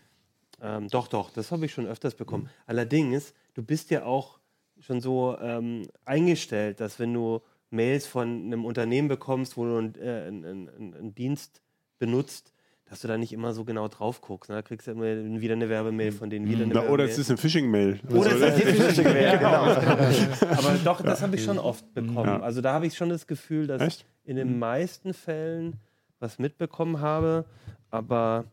ähm, 0.61 0.87
doch, 0.89 1.07
doch, 1.07 1.31
das 1.31 1.51
habe 1.51 1.65
ich 1.65 1.73
schon 1.73 1.87
öfters 1.87 2.13
bekommen. 2.13 2.43
Mhm. 2.43 2.49
Allerdings, 2.67 3.33
du 3.55 3.63
bist 3.63 3.89
ja 3.89 4.05
auch 4.05 4.37
schon 4.79 5.01
so 5.01 5.35
ähm, 5.41 5.87
eingestellt, 6.05 6.79
dass 6.79 6.99
wenn 6.99 7.13
du 7.15 7.41
Mails 7.73 8.05
von 8.05 8.45
einem 8.45 8.65
Unternehmen 8.65 9.07
bekommst, 9.07 9.57
wo 9.57 9.65
du 9.65 9.77
einen, 9.77 9.95
äh, 9.95 10.25
einen, 10.27 10.69
einen 10.69 11.15
Dienst 11.15 11.61
benutzt, 11.99 12.53
dass 12.85 13.01
du 13.01 13.07
da 13.07 13.17
nicht 13.17 13.33
immer 13.33 13.53
so 13.53 13.65
genau 13.65 13.87
drauf 13.87 14.21
guckst. 14.21 14.49
Ne? 14.49 14.57
Da 14.57 14.61
kriegst 14.61 14.87
du 14.87 14.91
immer 14.91 15.05
wieder 15.41 15.53
eine 15.53 15.67
Werbemail 15.67 16.11
von 16.11 16.29
denen, 16.29 16.47
wieder 16.47 16.63
eine 16.63 16.73
Na, 16.73 16.87
Oder 16.89 17.05
es 17.05 17.17
ist 17.17 17.29
eine 17.29 17.37
Phishing-Mail. 17.37 17.99
Oder 18.09 18.31
es 18.31 18.35
ist 18.35 18.43
eine 18.43 18.73
Phishing-Mail, 18.73 19.37
genau. 19.37 19.63
Aber 20.51 20.77
doch, 20.83 21.01
das 21.01 21.21
habe 21.21 21.35
ich 21.35 21.43
schon 21.43 21.57
oft 21.57 21.91
bekommen. 21.93 22.27
Ja. 22.27 22.39
Also 22.41 22.61
da 22.61 22.73
habe 22.73 22.85
ich 22.85 22.95
schon 22.95 23.09
das 23.09 23.25
Gefühl, 23.25 23.67
dass 23.67 23.81
Echt? 23.81 24.01
ich 24.01 24.29
in 24.29 24.35
den 24.35 24.59
meisten 24.59 25.13
Fällen 25.13 25.79
was 26.19 26.39
mitbekommen 26.39 27.01
habe, 27.01 27.45
aber 27.89 28.45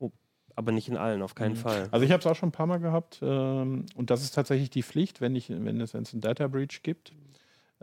oh, 0.00 0.10
aber 0.56 0.72
nicht 0.72 0.88
in 0.88 0.96
allen, 0.96 1.22
auf 1.22 1.34
keinen 1.34 1.52
mhm. 1.52 1.58
Fall. 1.58 1.88
Also 1.90 2.04
ich 2.04 2.10
habe 2.10 2.20
es 2.20 2.26
auch 2.26 2.34
schon 2.34 2.48
ein 2.48 2.52
paar 2.52 2.66
Mal 2.66 2.78
gehabt 2.78 3.20
ähm, 3.22 3.86
und 3.94 4.10
das 4.10 4.22
ist 4.22 4.34
tatsächlich 4.34 4.70
die 4.70 4.82
Pflicht, 4.82 5.20
wenn, 5.20 5.36
ich, 5.36 5.50
wenn 5.50 5.80
es, 5.80 5.94
wenn 5.94 6.02
es 6.02 6.12
einen 6.12 6.22
Data 6.22 6.48
Breach 6.48 6.82
gibt, 6.82 7.12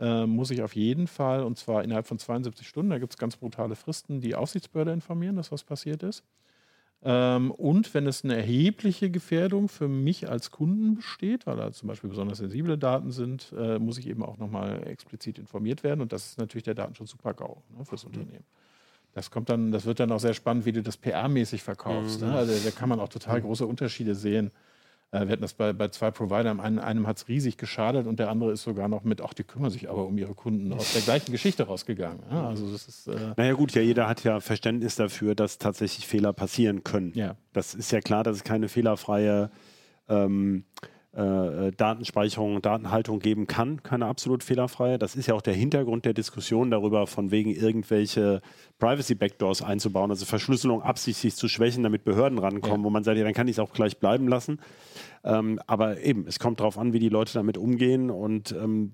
äh, 0.02 0.26
muss 0.26 0.50
ich 0.50 0.62
auf 0.62 0.74
jeden 0.74 1.06
Fall, 1.06 1.44
und 1.44 1.56
zwar 1.56 1.84
innerhalb 1.84 2.08
von 2.08 2.18
72 2.18 2.66
Stunden, 2.66 2.90
da 2.90 2.98
gibt 2.98 3.12
es 3.12 3.18
ganz 3.18 3.36
brutale 3.36 3.76
Fristen, 3.76 4.20
die 4.20 4.34
Aufsichtsbehörde 4.34 4.92
informieren, 4.92 5.36
dass 5.36 5.52
was 5.52 5.62
passiert 5.62 6.02
ist. 6.02 6.24
Ähm, 7.04 7.52
und 7.52 7.94
wenn 7.94 8.08
es 8.08 8.24
eine 8.24 8.36
erhebliche 8.36 9.10
Gefährdung 9.10 9.68
für 9.68 9.86
mich 9.86 10.28
als 10.28 10.50
Kunden 10.50 10.96
besteht, 10.96 11.46
weil 11.46 11.56
da 11.56 11.72
zum 11.72 11.88
Beispiel 11.88 12.10
besonders 12.10 12.38
sensible 12.38 12.76
Daten 12.76 13.12
sind, 13.12 13.54
äh, 13.56 13.78
muss 13.78 13.96
ich 13.98 14.08
eben 14.08 14.24
auch 14.24 14.38
nochmal 14.38 14.86
explizit 14.88 15.38
informiert 15.38 15.84
werden. 15.84 16.00
Und 16.00 16.12
das 16.12 16.30
ist 16.30 16.38
natürlich 16.38 16.64
der 16.64 16.74
Datenschutz 16.74 17.10
super-GAU 17.10 17.62
ne, 17.76 17.84
fürs 17.84 18.04
Unternehmen. 18.04 18.44
Das 19.14 19.30
kommt 19.30 19.50
dann, 19.50 19.70
das 19.70 19.84
wird 19.84 20.00
dann 20.00 20.10
auch 20.10 20.20
sehr 20.20 20.34
spannend, 20.34 20.64
wie 20.64 20.72
du 20.72 20.82
das 20.82 20.96
PR-mäßig 20.96 21.62
verkaufst. 21.62 22.20
Ne? 22.20 22.26
Mhm. 22.26 22.32
Ne? 22.32 22.38
Also 22.38 22.64
da 22.64 22.70
kann 22.70 22.88
man 22.88 22.98
auch 22.98 23.08
total 23.08 23.38
mhm. 23.40 23.44
große 23.44 23.66
Unterschiede 23.66 24.14
sehen. 24.14 24.50
Äh, 25.12 25.26
wir 25.26 25.32
hatten 25.32 25.42
das 25.42 25.52
bei, 25.52 25.72
bei 25.72 25.88
zwei 25.88 26.10
Providern. 26.10 26.58
Einem, 26.58 26.78
einem 26.78 27.06
hat 27.06 27.18
es 27.18 27.28
riesig 27.28 27.58
geschadet 27.58 28.06
und 28.06 28.18
der 28.18 28.30
andere 28.30 28.52
ist 28.52 28.62
sogar 28.62 28.88
noch 28.88 29.04
mit, 29.04 29.20
ach, 29.20 29.34
die 29.34 29.44
kümmern 29.44 29.70
sich 29.70 29.88
aber 29.88 30.06
um 30.06 30.18
ihre 30.18 30.34
Kunden 30.34 30.72
aus 30.72 30.94
der 30.94 31.02
gleichen 31.02 31.30
Geschichte 31.30 31.64
rausgegangen. 31.64 32.20
Ja, 32.30 32.48
also 32.48 32.70
das 32.72 32.88
ist, 32.88 33.06
äh 33.06 33.34
naja 33.36 33.52
gut, 33.52 33.72
ja, 33.72 33.82
jeder 33.82 34.08
hat 34.08 34.24
ja 34.24 34.40
Verständnis 34.40 34.96
dafür, 34.96 35.34
dass 35.34 35.58
tatsächlich 35.58 36.06
Fehler 36.06 36.32
passieren 36.32 36.82
können. 36.82 37.12
Ja. 37.14 37.36
Das 37.52 37.74
ist 37.74 37.92
ja 37.92 38.00
klar, 38.00 38.24
dass 38.24 38.38
es 38.38 38.44
keine 38.44 38.68
fehlerfreie 38.68 39.50
ähm, 40.08 40.64
äh, 41.14 41.72
Datenspeicherung, 41.72 42.62
Datenhaltung 42.62 43.18
geben 43.18 43.46
kann, 43.46 43.82
keine 43.82 44.06
absolut 44.06 44.42
fehlerfreie. 44.42 44.98
Das 44.98 45.14
ist 45.14 45.26
ja 45.26 45.34
auch 45.34 45.42
der 45.42 45.54
Hintergrund 45.54 46.04
der 46.06 46.14
Diskussion 46.14 46.70
darüber, 46.70 47.06
von 47.06 47.30
wegen 47.30 47.50
irgendwelche 47.50 48.40
Privacy-Backdoors 48.78 49.62
einzubauen, 49.62 50.10
also 50.10 50.24
Verschlüsselung 50.24 50.82
absichtlich 50.82 51.36
zu 51.36 51.48
schwächen, 51.48 51.82
damit 51.82 52.04
Behörden 52.04 52.38
rankommen, 52.38 52.80
ja. 52.80 52.84
wo 52.84 52.90
man 52.90 53.04
sagt, 53.04 53.18
ja, 53.18 53.24
dann 53.24 53.34
kann 53.34 53.46
ich 53.46 53.56
es 53.56 53.58
auch 53.58 53.72
gleich 53.72 53.98
bleiben 53.98 54.26
lassen. 54.26 54.60
Ähm, 55.22 55.60
aber 55.66 56.00
eben, 56.00 56.26
es 56.26 56.38
kommt 56.38 56.60
darauf 56.60 56.78
an, 56.78 56.94
wie 56.94 56.98
die 56.98 57.10
Leute 57.10 57.34
damit 57.34 57.58
umgehen 57.58 58.10
und 58.10 58.52
ähm, 58.52 58.92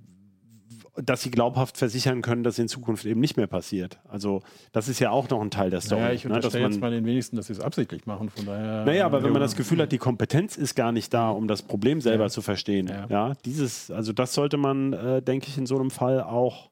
dass 1.03 1.23
sie 1.23 1.31
glaubhaft 1.31 1.77
versichern 1.77 2.23
können, 2.23 2.43
dass 2.43 2.59
in 2.59 2.69
Zukunft 2.69 3.05
eben 3.05 3.21
nicht 3.21 3.37
mehr 3.37 3.47
passiert. 3.47 3.99
Also 4.09 4.43
das 4.73 4.89
ist 4.89 4.99
ja 4.99 5.11
auch 5.11 5.29
noch 5.29 5.41
ein 5.41 5.51
Teil 5.51 5.71
der 5.71 5.81
Story. 5.81 6.01
Ja, 6.01 6.13
ich 6.13 6.27
unterstelle 6.27 6.65
ne, 6.65 6.71
jetzt 6.71 6.81
mal 6.81 6.91
den 6.91 7.05
wenigsten, 7.05 7.37
dass 7.37 7.47
sie 7.47 7.53
es 7.53 7.61
absichtlich 7.61 8.07
machen. 8.07 8.31
Von 8.31 8.47
daher, 8.47 8.85
naja, 8.85 9.07
aber 9.07 9.23
wenn 9.23 9.33
man 9.33 9.41
das 9.41 9.57
Gefühl 9.57 9.81
hat, 9.81 9.93
die 9.93 9.99
Kompetenz 9.99 10.57
ist 10.57 10.75
gar 10.75 10.93
nicht 10.93 11.13
da, 11.15 11.31
um 11.31 11.49
das 11.49 11.63
Problem 11.63 12.01
selber 12.01 12.25
ja. 12.25 12.31
zu 12.31 12.43
verstehen. 12.43 12.89
Ja. 12.89 13.07
ja. 13.09 13.33
dieses, 13.45 13.91
also 13.91 14.13
das 14.13 14.35
sollte 14.35 14.57
man, 14.57 14.93
äh, 14.93 15.23
denke 15.23 15.49
ich, 15.49 15.59
in 15.59 15.67
so 15.67 15.77
einem 15.77 15.91
Fall 15.91 16.23
auch 16.23 16.71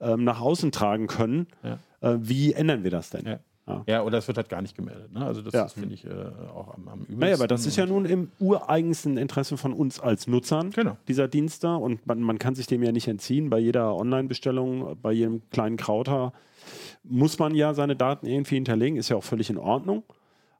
ähm, 0.00 0.24
nach 0.24 0.40
außen 0.40 0.72
tragen 0.72 1.06
können. 1.06 1.46
Ja. 1.62 1.78
Äh, 2.00 2.18
wie 2.20 2.52
ändern 2.52 2.84
wir 2.84 2.90
das 2.90 3.10
denn? 3.10 3.38
Ja. 3.66 3.84
ja, 3.86 4.02
oder 4.02 4.18
es 4.18 4.26
wird 4.26 4.38
halt 4.38 4.48
gar 4.48 4.60
nicht 4.60 4.76
gemeldet. 4.76 5.12
Ne? 5.12 5.24
Also 5.24 5.40
das, 5.40 5.54
ja. 5.54 5.62
das 5.62 5.74
finde 5.74 5.94
ich 5.94 6.04
äh, 6.04 6.10
auch 6.52 6.74
am, 6.74 6.88
am 6.88 7.00
übelsten. 7.00 7.18
Naja, 7.18 7.34
aber 7.36 7.46
das 7.46 7.64
ist 7.64 7.76
ja 7.76 7.86
nun 7.86 8.04
im 8.06 8.32
ureigensten 8.40 9.16
Interesse 9.16 9.56
von 9.56 9.72
uns 9.72 10.00
als 10.00 10.26
Nutzern 10.26 10.70
genau. 10.70 10.96
dieser 11.06 11.28
Dienste 11.28 11.76
und 11.76 12.04
man, 12.06 12.20
man, 12.20 12.38
kann 12.40 12.56
sich 12.56 12.66
dem 12.66 12.82
ja 12.82 12.90
nicht 12.90 13.06
entziehen. 13.06 13.50
Bei 13.50 13.58
jeder 13.58 13.94
Online-Bestellung, 13.94 14.96
bei 15.00 15.12
jedem 15.12 15.42
kleinen 15.50 15.76
Krauter 15.76 16.32
muss 17.04 17.38
man 17.38 17.54
ja 17.54 17.72
seine 17.72 17.94
Daten 17.94 18.26
irgendwie 18.26 18.56
hinterlegen, 18.56 18.96
ist 18.96 19.10
ja 19.10 19.16
auch 19.16 19.24
völlig 19.24 19.48
in 19.48 19.58
Ordnung 19.58 20.02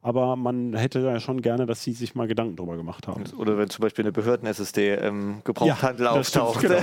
aber 0.05 0.35
man 0.35 0.75
hätte 0.75 0.99
ja 0.99 1.21
schon 1.21 1.41
gerne, 1.43 1.65
dass 1.65 1.85
sie 1.85 1.93
sich 1.93 2.17
mal 2.17 2.27
Gedanken 2.27 2.57
darüber 2.57 2.77
gemacht 2.77 3.07
haben. 3.07 3.23
Oder 3.39 3.57
wenn 3.57 3.71
zum 3.71 3.83
Beispiel 3.83 4.05
eine 4.05 4.11
Behörden-SSD 4.11 4.97
im 4.97 5.43
Gebrauchthandel 5.45 6.07
ja, 6.07 6.13
auftaucht. 6.13 6.61
Genau. 6.61 6.75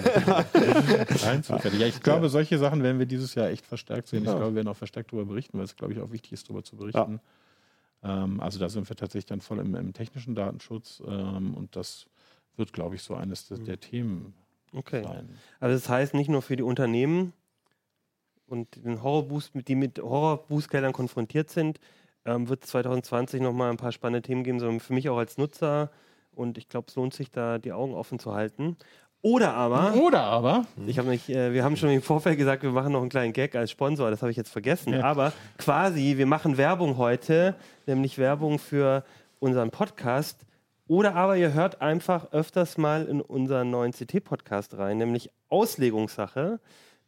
Nein, 1.26 1.44
ja, 1.78 1.86
ich 1.86 2.02
glaube, 2.02 2.30
solche 2.30 2.58
Sachen 2.58 2.82
werden 2.82 2.98
wir 2.98 3.06
dieses 3.06 3.36
Jahr 3.36 3.50
echt 3.50 3.66
verstärkt 3.66 4.08
sehen. 4.08 4.24
Ja. 4.24 4.32
Ich 4.32 4.38
glaube, 4.38 4.52
wir 4.54 4.56
werden 4.56 4.70
auch 4.70 4.78
verstärkt 4.78 5.12
darüber 5.12 5.26
berichten, 5.26 5.58
weil 5.58 5.66
es, 5.66 5.76
glaube 5.76 5.92
ich, 5.92 6.00
auch 6.00 6.12
wichtig 6.12 6.32
ist, 6.32 6.48
darüber 6.48 6.64
zu 6.64 6.78
berichten. 6.78 7.20
Ähm, 8.04 8.40
also 8.40 8.58
da 8.58 8.70
sind 8.70 8.88
wir 8.88 8.96
tatsächlich 8.96 9.26
dann 9.26 9.42
voll 9.42 9.60
im, 9.60 9.76
im 9.76 9.92
technischen 9.92 10.34
Datenschutz 10.34 11.04
ähm, 11.06 11.56
und 11.56 11.76
das 11.76 12.06
wird, 12.56 12.72
glaube 12.72 12.96
ich, 12.96 13.02
so 13.02 13.16
eines 13.16 13.50
der, 13.50 13.58
der 13.58 13.82
Themen 13.82 14.34
okay. 14.74 15.04
sein. 15.04 15.30
Also 15.60 15.76
das 15.76 15.90
heißt 15.90 16.14
nicht 16.14 16.30
nur 16.30 16.42
für 16.42 16.56
die 16.56 16.64
Unternehmen 16.64 17.34
und 18.48 18.84
den 18.84 19.04
Horrorboost, 19.04 19.52
die 19.68 19.76
mit 19.76 20.00
Horrorboostgeldern 20.00 20.94
konfrontiert 20.94 21.50
sind, 21.50 21.82
ähm, 22.26 22.50
wird 22.50 22.64
es 22.64 22.70
2020 22.72 23.42
nochmal 23.42 23.72
ein 23.72 23.78
paar 23.78 23.92
spannende 23.92 24.22
Themen 24.22 24.44
geben, 24.44 24.60
sondern 24.60 24.80
für 24.80 24.94
mich 24.94 25.10
auch 25.10 25.18
als 25.18 25.38
Nutzer. 25.38 25.92
Und 26.32 26.58
ich 26.58 26.70
glaube, 26.70 26.88
es 26.90 26.96
lohnt 26.96 27.14
sich 27.14 27.32
da, 27.32 27.58
die 27.58 27.74
Augen 27.74 27.94
offen 27.94 28.20
zu 28.20 28.34
halten. 28.34 28.78
Oder 29.22 29.54
aber. 29.54 29.96
Oder 29.96 30.24
aber. 30.24 30.66
Ich 30.88 30.98
habe 30.98 31.10
nicht, 31.10 31.30
äh, 31.30 31.52
wir 31.54 31.64
haben 31.64 31.76
schon 31.76 31.90
im 31.90 32.02
Vorfeld 32.02 32.38
gesagt, 32.38 32.64
wir 32.64 32.72
machen 32.72 32.94
noch 32.94 33.02
einen 33.02 33.10
kleinen 33.10 33.34
Gag 33.34 33.56
als 33.56 33.72
Sponsor, 33.72 34.10
das 34.10 34.22
habe 34.22 34.32
ich 34.32 34.38
jetzt 34.38 34.52
vergessen. 34.52 34.94
Ja. 34.94 35.04
Aber 35.04 35.34
quasi, 35.58 36.14
wir 36.18 36.26
machen 36.26 36.58
Werbung 36.58 36.98
heute, 36.98 37.56
nämlich 37.86 38.18
Werbung 38.18 38.60
für 38.60 39.04
unseren 39.40 39.72
Podcast 39.72 40.46
Oder 40.88 41.16
aber 41.16 41.36
ihr 41.36 41.54
hört 41.54 41.82
einfach 41.82 42.32
öfters 42.32 42.78
mal 42.78 43.06
in 43.06 43.22
unseren 43.22 43.70
neuen 43.70 43.92
CT-Podcast 43.92 44.78
rein, 44.78 44.98
nämlich 44.98 45.30
Auslegungssache. 45.50 46.60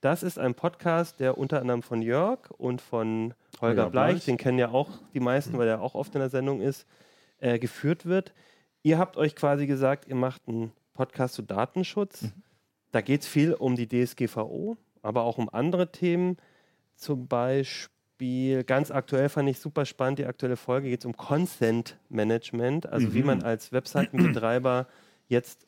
Das 0.02 0.24
ist 0.24 0.40
ein 0.40 0.56
Podcast, 0.56 1.20
der 1.20 1.38
unter 1.38 1.62
anderem 1.62 1.84
von 1.84 2.02
Jörg 2.02 2.50
und 2.58 2.82
von 2.82 3.36
Holger, 3.62 3.84
Holger 3.84 3.90
Bleich, 3.92 4.12
Bleich. 4.14 4.26
den 4.26 4.38
kennen 4.38 4.58
ja 4.58 4.70
auch 4.70 4.90
die 5.14 5.20
meisten, 5.20 5.60
weil 5.60 5.68
er 5.68 5.80
auch 5.80 5.94
oft 5.94 6.16
in 6.16 6.22
der 6.22 6.30
Sendung 6.30 6.60
ist, 6.60 6.88
äh, 7.38 7.60
geführt 7.60 8.08
wird. 8.08 8.34
Ihr 8.82 8.98
habt 8.98 9.16
euch 9.16 9.36
quasi 9.36 9.68
gesagt, 9.68 10.08
ihr 10.08 10.16
macht 10.16 10.48
einen 10.48 10.72
Podcast 10.96 11.36
zu 11.36 11.44
Datenschutz. 11.44 12.26
Da 12.92 13.02
geht 13.02 13.22
es 13.22 13.28
viel 13.28 13.54
um 13.54 13.76
die 13.76 13.88
DSGVO, 13.88 14.76
aber 15.04 15.22
auch 15.22 15.38
um 15.38 15.50
andere 15.50 15.92
Themen. 15.92 16.38
Zum 16.96 17.28
Beispiel, 17.28 18.64
ganz 18.64 18.90
aktuell 18.90 19.30
fand 19.30 19.50
ich 19.50 19.60
super 19.60 19.86
spannend, 19.86 20.18
die 20.18 20.26
aktuelle 20.26 20.58
Folge 20.58 20.90
geht 20.90 21.02
es 21.02 21.06
um 21.06 21.16
Consent 21.16 22.00
Management, 22.10 22.88
also 22.88 23.14
wie 23.14 23.22
man 23.22 23.44
als 23.44 23.72
Webseitenbetreiber 23.72 24.88
jetzt 25.28 25.68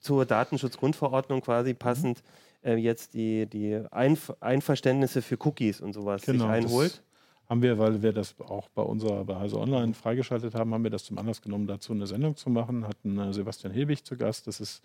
zur 0.00 0.26
Datenschutzgrundverordnung 0.26 1.40
quasi 1.40 1.72
passend 1.72 2.22
äh, 2.66 2.76
jetzt 2.76 3.14
die, 3.14 3.46
die 3.46 3.80
Einf 3.90 4.32
Einverständnisse 4.40 5.22
für 5.22 5.38
Cookies 5.46 5.80
und 5.80 5.92
sowas 5.92 6.22
sich 6.22 6.42
einholt. 6.42 6.92
Das 6.92 7.02
haben 7.48 7.62
wir, 7.62 7.78
weil 7.78 8.02
wir 8.02 8.12
das 8.12 8.34
auch 8.40 8.68
bei 8.70 8.82
unserer 8.82 9.24
bei 9.24 9.36
Heise 9.36 9.58
Online 9.58 9.94
freigeschaltet 9.94 10.54
haben, 10.54 10.74
haben 10.74 10.82
wir 10.82 10.90
das 10.90 11.04
zum 11.04 11.16
Anlass 11.16 11.40
genommen, 11.40 11.68
dazu 11.68 11.92
eine 11.92 12.06
Sendung 12.06 12.36
zu 12.36 12.50
machen. 12.50 12.86
Hatten 12.86 13.18
äh, 13.18 13.32
Sebastian 13.32 13.72
Hilbig 13.72 14.04
zu 14.04 14.16
Gast. 14.16 14.46
Das 14.48 14.60
ist 14.60 14.82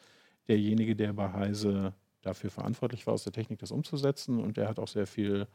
derjenige, 0.48 0.96
der 0.96 1.14
bei 1.14 1.32
Heise 1.34 1.94
dafür 2.22 2.52
verantwortlich 2.52 3.08
war, 3.08 3.16
aus 3.16 3.24
der 3.24 3.34
Technik 3.34 3.60
das 3.60 3.72
umzusetzen. 3.72 4.40
Und 4.40 4.58
der 4.58 4.70
hat 4.70 4.78
auch 4.78 4.88
sehr 4.88 5.08
viel, 5.08 5.48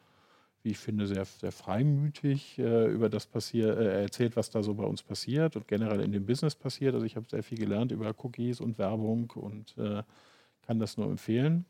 wie 0.65 0.71
ich 0.71 0.79
finde, 0.79 1.07
sehr, 1.07 1.25
sehr 1.25 1.53
freimütig 1.53 2.59
äh, 2.59 2.87
über 2.87 3.09
das 3.09 3.27
passiert, 3.27 3.79
äh, 3.79 4.03
erzählt, 4.03 4.35
was 4.35 4.51
da 4.51 4.65
so 4.65 4.75
bei 4.75 4.85
uns 4.85 5.05
passiert 5.05 5.55
und 5.55 5.69
generell 5.69 6.01
in 6.01 6.11
dem 6.11 6.27
Business 6.27 6.57
passiert. 6.57 6.95
Also 6.95 7.07
ich 7.07 7.15
habe 7.15 7.27
sehr 7.31 7.45
viel 7.45 7.59
gelernt 7.59 7.93
über 7.93 8.13
Cookies 8.25 8.61
und 8.61 8.79
Werbung 8.79 9.31
und 9.37 9.79
äh, 9.79 10.03
kann 10.63 10.81
das 10.81 10.97
nur 10.97 11.07
empfehlen. 11.07 11.65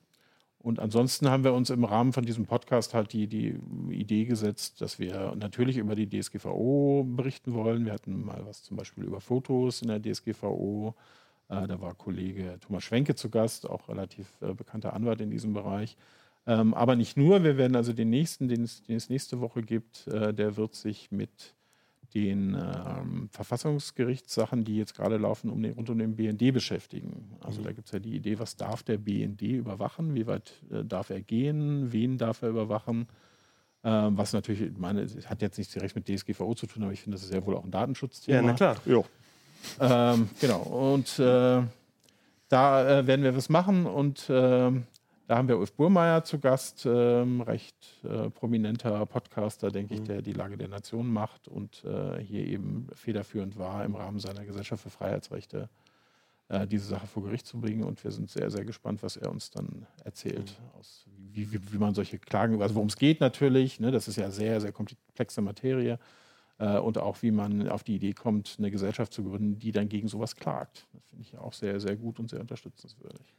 Und 0.66 0.80
ansonsten 0.80 1.30
haben 1.30 1.44
wir 1.44 1.54
uns 1.54 1.70
im 1.70 1.84
Rahmen 1.84 2.12
von 2.12 2.24
diesem 2.24 2.44
Podcast 2.44 2.92
halt 2.92 3.12
die, 3.12 3.28
die 3.28 3.56
Idee 3.88 4.24
gesetzt, 4.24 4.80
dass 4.80 4.98
wir 4.98 5.36
natürlich 5.36 5.76
über 5.76 5.94
die 5.94 6.08
DSGVO 6.08 7.04
berichten 7.06 7.54
wollen. 7.54 7.84
Wir 7.84 7.92
hatten 7.92 8.24
mal 8.24 8.42
was 8.44 8.64
zum 8.64 8.76
Beispiel 8.76 9.04
über 9.04 9.20
Fotos 9.20 9.82
in 9.82 9.86
der 9.86 10.02
DSGVO. 10.02 10.92
Äh, 11.50 11.68
da 11.68 11.80
war 11.80 11.94
Kollege 11.94 12.58
Thomas 12.58 12.82
Schwenke 12.82 13.14
zu 13.14 13.30
Gast, 13.30 13.70
auch 13.70 13.88
relativ 13.88 14.26
äh, 14.40 14.54
bekannter 14.54 14.92
Anwalt 14.94 15.20
in 15.20 15.30
diesem 15.30 15.52
Bereich. 15.52 15.96
Ähm, 16.48 16.74
aber 16.74 16.96
nicht 16.96 17.16
nur, 17.16 17.44
wir 17.44 17.56
werden 17.58 17.76
also 17.76 17.92
den 17.92 18.10
nächsten, 18.10 18.48
den 18.48 18.64
es, 18.64 18.82
den 18.82 18.96
es 18.96 19.08
nächste 19.08 19.40
Woche 19.40 19.62
gibt, 19.62 20.08
äh, 20.08 20.34
der 20.34 20.56
wird 20.56 20.74
sich 20.74 21.12
mit 21.12 21.54
den 22.16 22.54
ähm, 22.54 23.28
Verfassungsgerichtssachen, 23.30 24.64
die 24.64 24.78
jetzt 24.78 24.96
gerade 24.96 25.18
laufen, 25.18 25.50
um 25.50 25.62
den, 25.62 25.74
rund 25.74 25.90
um 25.90 25.98
den 25.98 26.16
BND 26.16 26.50
beschäftigen. 26.54 27.36
Also 27.40 27.60
da 27.60 27.72
gibt 27.72 27.88
es 27.88 27.92
ja 27.92 27.98
die 27.98 28.16
Idee, 28.16 28.38
was 28.38 28.56
darf 28.56 28.82
der 28.82 28.96
BND 28.96 29.42
überwachen, 29.42 30.14
wie 30.14 30.26
weit 30.26 30.54
äh, 30.70 30.82
darf 30.82 31.10
er 31.10 31.20
gehen, 31.20 31.92
wen 31.92 32.16
darf 32.16 32.40
er 32.40 32.48
überwachen. 32.48 33.06
Ähm, 33.84 34.16
was 34.16 34.32
natürlich, 34.32 34.62
ich 34.62 34.78
meine, 34.78 35.02
es 35.02 35.28
hat 35.28 35.42
jetzt 35.42 35.58
nichts 35.58 35.74
direkt 35.74 35.94
mit 35.94 36.08
DSGVO 36.08 36.54
zu 36.54 36.66
tun, 36.66 36.84
aber 36.84 36.92
ich 36.92 37.02
finde, 37.02 37.16
das 37.16 37.24
ist 37.24 37.34
ja 37.34 37.44
wohl 37.44 37.54
auch 37.54 37.64
ein 37.64 37.70
Datenschutzthema. 37.70 38.36
Ja, 38.38 38.42
na 38.42 38.54
klar. 38.54 38.76
Jo. 38.86 39.04
Ähm, 39.78 40.30
genau. 40.40 40.60
Und 40.62 41.18
äh, 41.18 41.62
da 42.48 42.98
äh, 42.98 43.06
werden 43.06 43.24
wir 43.24 43.36
was 43.36 43.50
machen 43.50 43.84
und 43.84 44.26
ähm, 44.30 44.84
da 45.26 45.36
haben 45.36 45.48
wir 45.48 45.58
Ulf 45.58 45.72
Burmeier 45.72 46.22
zu 46.22 46.38
Gast, 46.38 46.86
ähm, 46.86 47.40
recht 47.40 48.04
äh, 48.04 48.30
prominenter 48.30 49.04
Podcaster, 49.06 49.70
denke 49.70 49.94
ich, 49.94 50.02
der 50.02 50.22
die 50.22 50.32
Lage 50.32 50.56
der 50.56 50.68
Nation 50.68 51.12
macht 51.12 51.48
und 51.48 51.84
äh, 51.84 52.20
hier 52.22 52.46
eben 52.46 52.86
federführend 52.94 53.58
war 53.58 53.84
im 53.84 53.96
Rahmen 53.96 54.20
seiner 54.20 54.44
Gesellschaft 54.44 54.84
für 54.84 54.90
Freiheitsrechte, 54.90 55.68
äh, 56.48 56.66
diese 56.68 56.86
Sache 56.86 57.08
vor 57.08 57.24
Gericht 57.24 57.46
zu 57.46 57.60
bringen. 57.60 57.82
Und 57.82 58.04
wir 58.04 58.12
sind 58.12 58.30
sehr, 58.30 58.50
sehr 58.50 58.64
gespannt, 58.64 59.02
was 59.02 59.16
er 59.16 59.30
uns 59.30 59.50
dann 59.50 59.86
erzählt, 60.04 60.60
aus, 60.78 61.06
wie, 61.32 61.52
wie, 61.52 61.72
wie 61.72 61.78
man 61.78 61.94
solche 61.94 62.20
Klagen, 62.20 62.62
also 62.62 62.76
worum 62.76 62.88
es 62.88 62.96
geht 62.96 63.20
natürlich, 63.20 63.80
ne, 63.80 63.90
das 63.90 64.06
ist 64.06 64.16
ja 64.16 64.30
sehr, 64.30 64.60
sehr 64.60 64.72
komplexe 64.72 65.40
Materie. 65.40 65.98
Äh, 66.58 66.78
und 66.78 66.98
auch 66.98 67.20
wie 67.22 67.32
man 67.32 67.68
auf 67.68 67.82
die 67.82 67.96
Idee 67.96 68.12
kommt, 68.12 68.56
eine 68.58 68.70
Gesellschaft 68.70 69.12
zu 69.12 69.24
gründen, 69.24 69.58
die 69.58 69.72
dann 69.72 69.88
gegen 69.88 70.06
sowas 70.06 70.36
klagt. 70.36 70.86
Das 70.92 71.04
finde 71.06 71.22
ich 71.22 71.36
auch 71.36 71.52
sehr, 71.52 71.80
sehr 71.80 71.96
gut 71.96 72.20
und 72.20 72.30
sehr 72.30 72.40
unterstützenswürdig. 72.40 73.34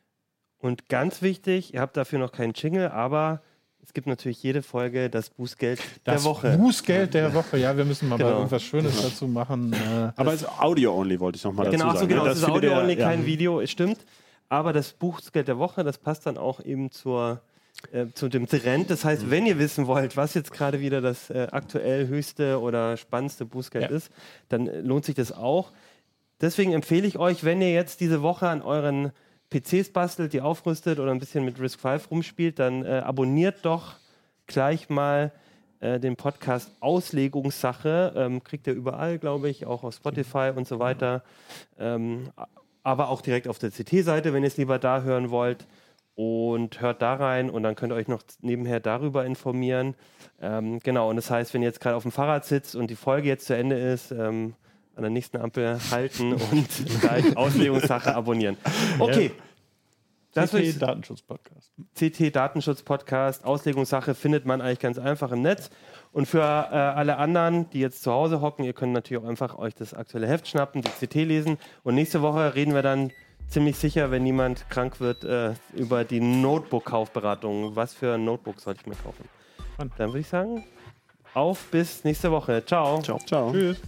Und 0.60 0.90
ganz 0.90 1.22
wichtig, 1.22 1.74
ihr 1.74 1.82
habt 1.82 1.98
dafür 1.98 2.20
noch 2.20 2.32
keinen 2.32 2.54
Jingle, 2.54 2.90
aber 2.90 3.42
es 3.84 3.94
gibt 3.94 4.08
natürlich 4.08 4.42
jede 4.44 4.62
Folge 4.62 5.10
das 5.10 5.30
Bußgeld 5.30 5.80
Das 6.04 6.24
der 6.24 6.30
Woche. 6.30 6.58
Bußgeld 6.58 7.14
der 7.14 7.34
Woche, 7.34 7.58
ja, 7.58 7.78
wir 7.78 7.86
müssen 7.86 8.10
mal 8.10 8.18
Genau. 8.18 8.32
mal 8.32 8.36
irgendwas 8.38 8.64
Schönes 8.64 9.02
dazu 9.02 9.28
machen. 9.28 9.72
Äh, 9.74 10.12
Aber 10.16 10.34
es 10.34 10.42
ist 10.42 10.50
Audio-only, 10.60 11.20
wollte 11.20 11.38
ich 11.38 11.44
nochmal 11.44 11.66
dazu 11.66 11.78
Genau, 11.78 11.86
sagen. 11.94 11.98
achso, 11.98 12.08
genau, 12.08 12.24
ne? 12.24 12.30
das 12.30 12.38
ist 12.40 12.44
viele 12.46 12.56
Audio 12.58 12.70
der- 12.72 12.80
only, 12.80 12.94
ja. 13.00 13.08
kein 13.08 13.26
Video, 13.26 13.62
es 13.62 13.72
stimmt. 13.72 14.00
Aber 14.50 14.74
das 14.74 14.94
Buchgeld 14.94 15.48
der 15.48 15.58
Woche, 15.58 15.84
das 15.84 15.98
passt 16.00 16.26
dann 16.26 16.38
auch 16.38 16.60
eben 16.64 16.90
zur, 16.92 17.42
äh, 17.92 18.08
zu 18.14 18.28
dem 18.30 18.48
Trend. 18.48 18.90
Das 18.90 19.04
Mhm. 19.04 19.08
heißt, 19.10 19.30
wenn 19.30 19.46
ihr 19.46 19.60
wissen 19.60 19.88
wollt, 19.88 20.18
was 20.18 20.34
jetzt 20.34 20.52
gerade 20.52 20.80
wieder 20.82 21.00
das 21.02 21.30
äh, 21.30 21.48
aktuell 21.52 22.08
höchste 22.08 22.60
oder 22.60 22.98
spannendste 22.98 23.46
Bußgeld 23.46 23.90
Ja. 23.92 23.96
ist, 23.96 24.10
dann 24.50 24.68
äh, 24.68 24.82
lohnt 24.82 25.06
sich 25.06 25.16
das 25.16 25.32
auch. 25.32 25.72
Deswegen 26.42 26.74
empfehle 26.74 27.08
ich 27.08 27.18
euch, 27.20 27.44
wenn 27.44 27.62
ihr 27.62 27.72
jetzt 27.74 28.00
diese 28.02 28.22
Woche 28.22 28.48
an 28.50 28.62
euren 28.62 29.12
PCs 29.50 29.92
bastelt, 29.94 30.34
die 30.34 30.42
aufrüstet 30.42 31.00
oder 31.00 31.12
ein 31.12 31.20
bisschen 31.20 31.46
mit 31.46 31.60
Risk 31.60 31.80
5 31.80 32.12
rumspielt, 32.12 32.60
dann 32.60 32.86
äh, 32.86 33.02
abonniert 33.06 33.64
doch 33.64 33.96
gleich 34.46 34.90
mal 34.90 35.32
äh, 35.80 36.00
den 36.00 36.16
Podcast 36.16 36.72
Auslegungssache. 36.80 38.14
Ähm, 38.16 38.44
kriegt 38.44 38.68
ihr 38.68 38.74
überall, 38.74 39.20
glaube 39.20 39.50
ich, 39.50 39.66
auch 39.66 39.84
auf 39.84 39.96
Spotify 39.96 40.52
und 40.56 40.68
so 40.68 40.80
weiter. 40.80 41.24
Ähm, 41.78 42.32
aber 42.84 43.10
auch 43.10 43.22
direkt 43.22 43.48
auf 43.48 43.60
der 43.60 43.72
CT-Seite, 43.72 44.34
wenn 44.34 44.44
ihr 44.44 44.48
es 44.48 44.58
lieber 44.58 44.80
da 44.80 45.02
hören 45.02 45.30
wollt. 45.30 45.68
Und 46.16 46.82
hört 46.82 47.04
da 47.04 47.14
rein 47.14 47.52
und 47.52 47.62
dann 47.62 47.76
könnt 47.76 47.94
ihr 47.94 47.96
euch 47.96 48.08
noch 48.08 48.24
nebenher 48.42 48.80
darüber 48.80 49.24
informieren. 49.24 49.94
Ähm, 50.42 50.80
genau, 50.80 51.12
und 51.12 51.16
das 51.16 51.30
heißt, 51.30 51.54
wenn 51.54 51.62
ihr 51.62 51.68
jetzt 51.68 51.80
gerade 51.80 51.96
auf 51.96 52.02
dem 52.02 52.12
Fahrrad 52.12 52.44
sitzt 52.44 52.76
und 52.76 52.90
die 52.90 52.96
Folge 52.96 53.28
jetzt 53.28 53.46
zu 53.46 53.56
Ende 53.56 53.78
ist, 53.78 54.12
ähm, 54.12 54.56
an 54.98 55.04
der 55.04 55.12
nächsten 55.12 55.38
Ampel 55.38 55.80
halten 55.92 56.34
und 56.34 56.68
gleich 57.02 57.38
Auslegungssache 57.38 58.14
abonnieren. 58.14 58.58
Okay. 59.00 59.32
Das 60.34 60.52
CT 60.52 60.60
ist 60.60 60.82
Datenschutz-Podcast. 60.82 61.72
CT 61.96 62.36
Datenschutz 62.36 62.84
Podcast, 62.84 63.44
Auslegungssache 63.44 64.14
findet 64.14 64.46
man 64.46 64.62
eigentlich 64.62 64.80
ganz 64.80 65.00
einfach 65.00 65.32
im 65.32 65.42
Netz. 65.42 65.72
Und 66.12 66.28
für 66.28 66.42
äh, 66.42 66.44
alle 66.44 67.18
anderen, 67.18 67.70
die 67.72 67.80
jetzt 67.80 68.04
zu 68.04 68.12
Hause 68.12 68.40
hocken, 68.42 68.64
ihr 68.64 68.74
könnt 68.74 68.94
natürlich 68.94 69.24
auch 69.24 69.28
einfach 69.28 69.58
euch 69.58 69.74
das 69.74 69.96
aktuelle 69.96 70.28
Heft 70.28 70.48
schnappen, 70.48 70.84
die 70.84 70.90
CT 70.90 71.16
lesen. 71.16 71.58
Und 71.84 71.96
nächste 71.96 72.22
Woche 72.22 72.54
reden 72.54 72.76
wir 72.76 72.84
dann 72.84 73.12
ziemlich 73.48 73.78
sicher, 73.78 74.12
wenn 74.12 74.24
niemand 74.24 74.70
krank 74.70 75.00
wird, 75.00 75.24
äh, 75.24 75.54
über 75.74 76.04
die 76.04 76.20
Notebook-Kaufberatung. 76.20 77.76
Was 77.76 77.94
für 77.94 78.14
ein 78.16 78.26
Notebook 78.26 78.60
sollte 78.60 78.82
ich 78.82 78.88
mir 78.88 78.96
kaufen? 78.96 79.28
Spannend. 79.74 79.94
Dann 79.98 80.10
würde 80.10 80.20
ich 80.20 80.28
sagen, 80.28 80.64
auf 81.34 81.66
bis 81.72 82.04
nächste 82.04 82.32
Woche. 82.32 82.64
Ciao. 82.66 83.02
Ciao. 83.02 83.20
Ciao. 83.20 83.52
Tschüss. 83.52 83.82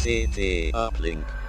CT 0.00 0.72
Uplink. 0.72 1.39